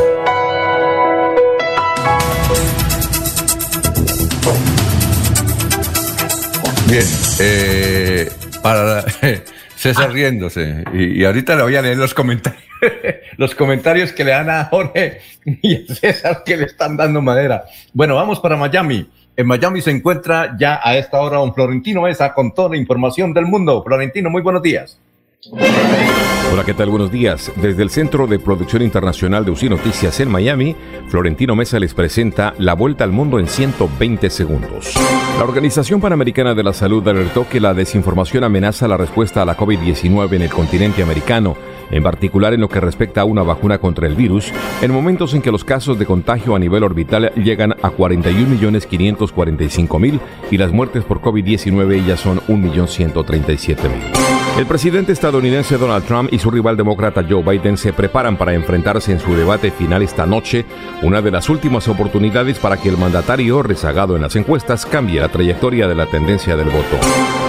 Bien, 6.86 7.06
eh, 7.40 8.30
para 8.62 9.04
César 9.82 10.12
riéndose. 10.12 10.84
Y, 10.92 11.20
y, 11.20 11.24
ahorita 11.24 11.56
le 11.56 11.64
voy 11.64 11.74
a 11.74 11.82
leer 11.82 11.96
los 11.96 12.14
comentarios, 12.14 12.62
los 13.36 13.52
comentarios 13.52 14.12
que 14.12 14.22
le 14.22 14.30
dan 14.30 14.48
a 14.48 14.66
Jorge 14.66 15.20
y 15.44 15.74
a 15.74 15.94
César 15.94 16.42
que 16.44 16.56
le 16.56 16.66
están 16.66 16.96
dando 16.96 17.20
madera. 17.20 17.64
Bueno, 17.92 18.14
vamos 18.14 18.38
para 18.38 18.56
Miami. 18.56 19.10
En 19.36 19.44
Miami 19.44 19.80
se 19.80 19.90
encuentra 19.90 20.56
ya 20.56 20.80
a 20.84 20.96
esta 20.96 21.20
hora 21.20 21.40
un 21.40 21.52
Florentino 21.52 22.02
Mesa 22.02 22.32
con 22.32 22.54
toda 22.54 22.68
la 22.68 22.76
información 22.76 23.34
del 23.34 23.46
mundo. 23.46 23.82
Florentino, 23.82 24.30
muy 24.30 24.40
buenos 24.42 24.62
días. 24.62 25.00
Hola, 25.50 26.62
¿qué 26.64 26.72
tal? 26.72 26.90
Buenos 26.90 27.10
días. 27.10 27.50
Desde 27.56 27.82
el 27.82 27.90
Centro 27.90 28.28
de 28.28 28.38
Producción 28.38 28.80
Internacional 28.80 29.44
de 29.44 29.50
UCI 29.50 29.70
Noticias 29.70 30.20
en 30.20 30.30
Miami, 30.30 30.76
Florentino 31.08 31.56
Mesa 31.56 31.80
les 31.80 31.94
presenta 31.94 32.54
la 32.58 32.74
vuelta 32.74 33.02
al 33.02 33.10
mundo 33.10 33.40
en 33.40 33.48
120 33.48 34.30
segundos. 34.30 34.94
La 35.38 35.44
Organización 35.44 36.00
Panamericana 36.00 36.54
de 36.54 36.62
la 36.62 36.72
Salud 36.72 37.08
alertó 37.08 37.48
que 37.48 37.58
la 37.58 37.74
desinformación 37.74 38.44
amenaza 38.44 38.86
la 38.86 38.96
respuesta 38.96 39.42
a 39.42 39.44
la 39.44 39.56
COVID-19 39.56 40.34
en 40.34 40.42
el 40.42 40.50
continente 40.50 41.02
americano, 41.02 41.56
en 41.90 42.04
particular 42.04 42.54
en 42.54 42.60
lo 42.60 42.68
que 42.68 42.78
respecta 42.78 43.22
a 43.22 43.24
una 43.24 43.42
vacuna 43.42 43.78
contra 43.78 44.06
el 44.06 44.14
virus, 44.14 44.52
en 44.80 44.92
momentos 44.92 45.34
en 45.34 45.42
que 45.42 45.50
los 45.50 45.64
casos 45.64 45.98
de 45.98 46.06
contagio 46.06 46.54
a 46.54 46.60
nivel 46.60 46.84
orbital 46.84 47.32
llegan 47.34 47.72
a 47.72 47.90
41.545.000 47.90 50.20
y 50.52 50.58
las 50.58 50.70
muertes 50.70 51.02
por 51.02 51.20
COVID-19 51.20 52.06
ya 52.06 52.16
son 52.16 52.38
1.137.000. 52.42 54.41
El 54.58 54.66
presidente 54.66 55.12
estadounidense 55.12 55.78
Donald 55.78 56.04
Trump 56.04 56.28
y 56.30 56.38
su 56.38 56.50
rival 56.50 56.76
demócrata 56.76 57.24
Joe 57.28 57.42
Biden 57.42 57.78
se 57.78 57.94
preparan 57.94 58.36
para 58.36 58.52
enfrentarse 58.52 59.10
en 59.10 59.18
su 59.18 59.34
debate 59.34 59.70
final 59.70 60.02
esta 60.02 60.26
noche, 60.26 60.66
una 61.00 61.22
de 61.22 61.30
las 61.30 61.48
últimas 61.48 61.88
oportunidades 61.88 62.58
para 62.58 62.76
que 62.76 62.90
el 62.90 62.98
mandatario, 62.98 63.62
rezagado 63.62 64.14
en 64.14 64.22
las 64.22 64.36
encuestas, 64.36 64.84
cambie 64.84 65.20
la 65.20 65.30
trayectoria 65.30 65.88
de 65.88 65.94
la 65.94 66.06
tendencia 66.06 66.54
del 66.54 66.68
voto. 66.68 66.98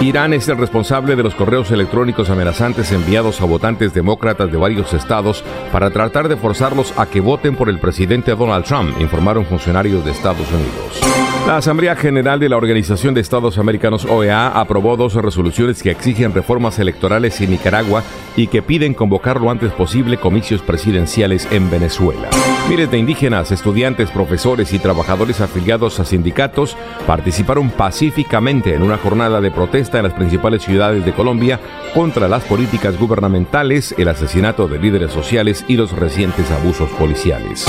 Irán 0.00 0.32
es 0.32 0.48
el 0.48 0.56
responsable 0.56 1.14
de 1.14 1.22
los 1.22 1.34
correos 1.34 1.70
electrónicos 1.70 2.30
amenazantes 2.30 2.90
enviados 2.90 3.40
a 3.42 3.44
votantes 3.44 3.92
demócratas 3.92 4.50
de 4.50 4.56
varios 4.56 4.94
estados 4.94 5.44
para 5.72 5.90
tratar 5.90 6.28
de 6.28 6.36
forzarlos 6.36 6.94
a 6.96 7.04
que 7.06 7.20
voten 7.20 7.54
por 7.54 7.68
el 7.68 7.78
presidente 7.78 8.34
Donald 8.34 8.64
Trump, 8.64 8.98
informaron 8.98 9.44
funcionarios 9.44 10.04
de 10.06 10.10
Estados 10.10 10.50
Unidos. 10.50 11.33
La 11.46 11.58
Asamblea 11.58 11.94
General 11.94 12.40
de 12.40 12.48
la 12.48 12.56
Organización 12.56 13.12
de 13.12 13.20
Estados 13.20 13.58
Americanos 13.58 14.06
OEA 14.06 14.48
aprobó 14.48 14.96
dos 14.96 15.12
resoluciones 15.14 15.82
que 15.82 15.90
exigen 15.90 16.32
reformas 16.32 16.78
electorales 16.78 17.38
en 17.42 17.50
Nicaragua 17.50 18.02
y 18.34 18.46
que 18.46 18.62
piden 18.62 18.94
convocar 18.94 19.42
lo 19.42 19.50
antes 19.50 19.70
posible 19.72 20.16
comicios 20.16 20.62
presidenciales 20.62 21.46
en 21.50 21.70
Venezuela. 21.70 22.30
Miles 22.70 22.90
de 22.90 22.96
indígenas, 22.96 23.52
estudiantes, 23.52 24.10
profesores 24.10 24.72
y 24.72 24.78
trabajadores 24.78 25.42
afiliados 25.42 26.00
a 26.00 26.06
sindicatos 26.06 26.78
participaron 27.06 27.68
pacíficamente 27.68 28.74
en 28.74 28.82
una 28.82 28.96
jornada 28.96 29.42
de 29.42 29.50
protesta 29.50 29.98
en 29.98 30.04
las 30.04 30.14
principales 30.14 30.62
ciudades 30.62 31.04
de 31.04 31.12
Colombia 31.12 31.60
contra 31.92 32.26
las 32.26 32.42
políticas 32.44 32.98
gubernamentales, 32.98 33.94
el 33.98 34.08
asesinato 34.08 34.66
de 34.66 34.78
líderes 34.78 35.12
sociales 35.12 35.62
y 35.68 35.76
los 35.76 35.92
recientes 35.92 36.50
abusos 36.50 36.88
policiales. 36.92 37.66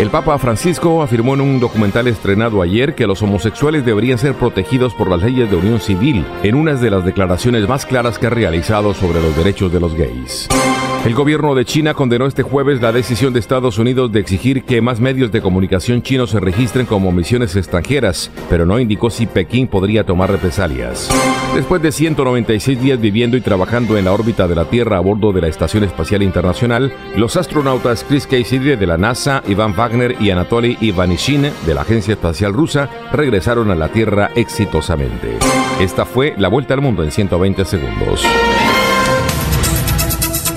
El 0.00 0.08
Papa 0.08 0.38
Francisco 0.38 1.02
afirmó 1.02 1.34
en 1.34 1.42
un 1.42 1.60
documental 1.60 2.08
estrenado 2.08 2.62
ayer 2.62 2.94
que 2.94 3.06
los 3.06 3.17
homosexuales 3.22 3.84
deberían 3.84 4.18
ser 4.18 4.34
protegidos 4.34 4.94
por 4.94 5.10
las 5.10 5.22
leyes 5.22 5.50
de 5.50 5.56
unión 5.56 5.80
civil, 5.80 6.24
en 6.42 6.54
una 6.54 6.68
de 6.74 6.90
las 6.90 7.04
declaraciones 7.04 7.68
más 7.68 7.86
claras 7.86 8.18
que 8.18 8.26
ha 8.26 8.30
realizado 8.30 8.94
sobre 8.94 9.20
los 9.20 9.36
derechos 9.36 9.72
de 9.72 9.80
los 9.80 9.94
gays. 9.94 10.48
El 11.04 11.14
gobierno 11.14 11.54
de 11.54 11.64
China 11.64 11.94
condenó 11.94 12.26
este 12.26 12.42
jueves 12.42 12.82
la 12.82 12.92
decisión 12.92 13.32
de 13.32 13.38
Estados 13.38 13.78
Unidos 13.78 14.12
de 14.12 14.20
exigir 14.20 14.64
que 14.64 14.82
más 14.82 15.00
medios 15.00 15.30
de 15.30 15.40
comunicación 15.40 16.02
chinos 16.02 16.30
se 16.30 16.40
registren 16.40 16.86
como 16.86 17.12
misiones 17.12 17.54
extranjeras, 17.56 18.30
pero 18.50 18.66
no 18.66 18.80
indicó 18.80 19.08
si 19.08 19.26
Pekín 19.26 19.68
podría 19.68 20.04
tomar 20.04 20.30
represalias. 20.30 21.08
Después 21.54 21.80
de 21.82 21.92
196 21.92 22.80
días 22.80 23.00
viviendo 23.00 23.36
y 23.36 23.40
trabajando 23.40 23.96
en 23.96 24.04
la 24.04 24.12
órbita 24.12 24.48
de 24.48 24.56
la 24.56 24.64
Tierra 24.66 24.98
a 24.98 25.00
bordo 25.00 25.32
de 25.32 25.40
la 25.40 25.48
Estación 25.48 25.84
Espacial 25.84 26.22
Internacional, 26.22 26.92
los 27.16 27.36
astronautas 27.36 28.04
Chris 28.06 28.26
Casey 28.26 28.58
de 28.58 28.86
la 28.86 28.98
NASA, 28.98 29.42
Ivan 29.46 29.74
Wagner 29.74 30.16
y 30.20 30.30
Anatoly 30.30 30.76
Ivanishin 30.80 31.50
de 31.64 31.74
la 31.74 31.82
Agencia 31.82 32.14
Espacial 32.14 32.52
Rusa 32.52 32.90
regresaron 33.12 33.70
a 33.70 33.74
la 33.74 33.88
Tierra 33.88 34.30
exitosamente. 34.34 35.38
Esta 35.80 36.04
fue 36.04 36.34
la 36.36 36.48
vuelta 36.48 36.74
al 36.74 36.80
mundo 36.80 37.02
en 37.02 37.10
120 37.10 37.64
segundos. 37.64 38.24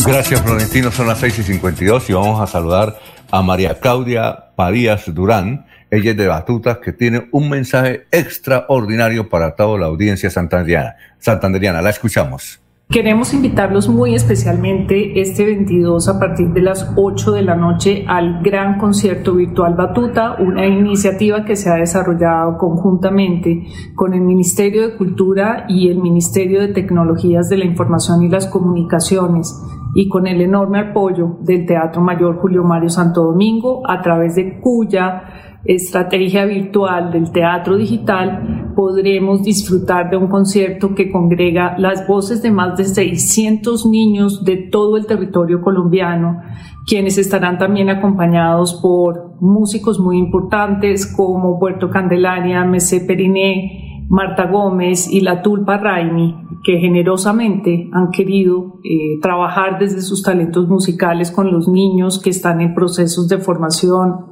Gracias, 0.05 0.41
Florentino. 0.41 0.91
Son 0.91 1.07
las 1.07 1.19
6 1.19 1.39
y 1.39 1.43
52 1.43 2.09
y 2.09 2.13
vamos 2.13 2.41
a 2.41 2.47
saludar 2.47 2.99
a 3.29 3.41
María 3.41 3.79
Claudia 3.79 4.45
Parías 4.55 5.13
Durán. 5.13 5.65
Ella 5.91 6.11
es 6.11 6.17
de 6.17 6.27
Batuta, 6.27 6.79
que 6.79 6.93
tiene 6.93 7.27
un 7.31 7.49
mensaje 7.49 8.07
extraordinario 8.11 9.29
para 9.29 9.55
toda 9.55 9.77
la 9.77 9.87
audiencia 9.87 10.29
santanderiana. 10.29 10.95
Santanderiana, 11.19 11.81
la 11.81 11.89
escuchamos. 11.89 12.60
Queremos 12.91 13.33
invitarlos 13.33 13.87
muy 13.87 14.15
especialmente 14.15 15.21
este 15.21 15.45
22 15.45 16.09
a 16.09 16.19
partir 16.19 16.49
de 16.49 16.61
las 16.61 16.91
8 16.97 17.31
de 17.31 17.41
la 17.41 17.55
noche 17.55 18.03
al 18.05 18.43
gran 18.43 18.77
concierto 18.77 19.35
virtual 19.35 19.75
Batuta, 19.75 20.35
una 20.39 20.67
iniciativa 20.67 21.45
que 21.45 21.55
se 21.55 21.69
ha 21.69 21.75
desarrollado 21.75 22.57
conjuntamente 22.57 23.65
con 23.95 24.13
el 24.13 24.19
Ministerio 24.19 24.85
de 24.85 24.97
Cultura 24.97 25.67
y 25.69 25.87
el 25.87 25.99
Ministerio 25.99 26.59
de 26.59 26.67
Tecnologías 26.67 27.47
de 27.47 27.59
la 27.59 27.65
Información 27.65 28.23
y 28.23 28.29
las 28.29 28.47
Comunicaciones 28.47 29.55
y 29.93 30.09
con 30.09 30.27
el 30.27 30.41
enorme 30.41 30.79
apoyo 30.79 31.37
del 31.39 31.65
Teatro 31.65 32.01
Mayor 32.01 32.39
Julio 32.41 32.65
Mario 32.65 32.89
Santo 32.89 33.23
Domingo, 33.23 33.83
a 33.89 34.01
través 34.01 34.35
de 34.35 34.59
cuya 34.59 35.50
estrategia 35.65 36.45
virtual 36.45 37.11
del 37.11 37.31
teatro 37.31 37.77
digital, 37.77 38.73
podremos 38.75 39.43
disfrutar 39.43 40.09
de 40.09 40.17
un 40.17 40.27
concierto 40.27 40.95
que 40.95 41.11
congrega 41.11 41.75
las 41.77 42.07
voces 42.07 42.41
de 42.41 42.51
más 42.51 42.77
de 42.77 42.85
600 42.85 43.85
niños 43.85 44.43
de 44.43 44.57
todo 44.57 44.97
el 44.97 45.05
territorio 45.05 45.61
colombiano, 45.61 46.41
quienes 46.87 47.17
estarán 47.17 47.57
también 47.57 47.89
acompañados 47.89 48.79
por 48.81 49.35
músicos 49.39 49.99
muy 49.99 50.17
importantes 50.17 51.05
como 51.05 51.59
Puerto 51.59 51.89
Candelaria, 51.89 52.63
Mesé 52.65 53.01
Periné, 53.01 54.05
Marta 54.09 54.47
Gómez 54.47 55.07
y 55.09 55.21
La 55.21 55.41
Tulpa 55.41 55.77
Raimi, 55.77 56.35
que 56.63 56.79
generosamente 56.79 57.89
han 57.93 58.11
querido 58.11 58.79
eh, 58.83 59.19
trabajar 59.21 59.79
desde 59.79 60.01
sus 60.01 60.21
talentos 60.21 60.67
musicales 60.67 61.31
con 61.31 61.51
los 61.51 61.67
niños 61.69 62.21
que 62.21 62.29
están 62.29 62.61
en 62.61 62.73
procesos 62.73 63.29
de 63.29 63.37
formación 63.37 64.30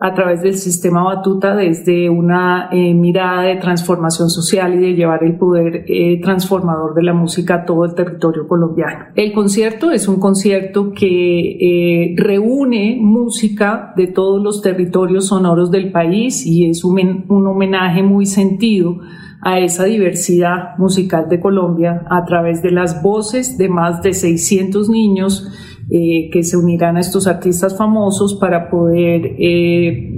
a 0.00 0.14
través 0.14 0.42
del 0.42 0.54
sistema 0.54 1.04
Batuta 1.04 1.54
desde 1.54 2.08
una 2.08 2.70
eh, 2.72 2.94
mirada 2.94 3.42
de 3.42 3.56
transformación 3.56 4.30
social 4.30 4.74
y 4.74 4.78
de 4.78 4.94
llevar 4.94 5.22
el 5.22 5.36
poder 5.36 5.84
eh, 5.86 6.18
transformador 6.22 6.94
de 6.94 7.02
la 7.02 7.12
música 7.12 7.56
a 7.56 7.64
todo 7.66 7.84
el 7.84 7.94
territorio 7.94 8.48
colombiano. 8.48 9.06
El 9.14 9.32
concierto 9.32 9.90
es 9.90 10.08
un 10.08 10.18
concierto 10.18 10.92
que 10.92 12.14
reúne 12.16 12.96
música 12.98 13.92
de 13.94 14.06
todos 14.06 14.42
los 14.42 14.62
territorios 14.62 15.28
sonoros 15.28 15.70
del 15.70 15.92
país 15.92 16.46
y 16.46 16.68
es 16.68 16.82
un, 16.82 17.26
un 17.28 17.46
homenaje 17.46 18.02
muy 18.02 18.24
sentido 18.24 19.00
a 19.42 19.58
esa 19.58 19.84
diversidad 19.84 20.76
musical 20.78 21.28
de 21.28 21.40
Colombia 21.40 22.02
a 22.10 22.24
través 22.24 22.62
de 22.62 22.70
las 22.70 23.02
voces 23.02 23.56
de 23.56 23.68
más 23.68 24.02
de 24.02 24.12
600 24.12 24.88
niños 24.88 25.50
eh, 25.90 26.30
que 26.32 26.44
se 26.44 26.56
unirán 26.56 26.96
a 26.96 27.00
estos 27.00 27.26
artistas 27.26 27.76
famosos 27.76 28.34
para 28.34 28.70
poder 28.70 29.34
eh, 29.38 30.10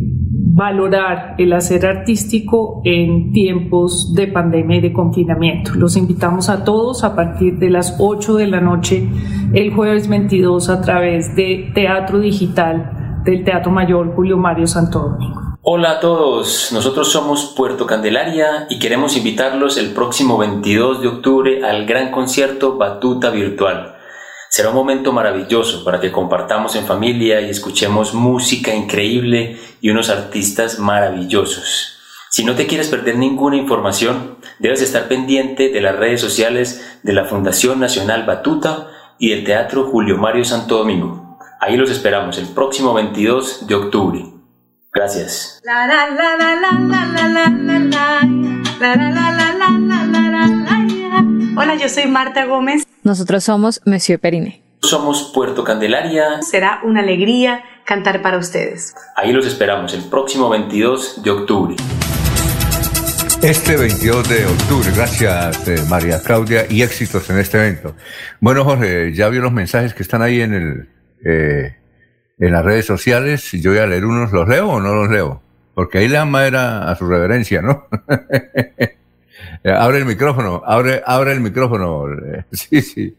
valorar 0.55 1.35
el 1.39 1.53
hacer 1.55 1.86
artístico 1.86 2.82
en 2.85 3.32
tiempos 3.32 4.12
de 4.15 4.27
pandemia 4.27 4.77
y 4.77 4.81
de 4.82 4.93
confinamiento. 4.93 5.73
Los 5.74 5.97
invitamos 5.97 6.51
a 6.51 6.62
todos 6.62 7.05
a 7.05 7.16
partir 7.16 7.59
de 7.59 7.70
las 7.70 7.97
8 7.99 8.36
de 8.36 8.47
la 8.49 8.61
noche 8.61 9.09
el 9.55 9.73
jueves 9.73 10.09
22 10.09 10.69
a 10.69 10.82
través 10.82 11.35
de 11.36 11.70
Teatro 11.74 12.19
Digital 12.20 13.23
del 13.24 13.44
Teatro 13.44 13.70
Mayor 13.70 14.15
Julio 14.15 14.36
Mario 14.36 14.66
Santo 14.66 14.99
Domingo. 14.99 15.40
Hola 15.62 15.93
a 15.93 16.01
todos, 16.01 16.70
nosotros 16.73 17.11
somos 17.11 17.55
Puerto 17.57 17.86
Candelaria 17.86 18.66
y 18.69 18.78
queremos 18.78 19.16
invitarlos 19.16 19.78
el 19.78 19.93
próximo 19.93 20.36
22 20.36 21.01
de 21.01 21.09
octubre 21.09 21.65
al 21.65 21.86
gran 21.86 22.11
concierto 22.11 22.77
Batuta 22.77 23.31
Virtual. 23.31 24.02
Será 24.53 24.69
un 24.69 24.74
momento 24.74 25.15
maravilloso 25.15 25.83
para 25.83 25.99
que 25.99 26.12
compartamos 26.12 26.77
en 26.77 26.85
familia 26.85 27.41
y 27.41 27.49
escuchemos 27.49 28.12
música 28.12 28.74
increíble 28.74 29.59
y 29.81 29.89
unos 29.89 30.11
artistas 30.11 30.79
maravillosos. 30.79 31.99
Si 32.29 32.45
no 32.45 32.55
te 32.55 32.66
quieres 32.66 32.89
perder 32.89 33.16
ninguna 33.16 33.57
información, 33.57 34.37
debes 34.59 34.83
estar 34.83 35.09
pendiente 35.09 35.70
de 35.70 35.81
las 35.81 35.97
redes 35.97 36.20
sociales 36.20 36.99
de 37.03 37.15
la 37.15 37.24
Fundación 37.24 37.81
Nacional 37.81 38.27
Batuta 38.27 38.89
y 39.19 39.31
del 39.31 39.43
Teatro 39.45 39.85
Julio 39.85 40.19
Mario 40.19 40.45
Santo 40.45 40.77
Domingo. 40.77 41.39
Ahí 41.59 41.79
los 41.79 41.91
esperamos 41.91 42.37
el 42.37 42.49
próximo 42.49 42.93
22 42.93 43.66
de 43.66 43.74
octubre. 43.74 44.23
Gracias. 44.93 45.62
Hola, 51.57 51.74
yo 51.77 51.89
soy 51.89 52.07
Marta 52.07 52.45
Gómez. 52.45 52.91
Nosotros 53.05 53.43
somos 53.43 53.81
Monsieur 53.85 54.20
Periné. 54.20 54.62
Somos 54.81 55.33
Puerto 55.35 55.65
Candelaria. 55.65 56.41
Será 56.43 56.81
una 56.85 57.01
alegría 57.01 57.65
cantar 57.85 58.23
para 58.23 58.39
ustedes. 58.39 58.95
Ahí 59.16 59.33
los 59.33 59.45
esperamos 59.45 59.93
el 59.95 60.05
próximo 60.05 60.49
22 60.49 61.20
de 61.24 61.31
octubre. 61.31 61.77
Este 63.43 63.77
22 63.77 64.29
de 64.29 64.47
octubre, 64.47 64.89
gracias 64.95 65.66
eh, 65.66 65.83
María 65.91 66.23
Claudia 66.23 66.65
y 66.70 66.83
éxitos 66.83 67.29
en 67.29 67.41
este 67.41 67.59
evento. 67.59 67.97
Bueno 68.39 68.65
Jorge, 68.65 69.12
ya 69.12 69.29
vio 69.31 69.43
los 69.43 69.53
mensajes 69.53 69.95
que 69.95 70.05
están 70.05 70.23
ahí 70.23 70.41
en 70.41 70.55
el 70.55 70.89
eh, 71.24 71.77
en 72.39 72.53
las 72.53 72.65
redes 72.65 72.87
sociales, 72.87 73.51
yo 73.53 73.73
voy 73.73 73.81
a 73.81 73.87
leer 73.87 74.05
unos, 74.05 74.33
¿los 74.33 74.49
leo 74.49 74.69
o 74.69 74.81
no 74.81 74.95
los 74.95 75.11
leo? 75.11 75.43
Porque 75.74 75.99
ahí 75.99 76.09
le 76.09 76.19
dan 76.19 76.31
madera 76.31 76.91
a 76.91 76.95
su 76.97 77.07
reverencia, 77.07 77.62
¿no? 77.62 77.89
abre 79.65 79.99
el 79.99 80.05
micrófono, 80.05 80.62
abre, 80.65 81.03
abre 81.07 81.33
el 81.33 81.41
micrófono. 81.41 82.07
Sí, 82.53 82.83
sí. 82.83 83.16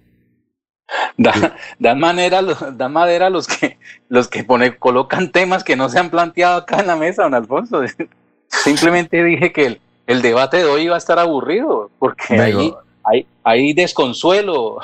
Dan, 1.17 1.99
manera, 1.99 2.41
dan 2.41 2.93
madera 2.93 3.29
los 3.29 3.47
que, 3.47 3.77
los 4.09 4.27
que 4.27 4.43
pone, 4.43 4.77
colocan 4.77 5.31
temas 5.31 5.63
que 5.63 5.75
no 5.75 5.89
se 5.89 5.99
han 5.99 6.09
planteado 6.09 6.57
acá 6.57 6.79
en 6.79 6.87
la 6.87 6.95
mesa, 6.95 7.23
don 7.23 7.33
Alfonso. 7.33 7.81
Simplemente 8.47 9.23
dije 9.23 9.51
que 9.51 9.79
el, 10.07 10.21
debate 10.21 10.57
de 10.57 10.65
hoy 10.65 10.83
iba 10.83 10.95
a 10.95 10.99
estar 10.99 11.17
aburrido, 11.17 11.89
porque 11.99 12.39
ahí 12.39 12.73
hay, 13.03 13.25
hay 13.43 13.73
desconsuelo, 13.73 14.79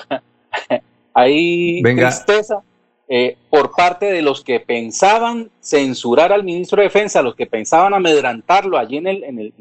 hay 1.14 1.82
tristeza 1.84 2.62
eh, 3.08 3.38
por 3.50 3.72
parte 3.72 4.12
de 4.12 4.22
los 4.22 4.44
que 4.44 4.60
pensaban 4.60 5.50
censurar 5.62 6.32
al 6.32 6.44
ministro 6.44 6.78
de 6.78 6.84
Defensa, 6.84 7.22
los 7.22 7.36
que 7.36 7.48
pensaban 7.48 7.94
amedrantarlo 7.94 8.78
allí 8.78 8.98
en 8.98 9.08
el, 9.08 9.24
en 9.24 9.40
el, 9.40 9.54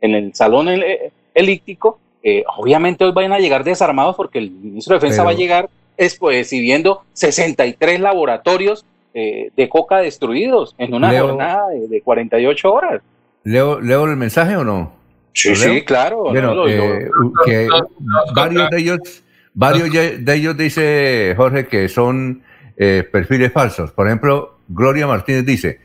en 0.00 0.14
el 0.14 0.34
salón 0.34 0.68
elíptico, 1.34 1.98
eh, 2.22 2.44
obviamente 2.56 3.04
hoy 3.04 3.12
van 3.12 3.32
a 3.32 3.38
llegar 3.38 3.64
desarmados 3.64 4.16
porque 4.16 4.38
el 4.38 4.50
ministro 4.50 4.94
de 4.94 5.00
Defensa 5.00 5.24
va 5.24 5.30
a 5.30 5.34
llegar 5.34 5.70
exhibiendo 5.96 7.02
63 7.14 8.00
laboratorios 8.00 8.84
eh, 9.14 9.50
de 9.56 9.68
coca 9.68 9.98
destruidos 9.98 10.74
en 10.78 10.94
una 10.94 11.18
jornada 11.18 11.68
de, 11.68 12.00
48 12.00 12.72
horas. 12.72 13.02
¿Leo, 13.44 13.80
¿Leo 13.80 14.04
el 14.04 14.16
mensaje 14.16 14.56
o 14.56 14.64
no? 14.64 14.92
Sí, 15.32 15.54
sí, 15.54 15.82
claro. 15.82 16.24
Bueno, 16.24 16.64
que 17.44 17.68
varios 18.34 18.70
de 18.70 18.78
ellos, 18.78 18.98
varios 19.54 19.90
de 19.92 20.34
ellos 20.34 20.56
dice 20.56 21.34
Jorge 21.36 21.66
que 21.66 21.88
son 21.88 22.42
perfiles 22.76 23.52
falsos. 23.52 23.92
Por 23.92 24.06
ejemplo, 24.06 24.58
Gloria 24.68 25.06
Martínez 25.06 25.44
dice, 25.44 25.80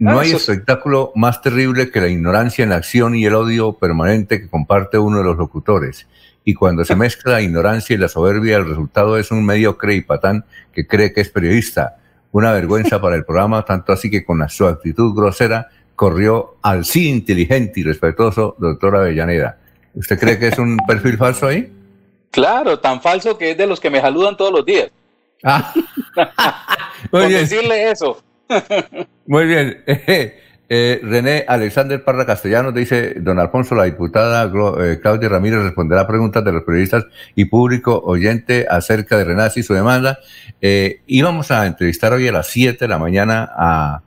no 0.00 0.18
hay 0.18 0.32
espectáculo 0.32 1.12
más 1.14 1.42
terrible 1.42 1.90
que 1.90 2.00
la 2.00 2.08
ignorancia 2.08 2.62
en 2.62 2.70
la 2.70 2.76
acción 2.76 3.14
y 3.14 3.26
el 3.26 3.34
odio 3.34 3.74
permanente 3.74 4.40
que 4.40 4.48
comparte 4.48 4.96
uno 4.96 5.18
de 5.18 5.24
los 5.24 5.36
locutores. 5.36 6.06
Y 6.42 6.54
cuando 6.54 6.86
se 6.86 6.96
mezcla 6.96 7.34
la 7.34 7.42
ignorancia 7.42 7.92
y 7.92 7.98
la 7.98 8.08
soberbia, 8.08 8.56
el 8.56 8.66
resultado 8.66 9.18
es 9.18 9.30
un 9.30 9.44
mediocre 9.44 9.94
y 9.94 10.00
patán 10.00 10.46
que 10.72 10.86
cree 10.86 11.12
que 11.12 11.20
es 11.20 11.28
periodista. 11.28 11.98
Una 12.32 12.50
vergüenza 12.50 12.98
para 13.02 13.14
el 13.14 13.26
programa, 13.26 13.62
tanto 13.62 13.92
así 13.92 14.10
que 14.10 14.24
con 14.24 14.48
su 14.48 14.66
actitud 14.66 15.14
grosera 15.14 15.68
corrió 15.94 16.56
al 16.62 16.86
sí 16.86 17.10
inteligente 17.10 17.80
y 17.80 17.82
respetuoso 17.82 18.56
doctor 18.58 18.96
Avellaneda. 18.96 19.58
¿Usted 19.94 20.18
cree 20.18 20.38
que 20.38 20.48
es 20.48 20.58
un 20.58 20.78
perfil 20.86 21.18
falso 21.18 21.46
ahí? 21.46 21.70
Claro, 22.30 22.78
tan 22.78 23.02
falso 23.02 23.36
que 23.36 23.50
es 23.50 23.58
de 23.58 23.66
los 23.66 23.78
que 23.78 23.90
me 23.90 24.00
saludan 24.00 24.34
todos 24.34 24.50
los 24.50 24.64
días. 24.64 24.90
Ah. 25.44 25.74
Por 27.10 27.28
decirle 27.28 27.90
eso. 27.90 28.22
Muy 29.26 29.46
bien. 29.46 29.84
Eh, 30.72 31.00
René 31.02 31.44
Alexander 31.48 32.04
Parra 32.04 32.24
Castellanos 32.24 32.72
dice, 32.72 33.14
don 33.18 33.40
Alfonso, 33.40 33.74
la 33.74 33.86
diputada 33.86 34.48
eh, 34.80 35.00
Claudia 35.02 35.28
Ramírez 35.28 35.64
responderá 35.64 36.06
preguntas 36.06 36.44
de 36.44 36.52
los 36.52 36.62
periodistas 36.62 37.06
y 37.34 37.46
público 37.46 38.00
oyente 38.04 38.68
acerca 38.70 39.18
de 39.18 39.24
Renazi 39.24 39.60
y 39.60 39.62
su 39.64 39.74
demanda. 39.74 40.20
Eh, 40.60 41.00
íbamos 41.08 41.50
a 41.50 41.66
entrevistar 41.66 42.12
hoy 42.12 42.28
a 42.28 42.30
las 42.30 42.46
7 42.46 42.84
de 42.84 42.88
la 42.88 43.00
mañana 43.00 43.50
a, 43.52 44.02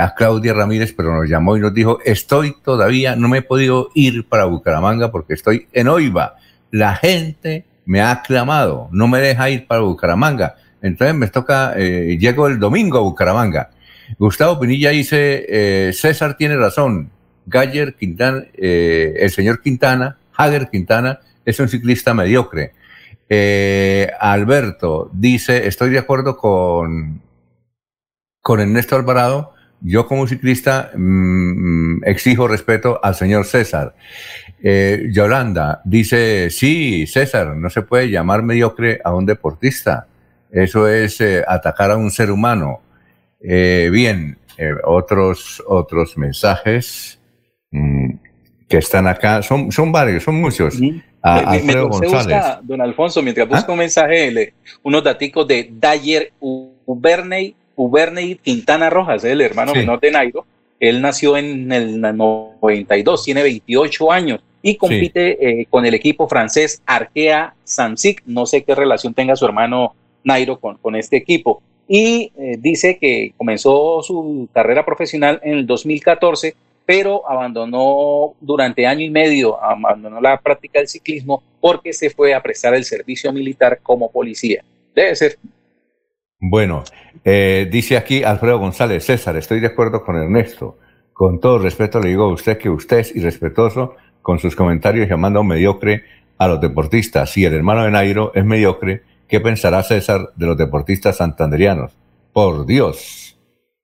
a 0.00 0.14
Claudia 0.14 0.54
Ramírez, 0.54 0.94
pero 0.96 1.14
nos 1.14 1.28
llamó 1.28 1.58
y 1.58 1.60
nos 1.60 1.74
dijo, 1.74 1.98
estoy 2.06 2.56
todavía, 2.64 3.14
no 3.14 3.28
me 3.28 3.38
he 3.38 3.42
podido 3.42 3.90
ir 3.94 4.26
para 4.26 4.46
Bucaramanga 4.46 5.10
porque 5.10 5.34
estoy 5.34 5.68
en 5.74 5.88
Oiva. 5.88 6.36
La 6.70 6.94
gente 6.94 7.66
me 7.84 8.00
ha 8.00 8.12
aclamado, 8.12 8.88
no 8.92 9.08
me 9.08 9.20
deja 9.20 9.50
ir 9.50 9.66
para 9.66 9.82
Bucaramanga. 9.82 10.54
Entonces 10.86 11.16
me 11.16 11.26
toca, 11.26 11.74
eh, 11.76 12.16
llego 12.18 12.46
el 12.46 12.60
domingo 12.60 12.98
a 12.98 13.00
Bucaramanga. 13.00 13.70
Gustavo 14.18 14.60
Pinilla 14.60 14.90
dice, 14.90 15.44
eh, 15.48 15.92
César 15.92 16.36
tiene 16.36 16.56
razón, 16.56 17.10
Galler 17.46 17.94
Quintana, 17.94 18.44
eh, 18.54 19.14
el 19.18 19.30
señor 19.30 19.60
Quintana, 19.60 20.18
Hager 20.36 20.68
Quintana, 20.70 21.18
es 21.44 21.58
un 21.58 21.68
ciclista 21.68 22.14
mediocre. 22.14 22.72
Alberto 24.20 25.10
dice, 25.12 25.66
estoy 25.66 25.90
de 25.90 25.98
acuerdo 25.98 26.36
con, 26.36 27.20
con 28.40 28.60
Ernesto 28.60 28.94
Alvarado, 28.94 29.54
yo 29.80 30.06
como 30.06 30.28
ciclista 30.28 30.92
mm, 30.94 32.04
exijo 32.04 32.46
respeto 32.46 33.00
al 33.02 33.16
señor 33.16 33.44
César. 33.44 33.96
Yolanda 35.10 35.80
dice, 35.84 36.50
sí, 36.50 37.06
César, 37.08 37.56
no 37.56 37.70
se 37.70 37.82
puede 37.82 38.08
llamar 38.08 38.44
mediocre 38.44 39.00
a 39.04 39.12
un 39.12 39.26
deportista. 39.26 40.06
Eso 40.56 40.88
es 40.88 41.20
eh, 41.20 41.44
atacar 41.46 41.90
a 41.90 41.98
un 41.98 42.10
ser 42.10 42.30
humano. 42.30 42.80
Eh, 43.42 43.90
bien, 43.92 44.38
eh, 44.56 44.70
otros, 44.84 45.62
otros 45.66 46.16
mensajes 46.16 47.20
mm, 47.70 48.12
que 48.66 48.78
están 48.78 49.06
acá, 49.06 49.42
son, 49.42 49.70
son 49.70 49.92
varios, 49.92 50.22
son 50.22 50.40
muchos. 50.40 50.80
Busca, 51.90 52.60
don 52.62 52.80
Alfonso, 52.80 53.20
mientras 53.20 53.46
busca 53.46 53.66
¿Ah? 53.68 53.72
un 53.72 53.78
mensaje, 53.78 54.54
unos 54.82 55.04
datos 55.04 55.46
de 55.46 55.70
Dyer 55.70 56.32
Uberney, 56.40 57.54
Uberney 57.74 58.36
Quintana 58.36 58.88
Rojas, 58.88 59.24
el 59.24 59.42
hermano 59.42 59.74
menor 59.74 60.00
de 60.00 60.10
Nairo. 60.10 60.46
Él 60.80 61.02
nació 61.02 61.36
en 61.36 61.70
el 61.70 62.00
92, 62.00 63.24
tiene 63.24 63.42
28 63.42 64.10
años 64.10 64.40
y 64.62 64.76
compite 64.76 65.66
con 65.68 65.84
el 65.84 65.92
equipo 65.92 66.26
francés 66.28 66.82
Arkea 66.86 67.54
Sansic. 67.62 68.22
No 68.24 68.46
sé 68.46 68.64
qué 68.64 68.74
relación 68.74 69.12
tenga 69.12 69.36
su 69.36 69.44
hermano 69.44 69.94
Nairo 70.26 70.58
con, 70.58 70.96
este 70.96 71.16
equipo. 71.16 71.62
Y 71.88 72.32
eh, 72.36 72.56
dice 72.58 72.98
que 72.98 73.32
comenzó 73.36 74.02
su 74.02 74.48
carrera 74.52 74.84
profesional 74.84 75.40
en 75.42 75.58
el 75.58 75.66
2014, 75.66 76.54
pero 76.84 77.28
abandonó 77.28 78.34
durante 78.40 78.86
año 78.86 79.04
y 79.04 79.10
medio, 79.10 79.62
abandonó 79.62 80.20
la 80.20 80.38
práctica 80.40 80.80
del 80.80 80.88
ciclismo 80.88 81.42
porque 81.60 81.92
se 81.92 82.10
fue 82.10 82.34
a 82.34 82.42
prestar 82.42 82.74
el 82.74 82.84
servicio 82.84 83.32
militar 83.32 83.80
como 83.82 84.10
policía. 84.10 84.62
Debe 84.94 85.14
ser. 85.14 85.38
Bueno, 86.38 86.84
eh, 87.24 87.68
dice 87.70 87.96
aquí 87.96 88.22
Alfredo 88.22 88.58
González, 88.58 89.04
César, 89.04 89.36
estoy 89.36 89.60
de 89.60 89.68
acuerdo 89.68 90.04
con 90.04 90.16
Ernesto. 90.16 90.78
Con 91.12 91.40
todo 91.40 91.58
respeto 91.58 92.00
le 92.00 92.10
digo 92.10 92.24
a 92.24 92.32
usted 92.32 92.58
que 92.58 92.68
usted 92.68 92.98
es 92.98 93.16
irrespetuoso 93.16 93.94
con 94.22 94.38
sus 94.38 94.56
comentarios 94.56 95.08
llamando 95.08 95.42
mediocre 95.44 96.02
a 96.36 96.48
los 96.48 96.60
deportistas. 96.60 97.30
Si 97.30 97.44
el 97.44 97.54
hermano 97.54 97.84
de 97.84 97.90
Nairo 97.90 98.32
es 98.34 98.44
mediocre, 98.44 99.02
¿Qué 99.28 99.40
pensará 99.40 99.82
César 99.82 100.30
de 100.36 100.46
los 100.46 100.56
deportistas 100.56 101.16
santanderianos? 101.16 101.96
Por 102.32 102.66
Dios. 102.66 103.38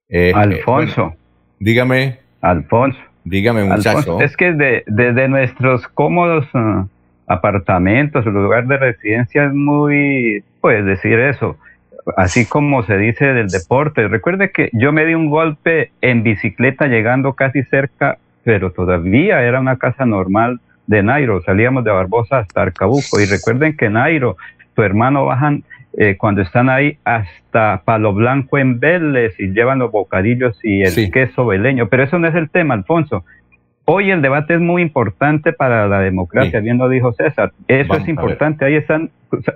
Eh, 0.08 0.30
eh, 0.30 0.32
Alfonso. 0.34 1.14
dígame. 1.58 2.18
Alfonso. 2.40 2.98
Dígame, 3.24 3.64
muchacho. 3.64 4.20
es 4.20 4.36
que 4.36 4.52
desde 4.52 5.28
nuestros 5.28 5.86
cómodos 5.88 6.44
uh, 6.54 6.86
apartamentos, 7.26 8.26
lugar 8.26 8.66
de 8.66 8.76
residencia 8.76 9.44
es 9.44 9.52
muy, 9.52 10.42
puedes 10.60 10.84
decir 10.84 11.18
eso, 11.20 11.56
así 12.16 12.46
como 12.46 12.82
se 12.82 12.98
dice 12.98 13.26
del 13.26 13.48
deporte. 13.48 14.08
Recuerde 14.08 14.50
que 14.50 14.70
yo 14.72 14.92
me 14.92 15.06
di 15.06 15.14
un 15.14 15.30
golpe 15.30 15.92
en 16.00 16.24
bicicleta 16.24 16.86
llegando 16.86 17.34
casi 17.34 17.62
cerca, 17.64 18.18
pero 18.42 18.72
todavía 18.72 19.42
era 19.42 19.60
una 19.60 19.76
casa 19.76 20.04
normal 20.04 20.60
de 20.88 21.02
Nairo. 21.04 21.42
Salíamos 21.42 21.84
de 21.84 21.92
Barbosa 21.92 22.38
hasta 22.38 22.62
Arcabuco. 22.62 23.20
Y 23.20 23.26
recuerden 23.26 23.76
que 23.76 23.88
Nairo 23.88 24.36
tu 24.74 24.82
hermano 24.82 25.24
bajan 25.24 25.64
eh, 25.98 26.16
cuando 26.16 26.40
están 26.40 26.70
ahí 26.70 26.96
hasta 27.04 27.82
Palo 27.84 28.14
Blanco 28.14 28.58
en 28.58 28.80
Vélez 28.80 29.38
y 29.38 29.48
llevan 29.48 29.78
los 29.78 29.92
bocadillos 29.92 30.58
y 30.62 30.82
el 30.82 31.10
queso 31.10 31.46
veleño. 31.46 31.88
Pero 31.88 32.04
eso 32.04 32.18
no 32.18 32.28
es 32.28 32.34
el 32.34 32.48
tema, 32.48 32.74
Alfonso. 32.74 33.24
Hoy 33.84 34.10
el 34.10 34.22
debate 34.22 34.54
es 34.54 34.60
muy 34.60 34.80
importante 34.80 35.52
para 35.52 35.88
la 35.88 36.00
democracia, 36.00 36.60
bien 36.60 36.78
lo 36.78 36.88
dijo 36.88 37.12
César. 37.12 37.52
Eso 37.66 37.94
es 37.94 38.08
importante, 38.08 38.64
ahí 38.64 38.76
están 38.76 39.10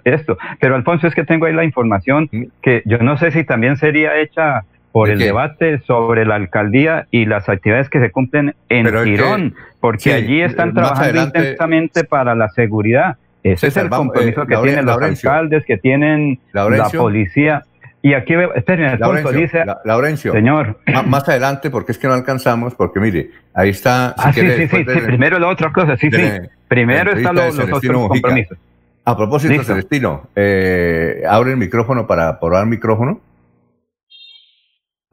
esto. 0.04 0.36
Pero 0.60 0.74
Alfonso, 0.74 1.06
es 1.06 1.14
que 1.14 1.24
tengo 1.24 1.46
ahí 1.46 1.54
la 1.54 1.64
información 1.64 2.28
que 2.60 2.82
yo 2.86 2.98
no 2.98 3.16
sé 3.18 3.30
si 3.30 3.44
también 3.44 3.76
sería 3.76 4.18
hecha 4.18 4.64
por 4.90 5.10
el 5.10 5.18
debate 5.18 5.78
sobre 5.80 6.24
la 6.24 6.36
alcaldía 6.36 7.06
y 7.10 7.26
las 7.26 7.48
actividades 7.48 7.88
que 7.88 8.00
se 8.00 8.10
cumplen 8.10 8.54
en 8.68 8.86
Tirón, 9.04 9.54
porque 9.78 10.12
allí 10.12 10.40
están 10.40 10.74
trabajando 10.74 11.22
intensamente 11.22 12.04
para 12.04 12.34
la 12.34 12.48
seguridad. 12.48 13.16
Ese 13.42 13.68
es 13.68 13.76
el 13.76 13.88
compromiso 13.88 14.42
eh, 14.42 14.46
que 14.48 14.56
tienen 14.56 14.86
los 14.86 15.00
alcaldes, 15.00 15.64
que 15.64 15.76
tienen 15.78 16.40
la 16.52 16.88
policía. 16.90 17.64
Y 18.02 18.14
aquí, 18.14 18.34
esperen, 18.54 18.86
Alfonso 18.86 19.32
dice... 19.32 19.64
Laurencio, 19.84 20.32
señor. 20.32 20.78
Más 21.06 21.28
adelante, 21.28 21.70
porque 21.70 21.92
es 21.92 21.98
que 21.98 22.06
no 22.06 22.14
alcanzamos, 22.14 22.74
porque 22.74 23.00
mire, 23.00 23.30
ahí 23.52 23.70
está... 23.70 24.14
ah, 24.16 24.32
sí, 24.32 24.48
sí, 24.48 24.68
sí, 24.68 24.84
primero 24.84 25.38
la 25.38 25.48
otra 25.48 25.72
cosa, 25.72 25.96
sí, 25.96 26.08
sí. 26.12 26.22
Primero 26.68 27.12
están 27.12 27.34
los, 27.34 27.58
otros 27.58 27.80
compromisos. 27.82 28.58
A 29.04 29.16
propósito, 29.16 29.62
Celestino, 29.62 30.28
eh, 30.34 31.22
abre 31.28 31.52
el 31.52 31.56
micrófono 31.56 32.06
para 32.06 32.38
probar 32.40 32.64
el 32.64 32.70
micrófono. 32.70 33.20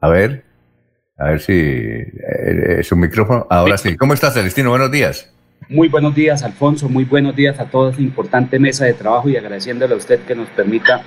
A 0.00 0.08
ver, 0.08 0.44
a 1.16 1.30
ver 1.30 1.40
si 1.40 1.52
eh, 1.52 2.76
es 2.78 2.92
un 2.92 3.00
micrófono. 3.00 3.46
Ahora 3.48 3.76
sí. 3.78 3.96
¿Cómo 3.96 4.14
estás, 4.14 4.34
Celestino? 4.34 4.70
Buenos 4.70 4.90
días. 4.90 5.33
Muy 5.68 5.88
buenos 5.88 6.14
días, 6.14 6.42
Alfonso. 6.42 6.88
Muy 6.88 7.04
buenos 7.04 7.34
días 7.34 7.58
a 7.58 7.66
toda 7.66 7.90
esta 7.90 8.02
importante 8.02 8.58
mesa 8.58 8.84
de 8.84 8.94
trabajo 8.94 9.28
y 9.28 9.36
agradeciéndole 9.36 9.94
a 9.94 9.96
usted 9.96 10.20
que 10.20 10.34
nos 10.34 10.48
permita 10.50 11.02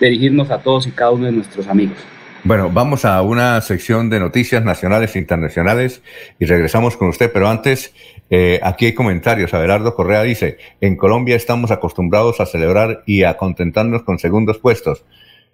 dirigirnos 0.00 0.50
a 0.50 0.58
todos 0.58 0.86
y 0.86 0.90
cada 0.90 1.12
uno 1.12 1.26
de 1.26 1.32
nuestros 1.32 1.66
amigos. 1.68 1.98
Bueno, 2.44 2.70
vamos 2.72 3.04
a 3.04 3.22
una 3.22 3.60
sección 3.60 4.10
de 4.10 4.18
noticias 4.18 4.64
nacionales 4.64 5.14
e 5.14 5.20
internacionales 5.20 6.02
y 6.40 6.46
regresamos 6.46 6.96
con 6.96 7.08
usted, 7.08 7.30
pero 7.32 7.48
antes, 7.48 7.94
eh, 8.30 8.58
aquí 8.64 8.86
hay 8.86 8.94
comentarios. 8.94 9.54
Abelardo 9.54 9.94
Correa 9.94 10.24
dice, 10.24 10.58
en 10.80 10.96
Colombia 10.96 11.36
estamos 11.36 11.70
acostumbrados 11.70 12.40
a 12.40 12.46
celebrar 12.46 13.04
y 13.06 13.22
a 13.22 13.36
contentarnos 13.36 14.02
con 14.02 14.18
segundos 14.18 14.58
puestos, 14.58 15.04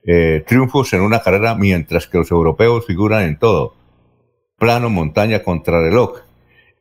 eh, 0.06 0.42
triunfos 0.46 0.90
en 0.94 1.02
una 1.02 1.20
carrera 1.20 1.54
mientras 1.54 2.06
que 2.06 2.16
los 2.16 2.30
europeos 2.30 2.86
figuran 2.86 3.24
en 3.24 3.38
todo. 3.38 3.74
Plano, 4.56 4.88
montaña, 4.88 5.42
contrarreloj. 5.42 6.22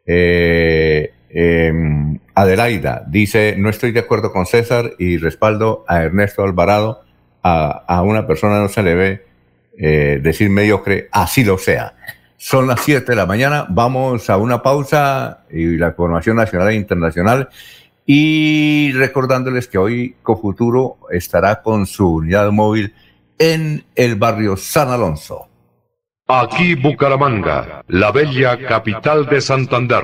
Eh, 0.05 1.11
eh, 1.29 1.73
Adelaida 2.35 3.03
dice, 3.07 3.55
no 3.57 3.69
estoy 3.69 3.91
de 3.91 4.01
acuerdo 4.01 4.31
con 4.31 4.45
César 4.45 4.93
y 4.99 5.17
respaldo 5.17 5.85
a 5.87 6.03
Ernesto 6.03 6.43
Alvarado. 6.43 7.03
A, 7.43 8.01
una 8.03 8.27
persona 8.27 8.59
no 8.59 8.67
se 8.67 8.83
le 8.83 8.93
ve 8.93 9.25
eh, 9.77 10.19
decir 10.21 10.49
mediocre, 10.49 11.07
así 11.11 11.45
lo 11.45 11.57
sea. 11.57 11.95
Son 12.35 12.67
las 12.67 12.81
7 12.81 13.05
de 13.05 13.15
la 13.15 13.25
mañana, 13.25 13.65
vamos 13.69 14.29
a 14.29 14.37
una 14.37 14.61
pausa 14.61 15.45
y 15.49 15.77
la 15.77 15.87
información 15.87 16.35
nacional 16.35 16.69
e 16.69 16.75
internacional. 16.75 17.49
Y 18.05 18.91
recordándoles 18.93 19.67
que 19.67 19.77
hoy 19.77 20.15
Cofuturo 20.21 20.97
estará 21.09 21.61
con 21.61 21.85
su 21.85 22.15
unidad 22.15 22.51
móvil 22.51 22.93
en 23.39 23.83
el 23.95 24.15
barrio 24.15 24.57
San 24.57 24.89
Alonso. 24.89 25.47
Aquí 26.27 26.75
Bucaramanga, 26.75 27.83
la 27.87 28.11
bella 28.11 28.57
capital 28.67 29.25
de 29.27 29.39
Santander. 29.39 30.03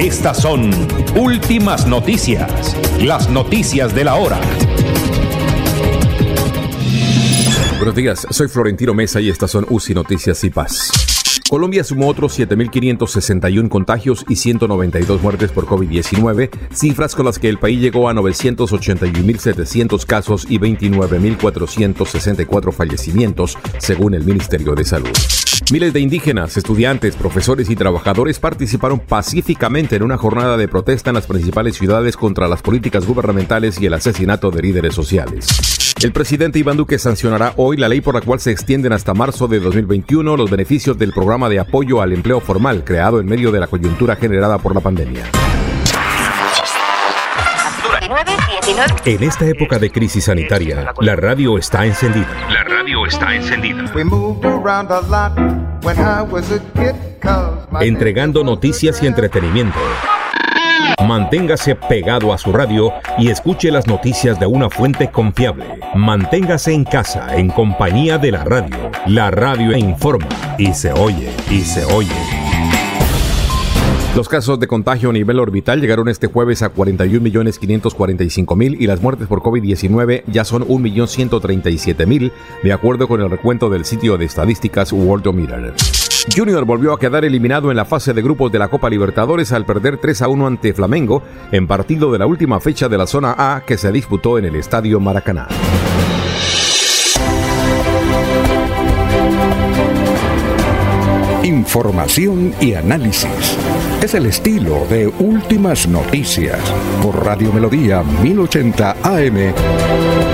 Estas 0.00 0.40
son 0.40 0.70
últimas 1.14 1.86
noticias, 1.86 2.74
las 3.02 3.28
noticias 3.28 3.94
de 3.94 4.04
la 4.04 4.14
hora. 4.14 4.40
Buenos 7.76 7.94
días, 7.94 8.26
soy 8.30 8.48
Florentino 8.48 8.94
Mesa 8.94 9.20
y 9.20 9.28
estas 9.28 9.50
son 9.50 9.66
UCI 9.68 9.92
Noticias 9.92 10.42
y 10.44 10.48
Paz. 10.48 11.09
Colombia 11.48 11.84
sumó 11.84 12.08
otros 12.08 12.36
7.561 12.38 13.68
contagios 13.68 14.24
y 14.28 14.36
192 14.36 15.22
muertes 15.22 15.50
por 15.52 15.66
COVID-19, 15.66 16.50
cifras 16.72 17.14
con 17.14 17.26
las 17.26 17.38
que 17.38 17.48
el 17.48 17.58
país 17.58 17.80
llegó 17.80 18.08
a 18.08 18.14
981.700 18.14 20.04
casos 20.06 20.44
y 20.48 20.58
29.464 20.58 22.72
fallecimientos, 22.72 23.56
según 23.78 24.14
el 24.14 24.24
Ministerio 24.24 24.74
de 24.74 24.84
Salud. 24.84 25.12
Miles 25.72 25.92
de 25.92 26.00
indígenas, 26.00 26.56
estudiantes, 26.56 27.14
profesores 27.14 27.70
y 27.70 27.76
trabajadores 27.76 28.40
participaron 28.40 28.98
pacíficamente 28.98 29.94
en 29.94 30.02
una 30.02 30.16
jornada 30.16 30.56
de 30.56 30.66
protesta 30.66 31.10
en 31.10 31.14
las 31.14 31.28
principales 31.28 31.76
ciudades 31.76 32.16
contra 32.16 32.48
las 32.48 32.60
políticas 32.60 33.06
gubernamentales 33.06 33.80
y 33.80 33.86
el 33.86 33.94
asesinato 33.94 34.50
de 34.50 34.62
líderes 34.62 34.94
sociales. 34.94 35.46
El 36.02 36.12
presidente 36.12 36.58
Iván 36.58 36.78
Duque 36.78 36.98
sancionará 36.98 37.52
hoy 37.56 37.76
la 37.76 37.88
ley 37.88 38.00
por 38.00 38.14
la 38.14 38.22
cual 38.22 38.40
se 38.40 38.50
extienden 38.50 38.94
hasta 38.94 39.12
marzo 39.12 39.48
de 39.48 39.60
2021 39.60 40.34
los 40.34 40.50
beneficios 40.50 40.98
del 40.98 41.12
programa 41.20 41.50
de 41.50 41.60
apoyo 41.60 42.00
al 42.00 42.14
empleo 42.14 42.40
formal 42.40 42.82
creado 42.82 43.20
en 43.20 43.26
medio 43.26 43.52
de 43.52 43.60
la 43.60 43.66
coyuntura 43.66 44.16
generada 44.16 44.56
por 44.56 44.74
la 44.74 44.80
pandemia. 44.80 45.22
En 49.04 49.22
esta 49.22 49.44
época 49.44 49.78
de 49.78 49.90
crisis 49.90 50.24
sanitaria, 50.24 50.94
la 50.98 51.16
radio 51.16 51.58
está 51.58 51.84
encendida. 51.84 52.26
La 52.48 52.64
radio 52.64 53.04
está 53.04 53.34
encendida. 53.34 53.84
Entregando 57.82 58.42
noticias 58.42 59.02
y 59.02 59.06
entretenimiento. 59.06 59.78
Manténgase 61.06 61.74
pegado 61.74 62.32
a 62.32 62.38
su 62.38 62.52
radio 62.52 62.92
y 63.18 63.30
escuche 63.30 63.70
las 63.70 63.86
noticias 63.86 64.38
de 64.38 64.46
una 64.46 64.68
fuente 64.68 65.10
confiable. 65.10 65.64
Manténgase 65.94 66.72
en 66.72 66.84
casa 66.84 67.36
en 67.36 67.48
compañía 67.48 68.18
de 68.18 68.32
la 68.32 68.44
radio. 68.44 68.90
La 69.06 69.30
radio 69.30 69.76
informa 69.76 70.28
y 70.58 70.74
se 70.74 70.92
oye 70.92 71.30
y 71.50 71.62
se 71.62 71.84
oye. 71.86 72.10
Los 74.14 74.28
casos 74.28 74.60
de 74.60 74.66
contagio 74.66 75.10
a 75.10 75.12
nivel 75.12 75.38
orbital 75.38 75.80
llegaron 75.80 76.08
este 76.08 76.26
jueves 76.26 76.62
a 76.62 76.74
41.545.000 76.74 78.76
y 78.78 78.86
las 78.86 79.00
muertes 79.00 79.28
por 79.28 79.40
COVID-19 79.40 80.24
ya 80.26 80.44
son 80.44 80.66
1.137.000, 80.66 82.32
de 82.62 82.72
acuerdo 82.72 83.06
con 83.06 83.20
el 83.20 83.30
recuento 83.30 83.70
del 83.70 83.84
sitio 83.84 84.18
de 84.18 84.24
estadísticas 84.24 84.92
Worldometer. 84.92 85.74
Junior 86.34 86.64
volvió 86.64 86.92
a 86.92 86.98
quedar 86.98 87.24
eliminado 87.24 87.70
en 87.70 87.76
la 87.76 87.84
fase 87.84 88.12
de 88.12 88.22
grupos 88.22 88.52
de 88.52 88.58
la 88.58 88.68
Copa 88.68 88.90
Libertadores 88.90 89.52
al 89.52 89.64
perder 89.64 89.98
3 89.98 90.22
a 90.22 90.28
1 90.28 90.46
ante 90.46 90.72
Flamengo 90.74 91.22
en 91.52 91.66
partido 91.66 92.12
de 92.12 92.18
la 92.18 92.26
última 92.26 92.60
fecha 92.60 92.88
de 92.88 92.98
la 92.98 93.06
zona 93.06 93.34
A 93.38 93.62
que 93.64 93.78
se 93.78 93.90
disputó 93.92 94.38
en 94.38 94.44
el 94.44 94.56
Estadio 94.56 95.00
Maracaná. 95.00 95.48
Información 101.42 102.54
y 102.60 102.74
análisis. 102.74 103.56
Es 104.02 104.14
el 104.14 104.26
estilo 104.26 104.86
de 104.90 105.08
Últimas 105.08 105.88
Noticias 105.88 106.60
por 107.02 107.24
Radio 107.24 107.52
Melodía 107.52 108.02
1080 108.02 108.96
AM. 109.02 110.29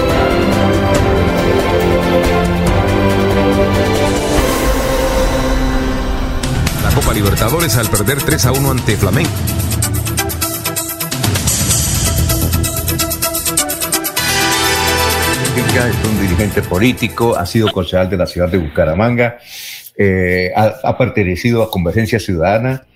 Copa 6.96 7.12
Libertadores 7.12 7.76
al 7.76 7.90
perder 7.90 8.22
3 8.22 8.46
a 8.46 8.52
1 8.52 8.70
ante 8.70 8.96
Flamengo. 8.96 9.28
Es 15.76 16.08
un 16.08 16.20
dirigente 16.22 16.62
político, 16.62 17.36
ha 17.36 17.44
sido 17.44 17.70
concejal 17.70 18.08
de 18.08 18.16
la 18.16 18.26
ciudad 18.26 18.48
de 18.48 18.56
Bucaramanga, 18.56 19.36
eh, 19.94 20.50
ha, 20.56 20.96
pertenecido 20.96 21.62
a 21.62 21.70
Convergencia 21.70 22.18
Ciudadana 22.18 22.86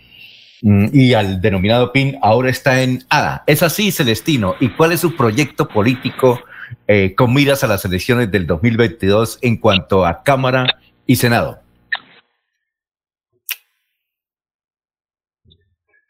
mm, 0.63 0.87
y 0.91 1.13
al 1.13 1.43
denominado 1.43 1.93
PIN, 1.93 2.19
ahora 2.23 2.49
está 2.49 2.83
en 2.83 3.05
ADA. 3.11 3.45
¿Es 3.47 3.63
así, 3.63 3.93
Celestino? 3.93 4.55
¿Y 4.61 4.71
cuál 4.71 4.93
es 4.93 5.01
su 5.01 5.15
proyecto 5.15 5.69
político 5.69 6.41
eh, 6.89 7.15
con 7.15 7.35
miras 7.35 7.65
a 7.65 7.67
las 7.67 7.85
elecciones 7.85 8.31
del 8.31 8.47
2022 8.47 9.41
en 9.43 9.59
cuanto 9.59 10.07
a 10.07 10.23
Cámara 10.23 10.79
y 11.07 11.17
Senado? 11.17 11.61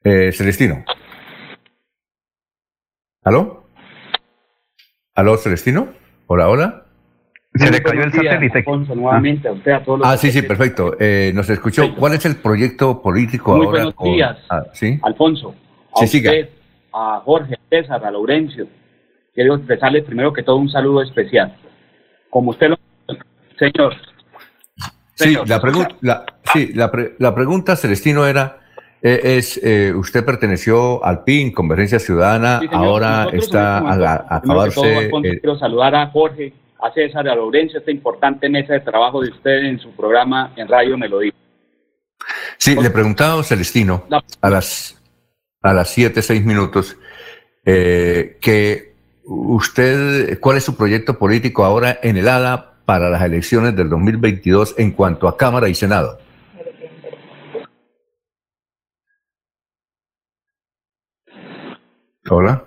Eh, 0.05 0.32
Celestino. 0.32 0.85
¿Aló? 3.22 3.64
¿Aló, 5.14 5.36
Celestino? 5.36 5.89
Hola, 6.27 6.48
hola. 6.48 6.86
Se 7.55 7.70
le 7.70 7.82
cayó 7.82 8.05
el 8.05 8.12
satélite. 8.12 8.64
nuevamente 8.94 9.48
a 9.48 9.52
usted, 9.52 9.72
a 9.72 9.82
todos 9.85 9.98
los 9.98 10.09
Ah, 10.09 10.16
sí, 10.16 10.31
sí, 10.31 10.40
perfecto. 10.43 10.97
Eh, 11.01 11.32
nos 11.35 11.51
escuchó. 11.51 11.94
¿Cuál 11.97 12.14
es 12.14 12.24
el 12.24 12.36
proyecto 12.36 13.02
político 13.02 13.56
Muy 13.56 13.66
ahora? 13.66 13.85
buenos 13.85 14.14
días, 14.16 14.39
Ah, 14.48 14.62
¿sí? 14.72 14.98
Alfonso. 15.02 15.55
A 15.94 16.01
Sí, 16.01 16.06
siga. 16.06 16.31
usted, 16.31 16.48
a 16.94 17.20
Jorge, 17.24 17.55
a 17.55 17.59
César, 17.68 18.05
a 18.05 18.10
Laurencio. 18.10 18.68
Quiero 19.35 19.56
expresarles 19.56 20.05
primero 20.05 20.32
que 20.32 20.43
todo 20.44 20.56
un 20.56 20.70
saludo 20.70 21.02
especial. 21.02 21.56
Como 22.31 22.51
usted 22.51 22.68
lo... 22.70 22.78
Señor, 23.59 23.94
Sí, 25.16 25.36
la, 25.47 25.60
pregunta, 25.60 25.94
la, 26.01 26.24
sí 26.55 26.72
la, 26.72 26.90
pre- 26.90 27.14
la 27.18 27.35
pregunta, 27.35 27.77
Celestino, 27.77 28.27
era, 28.27 28.60
eh, 29.02 29.20
es, 29.39 29.59
eh, 29.62 29.93
usted 29.94 30.24
perteneció 30.24 31.02
al 31.05 31.24
PIN, 31.24 31.52
Convergencia 31.52 31.98
Ciudadana, 31.98 32.60
Sí, 32.60 32.68
ahora 32.70 33.24
Nosotros 33.24 33.44
está 33.44 33.78
a, 33.78 33.93
a- 34.14 34.40
todo, 34.40 34.52
acabarse... 34.60 34.97
Alfonso, 34.98 35.28
eh, 35.28 35.40
quiero 35.40 35.59
saludar 35.59 35.94
a 35.94 36.06
Jorge, 36.09 36.52
a 36.82 36.93
César, 36.93 37.28
a 37.28 37.35
Laurencio, 37.35 37.78
esta 37.78 37.90
importante 37.90 38.48
mesa 38.48 38.74
de 38.74 38.81
trabajo 38.81 39.20
de 39.22 39.31
usted 39.31 39.64
en 39.64 39.78
su 39.78 39.90
programa 39.93 40.52
en 40.56 40.68
Radio 40.68 40.97
Melodía. 40.98 41.32
sí, 42.59 42.74
le 42.74 42.90
preguntaba 42.90 43.40
a 43.40 43.44
Celestino, 43.44 44.05
a 44.40 44.51
las, 44.51 45.01
a 45.62 45.72
las 45.72 45.89
siete, 45.90 46.20
seis 46.22 46.44
minutos, 46.44 46.97
eh, 47.64 48.39
que 48.40 48.94
usted, 49.24 50.39
¿cuál 50.40 50.56
es 50.59 50.64
su 50.64 50.77
proyecto 50.77 51.18
político 51.18 51.64
ahora 51.64 51.98
en 52.02 52.16
el 52.16 52.28
ADA 52.28 52.74
para 52.85 53.09
las 53.09 53.22
elecciones 53.22 53.77
del 53.77 53.89
2022 53.89 54.74
en 54.78 54.90
cuanto 54.93 55.28
a 55.28 55.36
Cámara 55.36 55.68
y 55.68 55.74
Senado? 55.74 56.18
Hola. 62.31 62.65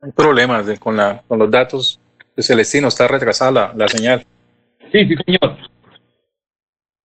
Hay 0.00 0.12
problemas 0.12 0.66
de- 0.66 0.78
con, 0.78 0.96
la, 0.96 1.22
con 1.28 1.38
los 1.38 1.50
datos 1.50 2.00
de 2.36 2.42
Celestino, 2.42 2.88
está 2.88 3.06
retrasada 3.06 3.50
la, 3.52 3.72
la 3.76 3.88
señal. 3.88 4.24
Sí, 4.90 5.06
sí, 5.06 5.14
señor. 5.26 5.56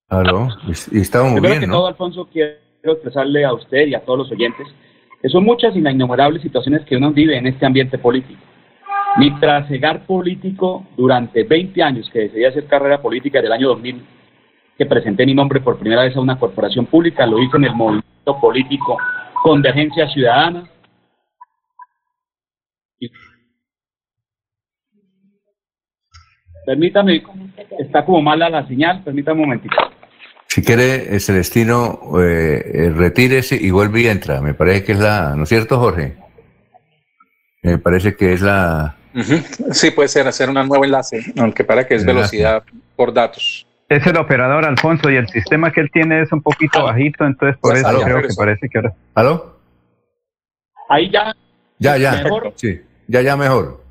Aló. 0.09 0.47
Y, 0.67 0.97
y 0.97 1.01
estábamos 1.01 1.33
Primero 1.33 1.51
bien, 1.53 1.61
que 1.61 1.67
¿no? 1.67 1.73
todo, 1.73 1.87
Alfonso, 1.87 2.27
quiero 2.31 2.53
expresarle 2.83 3.43
a 3.45 3.53
usted 3.53 3.87
y 3.87 3.95
a 3.95 3.99
todos 4.03 4.19
los 4.19 4.31
oyentes 4.31 4.67
que 5.21 5.29
son 5.29 5.43
muchas 5.43 5.75
y 5.75 5.81
las 5.81 5.93
innumerables 5.95 6.43
situaciones 6.43 6.85
que 6.85 6.95
uno 6.95 7.11
vive 7.11 7.35
en 7.37 7.47
este 7.47 7.65
ambiente 7.65 7.97
político. 7.97 8.39
Mi 9.17 9.37
trasegar 9.39 10.05
político 10.05 10.85
durante 10.95 11.43
20 11.43 11.81
años 11.81 12.07
que 12.13 12.19
decidí 12.19 12.45
hacer 12.45 12.67
carrera 12.67 13.01
política 13.01 13.41
del 13.41 13.51
año 13.51 13.67
2000, 13.69 14.05
que 14.77 14.85
presenté 14.85 15.25
mi 15.25 15.33
nombre 15.33 15.59
por 15.59 15.79
primera 15.79 16.03
vez 16.03 16.15
a 16.15 16.19
una 16.19 16.37
corporación 16.37 16.85
pública, 16.85 17.25
lo 17.25 17.41
hice 17.41 17.57
en 17.57 17.63
el 17.65 17.73
movimiento 17.75 18.39
político 18.39 18.97
Convergencia 19.43 20.07
Ciudadana. 20.09 20.69
Permítame, 26.65 27.23
está 27.79 28.03
como 28.03 28.21
mala 28.21 28.49
la 28.49 28.67
señal, 28.67 29.03
permítame 29.03 29.39
un 29.41 29.45
momentito. 29.47 29.75
Si 30.47 30.61
quiere, 30.63 31.15
eh, 31.15 31.19
Celestino, 31.19 31.99
eh, 32.21 32.61
eh, 32.73 32.89
retírese 32.89 33.55
y 33.55 33.69
vuelve 33.71 34.01
y 34.01 34.07
entra. 34.07 34.41
Me 34.41 34.53
parece 34.53 34.83
que 34.83 34.91
es 34.93 34.99
la, 34.99 35.35
¿no 35.35 35.43
es 35.43 35.49
cierto, 35.49 35.79
Jorge? 35.79 36.17
Me 37.63 37.77
parece 37.77 38.15
que 38.15 38.33
es 38.33 38.41
la... 38.41 38.95
Sí, 39.71 39.91
puede 39.91 40.09
ser 40.09 40.27
hacer 40.27 40.49
un 40.49 40.55
nuevo 40.55 40.83
enlace, 40.83 41.21
aunque 41.39 41.63
para 41.63 41.87
que 41.87 41.95
es 41.95 42.01
Enlace. 42.01 42.15
velocidad 42.17 42.63
por 42.95 43.13
datos. 43.13 43.65
Es 43.89 44.05
el 44.05 44.17
operador 44.17 44.65
Alfonso 44.65 45.09
y 45.09 45.15
el 45.15 45.27
sistema 45.29 45.71
que 45.71 45.81
él 45.81 45.89
tiene 45.91 46.21
es 46.21 46.31
un 46.31 46.41
poquito 46.41 46.83
bajito, 46.83 47.25
entonces 47.25 47.57
por 47.59 47.71
Pues, 47.71 47.79
eso 47.79 47.87
aló. 47.89 48.01
creo 48.01 48.21
que 48.21 48.27
parece 48.37 48.67
que 48.69 48.77
ahora... 48.77 48.93
¿Aló? 49.15 49.59
Ahí 50.89 51.09
ya, 51.11 51.33
Ya, 51.79 51.97
ya. 51.97 52.23
Mejor. 52.23 52.53
Sí, 52.55 52.81
ya, 53.07 53.21
ya 53.21 53.35
mejor. 53.37 53.83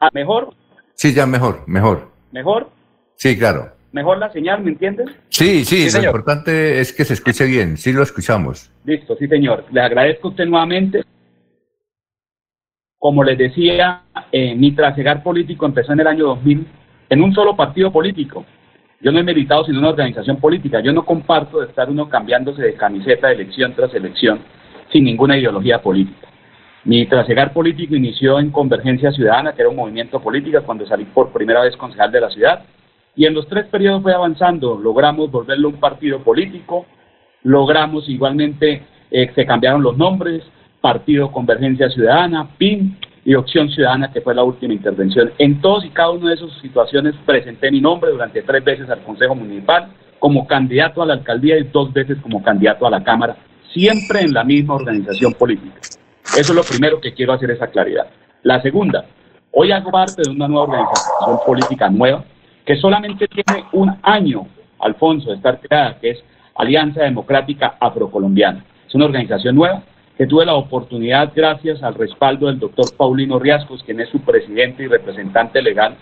ah, 0.00 0.08
mejor, 0.12 0.54
Sí, 0.94 1.12
ya 1.12 1.26
mejor, 1.26 1.62
mejor. 1.66 2.10
mejor, 2.32 2.70
Sí, 3.16 3.36
claro. 3.38 3.72
mejor 3.92 4.18
la 4.18 4.30
señal, 4.32 4.62
¿me 4.62 4.70
entiendes? 4.70 5.08
Sí, 5.28 5.64
sí, 5.64 5.84
lo 5.84 5.90
señor. 5.90 6.06
importante 6.06 6.80
es 6.80 6.92
que 6.92 7.04
se 7.04 7.14
escuche 7.14 7.44
bien. 7.46 7.76
Sí 7.76 7.92
lo 7.92 8.02
escuchamos. 8.02 8.70
Listo, 8.84 9.14
sí, 9.16 9.26
señor. 9.28 9.64
Le 9.72 9.80
agradezco 9.82 10.28
a 10.28 10.30
usted 10.30 10.46
nuevamente. 10.46 11.02
Como 12.98 13.22
les 13.22 13.36
decía, 13.38 14.02
eh, 14.32 14.54
mi 14.54 14.72
trasegar 14.72 15.22
político 15.22 15.66
empezó 15.66 15.92
en 15.92 16.00
el 16.00 16.06
año 16.06 16.24
2000 16.26 16.66
en 17.10 17.22
un 17.22 17.34
solo 17.34 17.54
partido 17.56 17.92
político. 17.92 18.44
Yo 19.00 19.12
no 19.12 19.18
he 19.18 19.22
militado 19.22 19.64
sin 19.64 19.76
una 19.76 19.90
organización 19.90 20.38
política. 20.38 20.80
Yo 20.80 20.92
no 20.92 21.04
comparto 21.04 21.60
de 21.60 21.66
estar 21.68 21.88
uno 21.90 22.08
cambiándose 22.08 22.62
de 22.62 22.74
camiseta 22.74 23.28
de 23.28 23.34
elección 23.34 23.74
tras 23.74 23.94
elección 23.94 24.40
sin 24.92 25.04
ninguna 25.04 25.36
ideología 25.36 25.80
política. 25.82 26.25
Mi 26.86 27.04
trasegar 27.06 27.52
político 27.52 27.96
inició 27.96 28.38
en 28.38 28.52
Convergencia 28.52 29.10
Ciudadana, 29.10 29.54
que 29.54 29.62
era 29.62 29.70
un 29.70 29.74
movimiento 29.74 30.20
político, 30.20 30.62
cuando 30.62 30.86
salí 30.86 31.04
por 31.04 31.32
primera 31.32 31.62
vez 31.62 31.76
concejal 31.76 32.12
de 32.12 32.20
la 32.20 32.30
ciudad. 32.30 32.62
Y 33.16 33.26
en 33.26 33.34
los 33.34 33.48
tres 33.48 33.66
periodos 33.66 34.04
fue 34.04 34.14
avanzando. 34.14 34.78
Logramos 34.78 35.28
volverlo 35.28 35.70
un 35.70 35.80
partido 35.80 36.20
político, 36.20 36.86
logramos 37.42 38.08
igualmente, 38.08 38.84
eh, 39.10 39.32
se 39.34 39.44
cambiaron 39.44 39.82
los 39.82 39.96
nombres, 39.96 40.44
Partido 40.80 41.32
Convergencia 41.32 41.90
Ciudadana, 41.90 42.50
PIN 42.56 42.96
y 43.24 43.34
Opción 43.34 43.68
Ciudadana, 43.68 44.12
que 44.12 44.20
fue 44.20 44.36
la 44.36 44.44
última 44.44 44.72
intervención. 44.72 45.32
En 45.38 45.60
todos 45.60 45.84
y 45.84 45.90
cada 45.90 46.10
una 46.10 46.28
de 46.28 46.36
esas 46.36 46.52
situaciones 46.62 47.16
presenté 47.26 47.68
mi 47.72 47.80
nombre 47.80 48.12
durante 48.12 48.42
tres 48.42 48.62
veces 48.62 48.88
al 48.88 49.02
Consejo 49.02 49.34
Municipal 49.34 49.88
como 50.20 50.46
candidato 50.46 51.02
a 51.02 51.06
la 51.06 51.14
alcaldía 51.14 51.58
y 51.58 51.64
dos 51.64 51.92
veces 51.92 52.16
como 52.22 52.44
candidato 52.44 52.86
a 52.86 52.90
la 52.90 53.02
Cámara, 53.02 53.36
siempre 53.72 54.20
en 54.20 54.32
la 54.32 54.44
misma 54.44 54.76
organización 54.76 55.32
política. 55.32 55.80
Eso 56.34 56.52
es 56.52 56.54
lo 56.54 56.62
primero 56.62 57.00
que 57.00 57.14
quiero 57.14 57.32
hacer 57.32 57.50
esa 57.50 57.68
claridad. 57.68 58.06
La 58.42 58.60
segunda, 58.62 59.06
hoy 59.52 59.72
hago 59.72 59.90
parte 59.90 60.22
de 60.22 60.30
una 60.30 60.48
nueva 60.48 60.64
organización 60.64 61.38
política 61.46 61.88
nueva 61.88 62.24
que 62.64 62.76
solamente 62.76 63.26
tiene 63.28 63.64
un 63.72 63.96
año, 64.02 64.46
Alfonso, 64.80 65.30
de 65.30 65.36
estar 65.36 65.60
creada, 65.60 65.98
que 65.98 66.10
es 66.10 66.24
Alianza 66.56 67.02
Democrática 67.02 67.76
Afrocolombiana. 67.80 68.64
Es 68.86 68.94
una 68.94 69.06
organización 69.06 69.54
nueva 69.54 69.82
que 70.18 70.26
tuve 70.26 70.46
la 70.46 70.54
oportunidad, 70.54 71.32
gracias 71.34 71.82
al 71.82 71.94
respaldo 71.94 72.46
del 72.46 72.58
doctor 72.58 72.86
Paulino 72.96 73.38
Riascos, 73.38 73.82
quien 73.82 74.00
es 74.00 74.08
su 74.08 74.20
presidente 74.20 74.82
y 74.82 74.88
representante 74.88 75.62
legal, 75.62 75.96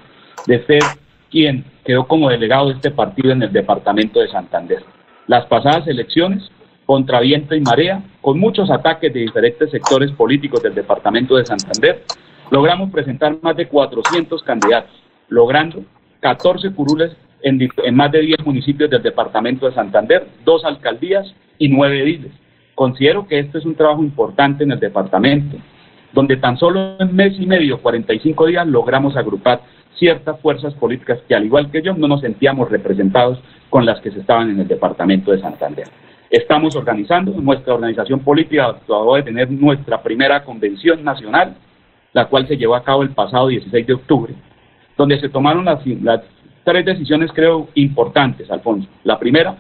de 0.47 0.65
ser 0.67 0.83
quien 1.31 1.65
quedó 1.85 2.07
como 2.07 2.31
delegado 2.31 2.69
de 2.69 2.75
este 2.75 2.91
partido 2.91 3.33
en 3.33 3.43
el 3.43 3.53
departamento 3.53 4.21
de 4.21 4.29
Santander. 4.29 4.83
Las 5.27 5.47
pasadas 5.47 5.87
elecciones, 5.89 6.49
contra 6.87 7.21
viento 7.21 7.55
y 7.55 7.61
marea, 7.61 8.03
con 8.21 8.39
muchos 8.39 8.71
ataques 8.71 9.13
de 9.13 9.21
diferentes 9.21 9.71
sectores 9.71 10.11
políticos 10.13 10.63
del 10.63 10.75
departamento 10.75 11.37
de 11.37 11.47
Santander, 11.47 12.03
logramos 12.51 12.91
presentar 12.91 13.37
más 13.43 13.57
de 13.57 13.69
400 13.69 14.43
candidatos, 14.43 15.03
logrando 15.29 15.83
14 16.21 16.73
curules 16.73 17.17
en, 17.43 17.95
más 17.95 18.11
de 18.13 18.21
10 18.21 18.47
municipios 18.47 18.91
del 18.91 19.03
departamento 19.03 19.67
de 19.67 19.75
Santander, 19.75 20.27
dos 20.45 20.65
alcaldías 20.65 21.35
y 21.59 21.69
nueve 21.69 22.03
ediles. 22.03 22.33
Considero 22.75 23.27
que 23.27 23.39
este 23.39 23.59
es 23.59 23.67
un 23.67 23.75
trabajo 23.75 24.03
importante 24.03 24.65
en 24.65 24.73
el 24.73 24.81
departamento, 24.81 25.57
donde 26.13 26.37
tan 26.37 26.57
solo 26.57 26.97
en 26.99 27.15
mes 27.15 27.35
y 27.39 27.47
medio, 27.47 27.81
45 27.81 28.47
días, 28.47 28.67
logramos 28.67 29.17
agrupar 29.17 29.61
ciertas 29.97 30.41
fuerzas 30.41 30.75
políticas 30.75 31.21
que, 31.29 31.35
al 31.35 31.45
igual 31.45 31.71
que 31.71 31.83
yo, 31.83 31.95
no 31.95 32.09
nos 32.09 32.21
sentíamos 32.21 32.71
representados 32.71 33.39
con 33.71 33.85
las 33.85 34.01
que 34.01 34.11
se 34.11 34.21
estaban 34.21 34.51
en 34.51 34.61
el 34.61 34.69
departamento 34.69 35.31
de 35.31 35.41
Santander. 35.41 35.87
Estamos 36.35 36.75
organizando, 36.75 37.31
nuestra 37.31 37.75
organización 37.75 38.19
política 38.19 38.67
acabó 38.67 39.15
de 39.15 39.23
tener 39.23 39.49
nuestra 39.53 40.03
primera 40.03 40.43
convención 40.43 41.05
nacional, 41.05 41.55
la 42.13 42.25
cual 42.25 42.49
se 42.49 42.57
llevó 42.57 42.75
a 42.75 42.83
cabo 42.83 43.05
el 43.05 43.11
pasado 43.11 43.47
16 43.47 43.87
de 43.87 43.95
octubre, 43.95 44.35
donde 44.99 45.21
se 45.21 45.29
tomaron 45.29 45.65
las, 45.65 45.79
tres 46.65 46.85
decisiones, 46.85 47.31
creo, 47.33 47.69
importantes, 47.77 48.51
Alfonso. 48.51 48.89
La 49.05 49.17
primera, 49.17 49.59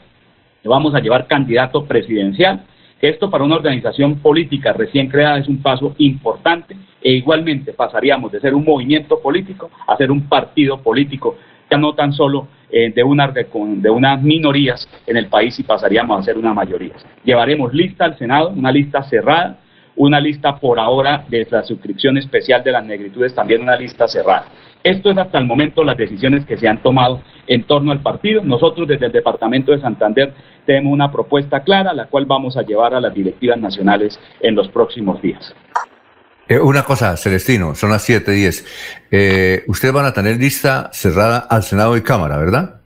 vamos 0.64 0.96
a 0.96 0.98
llevar 0.98 1.28
candidato 1.28 1.84
presidencial, 1.84 2.64
esto 3.00 3.30
para 3.30 3.44
una 3.44 3.54
organización 3.54 4.16
política 4.16 4.72
recién 4.72 5.08
creada 5.08 5.38
es 5.38 5.46
un 5.46 5.62
paso 5.62 5.94
importante 5.98 6.74
e 7.00 7.12
igualmente 7.12 7.72
pasaríamos 7.72 8.32
de 8.32 8.40
ser 8.40 8.52
un 8.52 8.64
movimiento 8.64 9.20
político 9.20 9.70
a 9.86 9.96
ser 9.96 10.10
un 10.10 10.22
partido 10.22 10.82
político, 10.82 11.36
ya 11.70 11.76
no 11.76 11.94
tan 11.94 12.12
solo 12.12 12.48
eh, 12.70 12.92
de, 12.94 13.02
una, 13.02 13.28
de, 13.28 13.90
unas 13.90 14.22
minorías 14.22 14.88
en 15.06 15.16
el 15.16 15.26
país 15.28 15.58
y 15.58 15.62
pasaríamos 15.62 16.18
a 16.18 16.22
ser 16.22 16.36
una 16.38 16.52
mayoría. 16.52 16.94
Llevaremos 17.24 17.72
lista 17.72 18.04
al 18.04 18.18
Senado, 18.18 18.50
una 18.50 18.72
lista 18.72 19.02
cerrada, 19.04 19.58
una 19.96 20.20
lista 20.20 20.56
por 20.56 20.78
ahora 20.78 21.24
de 21.28 21.46
la 21.50 21.62
suscripción 21.62 22.18
especial 22.18 22.64
de 22.64 22.72
las 22.72 22.84
negritudes, 22.84 23.34
también 23.34 23.62
una 23.62 23.76
lista 23.76 24.08
cerrada. 24.08 24.46
Esto 24.82 25.10
es 25.10 25.16
hasta 25.16 25.38
el 25.38 25.46
momento 25.46 25.82
las 25.82 25.96
decisiones 25.96 26.44
que 26.44 26.56
se 26.58 26.68
han 26.68 26.82
tomado 26.82 27.22
en 27.46 27.62
torno 27.62 27.92
al 27.92 28.00
partido. 28.00 28.42
Nosotros 28.42 28.86
desde 28.86 29.06
el 29.06 29.12
Departamento 29.12 29.72
de 29.72 29.80
Santander 29.80 30.34
tenemos 30.66 30.92
una 30.92 31.10
propuesta 31.10 31.60
clara, 31.60 31.94
la 31.94 32.06
cual 32.06 32.26
vamos 32.26 32.56
a 32.56 32.62
llevar 32.62 32.94
a 32.94 33.00
las 33.00 33.14
directivas 33.14 33.58
nacionales 33.58 34.20
en 34.40 34.54
los 34.54 34.68
próximos 34.68 35.22
días. 35.22 35.54
Eh, 36.48 36.58
una 36.58 36.84
cosa, 36.84 37.16
Celestino, 37.16 37.74
son 37.74 37.90
las 37.90 38.02
7:10. 38.02 38.64
Eh, 39.10 39.64
ustedes 39.66 39.94
van 39.94 40.06
a 40.06 40.12
tener 40.12 40.36
lista 40.36 40.90
cerrada 40.92 41.38
al 41.38 41.62
Senado 41.62 41.96
y 41.96 42.02
Cámara, 42.02 42.36
¿verdad? 42.36 42.80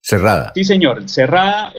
Cerrada. 0.00 0.52
Sí, 0.54 0.64
señor, 0.64 1.08
cerrada, 1.08 1.72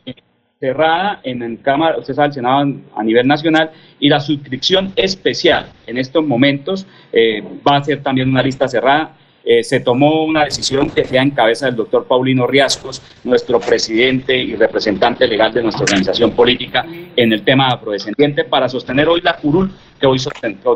cerrada 0.59 1.19
en 1.23 1.41
el 1.41 1.61
Cámara, 1.61 1.97
usted 1.97 2.13
sabe, 2.13 2.27
el 2.27 2.33
Senado 2.33 2.65
a 2.95 3.03
nivel 3.03 3.27
nacional, 3.27 3.71
y 3.99 4.09
la 4.09 4.19
suscripción 4.19 4.93
especial 4.95 5.71
en 5.87 5.97
estos 5.97 6.25
momentos 6.25 6.85
eh, 7.11 7.43
va 7.67 7.77
a 7.77 7.83
ser 7.83 8.03
también 8.03 8.29
una 8.29 8.43
lista 8.43 8.67
cerrada. 8.67 9.15
Eh, 9.47 9.63
se 9.63 9.79
tomó 9.79 10.25
una 10.25 10.43
decisión 10.45 10.89
que 10.89 11.05
sea 11.05 11.21
en 11.21 11.29
cabeza 11.29 11.67
del 11.67 11.75
doctor 11.75 12.05
Paulino 12.07 12.47
Riascos, 12.47 13.01
nuestro 13.23 13.59
presidente 13.59 14.35
y 14.35 14.55
representante 14.55 15.27
legal 15.27 15.53
de 15.53 15.61
nuestra 15.61 15.83
organización 15.83 16.31
política 16.31 16.83
en 17.15 17.31
el 17.31 17.43
tema 17.43 17.67
afrodescendiente, 17.67 18.43
para 18.45 18.67
sostener 18.67 19.07
hoy 19.07 19.21
la 19.21 19.37
curul 19.37 19.71
que 19.99 20.07
hoy, 20.07 20.17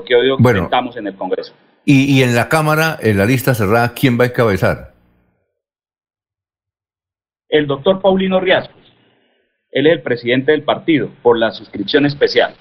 que 0.06 0.16
hoy 0.16 0.38
presentamos 0.44 0.96
en 0.98 1.08
el 1.08 1.16
Congreso. 1.16 1.54
Y, 1.84 2.16
y 2.16 2.22
en 2.22 2.36
la 2.36 2.48
Cámara, 2.48 3.00
en 3.02 3.18
la 3.18 3.26
lista 3.26 3.56
cerrada, 3.56 3.94
¿quién 3.96 4.20
va 4.20 4.26
a 4.26 4.28
encabezar? 4.28 4.94
El 7.48 7.66
doctor 7.66 8.00
Paulino 8.00 8.40
Riascos. 8.40 8.76
Él 9.72 9.88
es 9.88 9.94
el 9.94 10.02
presidente 10.04 10.52
del 10.52 10.62
partido 10.62 11.10
por 11.24 11.40
la 11.40 11.52
suscripción 11.52 12.06
especial 12.06 12.54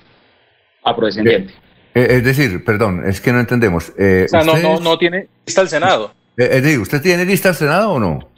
afrodescendiente. 0.82 1.52
Es 1.94 2.24
decir, 2.24 2.65
perdón, 2.65 3.02
es 3.06 3.20
que 3.20 3.32
no 3.32 3.40
entendemos. 3.40 3.93
Eh, 3.98 4.24
o 4.27 4.28
sea, 4.28 4.43
no, 4.43 4.56
no, 4.56 4.81
no 4.81 4.98
tiene 4.98 5.28
lista 5.47 5.60
al 5.60 5.69
Senado. 5.69 6.12
Eh, 6.36 6.48
es 6.51 6.62
decir, 6.62 6.78
¿usted 6.78 7.02
tiene 7.02 7.24
lista 7.24 7.51
al 7.51 7.55
Senado 7.55 7.93
o 7.93 8.01
no? 8.01 8.28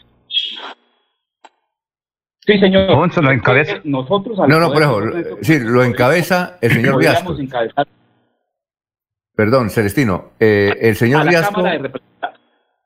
Sí, 2.46 2.58
señor. 2.58 2.88
lo 3.22 3.30
encabeza. 3.30 3.80
Nosotros 3.84 4.38
no, 4.38 4.58
no, 4.58 4.72
por 4.72 4.82
ejemplo, 4.82 5.38
sí, 5.42 5.58
lo 5.60 5.84
encabeza 5.84 6.58
el 6.60 6.72
señor 6.72 6.98
Riasco. 6.98 7.36
Perdón, 9.36 9.70
Celestino, 9.70 10.32
el 10.38 10.96
señor 10.96 11.26
Riasco, 11.26 11.62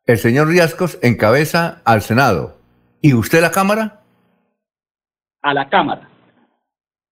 el 0.07 0.19
señor 0.19 0.49
Riascos 0.49 0.99
encabeza 1.03 1.81
al 1.85 2.03
Senado. 2.03 2.59
¿Y 3.01 3.15
usted 3.15 3.41
la 3.41 3.51
Cámara? 3.51 4.01
A 5.43 5.55
la 5.55 5.69
Cámara. 5.69 6.09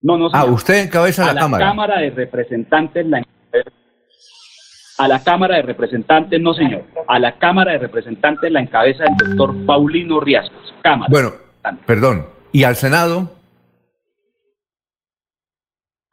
No, 0.01 0.17
no, 0.17 0.29
Ah, 0.33 0.45
usted 0.45 0.85
encabeza 0.85 1.29
a 1.29 1.33
la, 1.33 1.41
Cámara. 1.41 1.65
A 1.65 1.67
la 1.67 1.71
Cámara 1.71 2.01
de 2.01 2.09
Representantes 2.11 3.05
la 3.05 3.23
a 4.97 5.07
la 5.07 5.23
Cámara 5.23 5.55
de 5.55 5.63
Representantes, 5.63 6.39
no 6.41 6.53
señor, 6.53 6.83
a 7.07 7.19
la 7.19 7.37
Cámara 7.37 7.73
de 7.73 7.79
Representantes 7.79 8.51
la 8.51 8.59
encabeza 8.61 9.05
el 9.05 9.15
doctor 9.17 9.65
Paulino 9.65 10.19
Riascos. 10.19 10.73
Cámara. 10.81 11.09
Bueno, 11.09 11.31
perdón, 11.85 12.25
¿y 12.51 12.63
al 12.63 12.75
Senado? 12.75 13.31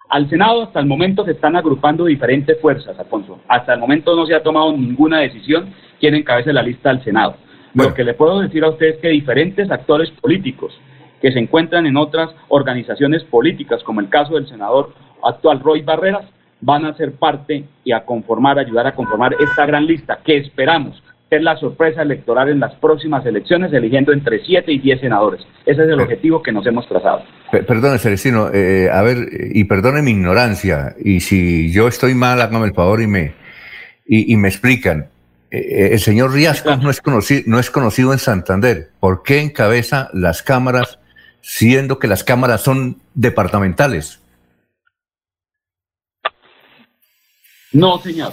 Al 0.09 0.29
Senado 0.29 0.65
hasta 0.65 0.81
el 0.81 0.87
momento 0.87 1.25
se 1.25 1.33
están 1.33 1.57
agrupando 1.57 2.05
diferentes 2.05 2.61
fuerzas, 2.61 2.99
Alfonso. 2.99 3.41
Hasta 3.49 3.75
el 3.75 3.81
momento 3.81 4.17
no 4.17 4.27
se 4.27 4.35
ha 4.35 4.43
tomado 4.43 4.73
ninguna 4.73 5.21
decisión 5.21 5.73
quién 6.01 6.15
encabece 6.15 6.53
la 6.53 6.63
lista 6.63 6.91
al 6.91 7.05
Senado. 7.05 7.37
Lo 7.75 7.95
que 7.95 8.03
le 8.03 8.15
puedo 8.15 8.41
decir 8.41 8.65
a 8.65 8.71
usted 8.71 8.87
es 8.87 8.97
que 8.97 9.09
diferentes 9.09 9.71
actores 9.71 10.11
políticos 10.11 10.73
que 11.21 11.31
se 11.33 11.39
encuentran 11.39 11.87
en 11.87 11.97
otras 11.97 12.31
organizaciones 12.49 13.23
políticas, 13.25 13.83
como 13.85 14.01
el 14.01 14.09
caso 14.09 14.35
del 14.35 14.49
senador 14.49 14.95
actual 15.23 15.61
Roy 15.61 15.83
Barreras, 15.83 16.25
van 16.61 16.85
a 16.85 16.95
ser 16.95 17.13
parte 17.13 17.65
y 17.85 17.93
a 17.93 18.05
conformar, 18.05 18.59
ayudar 18.59 18.87
a 18.87 18.95
conformar 18.95 19.35
esta 19.41 19.67
gran 19.67 19.87
lista 19.87 20.19
que 20.25 20.37
esperamos 20.37 21.03
ser 21.31 21.43
la 21.43 21.57
sorpresa 21.57 22.03
electoral 22.03 22.49
en 22.49 22.59
las 22.59 22.75
próximas 22.75 23.25
elecciones, 23.25 23.73
eligiendo 23.73 24.13
entre 24.13 24.45
7 24.45 24.73
y 24.73 24.81
10 24.81 25.01
senadores. 25.01 25.41
Ese 25.65 25.85
es 25.85 25.89
el 25.89 26.01
objetivo 26.01 26.43
que 26.43 26.51
nos 26.51 26.67
hemos 26.67 26.89
trazado. 26.89 27.23
Perdone, 27.53 27.99
Celestino, 27.99 28.51
eh, 28.53 28.91
a 28.93 29.01
ver, 29.03 29.29
y 29.53 29.63
perdone 29.65 30.03
mi 30.03 30.11
ignorancia, 30.11 30.97
y 31.03 31.21
si 31.21 31.73
yo 31.73 31.87
estoy 31.87 32.15
mal, 32.15 32.41
hágame 32.41 32.67
el 32.67 32.75
favor 32.75 33.01
y 33.01 33.07
me, 33.07 33.33
y, 34.07 34.37
me 34.37 34.49
explican. 34.49 35.07
Eh, 35.53 35.59
eh, 35.59 35.89
el 35.93 36.01
señor 36.01 36.33
Riascos 36.33 36.83
no, 36.83 36.91
es 36.91 37.01
conocido, 37.01 37.43
no 37.47 37.61
es 37.61 37.71
conocido 37.71 38.13
en 38.13 38.19
Santander. 38.19 38.89
¿Por 38.99 39.23
qué 39.23 39.41
encabeza 39.41 40.11
las 40.13 40.43
cámaras 40.43 40.99
siendo 41.43 42.01
que 42.01 42.09
las 42.09 42.25
cámaras 42.25 42.63
son 42.63 42.97
departamentales? 43.15 44.21
No, 47.73 47.99
señor. 47.99 48.33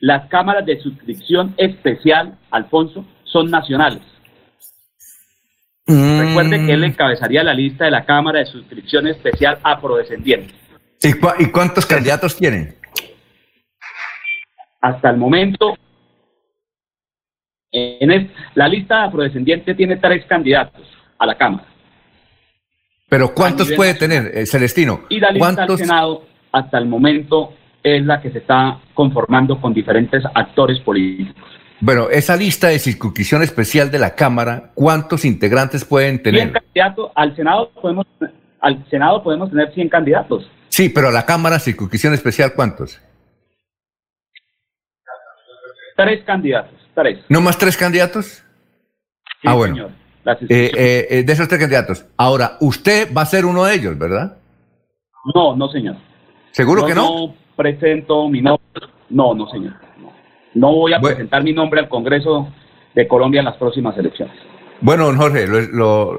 Las 0.00 0.28
cámaras 0.28 0.66
de 0.66 0.80
suscripción 0.80 1.54
especial, 1.56 2.38
Alfonso, 2.50 3.04
son 3.24 3.50
nacionales. 3.50 4.02
Recuerde 5.86 6.66
que 6.66 6.72
él 6.72 6.84
encabezaría 6.84 7.44
la 7.44 7.54
lista 7.54 7.84
de 7.84 7.92
la 7.92 8.04
Cámara 8.04 8.40
de 8.40 8.46
Suscripción 8.46 9.06
Especial 9.06 9.58
Afrodescendiente. 9.62 10.52
¿Y, 11.00 11.10
¿Y 11.44 11.50
cuántos 11.52 11.86
candidatos 11.86 12.36
tienen? 12.36 12.74
Hasta 14.80 15.10
el 15.10 15.16
momento, 15.16 15.76
en 17.70 18.32
la 18.54 18.68
lista 18.68 19.04
afrodescendiente 19.04 19.74
tiene 19.74 19.96
tres 19.96 20.24
candidatos 20.26 20.86
a 21.18 21.26
la 21.26 21.36
Cámara. 21.36 21.66
Pero 23.08 23.32
¿cuántos 23.34 23.70
puede 23.72 23.94
tener, 23.94 24.36
eh, 24.36 24.46
Celestino? 24.46 25.04
Y 25.08 25.20
la 25.20 25.30
lista 25.30 25.62
al 25.62 25.78
Senado, 25.78 26.26
hasta 26.50 26.78
el 26.78 26.86
momento, 26.86 27.54
es 27.86 28.04
la 28.04 28.20
que 28.20 28.32
se 28.32 28.38
está 28.38 28.80
conformando 28.94 29.60
con 29.60 29.72
diferentes 29.72 30.24
actores 30.34 30.80
políticos. 30.80 31.44
Bueno, 31.80 32.08
esa 32.10 32.36
lista 32.36 32.68
de 32.68 32.80
circunscripción 32.80 33.42
especial 33.42 33.90
de 33.92 34.00
la 34.00 34.16
Cámara, 34.16 34.72
¿cuántos 34.74 35.24
integrantes 35.24 35.84
pueden 35.84 36.20
tener? 36.20 36.40
100 36.40 36.52
candidatos. 36.52 37.12
Al 37.14 37.36
Senado 37.36 37.70
podemos, 37.80 38.06
al 38.60 38.84
Senado 38.90 39.22
podemos 39.22 39.50
tener 39.50 39.72
100 39.72 39.88
candidatos. 39.88 40.50
Sí, 40.68 40.88
pero 40.88 41.08
a 41.08 41.12
la 41.12 41.24
Cámara 41.24 41.60
circunscripción 41.60 42.12
especial, 42.12 42.54
¿cuántos? 42.56 43.00
Tres 45.96 46.24
candidatos, 46.24 46.74
tres. 46.94 47.20
¿No 47.28 47.40
más 47.40 47.56
tres 47.56 47.76
candidatos? 47.76 48.42
ah, 49.44 49.54
bueno. 49.54 49.90
Eh, 50.26 50.72
eh, 50.76 51.06
eh, 51.08 51.22
de 51.22 51.32
esos 51.32 51.46
tres 51.46 51.60
candidatos. 51.60 52.04
Ahora, 52.16 52.56
usted 52.60 53.14
va 53.16 53.22
a 53.22 53.26
ser 53.26 53.46
uno 53.46 53.64
de 53.64 53.74
ellos, 53.74 53.96
¿verdad? 53.96 54.38
No, 55.34 55.54
no, 55.54 55.68
señor. 55.68 55.96
¿Seguro 56.56 56.86
que 56.86 56.94
no? 56.94 57.02
No 57.02 57.34
presento 57.54 58.30
mi 58.30 58.40
nombre. 58.40 58.64
No, 59.10 59.34
no, 59.34 59.46
señor. 59.50 59.74
No, 60.54 60.72
voy 60.72 60.94
a 60.94 61.00
presentar 61.00 61.44
mi 61.44 61.52
nombre 61.52 61.80
al 61.80 61.88
Congreso 61.90 62.48
de 62.94 63.06
Colombia 63.06 63.40
en 63.40 63.44
las 63.44 63.58
próximas 63.58 63.94
elecciones. 63.98 64.34
Bueno, 64.80 65.04
don 65.04 65.18
Jorge, 65.18 65.46
lo, 65.46 66.18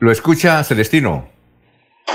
lo, 0.00 0.10
escucha 0.10 0.64
Celestino. 0.64 1.28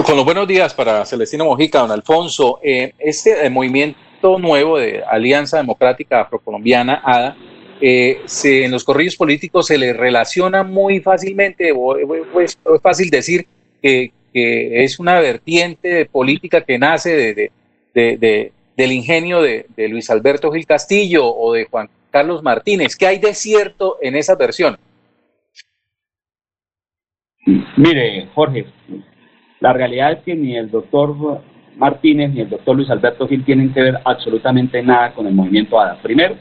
Con 0.06 0.18
los 0.18 0.26
buenos 0.26 0.46
días 0.50 0.74
para 0.74 1.06
Celestino 1.06 1.46
Mojica, 1.46 1.80
don 1.80 1.92
Alfonso. 1.92 2.60
este 2.62 3.50
movimiento 3.50 4.38
nuevo 4.38 4.78
de 4.78 5.02
Alianza 5.10 5.56
Democrática 5.56 6.24
Afrocolombiana, 6.24 7.02
ADA, 7.06 7.38
eh, 7.80 8.20
se, 8.26 8.66
en 8.66 8.72
los 8.72 8.84
corrillos 8.84 9.16
políticos 9.16 9.68
se 9.68 9.78
le 9.78 9.94
relaciona 9.94 10.64
muy 10.64 11.00
fácilmente, 11.00 11.74
pues, 12.34 12.58
es 12.66 12.82
fácil 12.82 13.10
decir 13.10 13.48
que, 13.82 14.12
es 14.36 15.00
una 15.00 15.20
vertiente 15.20 16.06
política 16.06 16.62
que 16.62 16.78
nace 16.78 17.34
de, 17.34 17.52
de, 17.94 18.52
del 18.76 18.92
ingenio 18.92 19.42
de, 19.42 19.66
Luis 19.90 20.10
Alberto 20.10 20.52
Gil 20.52 20.66
Castillo 20.66 21.26
o 21.26 21.54
de 21.54 21.66
Juan 21.66 21.90
Carlos 22.12 22.44
Martínez. 22.44 22.96
¿Qué 22.96 23.08
hay 23.08 23.20
de 23.20 23.34
cierto 23.34 23.98
en 24.02 24.16
esa 24.16 24.36
versión? 24.36 24.78
Mire, 27.78 28.28
Jorge, 28.34 28.66
la 29.60 29.74
realidad 29.74 30.14
es 30.14 30.20
que 30.24 30.36
ni 30.36 30.58
el 30.58 30.70
doctor 30.70 31.42
Martínez 31.78 32.32
ni 32.32 32.42
el 32.42 32.50
doctor 32.50 32.76
Luis 32.76 32.90
Alberto 32.90 33.28
Gil 33.28 33.46
tienen 33.46 33.74
que 33.74 33.82
ver 33.82 34.00
absolutamente 34.04 34.82
nada 34.82 35.14
con 35.14 35.28
el 35.28 35.34
movimiento 35.34 35.80
ADA. 35.80 36.02
Primero, 36.02 36.36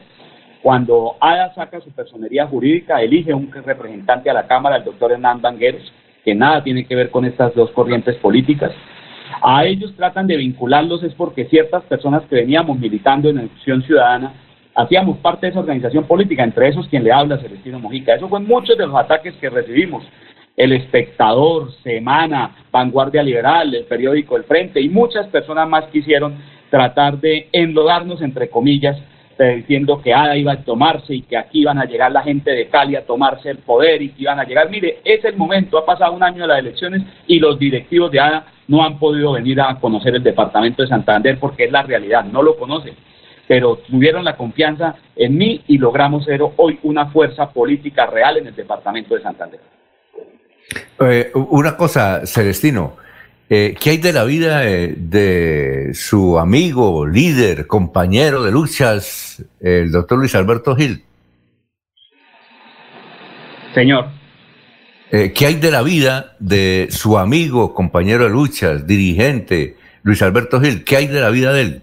cuando 0.63 1.17
ADA 1.21 1.55
saca 1.55 1.81
su 1.81 1.91
personería 1.91 2.47
jurídica, 2.47 3.03
elige 3.03 3.35
un 3.35 3.53
representante 3.53 4.31
a 4.31 4.35
la 4.35 4.47
Cámara, 4.47 4.77
el 4.77 4.85
doctor 4.85 5.13
Hernán 5.13 5.43
Bangueros, 5.43 5.93
que 6.25 6.35
nada 6.35 6.63
tiene 6.63 6.87
que 6.87 6.97
ver 6.97 7.11
con 7.11 7.25
estas 7.25 7.55
dos 7.55 7.71
corrientes 7.71 8.17
políticas. 8.17 8.73
A 9.43 9.65
ellos 9.65 9.95
tratan 9.97 10.27
de 10.27 10.37
vincularlos 10.37 11.03
es 11.03 11.15
porque 11.15 11.45
ciertas 11.47 11.85
personas 11.85 12.23
que 12.29 12.37
veníamos 12.37 12.79
militando 12.79 13.29
en 13.29 13.39
Acción 13.39 13.83
Ciudadana 13.83 14.33
hacíamos 14.75 15.19
parte 15.19 15.47
de 15.47 15.51
esa 15.51 15.61
organización 15.61 16.05
política, 16.05 16.43
entre 16.43 16.69
esos 16.69 16.89
quien 16.89 17.05
le 17.05 17.13
habla, 17.13 17.39
Celestino 17.39 17.79
Mojica. 17.79 18.15
Eso 18.15 18.29
fue 18.29 18.41
muchos 18.41 18.77
de 18.77 18.87
los 18.87 18.97
ataques 18.97 19.35
que 19.35 19.51
recibimos. 19.51 20.05
El 20.57 20.73
Espectador, 20.73 21.73
Semana, 21.83 22.57
Vanguardia 22.71 23.23
Liberal, 23.23 23.75
el 23.75 23.85
periódico 23.85 24.37
El 24.37 24.45
Frente 24.45 24.81
y 24.81 24.89
muchas 24.89 25.27
personas 25.29 25.69
más 25.69 25.85
quisieron 25.87 26.37
tratar 26.71 27.19
de 27.19 27.49
enlodarnos, 27.53 28.23
entre 28.23 28.49
comillas, 28.49 28.97
diciendo 29.43 30.01
que 30.03 30.15
ADA 30.15 30.37
iba 30.37 30.53
a 30.53 30.63
tomarse 30.63 31.15
y 31.15 31.23
que 31.23 31.37
aquí 31.37 31.61
iban 31.61 31.79
a 31.79 31.85
llegar 31.85 32.13
la 32.13 32.23
gente 32.23 32.51
de 32.51 32.69
Cali 32.69 32.95
a 32.95 33.05
tomarse 33.05 33.51
el 33.51 33.59
poder 33.59 34.01
y 34.03 34.11
que 34.11 34.23
iban 34.23 34.39
a 34.39 34.45
llegar. 34.45 34.71
Mire, 34.71 35.01
es 35.05 35.25
el 35.25 35.37
momento, 35.37 35.79
ha 35.79 35.85
pasado 35.85 36.13
un 36.13 36.23
año 36.23 36.43
de 36.43 36.49
las 36.49 36.59
elecciones 36.61 37.03
y 37.27 37.41
los 37.41 37.59
directivos 37.59 38.11
de 38.13 38.21
ADA 38.21 38.47
no 38.69 38.85
han 38.85 38.99
podido 38.99 39.33
venir 39.33 39.61
a 39.61 39.75
conocer 39.81 40.15
el 40.15 40.23
departamento 40.23 40.83
de 40.83 40.89
Santander 40.89 41.39
porque 41.39 41.65
es 41.65 41.73
la 41.73 41.83
realidad, 41.83 42.25
no 42.25 42.43
lo 42.43 42.57
conocen. 42.57 42.95
Pero 43.47 43.77
tuvieron 43.77 44.25
la 44.25 44.37
confianza 44.37 44.95
en 45.17 45.37
mí 45.37 45.63
y 45.67 45.79
logramos 45.79 46.25
ser 46.25 46.41
hoy 46.57 46.79
una 46.83 47.07
fuerza 47.07 47.51
política 47.51 48.07
real 48.07 48.39
en 48.39 48.47
el 48.47 48.55
departamento 48.55 49.15
de 49.15 49.23
Santander. 49.23 49.61
Eh, 51.01 51.31
una 51.35 51.77
cosa, 51.77 52.25
Celestino, 52.25 52.97
eh, 53.51 53.75
¿Qué 53.79 53.91
hay 53.91 53.99
de 53.99 54.13
la 54.13 54.25
vida 54.25 54.61
de, 54.61 55.91
su 55.95 56.39
amigo, 56.39 57.07
líder, 57.07 57.67
compañero 57.67 58.43
de 58.43 58.51
luchas, 58.51 59.45
el 59.61 59.91
doctor 59.93 60.19
Luis 60.19 60.35
Alberto 60.35 60.75
Gil? 60.77 61.05
Señor, 63.75 64.09
Eh, 65.11 65.33
¿Qué 65.33 65.47
hay 65.47 65.55
de 65.55 65.71
la 65.71 65.83
vida 65.83 66.35
de 66.41 66.89
su 66.91 67.19
amigo, 67.19 67.73
compañero 67.73 68.25
de 68.25 68.31
luchas, 68.31 68.85
dirigente, 68.87 69.77
Luis 70.03 70.23
Alberto 70.23 70.61
Gil? 70.61 70.83
¿Qué 70.83 70.97
hay 70.97 71.07
de 71.07 71.21
la 71.21 71.31
vida 71.31 71.53
de 71.53 71.61
él? 71.63 71.83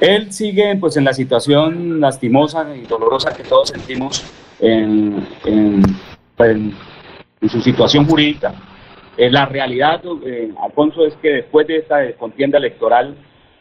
Él 0.00 0.32
sigue 0.32 0.76
pues 0.76 0.96
en 0.96 1.04
la 1.04 1.12
situación 1.12 2.00
lastimosa 2.00 2.66
y 2.74 2.86
dolorosa 2.86 3.34
que 3.34 3.44
todos 3.44 3.68
sentimos 3.68 4.24
en, 4.58 5.26
en, 5.44 5.82
en, 6.38 6.74
su 7.48 7.60
situación 7.60 8.06
jurídica. 8.06 8.54
Eh, 9.20 9.30
la 9.30 9.44
realidad, 9.44 10.00
eh, 10.24 10.50
Alfonso, 10.62 11.04
es 11.04 11.14
que 11.16 11.28
después 11.28 11.66
de 11.66 11.76
esta 11.76 12.10
contienda 12.14 12.56
electoral 12.56 13.14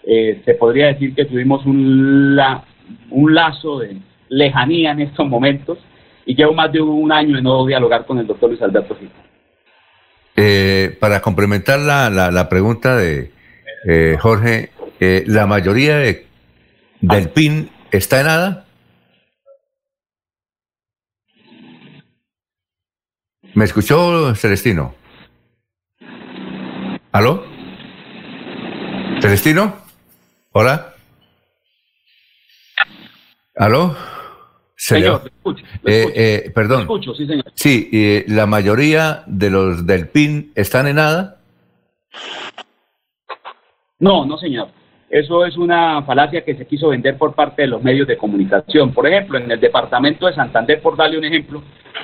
eh, 0.04 0.42
se 0.46 0.54
podría 0.54 0.88
decir 0.88 1.14
que 1.14 1.26
tuvimos 1.26 1.66
un, 1.66 2.34
la, 2.34 2.64
un 3.10 3.36
lazo 3.36 3.80
de 3.80 3.98
lejanía 4.30 4.92
en 4.92 5.02
estos 5.02 5.28
momentos 5.28 5.78
y 6.26 6.34
llevo 6.34 6.54
más 6.54 6.72
de 6.72 6.80
un 6.80 7.12
año 7.12 7.38
en 7.38 7.44
no 7.44 7.66
dialogar 7.66 8.06
con 8.06 8.20
el 8.20 8.28
doctor 8.28 8.50
Luis 8.50 8.62
Alberto 8.62 8.96
Gil. 8.96 9.10
Eh, 10.38 10.96
para 10.98 11.20
complementar 11.20 11.78
la, 11.80 12.10
la, 12.10 12.32
la 12.32 12.48
pregunta 12.48 12.96
de 12.96 13.34
eh, 13.86 14.16
Jorge, 14.18 14.70
eh, 15.02 15.26
¿la 15.28 15.46
mayoría 15.46 15.98
de, 15.98 16.26
del 17.02 17.28
PIN 17.32 17.70
está 17.92 18.22
en 18.22 18.26
nada? 18.28 18.66
¿Me 23.56 23.66
escuchó 23.66 24.34
Celestino? 24.36 24.96
¿Aló? 27.12 27.44
¿Celestino? 29.20 29.76
¿Hola? 30.52 30.94
¿Aló? 33.56 33.96
Señor, 34.76 35.24
le 35.24 35.30
escucho, 35.30 35.64
le 35.84 36.02
escucho. 36.02 36.16
Eh, 36.16 36.44
eh, 36.46 36.52
perdón. 36.52 36.82
Escucho, 36.82 37.16
sí, 37.16 37.26
señor. 37.26 37.46
Sí, 37.56 37.90
eh, 37.92 38.26
la 38.28 38.46
mayoría 38.46 39.24
de 39.26 39.50
los 39.50 39.88
del 39.88 40.08
PIN 40.08 40.52
están 40.54 40.86
en 40.86 40.98
nada. 40.98 41.40
No, 43.98 44.26
no, 44.26 44.38
señor. 44.38 44.70
Eso 45.10 45.44
es 45.44 45.58
una 45.58 46.04
falacia 46.04 46.42
que 46.46 46.54
se 46.54 46.68
quiso 46.68 46.90
vender 46.90 47.18
por 47.18 47.34
parte 47.34 47.64
de 47.64 47.68
los 47.68 47.82
medios 47.82 48.08
de 48.08 48.16
comunicación. 48.18 48.94
Por 48.94 49.08
ejemplo, 49.08 49.40
en 49.40 49.50
el 49.50 49.60
departamento 49.60 50.28
de 50.28 50.34
Santander, 50.34 50.82
por 50.82 50.96
darle 50.96 51.18
un 51.18 51.26
ejemplo, 51.26 51.64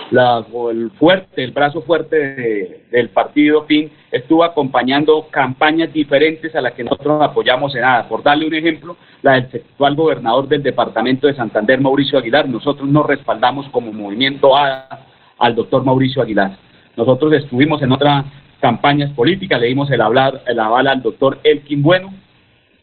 la, 0.09 0.43
el 0.71 0.89
fuerte, 0.97 1.43
el 1.43 1.51
brazo 1.51 1.81
fuerte 1.83 2.15
de- 2.17 2.85
del 2.91 3.09
partido 3.09 3.65
PIN 3.67 3.91
estuvo 4.11 4.43
acompañando 4.43 5.27
campañas 5.29 5.93
diferentes 5.93 6.55
a 6.55 6.61
las 6.61 6.73
que 6.73 6.83
nosotros 6.83 7.21
apoyamos 7.21 7.75
en 7.75 7.81
nada. 7.81 8.07
Por 8.09 8.23
darle 8.23 8.47
un 8.47 8.55
ejemplo, 8.55 8.97
la 9.21 9.33
del 9.33 9.43
actual 9.53 9.95
gobernador 9.95 10.47
del 10.47 10.63
departamento 10.63 11.27
de 11.27 11.35
Santander, 11.35 11.79
Mauricio 11.79 12.17
Aguilar. 12.17 12.49
Nosotros 12.49 12.89
no 12.89 13.03
respaldamos 13.03 13.69
como 13.69 13.93
movimiento 13.93 14.55
ADA 14.57 15.05
al 15.37 15.53
doctor 15.53 15.83
Mauricio 15.85 16.23
Aguilar. 16.23 16.57
Nosotros 16.97 17.31
estuvimos 17.33 17.81
en 17.83 17.91
otras 17.91 18.25
campañas 18.59 19.11
políticas, 19.11 19.59
le 19.61 19.67
dimos 19.67 19.91
el, 19.91 20.01
hablar, 20.01 20.41
el 20.47 20.59
aval 20.59 20.87
al 20.87 21.03
doctor 21.03 21.39
Elkin 21.43 21.83
Bueno, 21.83 22.11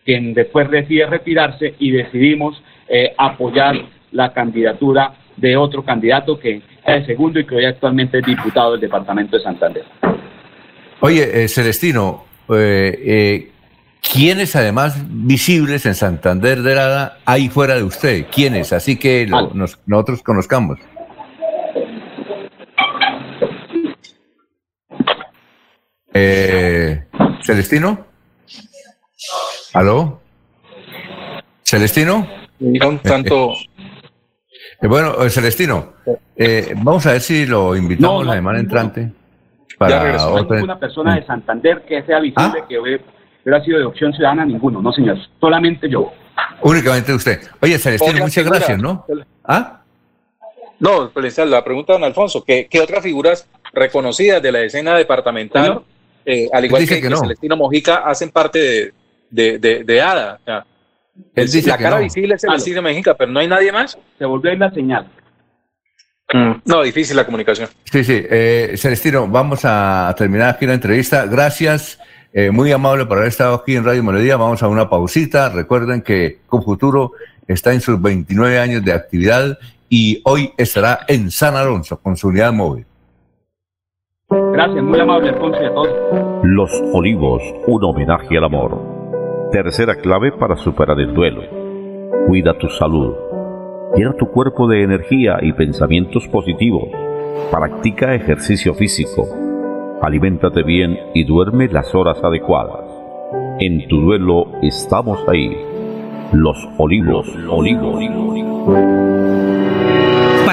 quien 0.04 0.34
después 0.34 0.70
decide 0.70 1.06
retirarse 1.06 1.74
y 1.78 1.90
decidimos 1.92 2.62
eh, 2.88 3.14
apoyar 3.16 3.76
la 4.10 4.32
candidatura 4.32 5.14
de 5.36 5.56
otro 5.56 5.82
candidato 5.84 6.38
que 6.38 6.56
es 6.56 6.62
el 6.84 7.06
segundo 7.06 7.40
y 7.40 7.46
que 7.46 7.54
hoy 7.54 7.64
actualmente 7.64 8.18
es 8.18 8.26
diputado 8.26 8.72
del 8.72 8.80
departamento 8.80 9.36
de 9.36 9.42
Santander. 9.42 9.84
Oye, 11.00 11.44
eh, 11.44 11.48
Celestino, 11.48 12.24
eh, 12.50 12.98
eh, 13.04 13.50
¿quiénes 14.12 14.54
además 14.56 14.96
visibles 15.08 15.86
en 15.86 15.94
Santander 15.94 16.62
de 16.62 16.74
Nada 16.74 17.18
hay 17.24 17.48
fuera 17.48 17.74
de 17.76 17.82
usted? 17.84 18.26
¿Quiénes? 18.32 18.72
Así 18.72 18.98
que 18.98 19.26
lo- 19.26 19.52
nos- 19.54 19.80
nosotros 19.86 20.22
conozcamos. 20.22 20.78
Eh, 26.14 27.04
¿Celestino? 27.42 28.06
¿Aló? 29.72 30.20
¿Celestino? 31.62 32.26
Un 32.60 32.98
tanto. 32.98 33.52
Eh, 34.80 34.86
bueno, 34.86 35.22
eh, 35.24 35.30
Celestino, 35.30 35.94
eh, 36.36 36.74
vamos 36.76 37.06
a 37.06 37.12
ver 37.12 37.20
si 37.20 37.46
lo 37.46 37.74
invitamos 37.76 38.18
No, 38.20 38.24
no, 38.24 38.30
la 38.30 38.34
semana 38.34 38.58
entrante. 38.60 39.10
Ya 39.70 39.76
Para 39.78 40.02
hay 40.02 40.16
otra- 40.16 40.56
ninguna 40.56 40.78
persona 40.78 41.14
de 41.16 41.26
Santander 41.26 41.82
que 41.82 42.02
sea 42.02 42.20
visible 42.20 42.64
que 42.68 42.78
hubiera 42.78 43.64
sido 43.64 43.78
de 43.78 43.84
opción 43.84 44.12
ciudadana, 44.12 44.44
ninguno, 44.44 44.80
no 44.82 44.92
señor, 44.92 45.18
solamente 45.40 45.88
yo. 45.88 46.12
Únicamente 46.62 47.12
usted. 47.14 47.40
Oye, 47.60 47.78
Celestino, 47.78 48.18
muchas 48.20 48.34
figura. 48.34 48.58
gracias, 48.58 48.78
¿no? 48.80 49.04
¿Ah? 49.44 49.80
No, 50.78 51.10
pues, 51.10 51.38
la 51.38 51.64
pregunta 51.64 51.92
de 51.92 51.98
don 52.00 52.04
Alfonso, 52.04 52.44
¿qué, 52.44 52.66
qué 52.70 52.80
otras 52.80 53.02
figuras 53.02 53.48
reconocidas 53.72 54.42
de 54.42 54.52
la 54.52 54.60
escena 54.62 54.96
departamental, 54.96 55.82
eh, 56.24 56.48
al 56.52 56.64
igual 56.64 56.82
que, 56.82 56.88
que 56.96 57.00
que 57.02 57.10
no. 57.10 57.18
Celestino 57.18 57.56
Mojica, 57.56 57.96
hacen 57.98 58.30
parte 58.30 58.58
de, 58.58 58.92
de, 59.32 59.58
de, 59.58 59.82
de 59.82 60.00
ADA? 60.00 60.38
O 60.40 60.44
sea, 60.44 60.66
Él 61.34 61.50
dice 61.50 61.68
la 61.68 61.78
cara 61.78 61.96
no. 61.96 62.02
visible 62.02 62.34
es 62.34 62.42
Celestino 62.42 62.82
Mojica, 62.82 63.14
pero 63.14 63.32
no 63.32 63.40
hay 63.40 63.48
nadie 63.48 63.72
más. 63.72 63.98
Se 64.18 64.24
volvió 64.24 64.50
a 64.50 64.54
ir 64.54 64.60
la 64.60 64.70
señal. 64.70 65.08
No, 66.64 66.82
difícil 66.82 67.16
la 67.16 67.26
comunicación. 67.26 67.68
Sí, 67.84 68.04
sí. 68.04 68.22
Eh, 68.30 68.74
Celestino, 68.76 69.28
vamos 69.28 69.60
a 69.64 70.14
terminar 70.16 70.50
aquí 70.54 70.66
la 70.66 70.74
entrevista. 70.74 71.26
Gracias, 71.26 71.98
eh, 72.32 72.50
muy 72.50 72.72
amable 72.72 73.04
por 73.04 73.18
haber 73.18 73.28
estado 73.28 73.54
aquí 73.54 73.76
en 73.76 73.84
Radio 73.84 74.02
Melodía. 74.02 74.36
Vamos 74.36 74.62
a 74.62 74.68
una 74.68 74.88
pausita. 74.88 75.50
Recuerden 75.50 76.00
que 76.00 76.38
Confuturo 76.46 77.12
está 77.46 77.74
en 77.74 77.82
sus 77.82 78.00
29 78.00 78.58
años 78.58 78.82
de 78.84 78.92
actividad 78.92 79.58
y 79.90 80.22
hoy 80.24 80.52
estará 80.56 81.00
en 81.06 81.30
San 81.30 81.54
Alonso 81.54 81.98
con 82.00 82.16
su 82.16 82.28
unidad 82.28 82.52
móvil. 82.52 82.86
Gracias, 84.30 84.82
muy 84.82 84.98
amable 84.98 85.28
Alfonso 85.28 85.62
y 85.62 85.66
a 85.66 85.74
todos. 85.74 86.40
Los 86.44 86.70
Olivos, 86.94 87.42
un 87.66 87.84
homenaje 87.84 88.38
al 88.38 88.44
amor. 88.44 88.91
Tercera 89.52 89.96
clave 89.96 90.32
para 90.32 90.56
superar 90.56 90.98
el 90.98 91.12
duelo. 91.12 91.42
Cuida 92.26 92.54
tu 92.54 92.70
salud. 92.70 93.12
Llena 93.94 94.14
tu 94.14 94.30
cuerpo 94.30 94.66
de 94.66 94.82
energía 94.82 95.40
y 95.42 95.52
pensamientos 95.52 96.26
positivos. 96.28 96.88
Practica 97.50 98.14
ejercicio 98.14 98.72
físico. 98.72 99.28
Aliméntate 100.00 100.62
bien 100.62 100.98
y 101.12 101.24
duerme 101.24 101.68
las 101.68 101.94
horas 101.94 102.24
adecuadas. 102.24 102.86
En 103.60 103.86
tu 103.88 104.00
duelo 104.00 104.46
estamos 104.62 105.22
ahí. 105.28 105.54
Los 106.32 106.56
Olivos, 106.78 107.28
Olivos. 107.46 109.51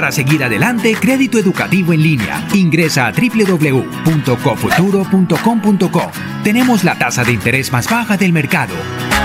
Para 0.09 0.15
seguir 0.15 0.43
adelante, 0.43 0.95
crédito 0.99 1.37
educativo 1.37 1.93
en 1.93 2.01
línea. 2.01 2.43
Ingresa 2.55 3.05
a 3.05 3.11
www.cofuturo.com.co. 3.11 6.11
Tenemos 6.43 6.83
la 6.83 6.97
tasa 6.97 7.23
de 7.23 7.31
interés 7.31 7.71
más 7.71 7.87
baja 7.87 8.17
del 8.17 8.33
mercado. 8.33 8.73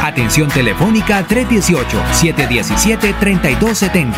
Atención 0.02 0.50
telefónica 0.50 1.26
318-717-3270, 1.26 4.12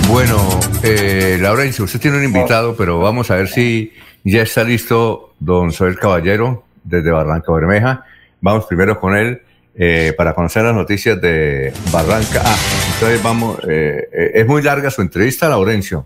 Bueno, 0.09 0.37
eh, 0.83 1.37
Laurencio, 1.39 1.85
usted 1.85 1.99
tiene 1.99 2.17
un 2.17 2.23
invitado, 2.23 2.75
pero 2.75 2.99
vamos 2.99 3.31
a 3.31 3.35
ver 3.35 3.47
si 3.47 3.93
ya 4.23 4.41
está 4.41 4.63
listo 4.63 5.35
don 5.39 5.71
Soel 5.71 5.97
Caballero 5.97 6.65
desde 6.84 7.11
Barranca 7.11 7.51
Bermeja. 7.51 8.05
Vamos 8.41 8.65
primero 8.65 8.99
con 8.99 9.15
él 9.15 9.41
eh, 9.76 10.13
para 10.18 10.34
conocer 10.34 10.63
las 10.63 10.76
noticias 10.76 11.21
de 11.21 11.71
Barranca. 11.91 12.41
Ah, 12.43 12.57
entonces 12.93 13.23
vamos, 13.23 13.59
eh, 13.69 14.09
eh, 14.11 14.31
es 14.34 14.45
muy 14.47 14.61
larga 14.61 14.89
su 14.89 15.01
entrevista, 15.01 15.47
Laurencio, 15.47 16.05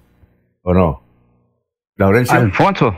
¿o 0.62 0.74
no? 0.74 1.04
Laurencio. 1.96 2.36
Alfonso, 2.36 2.96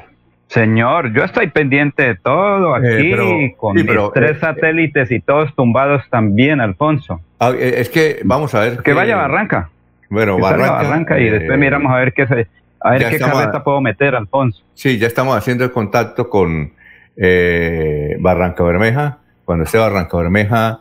señor, 0.55 1.13
yo 1.13 1.23
estoy 1.23 1.47
pendiente 1.51 2.01
de 2.01 2.15
todo 2.15 2.73
aquí, 2.73 2.87
Eh, 2.87 3.11
pero- 3.11 3.29
con 3.57 3.73
sí, 3.75 3.83
mis 3.83 3.85
pero, 3.87 4.11
tres 4.11 4.37
eh, 4.37 4.39
satélites 4.39 5.11
y 5.11 5.19
todos 5.19 5.53
tumbados 5.53 6.01
también, 6.09 6.61
Alfonso. 6.61 7.21
Ah, 7.39 7.51
eh, 7.55 7.75
es 7.77 7.89
que 7.89 8.21
vamos 8.23 8.55
a 8.55 8.61
ver. 8.61 8.77
Que 8.81 8.93
vaya 8.93 9.13
a 9.15 9.27
Barranca. 9.27 9.69
Bueno, 10.09 10.37
Que 10.37 10.41
Barranca. 10.41 10.71
Barranca 10.71 11.19
y 11.19 11.29
después 11.29 11.59
miramos 11.59 11.91
a 11.91 11.97
ver 11.97 12.13
qué 12.13 12.25
se, 12.25 12.47
a 12.79 12.91
ver 12.91 13.05
qué 13.09 13.15
estamos- 13.17 13.37
carreta 13.39 13.63
puedo 13.63 13.81
meter, 13.81 14.15
Alfonso. 14.15 14.63
Sí, 14.73 14.97
ya 14.97 15.05
estamos 15.07 15.35
haciendo 15.37 15.63
el 15.63 15.71
contacto 15.71 16.29
con 16.29 16.71
eh, 17.17 18.17
Barranca 18.19 18.63
Bermeja. 18.63 19.19
Cuando 19.45 19.63
esté 19.65 19.77
Barranca 19.77 20.17
Bermeja, 20.17 20.79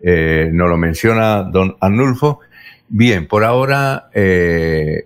eh, 0.00 0.48
nos 0.52 0.68
lo 0.68 0.76
menciona 0.76 1.42
don 1.42 1.76
Arnulfo. 1.80 2.40
Bien, 2.88 3.26
por 3.26 3.44
ahora, 3.44 4.06
eh, 4.14 5.04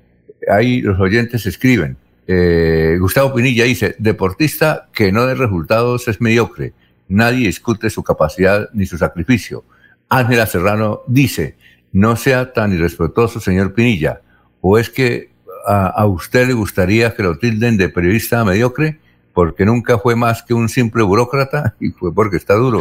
ahí 0.49 0.81
los 0.83 0.99
oyentes 1.01 1.47
escriben. 1.47 1.97
Eh, 2.27 2.97
Gustavo 3.01 3.35
Pinilla 3.35 3.65
dice, 3.65 3.97
deportista 3.99 4.89
que 4.93 5.11
no 5.13 5.27
dé 5.27 5.35
resultados 5.35 6.07
es 6.09 6.21
mediocre. 6.21 6.73
Nadie 7.09 7.47
discute 7.47 7.91
su 7.91 8.03
capacidad 8.03 8.69
ni 8.73 8.87
su 8.87 8.97
sacrificio. 8.99 9.65
Ángela 10.09 10.47
Serrano 10.47 11.03
dice, 11.07 11.57
no 11.93 12.17
sea 12.17 12.53
tan 12.53 12.73
irrespetuoso, 12.73 13.41
señor 13.41 13.75
Pinilla, 13.75 14.21
o 14.61 14.79
es 14.79 14.91
que 14.91 15.31
a, 15.67 15.89
a 15.89 16.07
usted 16.07 16.47
le 16.47 16.55
gustaría 16.55 17.15
que 17.15 17.23
lo 17.23 17.37
tilden 17.39 17.77
de 17.77 17.89
periodista 17.89 18.45
mediocre 18.45 18.99
porque 19.33 19.65
nunca 19.65 19.99
fue 19.99 20.17
más 20.17 20.43
que 20.43 20.55
un 20.55 20.69
simple 20.69 21.03
burócrata 21.03 21.75
y 21.81 21.91
fue 21.91 22.13
porque 22.13 22.37
está 22.37 22.55
duro. 22.55 22.81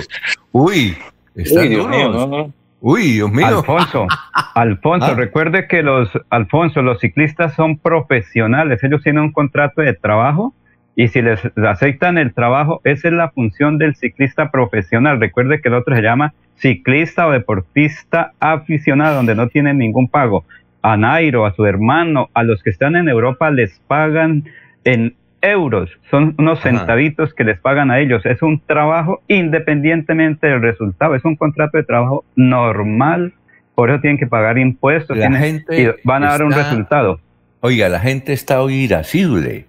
Uy, 0.52 0.98
está 1.36 1.62
Uy, 1.62 1.76
duro. 1.76 1.90
mío, 1.90 2.10
no, 2.10 2.28
no. 2.28 2.54
Uy, 2.82 3.14
Dios 3.14 3.32
mío. 3.32 3.46
Alfonso, 3.48 4.08
Alfonso, 4.56 5.08
Ah. 5.08 5.16
recuerde 5.16 5.68
que 5.68 5.84
los, 5.84 6.10
Alfonso, 6.30 6.82
los 6.82 7.00
ciclistas 7.00 7.54
son 7.54 7.78
profesionales, 7.78 8.84
ellos 8.84 9.04
tienen 9.04 9.24
un 9.24 9.32
contrato 9.32 9.82
de 9.82 9.94
trabajo 9.94 10.54
y 10.96 11.08
si 11.10 11.22
les 11.22 11.40
aceptan 11.58 12.18
el 12.18 12.34
trabajo, 12.34 12.82
esa 12.84 13.10
es 13.10 13.14
la 13.14 13.30
función 13.32 13.78
del 13.78 13.96
ciclista 13.96 14.50
profesional. 14.52 15.20
Recuerde 15.20 15.62
que 15.62 15.70
el 15.70 15.76
otro 15.76 15.96
se 15.96 16.02
llama 16.02 16.34
ciclista 16.56 17.28
o 17.28 17.32
deportista 17.32 18.34
aficionado, 18.40 19.16
donde 19.16 19.36
no 19.36 19.48
tienen 19.48 19.78
ningún 19.78 20.08
pago. 20.08 20.44
A 20.82 20.96
Nairo, 20.98 21.46
a 21.46 21.54
su 21.54 21.66
hermano, 21.66 22.30
a 22.34 22.44
los 22.44 22.64
que 22.64 22.70
están 22.70 22.96
en 22.96 23.10
Europa 23.10 23.52
les 23.52 23.80
pagan 23.88 24.46
en 24.86 25.16
euros, 25.42 25.90
son 26.12 26.36
unos 26.38 26.60
Ajá. 26.60 26.70
centavitos 26.70 27.34
que 27.34 27.44
les 27.44 27.60
pagan 27.60 27.92
a 27.92 28.00
ellos. 28.00 28.26
Es 28.26 28.42
un 28.42 28.60
trabajo 28.60 29.22
independientemente 29.28 30.48
del 30.48 30.62
resultado, 30.62 31.16
es 31.16 31.24
un 31.26 31.36
contrato 31.36 31.78
de 31.78 31.84
trabajo 31.84 32.26
normal, 32.36 33.34
por 33.76 33.90
eso 33.90 34.02
tienen 34.02 34.18
que 34.18 34.28
pagar 34.28 34.58
impuestos 34.58 35.18
La 35.18 35.28
tienen- 35.28 35.42
gente 35.42 35.82
y 35.82 35.88
van 36.08 36.24
a 36.24 36.28
dar 36.32 36.44
un 36.44 36.52
resultado. 36.52 37.20
Oiga, 37.62 37.90
la 37.90 38.00
gente 38.00 38.34
está 38.34 38.62
hoy 38.62 38.76
irascible. 38.76 39.66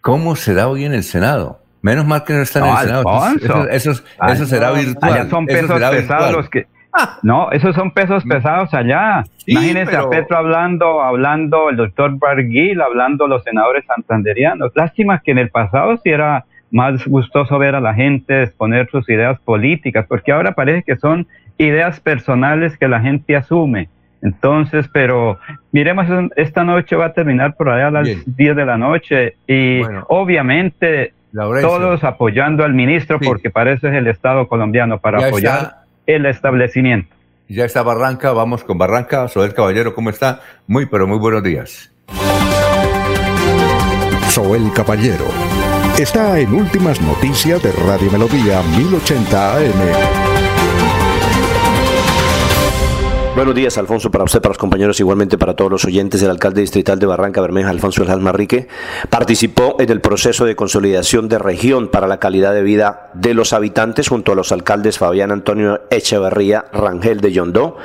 ¿Cómo 0.00 0.36
será 0.36 0.68
hoy 0.68 0.84
en 0.84 0.92
el 0.94 1.02
Senado? 1.02 1.60
Menos 1.82 2.06
mal 2.06 2.24
que 2.24 2.32
no 2.34 2.42
está 2.42 2.60
en 2.60 2.66
el 2.66 2.76
Senado. 2.78 3.68
Eso, 3.70 3.92
eso- 4.28 4.46
será 4.46 4.72
virtual. 4.72 5.12
Allá 5.12 5.28
son 5.30 5.44
Eso 5.48 5.68
pesos 5.68 5.90
pesados 5.90 6.32
los 6.32 6.50
que. 6.50 6.66
No, 7.22 7.50
esos 7.52 7.74
son 7.74 7.90
pesos 7.90 8.24
pesados 8.24 8.72
allá. 8.74 9.24
Sí, 9.38 9.52
Imagínense 9.52 9.90
pero- 9.92 10.06
a 10.06 10.10
Petro 10.10 10.36
hablando, 10.36 11.02
hablando 11.02 11.70
el 11.70 11.76
doctor 11.76 12.18
Barguil, 12.18 12.80
hablando 12.80 13.26
los 13.26 13.42
senadores 13.44 13.84
santanderianos. 13.86 14.72
Lástima 14.74 15.20
que 15.20 15.30
en 15.32 15.38
el 15.38 15.50
pasado 15.50 15.96
sí 15.98 16.10
era 16.10 16.44
más 16.70 17.06
gustoso 17.06 17.58
ver 17.58 17.74
a 17.74 17.80
la 17.80 17.94
gente 17.94 18.42
exponer 18.42 18.88
sus 18.90 19.08
ideas 19.08 19.38
políticas, 19.40 20.06
porque 20.08 20.32
ahora 20.32 20.52
parece 20.52 20.82
que 20.82 20.96
son 20.96 21.26
ideas 21.56 21.98
personales 22.00 22.76
que 22.76 22.88
la 22.88 23.00
gente 23.00 23.34
asume. 23.36 23.88
Entonces, 24.20 24.88
pero 24.92 25.38
miremos, 25.72 26.06
esta 26.36 26.64
noche 26.64 26.96
va 26.96 27.06
a 27.06 27.12
terminar 27.12 27.54
por 27.54 27.68
allá 27.70 27.86
a 27.86 27.90
las 27.90 28.04
Bien. 28.04 28.22
10 28.26 28.56
de 28.56 28.64
la 28.66 28.76
noche 28.76 29.36
y 29.46 29.78
Bueno. 29.80 30.04
obviamente 30.08 31.12
Laurencio. 31.32 31.68
todos 31.70 32.04
apoyando 32.04 32.64
al 32.64 32.74
ministro 32.74 33.18
Sí. 33.20 33.26
porque 33.26 33.50
para 33.50 33.72
eso 33.72 33.88
es 33.88 33.94
el 33.94 34.06
Estado 34.08 34.48
colombiano, 34.48 34.98
para 34.98 35.20
Ya 35.20 35.26
apoyar 35.28 35.56
está. 35.62 35.82
El 36.08 36.26
establecimiento. 36.26 37.14
Ya 37.48 37.64
está 37.64 37.82
Barranca, 37.82 38.32
vamos 38.32 38.64
con 38.64 38.76
Barranca. 38.76 39.28
Soel 39.28 39.54
Caballero, 39.54 39.94
¿cómo 39.94 40.10
está? 40.10 40.40
Muy, 40.66 40.86
pero 40.86 41.06
muy 41.06 41.18
buenos 41.18 41.42
días. 41.42 41.92
Soel 44.30 44.72
Caballero 44.74 45.26
está 45.98 46.38
en 46.38 46.52
Últimas 46.52 47.00
Noticias 47.00 47.62
de 47.62 47.72
Radio 47.72 48.10
Melodía 48.10 48.62
1080 48.62 49.56
AM. 49.56 50.27
Buenos 53.38 53.54
días, 53.54 53.78
Alfonso, 53.78 54.10
para 54.10 54.24
usted, 54.24 54.42
para 54.42 54.50
los 54.50 54.58
compañeros, 54.58 54.98
igualmente 54.98 55.38
para 55.38 55.54
todos 55.54 55.70
los 55.70 55.84
oyentes. 55.84 56.20
El 56.24 56.30
alcalde 56.30 56.60
distrital 56.60 56.98
de 56.98 57.06
Barranca 57.06 57.40
Bermeja, 57.40 57.70
Alfonso 57.70 58.02
El 58.02 58.18
Manrique, 58.18 58.66
participó 59.10 59.76
en 59.78 59.90
el 59.90 60.00
proceso 60.00 60.44
de 60.44 60.56
consolidación 60.56 61.28
de 61.28 61.38
región 61.38 61.86
para 61.86 62.08
la 62.08 62.18
calidad 62.18 62.52
de 62.52 62.64
vida 62.64 63.12
de 63.14 63.34
los 63.34 63.52
habitantes 63.52 64.08
junto 64.08 64.32
a 64.32 64.34
los 64.34 64.50
alcaldes 64.50 64.98
Fabián 64.98 65.30
Antonio 65.30 65.82
Echeverría 65.88 66.64
Rangel 66.72 67.20
de 67.20 67.30
Yondó, 67.30 67.76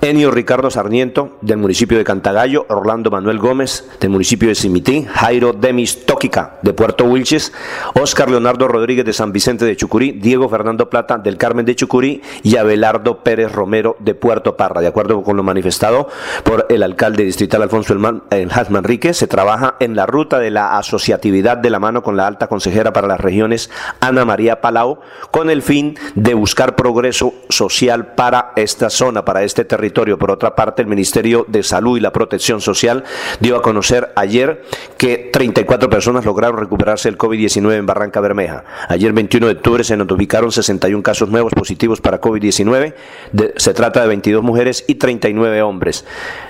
Enio 0.00 0.30
Ricardo 0.30 0.70
Sarmiento 0.70 1.36
del 1.42 1.58
municipio 1.58 1.98
de 1.98 2.04
Cantagallo, 2.04 2.64
Orlando 2.70 3.10
Manuel 3.10 3.38
Gómez 3.38 3.86
del 4.00 4.08
municipio 4.08 4.48
de 4.48 4.54
Simití, 4.54 5.06
Jairo 5.12 5.52
Demis 5.52 6.06
Tóquica 6.06 6.54
de 6.62 6.72
Puerto 6.72 7.04
Wilches, 7.04 7.52
Oscar 8.00 8.30
Leonardo 8.30 8.68
Rodríguez 8.68 9.04
de 9.04 9.12
San 9.12 9.32
Vicente 9.32 9.66
de 9.66 9.76
Chucurí, 9.76 10.12
Diego 10.12 10.48
Fernando 10.48 10.88
Plata 10.88 11.18
del 11.18 11.36
Carmen 11.36 11.66
de 11.66 11.76
Chucurí 11.76 12.22
y 12.42 12.56
Abelardo 12.56 13.22
Pérez 13.22 13.52
Romero 13.52 13.96
de 13.98 14.14
Puerto 14.14 14.56
Parra. 14.56 14.93
Acuerdo 14.94 15.24
con 15.24 15.36
lo 15.36 15.42
manifestado 15.42 16.08
por 16.44 16.66
el 16.68 16.84
alcalde 16.84 17.24
distrital 17.24 17.62
Alfonso 17.62 17.92
Elman, 17.92 18.22
el 18.30 18.48
Haz 18.52 18.70
Manrique, 18.70 19.12
se 19.12 19.26
trabaja 19.26 19.74
en 19.80 19.96
la 19.96 20.06
ruta 20.06 20.38
de 20.38 20.52
la 20.52 20.78
asociatividad 20.78 21.56
de 21.56 21.68
la 21.68 21.80
mano 21.80 22.04
con 22.04 22.16
la 22.16 22.28
alta 22.28 22.46
consejera 22.46 22.92
para 22.92 23.08
las 23.08 23.20
regiones 23.20 23.70
Ana 23.98 24.24
María 24.24 24.60
Palau, 24.60 25.00
con 25.32 25.50
el 25.50 25.62
fin 25.62 25.98
de 26.14 26.34
buscar 26.34 26.76
progreso 26.76 27.34
social 27.48 28.14
para 28.14 28.52
esta 28.54 28.88
zona, 28.88 29.24
para 29.24 29.42
este 29.42 29.64
territorio. 29.64 30.16
Por 30.16 30.30
otra 30.30 30.54
parte, 30.54 30.82
el 30.82 30.86
Ministerio 30.88 31.44
de 31.48 31.64
Salud 31.64 31.96
y 31.96 32.00
la 32.00 32.12
Protección 32.12 32.60
Social 32.60 33.02
dio 33.40 33.56
a 33.56 33.62
conocer 33.62 34.12
ayer 34.14 34.62
que 34.96 35.28
34 35.32 35.90
personas 35.90 36.24
lograron 36.24 36.56
recuperarse 36.60 37.08
del 37.08 37.18
COVID-19 37.18 37.74
en 37.74 37.86
Barranca 37.86 38.20
Bermeja. 38.20 38.62
Ayer, 38.88 39.12
21 39.12 39.46
de 39.48 39.52
octubre, 39.54 39.82
se 39.82 39.96
notificaron 39.96 40.52
61 40.52 41.02
casos 41.02 41.28
nuevos 41.30 41.52
positivos 41.52 42.00
para 42.00 42.20
COVID-19. 42.20 42.94
De- 43.32 43.54
Se 43.56 43.74
trata 43.74 44.00
de 44.02 44.06
22 44.08 44.42
mujeres 44.44 44.83
y 44.86 44.96
39 44.96 45.62
hombres. 45.62 46.04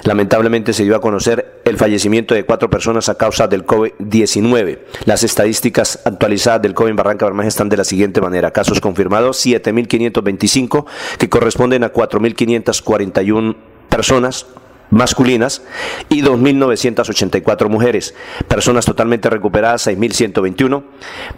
Lamentablemente 0.04 0.72
se 0.72 0.84
dio 0.84 0.96
a 0.96 1.00
conocer 1.00 1.60
el 1.64 1.76
fallecimiento 1.76 2.34
de 2.34 2.44
cuatro 2.44 2.70
personas 2.70 3.08
a 3.08 3.16
causa 3.16 3.48
del 3.48 3.66
COVID-19. 3.66 4.78
Las 5.04 5.24
estadísticas 5.24 6.00
actualizadas 6.04 6.62
del 6.62 6.74
COVID 6.74 6.90
en 6.90 6.96
Barranca 6.96 7.24
Bermeja 7.24 7.48
están 7.48 7.68
de 7.68 7.76
la 7.76 7.84
siguiente 7.84 8.20
manera. 8.20 8.50
Casos 8.50 8.80
confirmados 8.80 9.44
7.525 9.44 10.84
que 11.18 11.28
corresponden 11.28 11.84
a 11.84 11.92
4.541 11.92 13.56
personas 13.88 14.46
masculinas 14.90 15.62
y 16.08 16.22
2.984 16.22 17.68
mujeres. 17.68 18.14
Personas 18.48 18.84
totalmente 18.84 19.30
recuperadas, 19.30 19.86
6.121. 19.86 20.82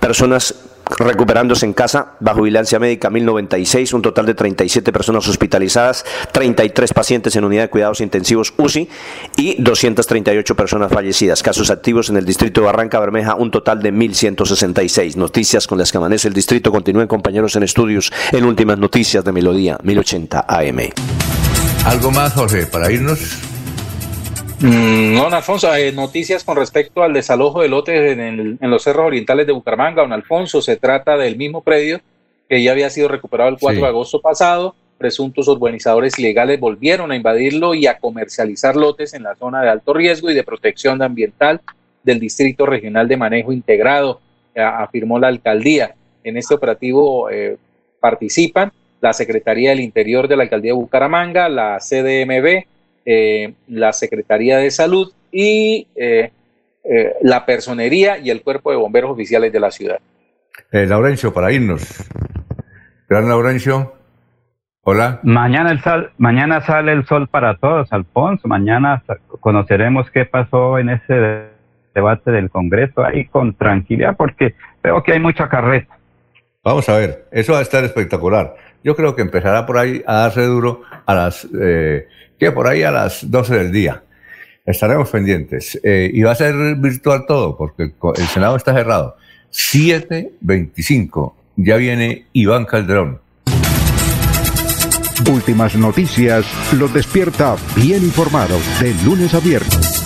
Personas 0.01 0.55
recuperándose 0.99 1.67
en 1.67 1.73
casa 1.73 2.15
bajo 2.21 2.43
vigilancia 2.43 2.79
médica, 2.79 3.11
1.096. 3.11 3.93
Un 3.95 4.03
total 4.03 4.27
de 4.27 4.35
37 4.35 4.93
personas 4.93 5.27
hospitalizadas, 5.29 6.05
33 6.33 6.93
pacientes 6.93 7.37
en 7.37 7.45
unidad 7.45 7.63
de 7.63 7.71
cuidados 7.71 8.01
intensivos 8.01 8.55
UCI 8.57 8.89
y 9.37 9.63
238 9.63 10.55
personas 10.55 10.93
fallecidas. 10.93 11.43
Casos 11.43 11.71
activos 11.71 12.11
en 12.11 12.17
el 12.17 12.25
distrito 12.25 12.61
de 12.61 12.67
Barranca 12.67 13.01
Bermeja, 13.01 13.35
un 13.35 13.51
total 13.51 13.83
de 13.83 13.93
1.166. 13.93 15.17
Noticias 15.17 15.67
con 15.67 15.79
las 15.79 15.91
que 15.91 15.99
amanece 15.99 16.29
el 16.29 16.35
distrito. 16.35 16.71
Continúen 16.71 17.09
compañeros 17.09 17.57
en 17.57 17.63
estudios 17.63 18.13
en 18.33 18.45
últimas 18.45 18.79
noticias 18.79 19.25
de 19.25 19.33
Melodía 19.33 19.79
1080 19.83 20.47
AM. 20.49 20.79
¿Algo 21.85 22.11
más, 22.11 22.33
Jorge, 22.33 22.67
para 22.67 22.91
irnos? 22.91 23.56
Mm, 24.61 25.15
No, 25.15 25.25
don 25.25 25.35
Alfonso, 25.35 25.75
eh, 25.75 25.93
noticias 25.93 26.45
con 26.45 26.57
respecto 26.57 27.03
al 27.03 27.13
desalojo 27.13 27.61
de 27.63 27.69
lotes 27.69 28.13
en, 28.13 28.21
el- 28.21 28.59
en 28.61 28.71
los 28.71 28.83
cerros 28.83 29.07
orientales 29.07 29.47
de 29.47 29.53
Bucaramanga. 29.53 30.03
Don 30.03 30.13
Alfonso, 30.13 30.63
se 30.63 30.77
trata 30.77 31.17
del 31.17 31.37
mismo 31.37 31.63
predio 31.63 32.01
que 32.49 32.63
ya 32.63 32.73
había 32.73 32.91
sido 32.91 33.09
recuperado 33.09 33.51
el 33.51 33.59
4 33.59 33.77
Sí. 33.77 33.83
de 33.83 33.89
agosto 33.89 34.21
pasado. 34.21 34.75
Presuntos 34.99 35.47
urbanizadores 35.49 36.19
ilegales 36.19 36.59
volvieron 36.59 37.13
a 37.13 37.17
invadirlo 37.17 37.75
y 37.75 37.87
a 37.87 37.99
comercializar 37.99 38.77
lotes 38.77 39.13
en 39.15 39.25
la 39.25 39.35
zona 39.35 39.63
de 39.63 39.69
alto 39.69 39.93
riesgo 39.93 40.31
y 40.31 40.35
de 40.35 40.43
protección 40.45 41.03
ambiental 41.03 41.61
del 42.03 42.19
Distrito 42.21 42.65
Regional 42.65 43.09
de 43.09 43.17
Manejo 43.17 43.53
Integrado, 43.53 44.21
eh, 44.55 44.63
afirmó 44.63 45.19
la 45.19 45.29
alcaldía. 45.29 45.95
En 46.25 46.37
este 46.39 46.55
operativo 46.55 47.29
eh, 47.31 47.57
participan 48.01 48.73
la 49.01 49.13
Secretaría 49.13 49.71
del 49.71 49.81
Interior 49.81 50.29
de 50.29 50.37
la 50.37 50.45
Alcaldía 50.45 50.71
de 50.71 50.77
Bucaramanga, 50.79 51.49
la 51.51 51.79
CDMB, 51.79 52.65
eh, 53.07 53.55
la 53.69 53.93
Secretaría 53.95 54.59
de 54.59 54.71
Salud 54.71 55.13
y 55.33 55.87
eh, 55.97 56.31
eh, 56.85 57.15
la 57.23 57.47
Personería 57.47 58.19
y 58.19 58.31
el 58.31 58.43
Cuerpo 58.43 58.71
de 58.71 58.77
Bomberos 58.77 59.11
Oficiales 59.13 59.53
de 59.53 59.61
la 59.61 59.71
ciudad. 59.71 59.99
Eh, 60.73 60.87
Laurencio, 60.87 61.33
para 61.33 61.53
irnos. 61.53 62.05
Gran 63.09 63.29
Laurencio. 63.29 63.95
Hola. 64.83 65.21
Mañana, 65.23 65.71
el 65.73 65.81
sal, 65.81 66.13
mañana 66.19 66.61
sale 66.65 66.93
el 66.93 67.07
sol 67.07 67.29
para 67.29 67.57
todos, 67.57 67.93
Alfonso. 67.93 68.47
Mañana 68.47 69.03
conoceremos 69.41 70.11
qué 70.11 70.25
pasó 70.27 70.79
en 70.79 70.91
ese 70.91 71.13
de- 71.15 71.49
debate 71.95 72.31
del 72.31 72.51
Congreso 72.51 73.05
ahí 73.05 73.25
con 73.27 73.55
tranquilidad, 73.55 74.17
porque 74.17 74.55
veo 74.83 75.03
que 75.03 75.13
hay 75.13 75.19
mucha 75.21 75.49
carreta. 75.49 75.97
Vamos 76.63 76.89
a 76.89 76.97
ver, 76.99 77.27
eso 77.33 77.53
va 77.53 77.61
a 77.61 77.63
estar 77.63 77.85
espectacular. 77.85 78.55
Yo 78.87 78.95
creo 78.95 79.17
que 79.17 79.23
empezará 79.23 79.67
por 79.67 79.79
ahí 79.79 80.01
a 80.07 80.15
darse 80.15 80.43
duro 80.43 80.83
a 81.07 81.13
las, 81.13 81.45
eh, 81.61 82.07
que 82.39 82.53
por 82.53 82.69
ahí 82.69 82.85
a 82.85 82.93
las 82.93 83.29
12 83.29 83.57
del 83.57 83.73
día. 83.73 84.05
Estaremos 84.65 85.11
pendientes. 85.11 85.77
Eh, 85.83 86.09
y 86.15 86.23
va 86.23 86.31
a 86.31 86.35
ser 86.37 86.55
virtual 86.77 87.25
todo, 87.27 87.57
porque 87.57 87.83
el 87.83 88.27
Senado 88.29 88.55
está 88.55 88.73
cerrado. 88.73 89.17
7.25. 89.51 91.35
Ya 91.57 91.77
viene 91.79 92.27
Iván 92.33 92.65
Calderón. 92.65 93.19
Últimas 95.33 95.75
noticias 95.75 96.47
los 96.75 96.95
despierta 96.95 97.57
bien 97.75 98.05
informados 98.05 98.63
de 98.81 98.95
lunes 99.05 99.35
a 99.35 99.41
viernes. 99.41 100.06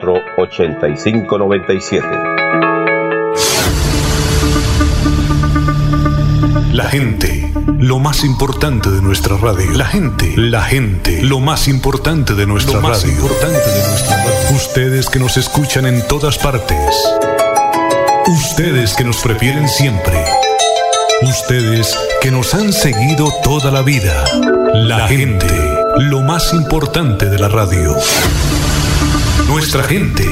8597. 0.09 2.07
La 6.71 6.85
gente, 6.89 7.51
lo 7.79 7.99
más 7.99 8.23
importante 8.23 8.89
de 8.89 9.01
nuestra 9.01 9.37
radio. 9.37 9.69
La 9.71 9.85
gente, 9.85 10.33
la 10.37 10.63
gente, 10.63 11.21
lo 11.21 11.39
más 11.39 11.67
importante 11.67 12.33
de 12.33 12.47
nuestra 12.47 12.75
Lo 12.75 12.81
más 12.81 13.03
radio. 13.03 13.13
importante 13.15 13.69
de 13.69 13.87
nuestra 13.89 14.17
radio. 14.17 14.55
Ustedes 14.55 15.09
que 15.09 15.19
nos 15.19 15.37
escuchan 15.37 15.85
en 15.85 16.07
todas 16.07 16.37
partes. 16.37 16.95
Ustedes 18.27 18.93
que 18.95 19.03
nos 19.03 19.17
prefieren 19.17 19.67
siempre. 19.67 20.23
Ustedes 21.23 21.97
que 22.21 22.31
nos 22.31 22.53
han 22.53 22.71
seguido 22.73 23.31
toda 23.43 23.69
la 23.71 23.81
vida. 23.81 24.23
La 24.73 25.07
gente, 25.07 25.47
lo 25.99 26.21
más 26.21 26.53
importante 26.53 27.29
de 27.29 27.37
la 27.37 27.49
radio. 27.49 27.95
Nuestra 29.47 29.83
gente, 29.83 30.25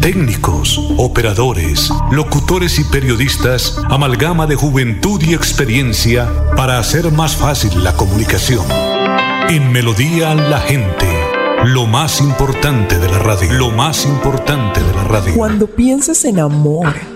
técnicos, 0.00 0.80
operadores, 0.96 1.90
locutores 2.10 2.78
y 2.78 2.84
periodistas, 2.84 3.80
amalgama 3.88 4.46
de 4.46 4.56
juventud 4.56 5.20
y 5.22 5.34
experiencia 5.34 6.28
para 6.56 6.78
hacer 6.78 7.12
más 7.12 7.36
fácil 7.36 7.84
la 7.84 7.94
comunicación. 7.94 8.64
En 9.48 9.72
Melodía 9.72 10.34
la 10.34 10.60
gente, 10.60 11.08
lo 11.64 11.86
más 11.86 12.20
importante 12.20 12.98
de 12.98 13.08
la 13.08 13.18
radio, 13.18 13.52
lo 13.52 13.70
más 13.70 14.06
importante 14.06 14.82
de 14.82 14.92
la 14.94 15.04
radio. 15.04 15.34
Cuando 15.34 15.66
pienses 15.66 16.24
en 16.24 16.40
amor, 16.40 16.94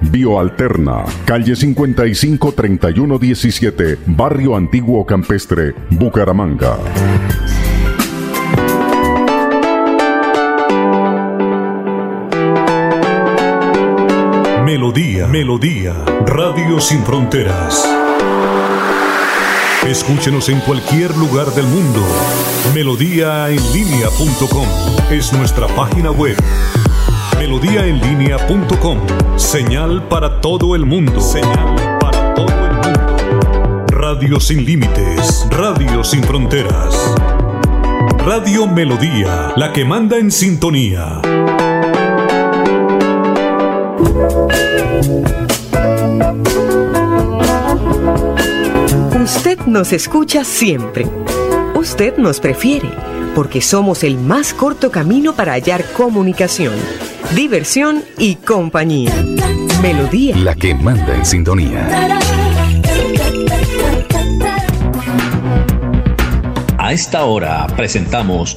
Bioalterna, 0.00 1.04
calle 1.24 1.56
55 1.56 2.52
3117, 2.52 3.98
Barrio 4.06 4.56
Antiguo 4.56 5.04
Campestre, 5.04 5.74
Bucaramanga. 5.90 6.78
Melodía, 14.64 15.26
Melodía, 15.26 15.94
Radio 16.26 16.80
Sin 16.80 17.02
Fronteras. 17.04 17.86
Escúchenos 19.86 20.48
en 20.48 20.58
cualquier 20.60 21.16
lugar 21.16 21.46
del 21.54 21.66
mundo. 21.66 22.00
Melodíaenlínea.com 22.74 24.66
es 25.10 25.32
nuestra 25.32 25.68
página 25.68 26.10
web. 26.10 26.36
Melodíaenlínea.com, 27.38 28.98
señal 29.36 30.08
para 30.08 30.40
todo 30.40 30.74
el 30.74 30.86
mundo. 30.86 31.20
Señal 31.20 31.98
para 32.00 32.34
todo 32.34 32.48
el 32.48 32.72
mundo. 32.72 33.86
Radio 33.88 34.40
sin 34.40 34.64
límites, 34.64 35.46
radio 35.50 36.02
sin 36.02 36.22
fronteras. 36.22 37.14
Radio 38.24 38.66
Melodía, 38.66 39.52
la 39.56 39.72
que 39.72 39.84
manda 39.84 40.16
en 40.16 40.30
sintonía. 40.30 41.20
Usted 49.22 49.58
nos 49.66 49.92
escucha 49.92 50.42
siempre. 50.42 51.06
Usted 51.74 52.16
nos 52.16 52.40
prefiere 52.40 53.15
porque 53.36 53.60
somos 53.60 54.02
el 54.02 54.16
más 54.16 54.54
corto 54.54 54.90
camino 54.90 55.34
para 55.34 55.52
hallar 55.52 55.84
comunicación, 55.92 56.72
diversión 57.34 58.02
y 58.16 58.36
compañía. 58.36 59.12
Melodía. 59.82 60.34
La 60.38 60.54
que 60.54 60.74
manda 60.74 61.14
en 61.14 61.26
sintonía. 61.26 61.86
A 66.78 66.92
esta 66.94 67.26
hora 67.26 67.66
presentamos 67.76 68.56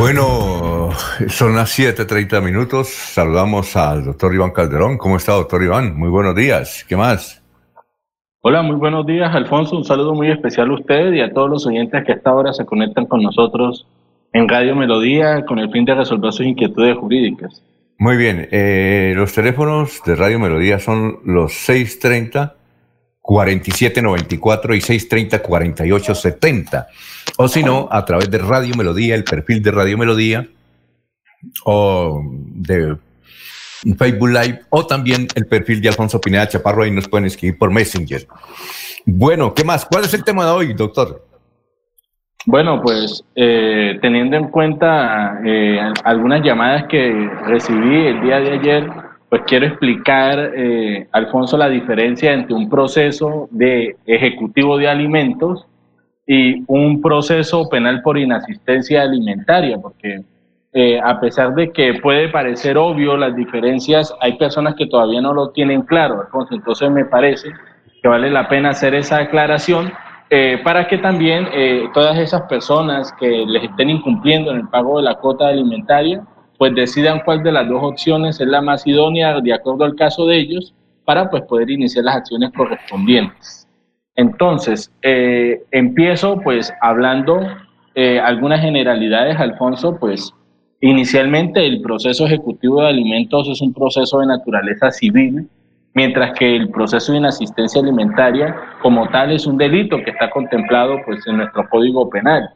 Bueno, 0.00 0.92
son 1.28 1.54
las 1.54 1.78
7:30 1.78 2.40
minutos. 2.40 2.88
Saludamos 2.88 3.76
al 3.76 4.02
doctor 4.06 4.34
Iván 4.34 4.52
Calderón. 4.52 4.96
¿Cómo 4.96 5.18
está, 5.18 5.32
doctor 5.32 5.62
Iván? 5.62 5.94
Muy 5.94 6.08
buenos 6.08 6.34
días. 6.34 6.86
¿Qué 6.88 6.96
más? 6.96 7.42
Hola, 8.40 8.62
muy 8.62 8.76
buenos 8.76 9.04
días, 9.04 9.34
Alfonso. 9.34 9.76
Un 9.76 9.84
saludo 9.84 10.14
muy 10.14 10.30
especial 10.30 10.70
a 10.70 10.74
usted 10.74 11.12
y 11.12 11.20
a 11.20 11.30
todos 11.34 11.50
los 11.50 11.66
oyentes 11.66 12.02
que 12.06 12.12
a 12.12 12.14
esta 12.14 12.32
hora 12.32 12.54
se 12.54 12.64
conectan 12.64 13.04
con 13.04 13.20
nosotros 13.20 13.86
en 14.32 14.48
Radio 14.48 14.74
Melodía 14.74 15.44
con 15.44 15.58
el 15.58 15.70
fin 15.70 15.84
de 15.84 15.94
resolver 15.94 16.32
sus 16.32 16.46
inquietudes 16.46 16.96
jurídicas. 16.96 17.62
Muy 17.98 18.16
bien. 18.16 18.48
eh, 18.50 19.12
los 19.14 19.34
teléfonos 19.34 20.00
de 20.06 20.16
Radio 20.16 20.38
Melodía 20.38 20.78
son 20.78 21.18
los 21.26 21.52
630 21.52 22.54
4794 23.20 24.74
y 24.74 24.80
630 24.80 25.42
4870. 25.42 26.88
O 27.42 27.48
si 27.48 27.62
no, 27.62 27.88
a 27.90 28.04
través 28.04 28.30
de 28.30 28.36
Radio 28.36 28.74
Melodía, 28.76 29.14
el 29.14 29.24
perfil 29.24 29.62
de 29.62 29.70
Radio 29.70 29.96
Melodía, 29.96 30.46
o 31.64 32.20
de 32.22 32.98
Facebook 33.96 34.28
Live 34.28 34.60
o 34.68 34.86
también 34.86 35.26
el 35.34 35.46
perfil 35.46 35.80
de 35.80 35.88
Alfonso 35.88 36.20
Pineda 36.20 36.46
Chaparro, 36.46 36.82
ahí 36.82 36.90
nos 36.90 37.08
pueden 37.08 37.24
escribir 37.24 37.56
por 37.56 37.70
Messenger. 37.70 38.26
Bueno, 39.06 39.54
¿qué 39.54 39.64
más? 39.64 39.86
¿Cuál 39.86 40.04
es 40.04 40.12
el 40.12 40.22
tema 40.22 40.44
de 40.44 40.50
hoy, 40.50 40.74
doctor? 40.74 41.24
Bueno, 42.44 42.82
pues 42.82 43.24
eh, 43.34 43.98
teniendo 44.02 44.36
en 44.36 44.48
cuenta 44.48 45.40
eh, 45.42 45.80
algunas 46.04 46.44
llamadas 46.44 46.88
que 46.90 47.26
recibí 47.46 48.06
el 48.06 48.20
día 48.20 48.38
de 48.40 48.50
ayer, 48.50 48.90
pues 49.30 49.40
quiero 49.46 49.64
explicar, 49.64 50.52
eh, 50.54 51.08
Alfonso, 51.12 51.56
la 51.56 51.70
diferencia 51.70 52.34
entre 52.34 52.52
un 52.52 52.68
proceso 52.68 53.48
de 53.50 53.96
ejecutivo 54.04 54.76
de 54.76 54.88
alimentos 54.88 55.64
y 56.32 56.62
un 56.68 57.00
proceso 57.00 57.68
penal 57.68 58.02
por 58.02 58.16
inasistencia 58.16 59.02
alimentaria, 59.02 59.78
porque 59.78 60.22
a 61.02 61.18
pesar 61.18 61.52
de 61.54 61.72
que 61.72 61.94
puede 61.94 62.28
parecer 62.28 62.78
obvio 62.78 63.16
las 63.16 63.34
diferencias, 63.34 64.14
hay 64.20 64.34
personas 64.34 64.76
que 64.76 64.86
todavía 64.86 65.20
no 65.20 65.34
lo 65.34 65.50
tienen 65.50 65.82
claro. 65.82 66.28
Entonces 66.52 66.88
me 66.90 67.04
parece 67.04 67.48
que 68.00 68.08
vale 68.08 68.30
la 68.30 68.48
pena 68.48 68.70
hacer 68.70 68.94
esa 68.94 69.18
aclaración 69.18 69.92
eh, 70.32 70.60
para 70.62 70.86
que 70.86 70.98
también 70.98 71.48
eh, 71.52 71.88
todas 71.92 72.16
esas 72.16 72.42
personas 72.42 73.12
que 73.18 73.44
les 73.44 73.64
estén 73.64 73.90
incumpliendo 73.90 74.52
en 74.52 74.58
el 74.58 74.68
pago 74.68 74.98
de 74.98 75.02
la 75.02 75.16
cuota 75.16 75.48
alimentaria, 75.48 76.22
pues 76.56 76.72
decidan 76.72 77.22
cuál 77.24 77.42
de 77.42 77.50
las 77.50 77.68
dos 77.68 77.82
opciones 77.82 78.40
es 78.40 78.46
la 78.46 78.62
más 78.62 78.86
idónea 78.86 79.40
de 79.40 79.52
acuerdo 79.52 79.84
al 79.84 79.96
caso 79.96 80.26
de 80.26 80.38
ellos 80.38 80.72
para 81.04 81.28
pues 81.28 81.42
poder 81.42 81.68
iniciar 81.70 82.04
las 82.04 82.16
acciones 82.16 82.52
correspondientes. 82.52 83.59
Entonces, 84.16 84.92
eh, 85.02 85.62
empiezo 85.70 86.40
pues 86.40 86.72
hablando 86.80 87.40
algunas 88.22 88.62
generalidades, 88.62 89.38
Alfonso, 89.38 89.98
pues 90.00 90.32
inicialmente 90.80 91.66
el 91.66 91.82
proceso 91.82 92.24
ejecutivo 92.24 92.80
de 92.80 92.88
alimentos 92.88 93.46
es 93.46 93.60
un 93.60 93.74
proceso 93.74 94.20
de 94.20 94.26
naturaleza 94.26 94.90
civil 94.90 95.46
mientras 95.94 96.38
que 96.38 96.56
el 96.56 96.70
proceso 96.70 97.12
de 97.12 97.18
inasistencia 97.18 97.80
alimentaria 97.80 98.56
como 98.82 99.08
tal 99.08 99.32
es 99.32 99.46
un 99.46 99.56
delito 99.56 99.98
que 100.02 100.10
está 100.10 100.30
contemplado 100.30 100.96
pues 101.04 101.26
en 101.26 101.38
nuestro 101.38 101.68
Código 101.68 102.08
Penal. 102.08 102.50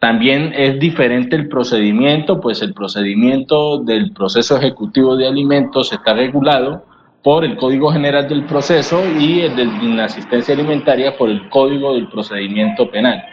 También 0.00 0.52
es 0.54 0.78
diferente 0.78 1.34
el 1.34 1.48
procedimiento, 1.48 2.40
pues 2.40 2.62
el 2.62 2.72
procedimiento 2.72 3.78
del 3.78 4.12
proceso 4.12 4.56
ejecutivo 4.56 5.16
de 5.16 5.26
alimentos 5.26 5.92
está 5.92 6.14
regulado 6.14 6.84
por 7.22 7.44
el 7.44 7.56
Código 7.56 7.90
General 7.90 8.28
del 8.28 8.44
Proceso 8.44 9.02
y 9.18 9.40
el 9.40 9.56
de 9.56 9.64
inasistencia 9.64 10.54
alimentaria 10.54 11.16
por 11.16 11.28
el 11.28 11.48
Código 11.48 11.94
del 11.94 12.08
Procedimiento 12.08 12.90
Penal. 12.90 13.24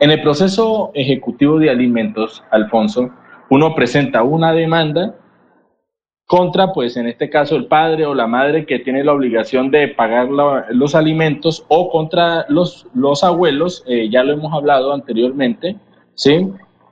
En 0.00 0.10
el 0.10 0.22
proceso 0.22 0.90
ejecutivo 0.94 1.58
de 1.58 1.70
alimentos, 1.70 2.42
Alfonso, 2.50 3.10
uno 3.50 3.74
presenta 3.74 4.22
una 4.22 4.52
demanda 4.52 5.14
contra, 6.24 6.72
pues 6.72 6.96
en 6.96 7.08
este 7.08 7.28
caso, 7.28 7.56
el 7.56 7.66
padre 7.66 8.06
o 8.06 8.14
la 8.14 8.28
madre 8.28 8.64
que 8.64 8.78
tiene 8.78 9.02
la 9.02 9.12
obligación 9.12 9.70
de 9.70 9.88
pagar 9.88 10.28
los 10.70 10.94
alimentos 10.94 11.66
o 11.68 11.90
contra 11.90 12.46
los, 12.48 12.86
los 12.94 13.24
abuelos, 13.24 13.84
eh, 13.88 14.08
ya 14.08 14.22
lo 14.22 14.34
hemos 14.34 14.52
hablado 14.54 14.92
anteriormente, 14.92 15.76
¿sí? 16.14 16.48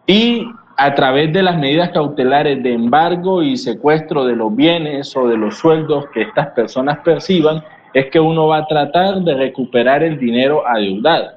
Y 0.08 0.44
a 0.80 0.94
través 0.94 1.32
de 1.32 1.42
las 1.42 1.58
medidas 1.58 1.90
cautelares 1.90 2.62
de 2.62 2.72
embargo 2.72 3.42
y 3.42 3.56
secuestro 3.56 4.24
de 4.24 4.36
los 4.36 4.54
bienes 4.54 5.14
o 5.16 5.26
de 5.26 5.36
los 5.36 5.56
sueldos 5.56 6.04
que 6.14 6.22
estas 6.22 6.50
personas 6.50 6.98
perciban, 7.00 7.64
es 7.92 8.06
que 8.06 8.20
uno 8.20 8.46
va 8.46 8.58
a 8.58 8.66
tratar 8.66 9.16
de 9.22 9.34
recuperar 9.34 10.04
el 10.04 10.20
dinero 10.20 10.64
adeudado. 10.64 11.32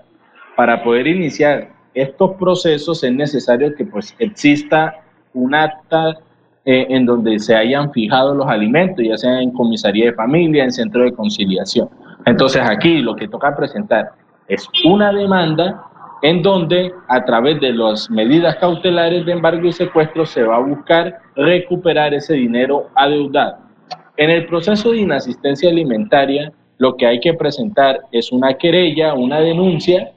Para 0.55 0.83
poder 0.83 1.07
iniciar 1.07 1.69
estos 1.95 2.35
procesos 2.35 3.03
es 3.03 3.11
necesario 3.11 3.73
que 3.75 3.83
pues 3.83 4.15
exista 4.19 5.01
un 5.33 5.55
acta 5.55 6.19
eh, 6.63 6.85
en 6.89 7.07
donde 7.07 7.39
se 7.39 7.55
hayan 7.55 7.91
fijado 7.91 8.35
los 8.35 8.47
alimentos, 8.47 9.03
ya 9.03 9.17
sea 9.17 9.41
en 9.41 9.49
comisaría 9.49 10.05
de 10.05 10.13
familia, 10.13 10.65
en 10.65 10.71
centro 10.71 11.03
de 11.03 11.13
conciliación. 11.13 11.89
Entonces 12.27 12.61
aquí 12.63 12.99
lo 12.99 13.15
que 13.15 13.27
toca 13.27 13.55
presentar 13.55 14.11
es 14.47 14.69
una 14.85 15.11
demanda 15.11 15.87
en 16.21 16.41
donde 16.41 16.91
a 17.07 17.25
través 17.25 17.59
de 17.59 17.73
las 17.73 18.09
medidas 18.09 18.55
cautelares 18.57 19.25
de 19.25 19.31
embargo 19.31 19.67
y 19.67 19.71
secuestro 19.71 20.25
se 20.25 20.43
va 20.43 20.57
a 20.57 20.59
buscar 20.59 21.19
recuperar 21.35 22.13
ese 22.13 22.35
dinero 22.35 22.89
adeudado. 22.95 23.57
En 24.17 24.29
el 24.29 24.45
proceso 24.45 24.91
de 24.91 24.99
inasistencia 24.99 25.69
alimentaria, 25.69 26.51
lo 26.77 26.95
que 26.95 27.07
hay 27.07 27.19
que 27.19 27.33
presentar 27.33 28.01
es 28.11 28.31
una 28.31 28.53
querella, 28.55 29.13
una 29.13 29.39
denuncia, 29.39 30.11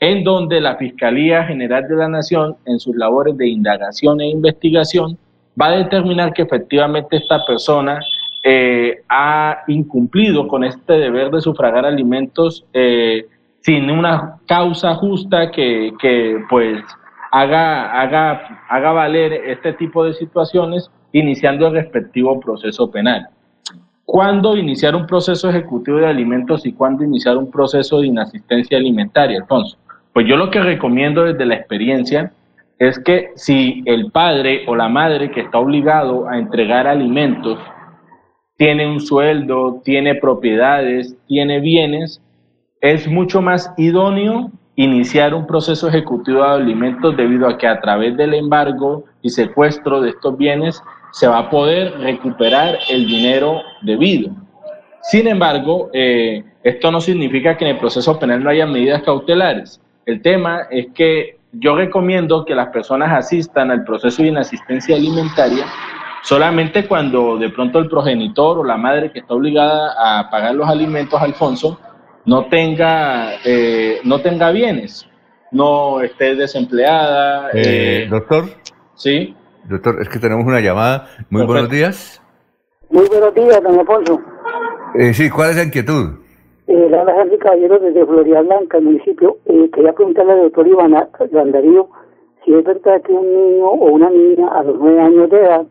en 0.00 0.24
donde 0.24 0.60
la 0.60 0.76
Fiscalía 0.76 1.44
General 1.44 1.86
de 1.86 1.96
la 1.96 2.08
Nación, 2.08 2.56
en 2.66 2.80
sus 2.80 2.96
labores 2.96 3.36
de 3.36 3.48
indagación 3.48 4.20
e 4.20 4.28
investigación, 4.28 5.18
va 5.60 5.68
a 5.68 5.76
determinar 5.76 6.32
que 6.32 6.42
efectivamente 6.42 7.16
esta 7.16 7.44
persona 7.44 8.00
eh, 8.42 9.02
ha 9.08 9.62
incumplido 9.68 10.48
con 10.48 10.64
este 10.64 10.94
deber 10.94 11.30
de 11.30 11.40
sufragar 11.40 11.86
alimentos 11.86 12.64
eh, 12.72 13.26
sin 13.62 13.90
una 13.90 14.38
causa 14.46 14.94
justa 14.94 15.50
que, 15.50 16.44
pues 16.50 16.82
haga, 17.30 18.00
haga, 18.00 18.64
haga 18.68 18.92
valer 18.92 19.32
este 19.32 19.72
tipo 19.74 20.04
de 20.04 20.14
situaciones 20.14 20.90
iniciando 21.12 21.68
el 21.68 21.74
respectivo 21.74 22.38
proceso 22.40 22.90
penal. 22.90 23.28
¿Cuándo 24.04 24.56
iniciar 24.56 24.96
un 24.96 25.06
proceso 25.06 25.48
ejecutivo 25.48 25.98
de 25.98 26.08
alimentos 26.08 26.66
y 26.66 26.72
cuándo 26.72 27.04
iniciar 27.04 27.36
un 27.36 27.50
proceso 27.50 28.00
de 28.00 28.08
inasistencia 28.08 28.76
alimentaria? 28.76 29.38
Entonces, 29.38 29.78
pues 30.12 30.26
yo 30.26 30.36
lo 30.36 30.50
que 30.50 30.60
recomiendo 30.60 31.24
desde 31.24 31.46
la 31.46 31.54
experiencia 31.54 32.32
es 32.78 32.98
que 32.98 33.30
si 33.36 33.82
el 33.86 34.10
padre 34.10 34.64
o 34.66 34.74
la 34.74 34.88
madre 34.88 35.30
que 35.30 35.40
está 35.40 35.58
obligado 35.58 36.28
a 36.28 36.36
entregar 36.36 36.88
alimentos 36.88 37.58
tiene 38.56 38.86
un 38.86 39.00
sueldo, 39.00 39.80
tiene 39.84 40.16
propiedades, 40.16 41.16
tiene 41.26 41.60
bienes, 41.60 42.20
es 42.82 43.06
mucho 43.06 43.40
más 43.40 43.72
idóneo 43.76 44.50
iniciar 44.74 45.34
un 45.34 45.46
proceso 45.46 45.88
ejecutivo 45.88 46.42
de 46.42 46.50
alimentos 46.50 47.16
debido 47.16 47.48
a 47.48 47.56
que 47.56 47.68
a 47.68 47.80
través 47.80 48.16
del 48.16 48.34
embargo 48.34 49.04
y 49.22 49.30
secuestro 49.30 50.00
de 50.00 50.10
estos 50.10 50.36
bienes 50.36 50.82
se 51.12 51.28
va 51.28 51.38
a 51.38 51.50
poder 51.50 51.96
recuperar 52.00 52.78
el 52.90 53.06
dinero 53.06 53.62
debido. 53.82 54.32
Sin 55.02 55.28
embargo, 55.28 55.90
eh, 55.92 56.42
esto 56.64 56.90
no 56.90 57.00
significa 57.00 57.56
que 57.56 57.66
en 57.66 57.72
el 57.72 57.78
proceso 57.78 58.18
penal 58.18 58.42
no 58.42 58.50
haya 58.50 58.66
medidas 58.66 59.02
cautelares. 59.02 59.80
El 60.04 60.20
tema 60.20 60.62
es 60.70 60.88
que 60.92 61.38
yo 61.52 61.76
recomiendo 61.76 62.44
que 62.44 62.54
las 62.54 62.68
personas 62.68 63.12
asistan 63.12 63.70
al 63.70 63.84
proceso 63.84 64.22
de 64.22 64.30
inasistencia 64.30 64.96
alimentaria 64.96 65.66
solamente 66.22 66.86
cuando 66.86 67.36
de 67.36 67.50
pronto 67.50 67.78
el 67.78 67.88
progenitor 67.88 68.58
o 68.58 68.64
la 68.64 68.76
madre 68.76 69.10
que 69.12 69.18
está 69.20 69.34
obligada 69.34 69.92
a 69.98 70.30
pagar 70.30 70.54
los 70.54 70.68
alimentos, 70.68 71.20
Alfonso, 71.20 71.78
no 72.26 72.46
tenga, 72.46 73.34
eh, 73.44 74.00
no 74.04 74.20
tenga 74.20 74.50
bienes, 74.50 75.08
no 75.50 76.00
esté 76.00 76.34
desempleada. 76.34 77.50
Eh, 77.50 78.04
eh, 78.04 78.08
doctor. 78.10 78.44
Sí. 78.94 79.34
Doctor, 79.68 80.00
es 80.00 80.08
que 80.08 80.18
tenemos 80.18 80.44
una 80.44 80.60
llamada. 80.60 81.08
Muy 81.30 81.44
buenos 81.46 81.70
días. 81.70 82.20
Muy 82.90 83.06
buenos 83.08 83.34
días, 83.34 83.62
don 83.62 83.78
Alfonso. 83.78 84.20
sí, 85.12 85.30
¿cuál 85.30 85.50
es 85.50 85.56
la 85.56 85.64
inquietud? 85.64 86.22
eh, 86.72 86.88
la 86.88 87.02
Henry 87.20 87.38
Caballero 87.38 87.78
desde 87.78 88.06
Florida 88.06 88.40
Blanca, 88.42 88.78
el 88.78 88.84
municipio. 88.84 89.36
Eh, 89.46 89.70
quería 89.72 89.92
preguntarle 89.92 90.32
al 90.32 90.42
doctor 90.42 90.66
Iván 90.66 90.92
Darío 91.52 91.88
si 92.44 92.54
es 92.54 92.64
verdad 92.64 93.02
que 93.02 93.12
un 93.12 93.26
niño 93.26 93.66
o 93.66 93.92
una 93.92 94.10
niña 94.10 94.48
a 94.48 94.62
los 94.62 94.78
nueve 94.78 95.00
años 95.00 95.30
de 95.30 95.38
edad 95.38 95.66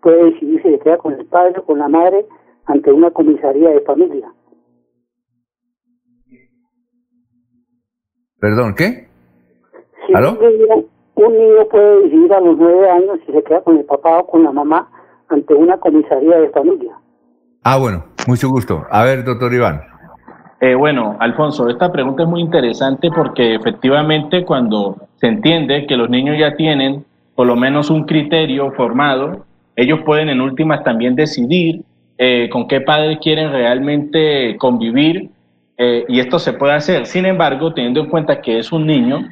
puede 0.00 0.24
decidir 0.26 0.62
si 0.62 0.70
se 0.70 0.78
queda 0.78 0.96
con 0.98 1.14
el 1.14 1.26
padre 1.26 1.54
o 1.58 1.64
con 1.64 1.78
la 1.78 1.88
madre 1.88 2.24
ante 2.66 2.92
una 2.92 3.10
comisaría 3.10 3.70
de 3.70 3.80
familia. 3.80 4.28
Perdón, 8.44 8.74
¿qué? 8.74 9.06
Si 10.06 10.14
¿Aló? 10.14 10.32
Un, 11.14 11.32
niño, 11.32 11.66
puede 11.70 12.02
decidir 12.02 12.30
a 12.30 12.40
los 12.40 12.58
nueve 12.58 12.90
años 12.90 13.18
si 13.24 13.32
se 13.32 13.42
queda 13.42 13.62
con 13.62 13.78
el 13.78 13.86
papá 13.86 14.18
o 14.18 14.26
con 14.26 14.44
la 14.44 14.52
mamá 14.52 14.86
ante 15.30 15.54
una 15.54 15.78
comisaría 15.78 16.36
de 16.36 16.50
familia. 16.50 16.92
Ah, 17.62 17.78
bueno, 17.78 18.04
mucho 18.28 18.50
gusto. 18.50 18.84
A 18.90 19.02
ver, 19.02 19.24
doctor 19.24 19.50
Iván. 19.54 19.80
Eh, 20.60 20.74
bueno, 20.74 21.16
Alfonso, 21.20 21.70
esta 21.70 21.90
pregunta 21.90 22.24
es 22.24 22.28
muy 22.28 22.42
interesante 22.42 23.08
porque 23.16 23.54
efectivamente 23.54 24.44
cuando 24.44 24.98
se 25.16 25.28
entiende 25.28 25.86
que 25.86 25.96
los 25.96 26.10
niños 26.10 26.36
ya 26.38 26.54
tienen 26.54 27.02
por 27.34 27.46
lo 27.46 27.56
menos 27.56 27.88
un 27.88 28.04
criterio 28.04 28.72
formado, 28.72 29.46
ellos 29.74 30.00
pueden 30.04 30.28
en 30.28 30.42
últimas 30.42 30.84
también 30.84 31.16
decidir 31.16 31.80
eh, 32.18 32.50
con 32.52 32.68
qué 32.68 32.82
padre 32.82 33.18
quieren 33.20 33.52
realmente 33.52 34.58
convivir 34.58 35.30
eh, 35.76 36.04
y 36.08 36.20
esto 36.20 36.38
se 36.38 36.52
puede 36.52 36.74
hacer. 36.74 37.06
Sin 37.06 37.26
embargo, 37.26 37.72
teniendo 37.74 38.00
en 38.00 38.08
cuenta 38.08 38.40
que 38.40 38.58
es 38.58 38.72
un 38.72 38.86
niño, 38.86 39.28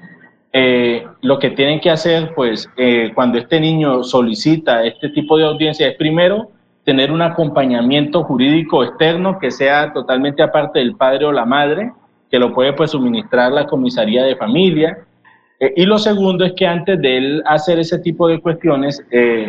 lo 1.22 1.38
que 1.38 1.50
tienen 1.50 1.80
que 1.80 1.88
hacer, 1.88 2.34
pues, 2.34 2.68
cuando 3.14 3.38
este 3.38 3.58
niño 3.58 4.04
solicita 4.04 4.84
este 4.84 5.08
tipo 5.08 5.38
de 5.38 5.46
audiencia 5.46 5.88
es 5.88 5.96
primero 5.96 6.50
tener 6.84 7.12
un 7.12 7.22
acompañamiento 7.22 8.24
jurídico 8.24 8.82
externo 8.82 9.38
que 9.38 9.50
sea 9.50 9.92
totalmente 9.92 10.42
aparte 10.42 10.80
del 10.80 10.96
padre 10.96 11.26
o 11.26 11.32
la 11.32 11.44
madre, 11.44 11.92
que 12.30 12.38
lo 12.38 12.52
puede 12.52 12.72
pues 12.72 12.90
suministrar 12.90 13.52
la 13.52 13.66
comisaría 13.66 14.24
de 14.24 14.36
familia. 14.36 14.98
Eh, 15.60 15.72
y 15.76 15.84
lo 15.84 15.98
segundo 15.98 16.44
es 16.44 16.52
que 16.54 16.66
antes 16.66 17.00
de 17.00 17.16
él 17.16 17.42
hacer 17.46 17.78
ese 17.78 17.98
tipo 17.98 18.26
de 18.26 18.40
cuestiones, 18.40 19.04
eh, 19.10 19.48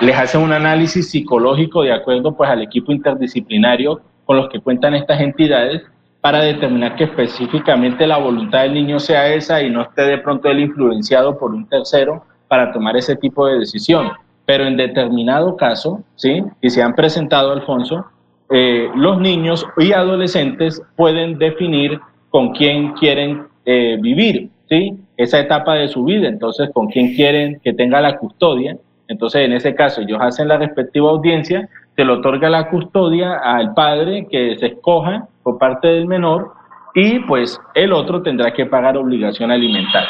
les 0.00 0.16
hace 0.16 0.38
un 0.38 0.52
análisis 0.52 1.10
psicológico 1.10 1.82
de 1.82 1.92
acuerdo 1.92 2.34
pues 2.34 2.48
al 2.48 2.62
equipo 2.62 2.92
interdisciplinario 2.92 4.00
con 4.24 4.36
los 4.38 4.48
que 4.48 4.60
cuentan 4.60 4.94
estas 4.94 5.20
entidades 5.20 5.82
para 6.20 6.42
determinar 6.42 6.96
que 6.96 7.04
específicamente 7.04 8.06
la 8.06 8.18
voluntad 8.18 8.62
del 8.62 8.74
niño 8.74 9.00
sea 9.00 9.32
esa 9.32 9.62
y 9.62 9.70
no 9.70 9.82
esté 9.82 10.02
de 10.02 10.18
pronto 10.18 10.48
él 10.48 10.60
influenciado 10.60 11.38
por 11.38 11.52
un 11.52 11.66
tercero 11.66 12.24
para 12.48 12.72
tomar 12.72 12.96
ese 12.96 13.16
tipo 13.16 13.46
de 13.46 13.58
decisión. 13.58 14.10
Pero 14.44 14.64
en 14.64 14.76
determinado 14.76 15.56
caso, 15.56 16.02
¿sí? 16.16 16.42
Y 16.60 16.70
se 16.70 16.82
han 16.82 16.94
presentado, 16.94 17.52
Alfonso, 17.52 18.04
eh, 18.50 18.90
los 18.96 19.20
niños 19.20 19.64
y 19.78 19.92
adolescentes 19.92 20.82
pueden 20.96 21.38
definir 21.38 22.00
con 22.30 22.52
quién 22.52 22.92
quieren 22.92 23.46
eh, 23.64 23.96
vivir, 24.00 24.50
¿sí? 24.68 24.98
Esa 25.16 25.38
etapa 25.38 25.74
de 25.74 25.88
su 25.88 26.04
vida, 26.04 26.28
entonces 26.28 26.70
con 26.72 26.88
quién 26.88 27.14
quieren 27.14 27.60
que 27.62 27.72
tenga 27.72 28.00
la 28.00 28.18
custodia. 28.18 28.76
Entonces, 29.08 29.42
en 29.42 29.52
ese 29.52 29.74
caso, 29.74 30.02
ellos 30.02 30.18
hacen 30.20 30.48
la 30.48 30.58
respectiva 30.58 31.10
audiencia, 31.10 31.68
se 31.96 32.04
le 32.04 32.12
otorga 32.12 32.48
la 32.48 32.68
custodia 32.68 33.38
al 33.42 33.74
padre 33.74 34.26
que 34.30 34.56
se 34.58 34.66
escoja 34.66 35.28
por 35.42 35.58
parte 35.58 35.88
del 35.88 36.06
menor 36.06 36.52
y 36.94 37.20
pues 37.20 37.58
el 37.74 37.92
otro 37.92 38.22
tendrá 38.22 38.52
que 38.52 38.66
pagar 38.66 38.96
obligación 38.96 39.50
alimentaria. 39.50 40.08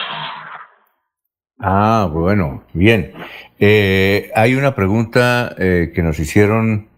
Ah, 1.58 2.08
bueno, 2.10 2.62
bien. 2.72 3.12
Eh, 3.58 4.30
hay 4.34 4.54
una 4.54 4.74
pregunta 4.74 5.54
eh, 5.58 5.92
que 5.94 6.02
nos 6.02 6.18
hicieron 6.18 6.88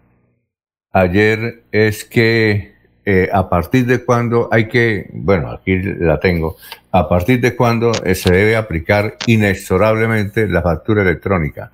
ayer, 0.93 1.63
es 1.71 2.05
que 2.05 2.73
eh, 3.05 3.27
a 3.33 3.49
partir 3.49 3.85
de 3.85 4.05
cuándo 4.05 4.47
hay 4.49 4.69
que, 4.69 5.09
bueno, 5.11 5.51
aquí 5.51 5.77
la 5.81 6.19
tengo, 6.21 6.55
a 6.93 7.09
partir 7.09 7.41
de 7.41 7.57
cuándo 7.57 7.93
se 7.93 8.33
debe 8.33 8.55
aplicar 8.55 9.17
inexorablemente 9.27 10.47
la 10.47 10.61
factura 10.61 11.01
electrónica. 11.01 11.71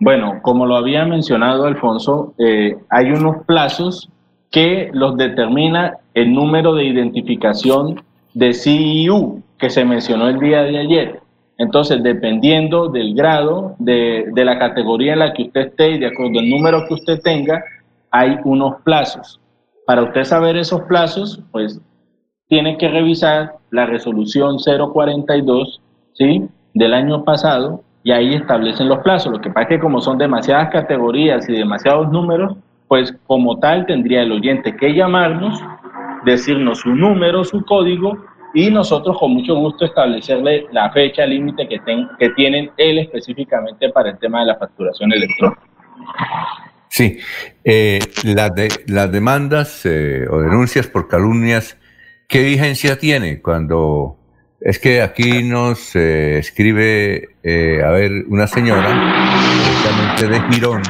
Bueno, 0.00 0.40
como 0.42 0.66
lo 0.66 0.76
había 0.76 1.04
mencionado 1.04 1.64
Alfonso, 1.64 2.34
hay 2.88 3.10
unos 3.10 3.44
plazos 3.46 4.08
que 4.50 4.90
los 4.92 5.16
determina 5.16 5.98
el 6.14 6.32
número 6.32 6.74
de 6.74 6.84
identificación 6.84 8.02
de 8.34 8.54
CIU 8.54 9.42
que 9.58 9.70
se 9.70 9.84
mencionó 9.84 10.28
el 10.28 10.38
día 10.38 10.62
de 10.62 10.78
ayer. 10.78 11.20
Entonces, 11.58 12.02
dependiendo 12.02 12.88
del 12.88 13.14
grado, 13.14 13.74
de, 13.78 14.26
de, 14.32 14.44
la 14.44 14.58
categoría 14.60 15.14
en 15.14 15.18
la 15.18 15.32
que 15.32 15.44
usted 15.44 15.60
esté 15.62 15.90
y 15.90 15.98
de 15.98 16.06
acuerdo 16.06 16.38
al 16.38 16.48
número 16.48 16.86
que 16.86 16.94
usted 16.94 17.20
tenga, 17.20 17.64
hay 18.12 18.36
unos 18.44 18.80
plazos. 18.82 19.40
Para 19.84 20.04
usted 20.04 20.22
saber 20.22 20.56
esos 20.56 20.82
plazos, 20.82 21.42
pues 21.50 21.80
tiene 22.46 22.78
que 22.78 22.88
revisar 22.88 23.56
la 23.70 23.86
resolución 23.86 24.58
042 24.58 25.80
¿sí? 26.14 26.48
del 26.74 26.94
año 26.94 27.24
pasado 27.24 27.82
y 28.02 28.12
ahí 28.12 28.34
establecen 28.34 28.88
los 28.88 28.98
plazos. 28.98 29.32
Lo 29.32 29.40
que 29.40 29.50
pasa 29.50 29.62
es 29.62 29.68
que 29.68 29.78
como 29.80 30.00
son 30.00 30.18
demasiadas 30.18 30.70
categorías 30.70 31.48
y 31.48 31.52
demasiados 31.52 32.10
números, 32.10 32.56
pues 32.86 33.14
como 33.26 33.58
tal 33.58 33.86
tendría 33.86 34.22
el 34.22 34.32
oyente 34.32 34.76
que 34.76 34.94
llamarnos, 34.94 35.62
decirnos 36.24 36.80
su 36.80 36.90
número, 36.90 37.44
su 37.44 37.64
código 37.64 38.16
y 38.54 38.70
nosotros 38.70 39.18
con 39.18 39.32
mucho 39.34 39.54
gusto 39.56 39.84
establecerle 39.84 40.66
la 40.72 40.90
fecha 40.90 41.26
límite 41.26 41.68
que, 41.68 41.80
que 42.18 42.30
tienen 42.30 42.70
él 42.76 42.98
específicamente 42.98 43.90
para 43.90 44.10
el 44.10 44.18
tema 44.18 44.40
de 44.40 44.46
la 44.46 44.56
facturación 44.56 45.12
electrónica. 45.12 45.62
Sí, 46.88 47.18
eh, 47.64 47.98
las, 48.24 48.54
de, 48.54 48.68
las 48.86 49.12
demandas 49.12 49.84
eh, 49.84 50.26
o 50.30 50.40
denuncias 50.40 50.86
por 50.86 51.08
calumnias, 51.08 51.76
¿qué 52.26 52.42
vigencia 52.42 52.98
tiene 52.98 53.42
cuando 53.42 54.16
es 54.60 54.78
que 54.78 55.02
aquí 55.02 55.42
nos 55.44 55.94
eh, 55.94 56.38
escribe, 56.38 57.36
a 57.84 57.90
ver, 57.90 58.24
una 58.28 58.46
señora, 58.46 58.88
directamente 58.88 60.28
de 60.28 60.52
Girón, 60.52 60.82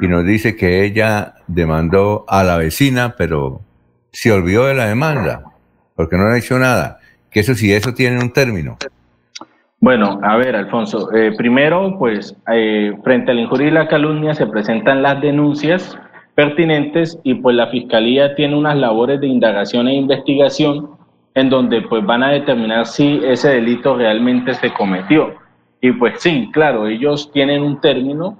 y 0.00 0.08
nos 0.08 0.24
dice 0.24 0.56
que 0.56 0.84
ella 0.84 1.34
demandó 1.46 2.24
a 2.28 2.42
la 2.42 2.56
vecina, 2.56 3.14
pero 3.16 3.60
se 4.10 4.32
olvidó 4.32 4.66
de 4.66 4.74
la 4.74 4.86
demanda, 4.86 5.44
porque 5.94 6.16
no 6.16 6.26
ha 6.26 6.38
hecho 6.38 6.58
nada. 6.58 6.98
Que 7.30 7.40
eso 7.40 7.54
sí, 7.54 7.72
eso 7.72 7.94
tiene 7.94 8.18
un 8.18 8.32
término. 8.32 8.76
Bueno, 9.80 10.20
a 10.22 10.36
ver, 10.36 10.54
Alfonso, 10.54 11.12
eh, 11.12 11.32
primero, 11.36 11.96
pues, 11.98 12.36
eh, 12.52 12.92
frente 13.02 13.32
a 13.32 13.34
la 13.34 13.40
injuria 13.40 13.68
y 13.68 13.70
la 13.72 13.88
calumnia 13.88 14.34
se 14.34 14.46
presentan 14.46 15.02
las 15.02 15.20
denuncias 15.20 15.98
pertinentes 16.34 17.18
y 17.24 17.34
pues 17.34 17.56
la 17.56 17.66
Fiscalía 17.66 18.34
tiene 18.34 18.56
unas 18.56 18.76
labores 18.76 19.20
de 19.20 19.26
indagación 19.26 19.88
e 19.88 19.94
investigación 19.94 20.90
en 21.34 21.50
donde 21.50 21.82
pues 21.82 22.04
van 22.04 22.22
a 22.22 22.30
determinar 22.30 22.86
si 22.86 23.20
ese 23.24 23.50
delito 23.50 23.96
realmente 23.96 24.54
se 24.54 24.72
cometió. 24.72 25.34
Y 25.82 25.92
pues 25.92 26.22
sí, 26.22 26.48
claro, 26.50 26.86
ellos 26.86 27.30
tienen 27.30 27.62
un 27.62 27.78
término 27.78 28.38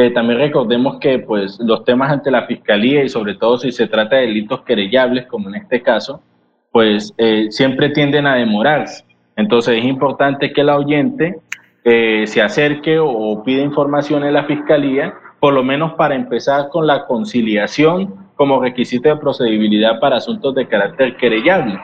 eh, 0.00 0.12
también 0.12 0.38
recordemos 0.38 0.98
que 1.00 1.18
pues, 1.18 1.58
los 1.58 1.84
temas 1.84 2.12
ante 2.12 2.30
la 2.30 2.46
fiscalía 2.46 3.02
y 3.02 3.08
sobre 3.08 3.34
todo 3.34 3.58
si 3.58 3.72
se 3.72 3.88
trata 3.88 4.14
de 4.14 4.28
delitos 4.28 4.62
querellables, 4.62 5.26
como 5.26 5.48
en 5.48 5.56
este 5.56 5.82
caso, 5.82 6.22
pues 6.70 7.12
eh, 7.18 7.48
siempre 7.50 7.88
tienden 7.90 8.24
a 8.24 8.36
demorarse. 8.36 9.04
Entonces 9.34 9.78
es 9.78 9.84
importante 9.84 10.52
que 10.52 10.60
el 10.60 10.68
oyente 10.68 11.40
eh, 11.82 12.22
se 12.28 12.40
acerque 12.40 13.00
o, 13.00 13.10
o 13.10 13.42
pida 13.42 13.60
información 13.60 14.22
en 14.22 14.34
la 14.34 14.44
fiscalía, 14.44 15.14
por 15.40 15.52
lo 15.52 15.64
menos 15.64 15.94
para 15.94 16.14
empezar 16.14 16.68
con 16.68 16.86
la 16.86 17.04
conciliación 17.06 18.14
como 18.36 18.62
requisito 18.62 19.08
de 19.08 19.16
procedibilidad 19.16 19.98
para 19.98 20.18
asuntos 20.18 20.54
de 20.54 20.68
carácter 20.68 21.16
querellable. 21.16 21.76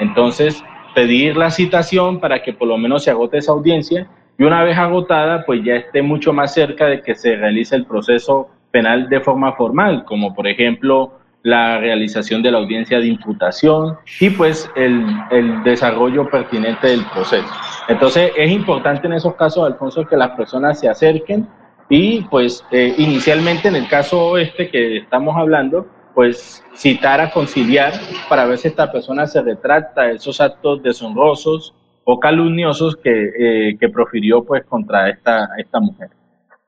Entonces, 0.00 0.60
pedir 0.96 1.36
la 1.36 1.52
citación 1.52 2.18
para 2.18 2.42
que 2.42 2.52
por 2.52 2.66
lo 2.66 2.76
menos 2.76 3.04
se 3.04 3.12
agote 3.12 3.38
esa 3.38 3.52
audiencia 3.52 4.08
y 4.40 4.44
una 4.44 4.64
vez 4.64 4.78
agotada, 4.78 5.44
pues 5.44 5.62
ya 5.62 5.76
esté 5.76 6.00
mucho 6.00 6.32
más 6.32 6.54
cerca 6.54 6.86
de 6.86 7.02
que 7.02 7.14
se 7.14 7.36
realice 7.36 7.76
el 7.76 7.84
proceso 7.84 8.48
penal 8.70 9.06
de 9.10 9.20
forma 9.20 9.52
formal, 9.52 10.06
como 10.06 10.34
por 10.34 10.48
ejemplo 10.48 11.12
la 11.42 11.76
realización 11.76 12.42
de 12.42 12.50
la 12.50 12.56
audiencia 12.56 13.00
de 13.00 13.06
imputación 13.06 13.98
y 14.18 14.30
pues 14.30 14.70
el, 14.76 15.04
el 15.30 15.62
desarrollo 15.62 16.30
pertinente 16.30 16.86
del 16.86 17.04
proceso. 17.12 17.52
Entonces 17.86 18.32
es 18.34 18.50
importante 18.50 19.08
en 19.08 19.12
esos 19.12 19.34
casos, 19.34 19.66
Alfonso, 19.66 20.06
que 20.06 20.16
las 20.16 20.30
personas 20.30 20.80
se 20.80 20.88
acerquen 20.88 21.46
y 21.90 22.22
pues 22.22 22.64
eh, 22.70 22.94
inicialmente 22.96 23.68
en 23.68 23.76
el 23.76 23.88
caso 23.88 24.38
este 24.38 24.70
que 24.70 24.96
estamos 24.96 25.36
hablando, 25.36 25.86
pues 26.14 26.64
citar 26.74 27.20
a 27.20 27.30
conciliar 27.30 27.92
para 28.26 28.46
ver 28.46 28.56
si 28.56 28.68
esta 28.68 28.90
persona 28.90 29.26
se 29.26 29.42
retracta 29.42 30.04
de 30.04 30.14
esos 30.14 30.40
actos 30.40 30.82
deshonrosos 30.82 31.74
o 32.04 32.18
calumniosos 32.18 32.96
que, 32.96 33.30
eh, 33.38 33.76
que 33.78 33.88
profirió 33.88 34.44
pues 34.44 34.64
contra 34.64 35.08
esta, 35.10 35.48
esta 35.58 35.80
mujer. 35.80 36.08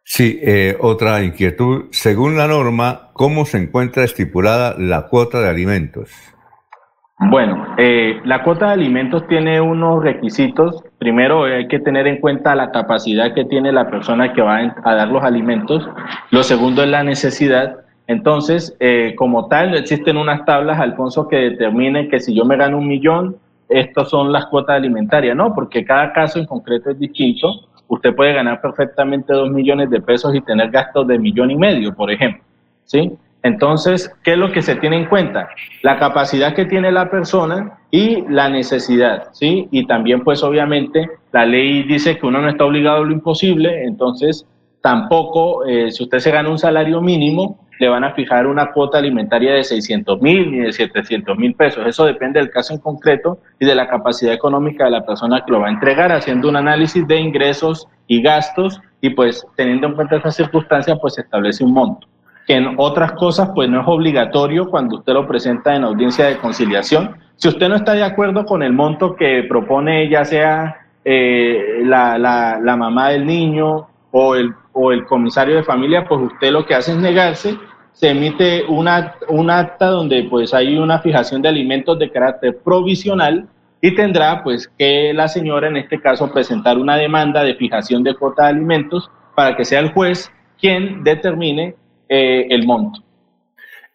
Sí, 0.04 0.38
eh, 0.42 0.76
otra 0.80 1.22
inquietud. 1.22 1.86
Según 1.90 2.36
la 2.36 2.48
norma, 2.48 3.10
¿cómo 3.12 3.44
se 3.44 3.58
encuentra 3.58 4.04
estipulada 4.04 4.74
la 4.78 5.06
cuota 5.08 5.40
de 5.40 5.48
alimentos? 5.48 6.10
Bueno, 7.30 7.74
eh, 7.78 8.20
la 8.24 8.42
cuota 8.42 8.66
de 8.66 8.72
alimentos 8.72 9.26
tiene 9.28 9.60
unos 9.60 10.02
requisitos. 10.02 10.82
Primero 10.98 11.44
hay 11.44 11.68
que 11.68 11.78
tener 11.78 12.08
en 12.08 12.20
cuenta 12.20 12.56
la 12.56 12.72
capacidad 12.72 13.32
que 13.32 13.44
tiene 13.44 13.70
la 13.70 13.88
persona 13.88 14.32
que 14.32 14.42
va 14.42 14.74
a 14.84 14.94
dar 14.94 15.08
los 15.08 15.22
alimentos. 15.22 15.88
Lo 16.30 16.42
segundo 16.42 16.82
es 16.82 16.88
la 16.88 17.04
necesidad. 17.04 17.76
Entonces, 18.08 18.76
como 19.16 19.46
tal, 19.46 19.76
existen 19.76 20.16
unas 20.16 20.44
tablas, 20.44 20.80
Alfonso, 20.80 21.28
que 21.28 21.36
determinen 21.36 22.10
que 22.10 22.18
si 22.18 22.34
yo 22.34 22.44
me 22.44 22.56
gano 22.56 22.78
un 22.78 22.88
millón, 22.88 23.36
estas 23.72 24.10
son 24.10 24.32
las 24.32 24.46
cuotas 24.46 24.76
alimentarias, 24.76 25.36
no, 25.36 25.54
porque 25.54 25.84
cada 25.84 26.12
caso 26.12 26.38
en 26.38 26.46
concreto 26.46 26.90
es 26.90 26.98
distinto. 26.98 27.68
Usted 27.88 28.14
puede 28.14 28.32
ganar 28.32 28.60
perfectamente 28.60 29.32
dos 29.32 29.50
millones 29.50 29.90
de 29.90 30.00
pesos 30.00 30.34
y 30.34 30.40
tener 30.40 30.70
gastos 30.70 31.06
de 31.06 31.18
millón 31.18 31.50
y 31.50 31.56
medio, 31.56 31.94
por 31.94 32.10
ejemplo. 32.10 32.42
¿Sí? 32.84 33.12
Entonces, 33.42 34.14
¿qué 34.22 34.32
es 34.32 34.38
lo 34.38 34.52
que 34.52 34.62
se 34.62 34.76
tiene 34.76 34.96
en 34.96 35.06
cuenta? 35.06 35.48
La 35.82 35.98
capacidad 35.98 36.54
que 36.54 36.64
tiene 36.64 36.92
la 36.92 37.10
persona 37.10 37.78
y 37.90 38.22
la 38.28 38.48
necesidad, 38.48 39.28
¿sí? 39.32 39.68
Y 39.72 39.86
también, 39.86 40.22
pues, 40.22 40.42
obviamente, 40.44 41.10
la 41.32 41.44
ley 41.44 41.82
dice 41.82 42.18
que 42.18 42.26
uno 42.26 42.40
no 42.40 42.48
está 42.48 42.64
obligado 42.64 42.98
a 42.98 43.04
lo 43.04 43.12
imposible, 43.12 43.84
entonces, 43.84 44.46
tampoco, 44.80 45.66
eh, 45.66 45.90
si 45.90 46.04
usted 46.04 46.18
se 46.20 46.30
gana 46.30 46.50
un 46.50 46.58
salario 46.58 47.00
mínimo, 47.00 47.58
le 47.82 47.88
van 47.88 48.04
a 48.04 48.12
fijar 48.12 48.46
una 48.46 48.70
cuota 48.70 48.98
alimentaria 48.98 49.54
de 49.54 49.64
600 49.64 50.22
mil 50.22 50.52
ni 50.52 50.58
de 50.60 50.72
700 50.72 51.36
mil 51.36 51.52
pesos. 51.56 51.84
Eso 51.84 52.04
depende 52.04 52.38
del 52.38 52.48
caso 52.48 52.72
en 52.72 52.78
concreto 52.78 53.40
y 53.58 53.66
de 53.66 53.74
la 53.74 53.88
capacidad 53.88 54.32
económica 54.32 54.84
de 54.84 54.92
la 54.92 55.04
persona 55.04 55.42
que 55.44 55.50
lo 55.50 55.58
va 55.58 55.66
a 55.66 55.72
entregar, 55.72 56.12
haciendo 56.12 56.48
un 56.48 56.54
análisis 56.54 57.04
de 57.08 57.18
ingresos 57.18 57.88
y 58.06 58.22
gastos 58.22 58.80
y 59.00 59.10
pues 59.10 59.44
teniendo 59.56 59.88
en 59.88 59.94
cuenta 59.94 60.14
esas 60.14 60.36
circunstancias 60.36 60.96
pues 61.02 61.14
se 61.14 61.22
establece 61.22 61.64
un 61.64 61.72
monto. 61.72 62.06
Que 62.46 62.54
en 62.54 62.74
otras 62.76 63.14
cosas 63.14 63.50
pues 63.52 63.68
no 63.68 63.80
es 63.80 63.88
obligatorio 63.88 64.70
cuando 64.70 64.98
usted 64.98 65.12
lo 65.12 65.26
presenta 65.26 65.74
en 65.74 65.82
audiencia 65.82 66.26
de 66.26 66.36
conciliación. 66.36 67.16
Si 67.34 67.48
usted 67.48 67.68
no 67.68 67.74
está 67.74 67.94
de 67.94 68.04
acuerdo 68.04 68.44
con 68.44 68.62
el 68.62 68.72
monto 68.72 69.16
que 69.16 69.44
propone 69.48 70.08
ya 70.08 70.24
sea 70.24 70.86
eh, 71.04 71.80
la, 71.82 72.16
la, 72.16 72.60
la 72.62 72.76
mamá 72.76 73.08
del 73.08 73.26
niño 73.26 73.88
o 74.12 74.36
el, 74.36 74.54
o 74.72 74.92
el 74.92 75.04
comisario 75.04 75.56
de 75.56 75.64
familia, 75.64 76.04
pues 76.06 76.20
usted 76.20 76.52
lo 76.52 76.64
que 76.64 76.76
hace 76.76 76.92
es 76.92 76.98
negarse 76.98 77.58
se 77.92 78.10
emite 78.10 78.64
una, 78.64 79.14
un 79.28 79.50
acta 79.50 79.86
donde 79.86 80.24
pues 80.24 80.54
hay 80.54 80.76
una 80.76 81.00
fijación 81.00 81.42
de 81.42 81.48
alimentos 81.48 81.98
de 81.98 82.10
carácter 82.10 82.58
provisional 82.64 83.48
y 83.80 83.94
tendrá 83.94 84.42
pues 84.42 84.70
que 84.78 85.12
la 85.12 85.28
señora 85.28 85.68
en 85.68 85.76
este 85.76 86.00
caso 86.00 86.32
presentar 86.32 86.78
una 86.78 86.96
demanda 86.96 87.42
de 87.42 87.54
fijación 87.54 88.02
de 88.02 88.14
cuota 88.14 88.44
de 88.44 88.50
alimentos 88.50 89.10
para 89.34 89.56
que 89.56 89.64
sea 89.64 89.80
el 89.80 89.92
juez 89.92 90.30
quien 90.60 91.02
determine 91.02 91.74
eh, 92.08 92.46
el 92.50 92.66
monto. 92.66 93.00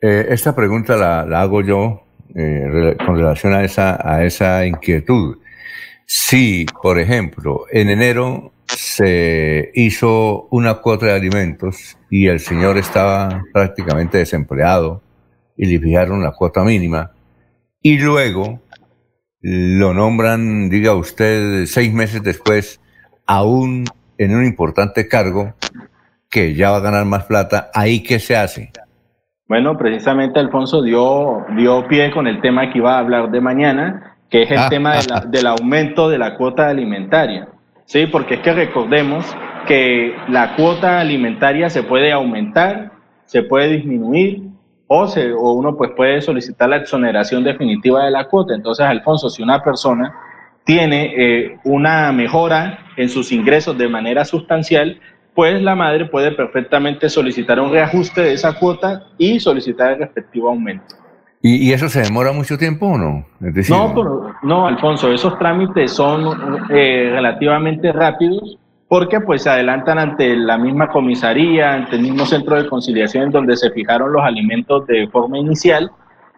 Eh, 0.01 0.27
esta 0.30 0.56
pregunta 0.56 0.95
la, 0.95 1.26
la 1.26 1.42
hago 1.42 1.61
yo 1.61 2.03
eh, 2.35 2.95
con 3.06 3.17
relación 3.17 3.53
a 3.53 3.64
esa, 3.64 3.98
a 4.03 4.24
esa 4.24 4.66
inquietud. 4.66 5.38
Si, 6.06 6.66
por 6.82 7.00
ejemplo, 7.00 7.66
en 7.72 7.90
enero 7.90 8.51
se 8.67 9.71
hizo 9.75 10.47
una 10.51 10.75
cuota 10.75 11.07
de 11.07 11.13
alimentos 11.13 11.97
y 12.09 12.27
el 12.27 12.39
señor 12.39 12.77
estaba 12.77 13.43
prácticamente 13.53 14.17
desempleado 14.17 15.01
y 15.55 15.65
le 15.65 15.79
fijaron 15.79 16.21
la 16.23 16.31
cuota 16.31 16.63
mínima 16.63 17.11
y 17.81 17.97
luego 17.99 18.59
lo 19.41 19.93
nombran, 19.93 20.69
diga 20.69 20.93
usted, 20.95 21.65
seis 21.65 21.93
meses 21.93 22.21
después, 22.23 22.81
aún 23.25 23.85
en 24.17 24.35
un 24.35 24.45
importante 24.45 25.07
cargo 25.07 25.53
que 26.29 26.53
ya 26.55 26.71
va 26.71 26.77
a 26.77 26.81
ganar 26.81 27.05
más 27.05 27.23
plata, 27.25 27.69
¿ahí 27.73 28.01
qué 28.03 28.19
se 28.19 28.35
hace? 28.35 28.71
Bueno, 29.47 29.77
precisamente 29.77 30.39
Alfonso 30.39 30.81
dio, 30.81 31.45
dio 31.55 31.87
pie 31.87 32.11
con 32.11 32.27
el 32.27 32.41
tema 32.41 32.69
que 32.71 32.79
iba 32.79 32.95
a 32.95 32.99
hablar 32.99 33.31
de 33.31 33.39
mañana, 33.39 34.17
que 34.29 34.43
es 34.43 34.51
el 34.51 34.57
Ah, 34.57 34.69
tema 34.69 34.97
de 34.97 35.07
la- 35.07 35.21
del 35.21 35.47
aumento 35.47 36.09
de 36.09 36.17
la 36.17 36.35
cuota 36.35 36.67
alimentaria. 36.67 37.47
Sí, 37.88 38.06
porque 38.06 38.35
es 38.35 38.41
que 38.41 38.51
recordemos 38.51 39.25
que 39.66 40.14
la 40.27 40.57
cuota 40.57 40.99
alimentaria 40.99 41.69
se 41.69 41.83
puede 41.83 42.11
aumentar, 42.11 42.91
se 43.24 43.43
puede 43.43 43.77
disminuir 43.77 44.43
o, 44.88 45.07
se, 45.07 45.32
o 45.32 45.53
uno 45.53 45.77
pues 45.77 45.91
puede 45.95 46.22
solicitar 46.22 46.67
la 46.67 46.77
exoneración 46.77 47.45
definitiva 47.45 48.03
de 48.03 48.11
la 48.11 48.25
cuota. 48.25 48.53
Entonces, 48.53 48.85
Alfonso, 48.85 49.30
si 49.30 49.41
una 49.41 49.64
persona 49.64 50.14
tiene 50.66 51.14
eh, 51.16 51.59
una 51.64 52.11
mejora 52.11 52.80
en 52.98 53.07
sus 53.07 53.32
ingresos 53.32 53.77
de 53.77 53.88
manera 53.88 54.25
sustancial, 54.25 54.99
pues 55.33 55.61
la 55.61 55.74
madre 55.74 56.07
puede 56.07 56.33
perfectamente 56.33 57.07
solicitar 57.07 57.57
un 57.57 57.72
reajuste 57.72 58.19
de 58.19 58.33
esa 58.33 58.51
cuota 58.59 59.07
y 59.17 59.40
solicitar 59.40 59.93
el 59.93 59.99
respectivo 59.99 60.49
aumento. 60.49 61.07
¿Y, 61.41 61.72
eso 61.72 61.88
se 61.88 62.01
demora 62.01 62.32
mucho 62.32 62.57
tiempo 62.57 62.88
o 62.88 62.98
no? 62.98 63.25
No, 63.40 63.93
pero- 63.93 64.33
no, 64.41 64.67
Alfonso, 64.67 65.11
esos 65.11 65.38
trámites 65.38 65.91
son 65.91 66.57
eh, 66.69 67.09
relativamente 67.11 67.91
rápidos 67.91 68.57
porque 68.88 69.19
pues 69.19 69.43
se 69.43 69.49
adelantan 69.49 69.99
ante 69.99 70.35
la 70.35 70.57
misma 70.57 70.90
comisaría, 70.90 71.74
ante 71.74 71.98
el 71.98 72.03
mismo 72.03 72.25
centro 72.25 72.56
de 72.56 72.67
conciliación 72.67 73.32
donde 73.32 73.56
se 73.57 73.69
fijaron 73.72 74.14
los 74.14 74.24
alimentos 74.24 74.88
de 74.88 75.07
forma 75.09 75.38
inicial. 75.38 75.91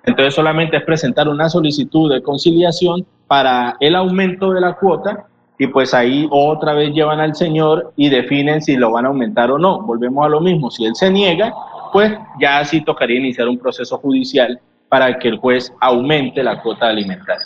Entonces 0.03 0.33
solamente 0.33 0.77
es 0.77 0.83
presentar 0.83 1.27
una 1.29 1.47
solicitud 1.49 2.11
de 2.11 2.23
conciliación 2.23 3.05
para 3.27 3.77
el 3.79 3.95
aumento 3.95 4.51
de 4.51 4.61
la 4.61 4.73
cuota 4.73 5.27
y 5.59 5.67
pues 5.67 5.93
ahí 5.93 6.27
otra 6.31 6.73
vez 6.73 6.91
llevan 6.93 7.19
al 7.19 7.35
señor 7.35 7.93
y 7.95 8.09
definen 8.09 8.61
si 8.61 8.77
lo 8.77 8.91
van 8.91 9.05
a 9.05 9.09
aumentar 9.09 9.51
o 9.51 9.59
no. 9.59 9.81
Volvemos 9.81 10.25
a 10.25 10.29
lo 10.29 10.41
mismo, 10.41 10.71
si 10.71 10.85
él 10.85 10.95
se 10.95 11.11
niega, 11.11 11.53
pues 11.93 12.11
ya 12.39 12.63
sí 12.65 12.81
tocaría 12.81 13.19
iniciar 13.19 13.47
un 13.47 13.59
proceso 13.59 13.97
judicial 13.99 14.59
para 14.89 15.19
que 15.19 15.27
el 15.27 15.37
juez 15.37 15.71
aumente 15.79 16.43
la 16.43 16.61
cuota 16.61 16.87
alimentaria. 16.87 17.45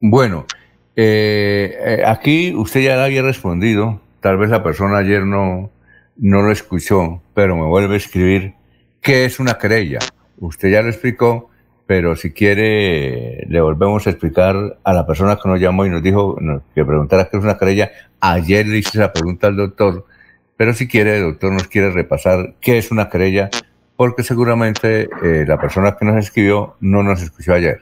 Bueno, 0.00 0.46
eh, 0.94 1.76
eh, 1.78 2.02
aquí 2.06 2.54
usted 2.54 2.80
ya 2.80 3.02
había 3.02 3.22
respondido, 3.22 4.00
tal 4.20 4.36
vez 4.36 4.50
la 4.50 4.62
persona 4.62 4.98
ayer 4.98 5.24
no, 5.24 5.70
no 6.16 6.42
lo 6.42 6.52
escuchó, 6.52 7.22
pero 7.34 7.56
me 7.56 7.66
vuelve 7.66 7.94
a 7.94 7.98
escribir, 7.98 8.54
¿qué 9.00 9.24
es 9.24 9.40
una 9.40 9.58
querella? 9.58 9.98
Usted 10.38 10.70
ya 10.70 10.82
lo 10.82 10.88
explicó, 10.88 11.50
pero 11.86 12.16
si 12.16 12.32
quiere 12.32 13.46
le 13.48 13.60
volvemos 13.60 14.06
a 14.06 14.10
explicar 14.10 14.78
a 14.82 14.92
la 14.92 15.06
persona 15.06 15.36
que 15.36 15.48
nos 15.48 15.60
llamó 15.60 15.86
y 15.86 15.90
nos 15.90 16.02
dijo 16.02 16.36
que 16.74 16.84
preguntara 16.84 17.28
qué 17.28 17.36
es 17.36 17.44
una 17.44 17.58
querella. 17.58 17.90
Ayer 18.20 18.66
le 18.66 18.78
hice 18.78 18.98
esa 18.98 19.12
pregunta 19.12 19.46
al 19.46 19.56
doctor, 19.56 20.04
pero 20.56 20.74
si 20.74 20.88
quiere 20.88 21.18
el 21.18 21.24
doctor 21.24 21.52
nos 21.52 21.68
quiere 21.68 21.90
repasar 21.90 22.54
qué 22.60 22.78
es 22.78 22.90
una 22.90 23.08
querella, 23.08 23.50
porque 23.96 24.22
seguramente 24.22 25.08
eh, 25.22 25.44
la 25.46 25.58
persona 25.58 25.96
que 25.98 26.04
nos 26.04 26.16
escribió 26.16 26.76
no 26.80 27.02
nos 27.02 27.22
escuchó 27.22 27.54
ayer. 27.54 27.80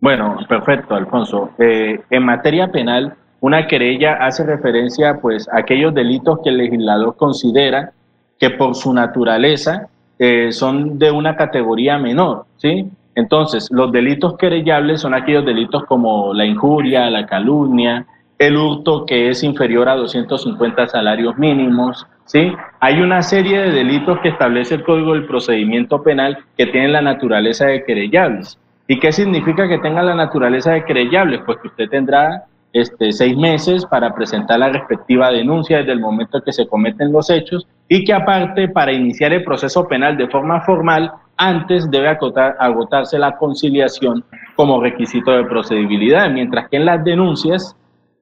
Bueno, 0.00 0.36
perfecto, 0.48 0.94
Alfonso. 0.94 1.50
Eh, 1.58 2.00
en 2.10 2.24
materia 2.24 2.70
penal, 2.70 3.14
una 3.40 3.66
querella 3.66 4.14
hace 4.14 4.44
referencia 4.44 5.18
pues 5.20 5.48
a 5.48 5.58
aquellos 5.58 5.94
delitos 5.94 6.40
que 6.42 6.50
el 6.50 6.58
legislador 6.58 7.16
considera 7.16 7.92
que 8.38 8.50
por 8.50 8.74
su 8.74 8.92
naturaleza 8.92 9.88
eh, 10.18 10.52
son 10.52 10.98
de 10.98 11.10
una 11.10 11.36
categoría 11.36 11.98
menor, 11.98 12.46
¿sí? 12.56 12.90
Entonces, 13.14 13.68
los 13.72 13.90
delitos 13.90 14.36
querellables 14.36 15.00
son 15.00 15.14
aquellos 15.14 15.44
delitos 15.44 15.84
como 15.86 16.32
la 16.32 16.44
injuria, 16.44 17.10
la 17.10 17.26
calumnia, 17.26 18.06
el 18.38 18.56
hurto 18.56 19.04
que 19.04 19.30
es 19.30 19.42
inferior 19.42 19.88
a 19.88 19.96
250 19.96 20.86
salarios 20.86 21.36
mínimos, 21.36 22.06
¿sí? 22.24 22.52
Hay 22.80 23.00
una 23.00 23.22
serie 23.22 23.60
de 23.60 23.72
delitos 23.72 24.20
que 24.20 24.28
establece 24.28 24.76
el 24.76 24.84
Código 24.84 25.14
del 25.14 25.26
Procedimiento 25.26 26.02
Penal 26.02 26.38
que 26.56 26.66
tienen 26.66 26.92
la 26.92 27.02
naturaleza 27.02 27.66
de 27.66 27.84
querellables. 27.84 28.58
¿Y 28.86 28.98
qué 29.00 29.12
significa 29.12 29.68
que 29.68 29.78
tenga 29.78 30.02
la 30.02 30.14
naturaleza 30.14 30.72
de 30.72 30.84
querellables? 30.84 31.40
Pues 31.44 31.58
que 31.58 31.68
usted 31.68 31.88
tendrá 31.90 32.44
este, 32.72 33.12
seis 33.12 33.36
meses 33.36 33.84
para 33.86 34.14
presentar 34.14 34.58
la 34.58 34.68
respectiva 34.68 35.30
denuncia 35.30 35.78
desde 35.78 35.92
el 35.92 36.00
momento 36.00 36.42
que 36.42 36.52
se 36.52 36.66
cometen 36.66 37.12
los 37.12 37.30
hechos 37.30 37.66
y 37.88 38.04
que 38.04 38.12
aparte 38.12 38.68
para 38.68 38.92
iniciar 38.92 39.32
el 39.32 39.42
proceso 39.42 39.88
penal 39.88 40.16
de 40.16 40.28
forma 40.28 40.60
formal, 40.60 41.10
antes 41.36 41.90
debe 41.90 42.08
agotarse 42.08 43.18
la 43.18 43.36
conciliación 43.36 44.24
como 44.54 44.82
requisito 44.82 45.30
de 45.30 45.44
procedibilidad, 45.44 46.30
mientras 46.30 46.68
que 46.68 46.76
en 46.76 46.84
las 46.84 47.02
denuncias, 47.04 47.76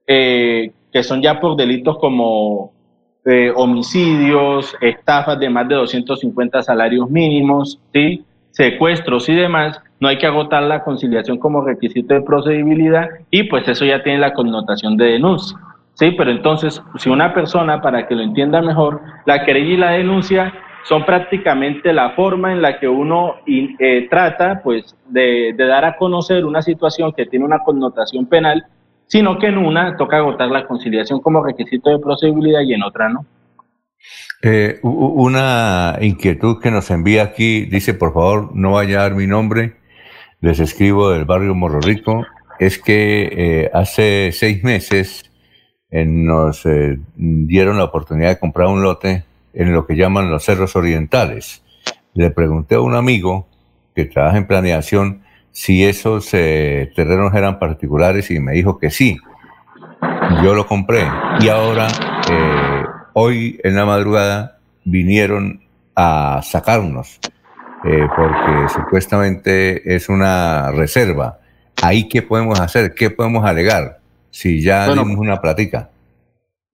eh, 0.07 0.71
que 0.91 1.03
son 1.03 1.21
ya 1.21 1.39
por 1.39 1.55
delitos 1.57 1.97
como 1.99 2.71
eh, 3.25 3.51
homicidios, 3.53 4.73
estafas 4.79 5.37
de 5.37 5.49
más 5.49 5.67
de 5.67 5.75
250 5.75 6.63
salarios 6.63 7.09
mínimos, 7.09 7.77
¿sí? 7.93 8.23
secuestros 8.51 9.27
y 9.29 9.35
demás, 9.35 9.79
no 9.99 10.07
hay 10.07 10.17
que 10.17 10.25
agotar 10.25 10.63
la 10.63 10.83
conciliación 10.83 11.37
como 11.37 11.61
requisito 11.61 12.13
de 12.13 12.21
procedibilidad 12.21 13.07
y 13.29 13.43
pues 13.43 13.67
eso 13.67 13.85
ya 13.85 14.01
tiene 14.01 14.19
la 14.19 14.33
connotación 14.33 14.97
de 14.97 15.05
denuncia. 15.05 15.57
Sí, 15.93 16.11
pero 16.17 16.31
entonces, 16.31 16.81
si 16.97 17.09
una 17.09 17.33
persona, 17.33 17.81
para 17.81 18.07
que 18.07 18.15
lo 18.15 18.23
entienda 18.23 18.61
mejor, 18.61 19.01
la 19.25 19.43
querella 19.43 19.73
y 19.73 19.77
la 19.77 19.91
denuncia 19.91 20.53
son 20.83 21.05
prácticamente 21.05 21.91
la 21.91 22.11
forma 22.11 22.53
en 22.53 22.61
la 22.61 22.79
que 22.79 22.87
uno 22.87 23.35
eh, 23.45 24.07
trata 24.09 24.61
pues 24.63 24.95
de 25.09 25.53
dar 25.57 25.83
a 25.83 25.97
conocer 25.97 26.45
una 26.45 26.61
situación 26.61 27.11
que 27.11 27.25
tiene 27.25 27.45
una 27.45 27.59
connotación 27.59 28.25
penal, 28.25 28.65
sino 29.07 29.39
que 29.39 29.47
en 29.47 29.57
una 29.57 29.97
toca 29.97 30.17
agotar 30.17 30.49
la 30.49 30.67
conciliación 30.67 31.21
como 31.21 31.43
requisito 31.43 31.89
de 31.89 31.99
procedibilidad 31.99 32.61
y 32.61 32.73
en 32.73 32.83
otra 32.83 33.09
no. 33.09 33.25
Eh, 34.43 34.79
una 34.83 35.97
inquietud 35.99 36.61
que 36.61 36.69
nos 36.69 36.91
envía 36.91 37.23
aquí, 37.23 37.65
dice, 37.65 37.93
por 37.93 38.13
favor, 38.13 38.55
no 38.55 38.73
vaya 38.73 38.99
a 38.99 39.03
dar 39.03 39.15
mi 39.15 39.25
nombre, 39.25 39.77
les 40.41 40.59
escribo 40.59 41.09
del 41.09 41.25
barrio 41.25 41.55
Morro 41.55 41.81
Rico, 41.81 42.25
es 42.59 42.77
que 42.77 43.29
eh, 43.31 43.71
hace 43.73 44.31
seis 44.31 44.63
meses 44.63 45.27
eh, 45.89 46.05
nos 46.05 46.65
eh, 46.65 46.99
dieron 47.15 47.77
la 47.77 47.85
oportunidad 47.85 48.29
de 48.29 48.39
comprar 48.39 48.67
un 48.67 48.81
lote 48.81 49.23
en 49.53 49.73
lo 49.73 49.85
que 49.85 49.95
llaman 49.95 50.29
los 50.29 50.43
cerros 50.43 50.75
orientales. 50.75 51.63
Le 52.13 52.29
pregunté 52.31 52.75
a 52.75 52.81
un 52.81 52.95
amigo 52.95 53.47
que 53.95 54.05
trabaja 54.05 54.37
en 54.37 54.47
planeación 54.47 55.23
si 55.57 55.83
esos 55.83 56.31
eh, 56.35 56.91
terrenos 56.95 57.33
eran 57.33 57.57
particulares 57.57 58.29
y 58.29 58.39
me 58.39 58.51
dijo 58.51 58.77
que 58.77 58.91
sí. 58.91 59.17
Yo 60.43 60.53
lo 60.53 60.67
compré 60.67 61.09
y 61.39 61.49
ahora, 61.49 61.87
eh, 62.29 62.83
hoy 63.13 63.59
en 63.63 63.75
la 63.75 63.83
madrugada, 63.83 64.59
vinieron 64.85 65.59
a 65.95 66.41
sacarnos 66.43 67.19
eh, 67.83 68.07
porque 68.15 68.69
supuestamente 68.69 69.95
es 69.95 70.09
una 70.09 70.71
reserva. 70.73 71.39
¿Ahí 71.81 72.07
qué 72.07 72.21
podemos 72.21 72.59
hacer? 72.59 72.93
¿Qué 72.93 73.09
podemos 73.09 73.43
alegar 73.43 73.97
si 74.29 74.61
ya 74.61 74.85
Bueno. 74.85 75.05
dimos 75.05 75.17
una 75.17 75.41
platica? 75.41 75.89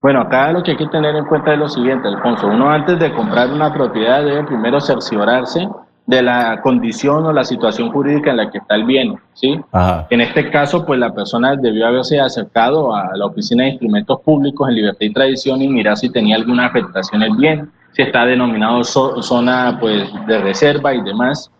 Bueno, 0.02 0.20
acá 0.20 0.52
lo 0.52 0.62
que 0.62 0.72
hay 0.72 0.76
que 0.76 0.88
tener 0.88 1.16
en 1.16 1.24
cuenta 1.24 1.54
es 1.54 1.58
lo 1.58 1.70
siguiente, 1.70 2.06
Alfonso. 2.06 2.48
Uno 2.48 2.68
antes 2.68 2.98
de 2.98 3.14
comprar 3.14 3.50
una 3.50 3.72
propiedad 3.72 4.22
debe 4.22 4.44
primero 4.44 4.78
cerciorarse 4.78 5.66
de 6.06 6.22
la 6.22 6.60
condición 6.60 7.24
o 7.24 7.32
la 7.32 7.44
situación 7.44 7.90
jurídica 7.90 8.30
en 8.30 8.36
la 8.36 8.50
que 8.50 8.58
está 8.58 8.74
el 8.74 8.84
bien, 8.84 9.16
¿sí? 9.32 9.58
Ajá. 9.72 10.06
En 10.10 10.20
este 10.20 10.50
caso, 10.50 10.84
pues 10.84 10.98
la 11.00 11.14
persona 11.14 11.56
debió 11.56 11.86
haberse 11.86 12.20
acercado 12.20 12.94
a 12.94 13.16
la 13.16 13.24
Oficina 13.26 13.64
de 13.64 13.70
Instrumentos 13.70 14.20
Públicos 14.20 14.68
en 14.68 14.74
Libertad 14.74 15.00
y 15.00 15.12
Tradición 15.12 15.62
y 15.62 15.68
mirar 15.68 15.96
si 15.96 16.10
tenía 16.10 16.36
alguna 16.36 16.66
afectación 16.66 17.22
el 17.22 17.34
bien, 17.36 17.70
si 17.92 18.02
está 18.02 18.26
denominado 18.26 18.80
zo- 18.80 19.22
zona 19.22 19.78
pues 19.80 20.06
de 20.26 20.38
reserva 20.40 20.92
y 20.94 21.00
demás. 21.00 21.50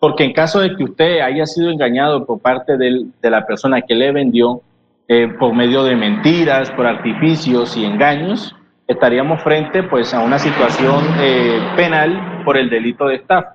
Porque 0.00 0.24
en 0.24 0.32
caso 0.32 0.58
de 0.58 0.74
que 0.74 0.82
usted 0.82 1.20
haya 1.20 1.46
sido 1.46 1.70
engañado 1.70 2.24
por 2.26 2.40
parte 2.40 2.76
del- 2.76 3.12
de 3.22 3.30
la 3.30 3.46
persona 3.46 3.82
que 3.82 3.94
le 3.94 4.10
vendió, 4.10 4.62
eh, 5.06 5.28
por 5.38 5.54
medio 5.54 5.84
de 5.84 5.94
mentiras, 5.94 6.72
por 6.72 6.86
artificios 6.88 7.76
y 7.76 7.84
engaños, 7.84 8.52
estaríamos 8.88 9.40
frente 9.42 9.84
pues 9.84 10.12
a 10.12 10.18
una 10.20 10.40
situación 10.40 11.04
eh, 11.20 11.60
penal 11.76 12.42
por 12.44 12.56
el 12.56 12.68
delito 12.68 13.06
de 13.06 13.14
estafa, 13.16 13.54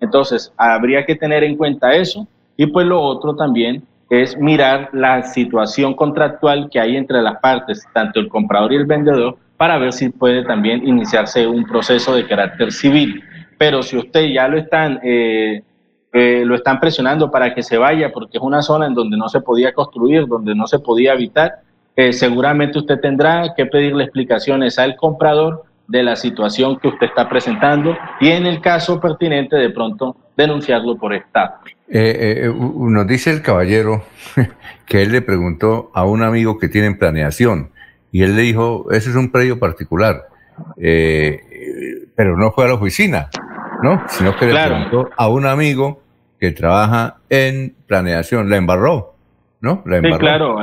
Entonces, 0.00 0.52
habría 0.56 1.04
que 1.04 1.14
tener 1.14 1.44
en 1.44 1.56
cuenta 1.56 1.94
eso 1.94 2.26
y 2.56 2.66
pues 2.66 2.86
lo 2.86 3.00
otro 3.00 3.34
también, 3.36 3.82
es 4.10 4.36
mirar 4.36 4.90
la 4.92 5.22
situación 5.22 5.94
contractual 5.94 6.68
que 6.68 6.80
hay 6.80 6.96
entre 6.96 7.22
las 7.22 7.38
partes, 7.38 7.86
tanto 7.94 8.18
el 8.18 8.28
comprador 8.28 8.72
y 8.72 8.76
el 8.76 8.84
vendedor, 8.84 9.38
para 9.56 9.78
ver 9.78 9.92
si 9.92 10.08
puede 10.08 10.42
también 10.42 10.86
iniciarse 10.86 11.46
un 11.46 11.64
proceso 11.64 12.14
de 12.14 12.26
carácter 12.26 12.72
civil. 12.72 13.22
Pero 13.56 13.82
si 13.82 13.96
usted 13.96 14.26
ya 14.26 14.48
lo 14.48 14.58
están, 14.58 14.98
eh, 15.04 15.62
eh, 16.12 16.42
lo 16.44 16.56
están 16.56 16.80
presionando 16.80 17.30
para 17.30 17.54
que 17.54 17.62
se 17.62 17.78
vaya 17.78 18.10
porque 18.10 18.38
es 18.38 18.42
una 18.42 18.62
zona 18.62 18.86
en 18.86 18.94
donde 18.94 19.16
no 19.16 19.28
se 19.28 19.40
podía 19.40 19.72
construir, 19.72 20.26
donde 20.26 20.56
no 20.56 20.66
se 20.66 20.80
podía 20.80 21.12
habitar, 21.12 21.60
eh, 21.94 22.12
seguramente 22.12 22.78
usted 22.78 22.98
tendrá 23.00 23.54
que 23.54 23.66
pedirle 23.66 24.04
explicaciones 24.04 24.78
al 24.78 24.96
comprador 24.96 25.64
de 25.90 26.02
la 26.02 26.16
situación 26.16 26.78
que 26.78 26.88
usted 26.88 27.08
está 27.08 27.28
presentando 27.28 27.96
y 28.20 28.28
en 28.28 28.46
el 28.46 28.60
caso 28.60 29.00
pertinente 29.00 29.56
de 29.56 29.70
pronto 29.70 30.16
denunciarlo 30.36 30.96
por 30.96 31.12
Estado. 31.12 31.54
nos 31.88 33.06
dice 33.06 33.32
el 33.32 33.42
caballero 33.42 34.04
que 34.86 35.02
él 35.02 35.12
le 35.12 35.20
preguntó 35.20 35.90
a 35.92 36.04
un 36.04 36.22
amigo 36.22 36.58
que 36.58 36.68
tiene 36.68 36.94
planeación 36.94 37.70
y 38.12 38.22
él 38.22 38.36
le 38.36 38.42
dijo, 38.42 38.90
ese 38.90 39.10
es 39.10 39.16
un 39.16 39.30
predio 39.30 39.58
particular, 39.58 40.22
pero 40.76 42.36
no 42.36 42.52
fue 42.52 42.64
a 42.64 42.68
la 42.68 42.74
oficina. 42.74 43.28
¿no? 43.82 44.02
Sino 44.08 44.36
que 44.36 44.46
le 44.46 44.52
preguntó 44.52 45.10
a 45.16 45.28
un 45.28 45.46
amigo 45.46 46.02
que 46.38 46.52
trabaja 46.52 47.16
en 47.28 47.74
planeación, 47.86 48.48
la 48.48 48.56
embarró, 48.56 49.14
¿no? 49.60 49.82
La 49.86 49.96
embarró. 49.96 50.16
Sí, 50.16 50.20
claro, 50.20 50.56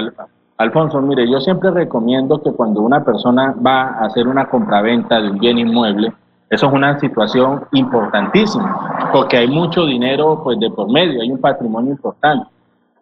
Alfonso, 0.58 1.00
mire, 1.02 1.30
yo 1.30 1.40
siempre 1.40 1.70
recomiendo 1.70 2.42
que 2.42 2.52
cuando 2.52 2.82
una 2.82 3.04
persona 3.04 3.54
va 3.66 3.90
a 3.90 4.06
hacer 4.06 4.28
una 4.28 4.50
compraventa 4.50 5.22
de 5.22 5.30
un 5.30 5.38
bien 5.38 5.60
inmueble, 5.60 6.12
eso 6.50 6.68
es 6.68 6.74
una 6.74 7.00
situación 7.00 7.66
importantísima, 7.74 9.10
porque 9.12 9.38
hay 9.38 9.48
mucho 9.48 9.86
dinero 9.86 10.42
pues 10.44 10.60
de 10.60 10.72
por 10.72 10.92
medio, 10.92 11.22
hay 11.22 11.30
un 11.30 11.40
patrimonio 11.40 11.92
importante. 11.92 12.48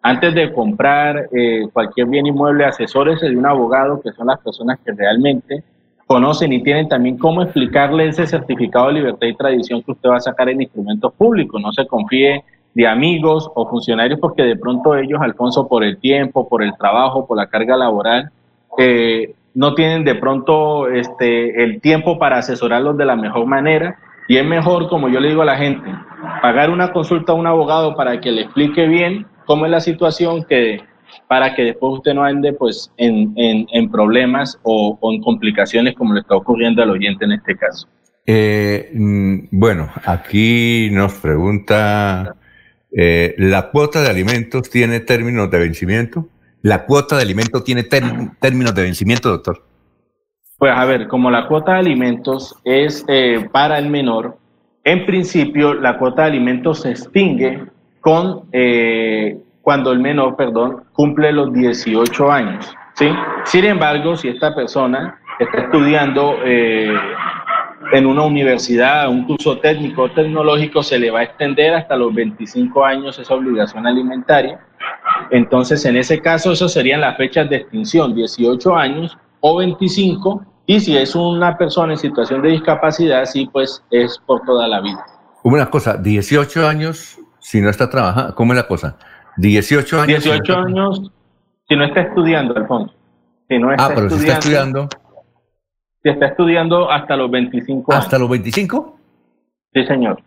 Antes 0.02 0.34
de 0.34 0.52
comprar 0.52 1.28
eh, 1.32 1.66
cualquier 1.72 2.08
bien 2.08 2.26
inmueble, 2.26 2.66
asesórese 2.66 3.28
de 3.28 3.36
un 3.36 3.46
abogado, 3.46 4.00
que 4.02 4.12
son 4.12 4.26
las 4.26 4.38
personas 4.40 4.78
que 4.84 4.92
realmente 4.92 5.64
conocen 6.06 6.52
y 6.52 6.62
tienen 6.62 6.88
también 6.88 7.16
cómo 7.16 7.42
explicarle 7.42 8.08
ese 8.08 8.26
certificado 8.26 8.88
de 8.88 8.94
libertad 8.94 9.26
y 9.26 9.34
tradición 9.34 9.82
que 9.82 9.92
usted 9.92 10.10
va 10.10 10.16
a 10.16 10.20
sacar 10.20 10.48
en 10.48 10.62
instrumentos 10.62 11.12
públicos. 11.14 11.60
No 11.60 11.72
se 11.72 11.86
confíe 11.86 12.44
de 12.76 12.86
amigos 12.86 13.50
o 13.54 13.66
funcionarios 13.70 14.20
porque 14.20 14.42
de 14.42 14.54
pronto 14.54 14.94
ellos, 14.94 15.18
Alfonso, 15.22 15.66
por 15.66 15.82
el 15.82 15.96
tiempo, 15.96 16.46
por 16.46 16.62
el 16.62 16.76
trabajo, 16.76 17.26
por 17.26 17.38
la 17.38 17.46
carga 17.46 17.74
laboral, 17.74 18.30
eh, 18.76 19.34
no 19.54 19.72
tienen 19.72 20.04
de 20.04 20.14
pronto 20.14 20.86
este, 20.86 21.64
el 21.64 21.80
tiempo 21.80 22.18
para 22.18 22.36
asesorarlos 22.36 22.98
de 22.98 23.06
la 23.06 23.16
mejor 23.16 23.46
manera. 23.46 23.98
Y 24.28 24.36
es 24.36 24.44
mejor, 24.44 24.90
como 24.90 25.08
yo 25.08 25.20
le 25.20 25.30
digo 25.30 25.40
a 25.40 25.46
la 25.46 25.56
gente, 25.56 25.90
pagar 26.42 26.68
una 26.68 26.92
consulta 26.92 27.32
a 27.32 27.34
un 27.34 27.46
abogado 27.46 27.96
para 27.96 28.20
que 28.20 28.30
le 28.30 28.42
explique 28.42 28.86
bien 28.86 29.26
cómo 29.46 29.64
es 29.64 29.70
la 29.70 29.80
situación 29.80 30.44
que 30.44 30.82
para 31.28 31.54
que 31.54 31.62
después 31.62 31.94
usted 31.94 32.12
no 32.12 32.24
ande 32.24 32.52
pues 32.52 32.92
en, 32.98 33.32
en, 33.38 33.90
problemas 33.90 34.58
o, 34.64 34.98
en 35.14 35.22
complicaciones 35.22 35.94
como 35.94 36.12
le 36.12 36.20
está 36.20 36.36
ocurriendo 36.36 36.82
al 36.82 36.90
oyente 36.90 37.24
en 37.24 37.32
este 37.32 37.56
caso. 37.56 37.88
Eh, 38.26 38.90
mm, 38.92 39.48
bueno, 39.50 39.88
aquí 40.04 40.90
nos 40.92 41.14
pregunta, 41.14 42.34
eh, 42.96 43.34
¿la 43.38 43.70
cuota 43.70 44.00
de 44.00 44.08
alimentos 44.08 44.70
tiene 44.70 45.00
términos 45.00 45.50
de 45.50 45.58
vencimiento? 45.58 46.28
¿La 46.62 46.84
cuota 46.86 47.16
de 47.16 47.22
alimentos 47.22 47.62
tiene 47.62 47.84
términos 47.84 48.74
de 48.74 48.82
vencimiento, 48.82 49.28
doctor? 49.28 49.62
Pues 50.58 50.72
a 50.74 50.84
ver, 50.86 51.06
como 51.06 51.30
la 51.30 51.46
cuota 51.46 51.74
de 51.74 51.78
alimentos 51.80 52.56
es 52.64 53.04
eh, 53.06 53.48
para 53.52 53.78
el 53.78 53.90
menor, 53.90 54.38
en 54.82 55.04
principio 55.04 55.74
la 55.74 55.98
cuota 55.98 56.22
de 56.22 56.28
alimentos 56.28 56.80
se 56.80 56.90
extingue 56.90 57.66
con 58.00 58.44
cuando 59.60 59.90
el 59.90 59.98
menor, 59.98 60.36
perdón, 60.36 60.84
cumple 60.92 61.32
los 61.32 61.52
18 61.52 62.30
años. 62.30 62.72
¿sí? 62.94 63.08
Sin 63.44 63.64
embargo, 63.64 64.16
si 64.16 64.28
esta 64.28 64.54
persona 64.54 65.20
está 65.38 65.62
estudiando 65.62 66.36
eh, 66.44 66.94
en 67.92 68.06
una 68.06 68.22
universidad, 68.22 69.08
un 69.08 69.24
curso 69.24 69.58
técnico 69.58 70.02
o 70.02 70.10
tecnológico, 70.10 70.82
se 70.82 70.98
le 70.98 71.10
va 71.10 71.20
a 71.20 71.22
extender 71.24 71.74
hasta 71.74 71.96
los 71.96 72.14
25 72.14 72.84
años 72.84 73.18
esa 73.18 73.34
obligación 73.34 73.86
alimentaria. 73.86 74.60
Entonces, 75.30 75.84
en 75.84 75.96
ese 75.96 76.20
caso, 76.20 76.52
eso 76.52 76.68
serían 76.68 77.00
las 77.00 77.16
fechas 77.16 77.48
de 77.48 77.56
extinción, 77.56 78.14
18 78.14 78.76
años 78.76 79.16
o 79.40 79.56
25, 79.56 80.44
y 80.66 80.80
si 80.80 80.96
es 80.96 81.14
una 81.14 81.56
persona 81.56 81.92
en 81.92 81.98
situación 81.98 82.42
de 82.42 82.50
discapacidad, 82.50 83.24
sí, 83.24 83.48
pues 83.52 83.82
es 83.90 84.18
por 84.26 84.42
toda 84.42 84.66
la 84.66 84.80
vida. 84.80 85.04
Una 85.44 85.70
cosa, 85.70 85.96
18 85.96 86.66
años, 86.66 87.18
si 87.38 87.60
no 87.60 87.70
está 87.70 87.88
trabajando, 87.88 88.34
¿cómo 88.34 88.52
es 88.52 88.56
la 88.56 88.66
cosa? 88.66 88.96
18 89.36 90.00
años. 90.00 90.24
18 90.24 90.56
años, 90.58 91.12
si 91.68 91.76
no 91.76 91.84
está 91.84 92.00
estudiando, 92.00 92.56
Alfonso. 92.56 92.92
Si 93.48 93.58
no 93.58 93.70
está 93.70 93.86
ah, 93.86 93.92
pero 93.94 94.10
si 94.10 94.16
está 94.16 94.38
estudiando. 94.38 94.88
Está 96.10 96.26
estudiando 96.26 96.90
hasta 96.90 97.16
los 97.16 97.30
25 97.30 97.92
años. 97.92 98.04
¿Hasta 98.04 98.18
los 98.18 98.30
25? 98.30 98.96
Sí, 99.74 99.84
señor. 99.84 100.22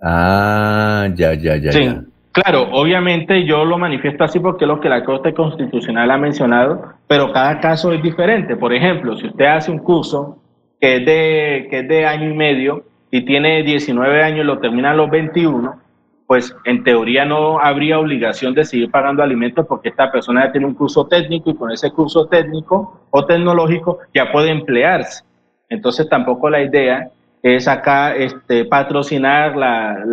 Ah, 0.00 1.08
ya, 1.14 1.34
ya, 1.34 1.56
ya. 1.56 1.72
Sí. 1.72 1.88
Claro, 2.32 2.68
obviamente 2.72 3.44
yo 3.44 3.64
lo 3.64 3.78
manifiesto 3.78 4.24
así 4.24 4.40
porque 4.40 4.64
es 4.64 4.68
lo 4.68 4.80
que 4.80 4.90
la 4.90 5.04
Corte 5.04 5.32
Constitucional 5.32 6.10
ha 6.10 6.18
mencionado, 6.18 6.92
pero 7.06 7.32
cada 7.32 7.60
caso 7.60 7.92
es 7.92 8.02
diferente. 8.02 8.56
Por 8.56 8.74
ejemplo, 8.74 9.16
si 9.16 9.26
usted 9.26 9.46
hace 9.46 9.70
un 9.70 9.78
curso 9.78 10.38
que 10.80 10.96
es 10.96 11.06
de, 11.06 11.66
que 11.70 11.78
es 11.80 11.88
de 11.88 12.04
año 12.04 12.30
y 12.30 12.34
medio 12.34 12.84
y 13.10 13.22
tiene 13.24 13.62
19 13.62 14.22
años 14.22 14.40
y 14.40 14.44
lo 14.44 14.58
termina 14.58 14.90
a 14.90 14.94
los 14.94 15.10
21, 15.10 15.80
pues 16.26 16.54
en 16.64 16.82
teoría 16.82 17.24
no 17.24 17.60
habría 17.60 17.98
obligación 17.98 18.52
de 18.54 18.64
seguir 18.64 18.90
pagando 18.90 19.22
alimentos 19.22 19.64
porque 19.66 19.90
esta 19.90 20.10
persona 20.10 20.46
ya 20.46 20.52
tiene 20.52 20.66
un 20.66 20.74
curso 20.74 21.06
técnico 21.06 21.50
y 21.50 21.54
con 21.54 21.70
ese 21.70 21.92
curso 21.92 22.26
técnico 22.26 23.06
o 23.10 23.24
tecnológico 23.24 23.98
ya 24.12 24.32
puede 24.32 24.50
emplearse. 24.50 25.24
Entonces 25.68 26.08
tampoco 26.08 26.50
la 26.50 26.62
idea 26.62 27.10
es 27.42 27.68
acá 27.68 28.16
este, 28.16 28.64
patrocinar 28.64 29.56
la, 29.56 30.04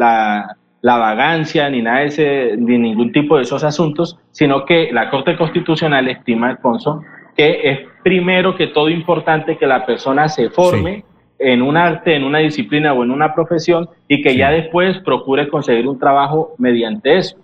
la, 0.82 0.98
vagancia 0.98 1.69
ni 1.69 1.82
nada 1.82 2.00
de 2.00 2.06
ese, 2.06 2.58
ni 2.58 2.77
ningún 2.77 3.11
tipo 3.11 3.38
de 3.38 3.43
esos 3.43 3.64
asuntos, 3.64 4.19
sino 4.32 4.66
que 4.66 4.92
la 4.92 5.09
Corte 5.09 5.35
Constitucional 5.35 6.08
estima, 6.09 6.50
Alfonso, 6.50 7.01
que 7.35 7.61
es 7.64 7.80
primero 8.03 8.56
que 8.56 8.67
todo 8.67 8.90
importante 8.90 9.58
que 9.58 9.66
la 9.66 9.85
persona 9.85 10.27
se 10.30 10.50
forme 10.51 11.06
en 11.43 11.61
un 11.61 11.75
arte, 11.77 12.15
en 12.15 12.23
una 12.23 12.39
disciplina 12.39 12.93
o 12.93 13.03
en 13.03 13.11
una 13.11 13.33
profesión 13.35 13.89
y 14.07 14.22
que 14.22 14.35
ya 14.35 14.49
después 14.49 14.97
procure 14.99 15.47
conseguir 15.49 15.88
un 15.88 15.99
trabajo 15.99 16.55
mediante 16.57 17.17
eso. 17.17 17.38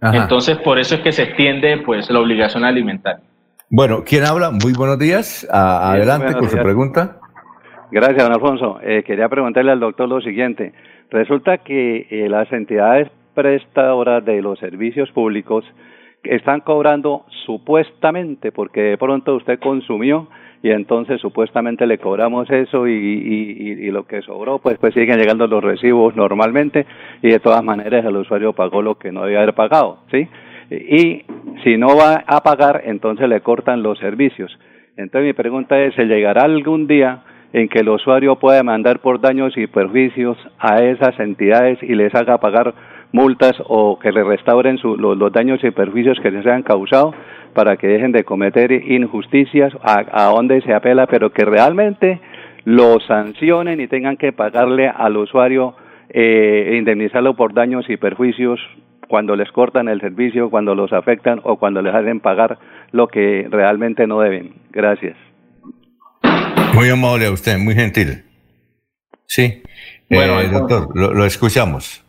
Entonces, 0.00 0.58
por 0.58 0.78
eso 0.78 0.96
es 0.96 1.00
que 1.00 1.10
se 1.10 1.22
extiende 1.22 1.78
pues 1.78 2.10
la 2.10 2.20
obligación 2.20 2.64
alimentaria. 2.64 3.24
Bueno, 3.70 4.04
¿quién 4.06 4.24
habla? 4.24 4.50
Muy 4.50 4.74
buenos 4.74 4.98
días. 4.98 5.46
adelante 5.50 6.34
con 6.34 6.48
su 6.48 6.56
pregunta. 6.58 7.16
Gracias, 7.90 8.22
don 8.22 8.32
Alfonso. 8.32 8.78
Eh, 8.82 9.02
quería 9.04 9.28
preguntarle 9.28 9.72
al 9.72 9.80
doctor 9.80 10.08
lo 10.08 10.20
siguiente. 10.20 10.72
Resulta 11.10 11.58
que 11.58 12.06
eh, 12.10 12.28
las 12.28 12.52
entidades 12.52 13.10
prestadoras 13.34 14.24
de 14.24 14.42
los 14.42 14.58
servicios 14.58 15.10
públicos 15.12 15.64
están 16.22 16.60
cobrando 16.60 17.24
supuestamente, 17.44 18.52
porque 18.52 18.80
de 18.80 18.98
pronto 18.98 19.36
usted 19.36 19.58
consumió 19.60 20.28
y 20.62 20.70
entonces 20.70 21.20
supuestamente 21.20 21.86
le 21.86 21.98
cobramos 21.98 22.50
eso 22.50 22.86
y, 22.88 22.92
y, 22.92 23.90
lo 23.90 24.06
que 24.06 24.22
sobró 24.22 24.58
pues 24.58 24.78
pues 24.78 24.94
siguen 24.94 25.18
llegando 25.18 25.46
los 25.46 25.62
recibos 25.62 26.16
normalmente 26.16 26.86
y 27.22 27.28
de 27.28 27.40
todas 27.40 27.62
maneras 27.62 28.04
el 28.04 28.16
usuario 28.16 28.52
pagó 28.52 28.82
lo 28.82 28.96
que 28.96 29.12
no 29.12 29.22
debía 29.22 29.38
haber 29.38 29.54
pagado, 29.54 29.98
¿sí? 30.10 30.28
Y 30.70 31.22
si 31.62 31.76
no 31.76 31.96
va 31.96 32.24
a 32.26 32.42
pagar, 32.42 32.82
entonces 32.86 33.28
le 33.28 33.40
cortan 33.40 33.82
los 33.82 33.98
servicios. 33.98 34.58
Entonces 34.96 35.26
mi 35.26 35.32
pregunta 35.32 35.78
es, 35.78 35.94
¿se 35.94 36.06
llegará 36.06 36.42
algún 36.42 36.86
día 36.86 37.22
en 37.52 37.68
que 37.68 37.80
el 37.80 37.88
usuario 37.88 38.36
pueda 38.36 38.56
demandar 38.56 39.00
por 39.00 39.20
daños 39.20 39.56
y 39.56 39.66
perjuicios 39.66 40.36
a 40.58 40.82
esas 40.82 41.18
entidades 41.20 41.78
y 41.82 41.94
les 41.94 42.14
haga 42.14 42.38
pagar 42.38 42.74
multas 43.12 43.54
o 43.66 43.98
que 43.98 44.12
le 44.12 44.24
restauren 44.24 44.78
los, 44.82 45.16
los, 45.16 45.32
daños 45.32 45.62
y 45.64 45.70
perjuicios 45.70 46.18
que 46.20 46.30
les 46.30 46.44
hayan 46.46 46.62
causado 46.62 47.14
para 47.54 47.76
que 47.76 47.86
dejen 47.86 48.12
de 48.12 48.24
cometer 48.24 48.70
injusticias, 48.72 49.72
a, 49.82 50.04
a 50.12 50.24
dónde 50.26 50.60
se 50.62 50.74
apela, 50.74 51.06
pero 51.06 51.30
que 51.30 51.44
realmente 51.44 52.20
lo 52.64 52.98
sancionen 53.00 53.80
y 53.80 53.88
tengan 53.88 54.16
que 54.16 54.32
pagarle 54.32 54.88
al 54.88 55.16
usuario 55.16 55.74
eh, 56.08 56.70
e 56.72 56.76
indemnizarlo 56.76 57.34
por 57.34 57.52
daños 57.52 57.84
y 57.88 57.96
perjuicios 57.96 58.60
cuando 59.08 59.36
les 59.36 59.50
cortan 59.50 59.88
el 59.88 60.00
servicio, 60.00 60.50
cuando 60.50 60.74
los 60.74 60.92
afectan 60.92 61.40
o 61.44 61.58
cuando 61.58 61.82
les 61.82 61.94
hacen 61.94 62.20
pagar 62.20 62.58
lo 62.92 63.08
que 63.08 63.46
realmente 63.50 64.06
no 64.06 64.20
deben. 64.20 64.54
Gracias. 64.70 65.16
Muy 66.74 66.88
amable 66.90 67.26
a 67.26 67.32
usted, 67.32 67.58
muy 67.58 67.74
gentil. 67.74 68.24
Sí. 69.26 69.62
Bueno, 70.08 70.40
eh, 70.40 70.48
doctor, 70.48 70.88
lo, 70.94 71.24
escuchamos. 71.24 72.04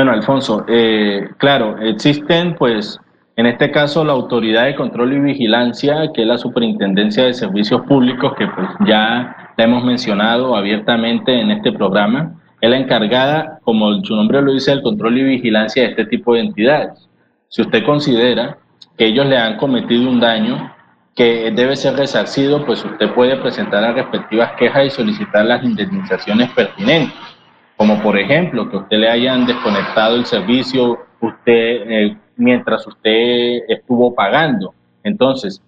Bueno, 0.00 0.12
Alfonso, 0.12 0.64
eh, 0.66 1.28
claro, 1.36 1.76
existen 1.78 2.54
pues 2.54 2.98
en 3.36 3.44
este 3.44 3.70
caso, 3.70 4.02
la 4.02 4.14
Autoridad 4.14 4.64
de 4.64 4.74
Control 4.74 5.12
y 5.12 5.20
Vigilancia, 5.20 6.10
que 6.14 6.22
es 6.22 6.26
la 6.26 6.38
Superintendencia 6.38 7.26
de 7.26 7.34
Servicios 7.34 7.82
Públicos, 7.82 8.32
que 8.38 8.46
pues 8.46 8.66
ya 8.86 9.52
la 9.58 9.64
hemos 9.64 9.84
mencionado 9.84 10.56
abiertamente 10.56 11.38
en 11.38 11.50
este 11.50 11.72
programa, 11.72 12.32
es 12.62 12.70
la 12.70 12.78
encargada, 12.78 13.58
como 13.62 14.02
su 14.02 14.16
nombre 14.16 14.40
lo 14.40 14.54
dice, 14.54 14.70
del 14.70 14.80
control 14.80 15.18
y 15.18 15.22
vigilancia 15.22 15.82
de 15.82 15.90
este 15.90 16.06
tipo 16.06 16.32
de 16.32 16.40
entidades. 16.40 17.06
si 17.50 17.60
usted 17.60 17.84
considera 17.84 18.56
que 18.96 19.04
ellos 19.04 19.26
le 19.26 19.36
han 19.36 19.58
cometido 19.58 20.08
un 20.08 20.18
daño 20.18 20.72
que 21.14 21.50
debe 21.50 21.76
ser 21.76 21.96
resarcido, 21.96 22.64
pues 22.64 22.82
usted 22.82 23.12
puede 23.12 23.36
presentar 23.36 23.82
las 23.82 23.96
respectivas 23.96 24.52
quejas 24.52 24.86
y 24.86 24.90
solicitar 24.90 25.44
las 25.44 25.62
indemnizaciones 25.62 26.48
pertinentes, 26.52 27.12
como 27.80 27.98
por 28.02 28.18
ejemplo 28.18 28.68
que 28.68 28.76
usted 28.76 28.98
le 28.98 29.08
hayan 29.08 29.46
desconectado 29.46 30.16
el 30.16 30.26
servicio 30.26 30.98
usted 31.18 31.90
eh, 31.90 32.16
mientras 32.36 32.86
usted 32.86 33.62
estuvo 33.68 34.14
pagando. 34.14 34.74
Entonces, 35.02 35.62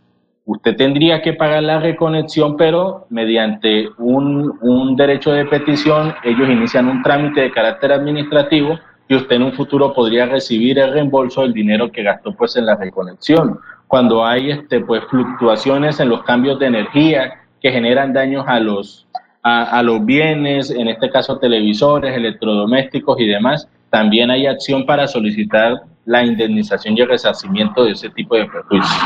usted 0.44 0.76
tendría 0.76 1.22
que 1.22 1.32
pagar 1.32 1.62
la 1.62 1.80
reconexión, 1.80 2.58
pero 2.58 3.06
mediante 3.08 3.88
un, 3.96 4.58
un 4.60 4.94
derecho 4.94 5.32
de 5.32 5.46
petición, 5.46 6.14
ellos 6.22 6.50
inician 6.50 6.86
un 6.86 7.02
trámite 7.02 7.40
de 7.40 7.50
carácter 7.50 7.92
administrativo 7.92 8.78
y 9.08 9.14
usted 9.14 9.36
en 9.36 9.44
un 9.44 9.52
futuro 9.54 9.94
podría 9.94 10.26
recibir 10.26 10.80
el 10.80 10.92
reembolso 10.92 11.40
del 11.40 11.54
dinero 11.54 11.90
que 11.90 12.02
gastó 12.02 12.34
pues 12.34 12.56
en 12.56 12.66
la 12.66 12.76
reconexión. 12.76 13.58
Cuando 13.86 14.22
hay 14.22 14.50
este 14.50 14.80
pues 14.80 15.02
fluctuaciones 15.08 15.98
en 15.98 16.10
los 16.10 16.22
cambios 16.24 16.58
de 16.58 16.66
energía 16.66 17.38
que 17.62 17.72
generan 17.72 18.12
daños 18.12 18.44
a 18.46 18.60
los 18.60 19.06
a, 19.42 19.82
los 19.82 20.04
bienes, 20.04 20.70
en 20.70 20.88
este 20.88 21.10
caso 21.10 21.38
televisores, 21.38 22.16
electrodomésticos 22.16 23.20
y 23.20 23.26
demás, 23.26 23.68
también 23.90 24.30
hay 24.30 24.46
acción 24.46 24.86
para 24.86 25.06
solicitar 25.08 25.82
la 26.04 26.24
indemnización 26.24 26.96
y 26.96 27.00
el 27.00 27.08
resarcimiento 27.08 27.84
de 27.84 27.92
ese 27.92 28.10
tipo 28.10 28.36
de 28.36 28.46
perjuicios. 28.46 29.00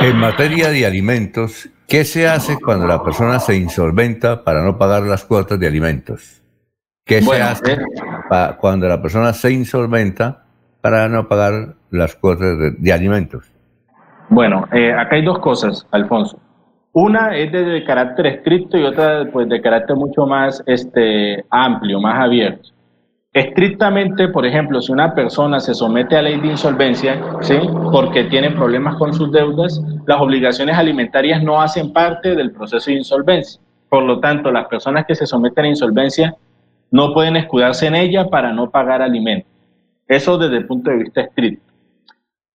En 0.00 0.16
materia 0.16 0.70
de 0.70 0.86
alimentos, 0.86 1.68
¿qué 1.86 2.04
se 2.04 2.28
hace 2.28 2.58
cuando 2.60 2.86
la 2.86 3.02
persona 3.02 3.38
se 3.40 3.56
insolventa 3.56 4.44
para 4.44 4.62
no 4.62 4.78
pagar 4.78 5.02
las 5.02 5.24
cuotas 5.24 5.58
de 5.58 5.66
alimentos? 5.66 6.42
¿Qué 7.04 7.22
se 7.22 7.42
hace 7.42 7.72
eh, 7.72 7.78
cuando 8.60 8.86
la 8.86 9.00
persona 9.00 9.32
se 9.32 9.50
insolventa 9.50 10.44
para 10.80 11.08
no 11.08 11.26
pagar 11.26 11.74
las 11.90 12.14
cuotas 12.14 12.56
de, 12.78 12.92
alimentos? 12.92 13.50
Bueno, 14.28 14.68
eh, 14.72 14.92
acá 14.92 15.16
hay 15.16 15.24
dos 15.24 15.38
cosas, 15.38 15.86
Alfonso. 15.90 16.38
Una 16.92 17.36
es 17.36 17.52
de, 17.52 17.84
carácter 17.84 18.26
estricto 18.26 18.78
y 18.78 18.84
otra 18.84 19.28
pues 19.30 19.48
de 19.48 19.60
carácter 19.60 19.96
mucho 19.96 20.26
más 20.26 20.62
este, 20.66 21.44
amplio, 21.50 22.00
más 22.00 22.18
abierto. 22.24 22.70
Estrictamente, 23.32 24.28
por 24.28 24.46
ejemplo, 24.46 24.80
si 24.80 24.90
una 24.90 25.14
persona 25.14 25.60
se 25.60 25.74
somete 25.74 26.16
a 26.16 26.22
ley 26.22 26.40
de 26.40 26.48
insolvencia, 26.48 27.22
¿sí? 27.42 27.58
porque 27.92 28.24
tiene 28.24 28.50
problemas 28.50 28.96
con 28.96 29.12
sus 29.12 29.30
deudas, 29.30 29.80
las 30.06 30.20
obligaciones 30.20 30.76
alimentarias 30.76 31.42
no 31.42 31.60
hacen 31.60 31.92
parte 31.92 32.34
del 32.34 32.50
proceso 32.50 32.90
de 32.90 32.96
insolvencia. 32.96 33.60
Por 33.88 34.02
lo 34.02 34.18
tanto, 34.18 34.50
las 34.50 34.66
personas 34.66 35.04
que 35.06 35.14
se 35.14 35.26
someten 35.26 35.66
a 35.66 35.68
insolvencia 35.68 36.34
no 36.90 37.12
pueden 37.12 37.36
escudarse 37.36 37.86
en 37.86 37.94
ella 37.94 38.28
para 38.28 38.52
no 38.52 38.70
pagar 38.70 39.02
alimentos. 39.02 39.50
Eso 40.08 40.38
desde 40.38 40.56
el 40.56 40.66
punto 40.66 40.90
de 40.90 40.96
vista 40.96 41.20
estricto. 41.20 41.62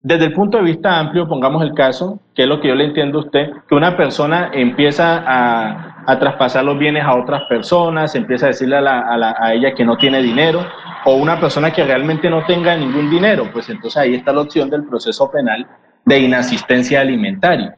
Desde 0.04 0.26
el 0.26 0.34
punto 0.34 0.58
de 0.58 0.64
vista 0.64 1.00
amplio, 1.00 1.28
pongamos 1.28 1.64
el 1.64 1.74
caso, 1.74 2.20
que 2.36 2.44
es 2.44 2.48
lo 2.50 2.60
que 2.60 2.68
yo 2.68 2.76
le 2.76 2.84
entiendo 2.84 3.20
a 3.20 3.22
usted, 3.22 3.54
que 3.68 3.74
una 3.74 3.96
persona 3.96 4.52
empieza 4.54 5.24
a, 5.26 6.20
traspasar 6.20 6.66
los 6.66 6.78
bienes 6.78 7.06
a 7.06 7.16
otras 7.16 7.44
personas, 7.44 8.14
empieza 8.14 8.48
a 8.48 8.50
decirle 8.50 8.76
a, 8.76 9.36
a, 9.40 9.54
ella 9.54 9.74
que 9.74 9.86
no 9.86 9.96
tiene 9.96 10.22
dinero, 10.22 10.60
o 11.06 11.16
una 11.16 11.40
persona 11.40 11.72
que 11.72 11.86
realmente 11.86 12.30
no 12.30 12.46
tenga 12.46 12.76
ningún 12.76 13.10
dinero, 13.10 13.50
pues 13.54 13.70
entonces 13.70 13.96
ahí 13.96 14.16
está 14.16 14.34
la 14.34 14.42
opción 14.42 14.70
del 14.70 14.84
proceso 14.84 15.32
penal 15.32 15.66
de 16.04 16.20
inasistencia 16.20 17.00
alimentaria 17.00 17.78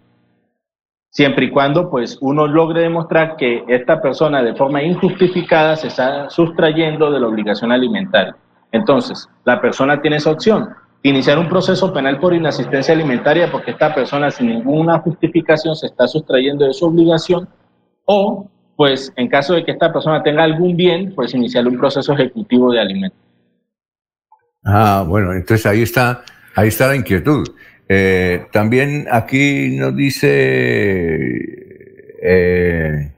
siempre 1.15 1.45
y 1.45 1.49
cuando 1.49 1.89
pues 1.89 2.17
uno 2.19 2.45
logre 2.45 2.81
demostrar 2.81 3.37
que 3.37 3.63
esta 3.69 4.01
persona 4.01 4.43
de 4.43 4.53
forma 4.53 4.83
injustificada 4.83 5.77
se 5.77 5.87
está 5.87 6.29
sustrayendo 6.29 7.09
de 7.09 7.21
la 7.21 7.27
obligación 7.27 7.71
alimentaria. 7.71 8.35
Entonces, 8.73 9.29
la 9.45 9.61
persona 9.61 10.01
tiene 10.01 10.17
esa 10.17 10.31
opción, 10.31 10.75
iniciar 11.09 11.37
un 11.37 11.47
proceso 11.47 11.93
penal 11.93 12.19
por 12.19 12.33
inasistencia 12.33 12.95
alimentaria 12.95 13.51
porque 13.51 13.71
esta 13.71 13.93
persona 13.93 14.31
sin 14.31 14.47
ninguna 14.47 14.99
justificación 14.99 15.75
se 15.75 15.85
está 15.85 16.07
sustrayendo 16.07 16.65
de 16.65 16.73
su 16.73 16.85
obligación 16.85 17.47
o 18.05 18.49
pues 18.75 19.13
en 19.15 19.27
caso 19.27 19.53
de 19.53 19.63
que 19.63 19.71
esta 19.71 19.93
persona 19.93 20.23
tenga 20.23 20.43
algún 20.43 20.75
bien, 20.75 21.13
pues 21.13 21.33
iniciar 21.35 21.67
un 21.67 21.77
proceso 21.77 22.11
ejecutivo 22.13 22.71
de 22.71 22.81
alimentos. 22.81 23.19
Ah, 24.63 25.05
bueno, 25.07 25.31
entonces 25.31 25.65
ahí 25.67 25.83
está, 25.83 26.23
ahí 26.55 26.69
está 26.69 26.87
la 26.87 26.95
inquietud. 26.95 27.47
Eh, 27.87 28.47
también 28.51 29.05
aquí 29.11 29.77
nos 29.77 29.95
dice, 29.95 30.29
eh, 32.21 33.13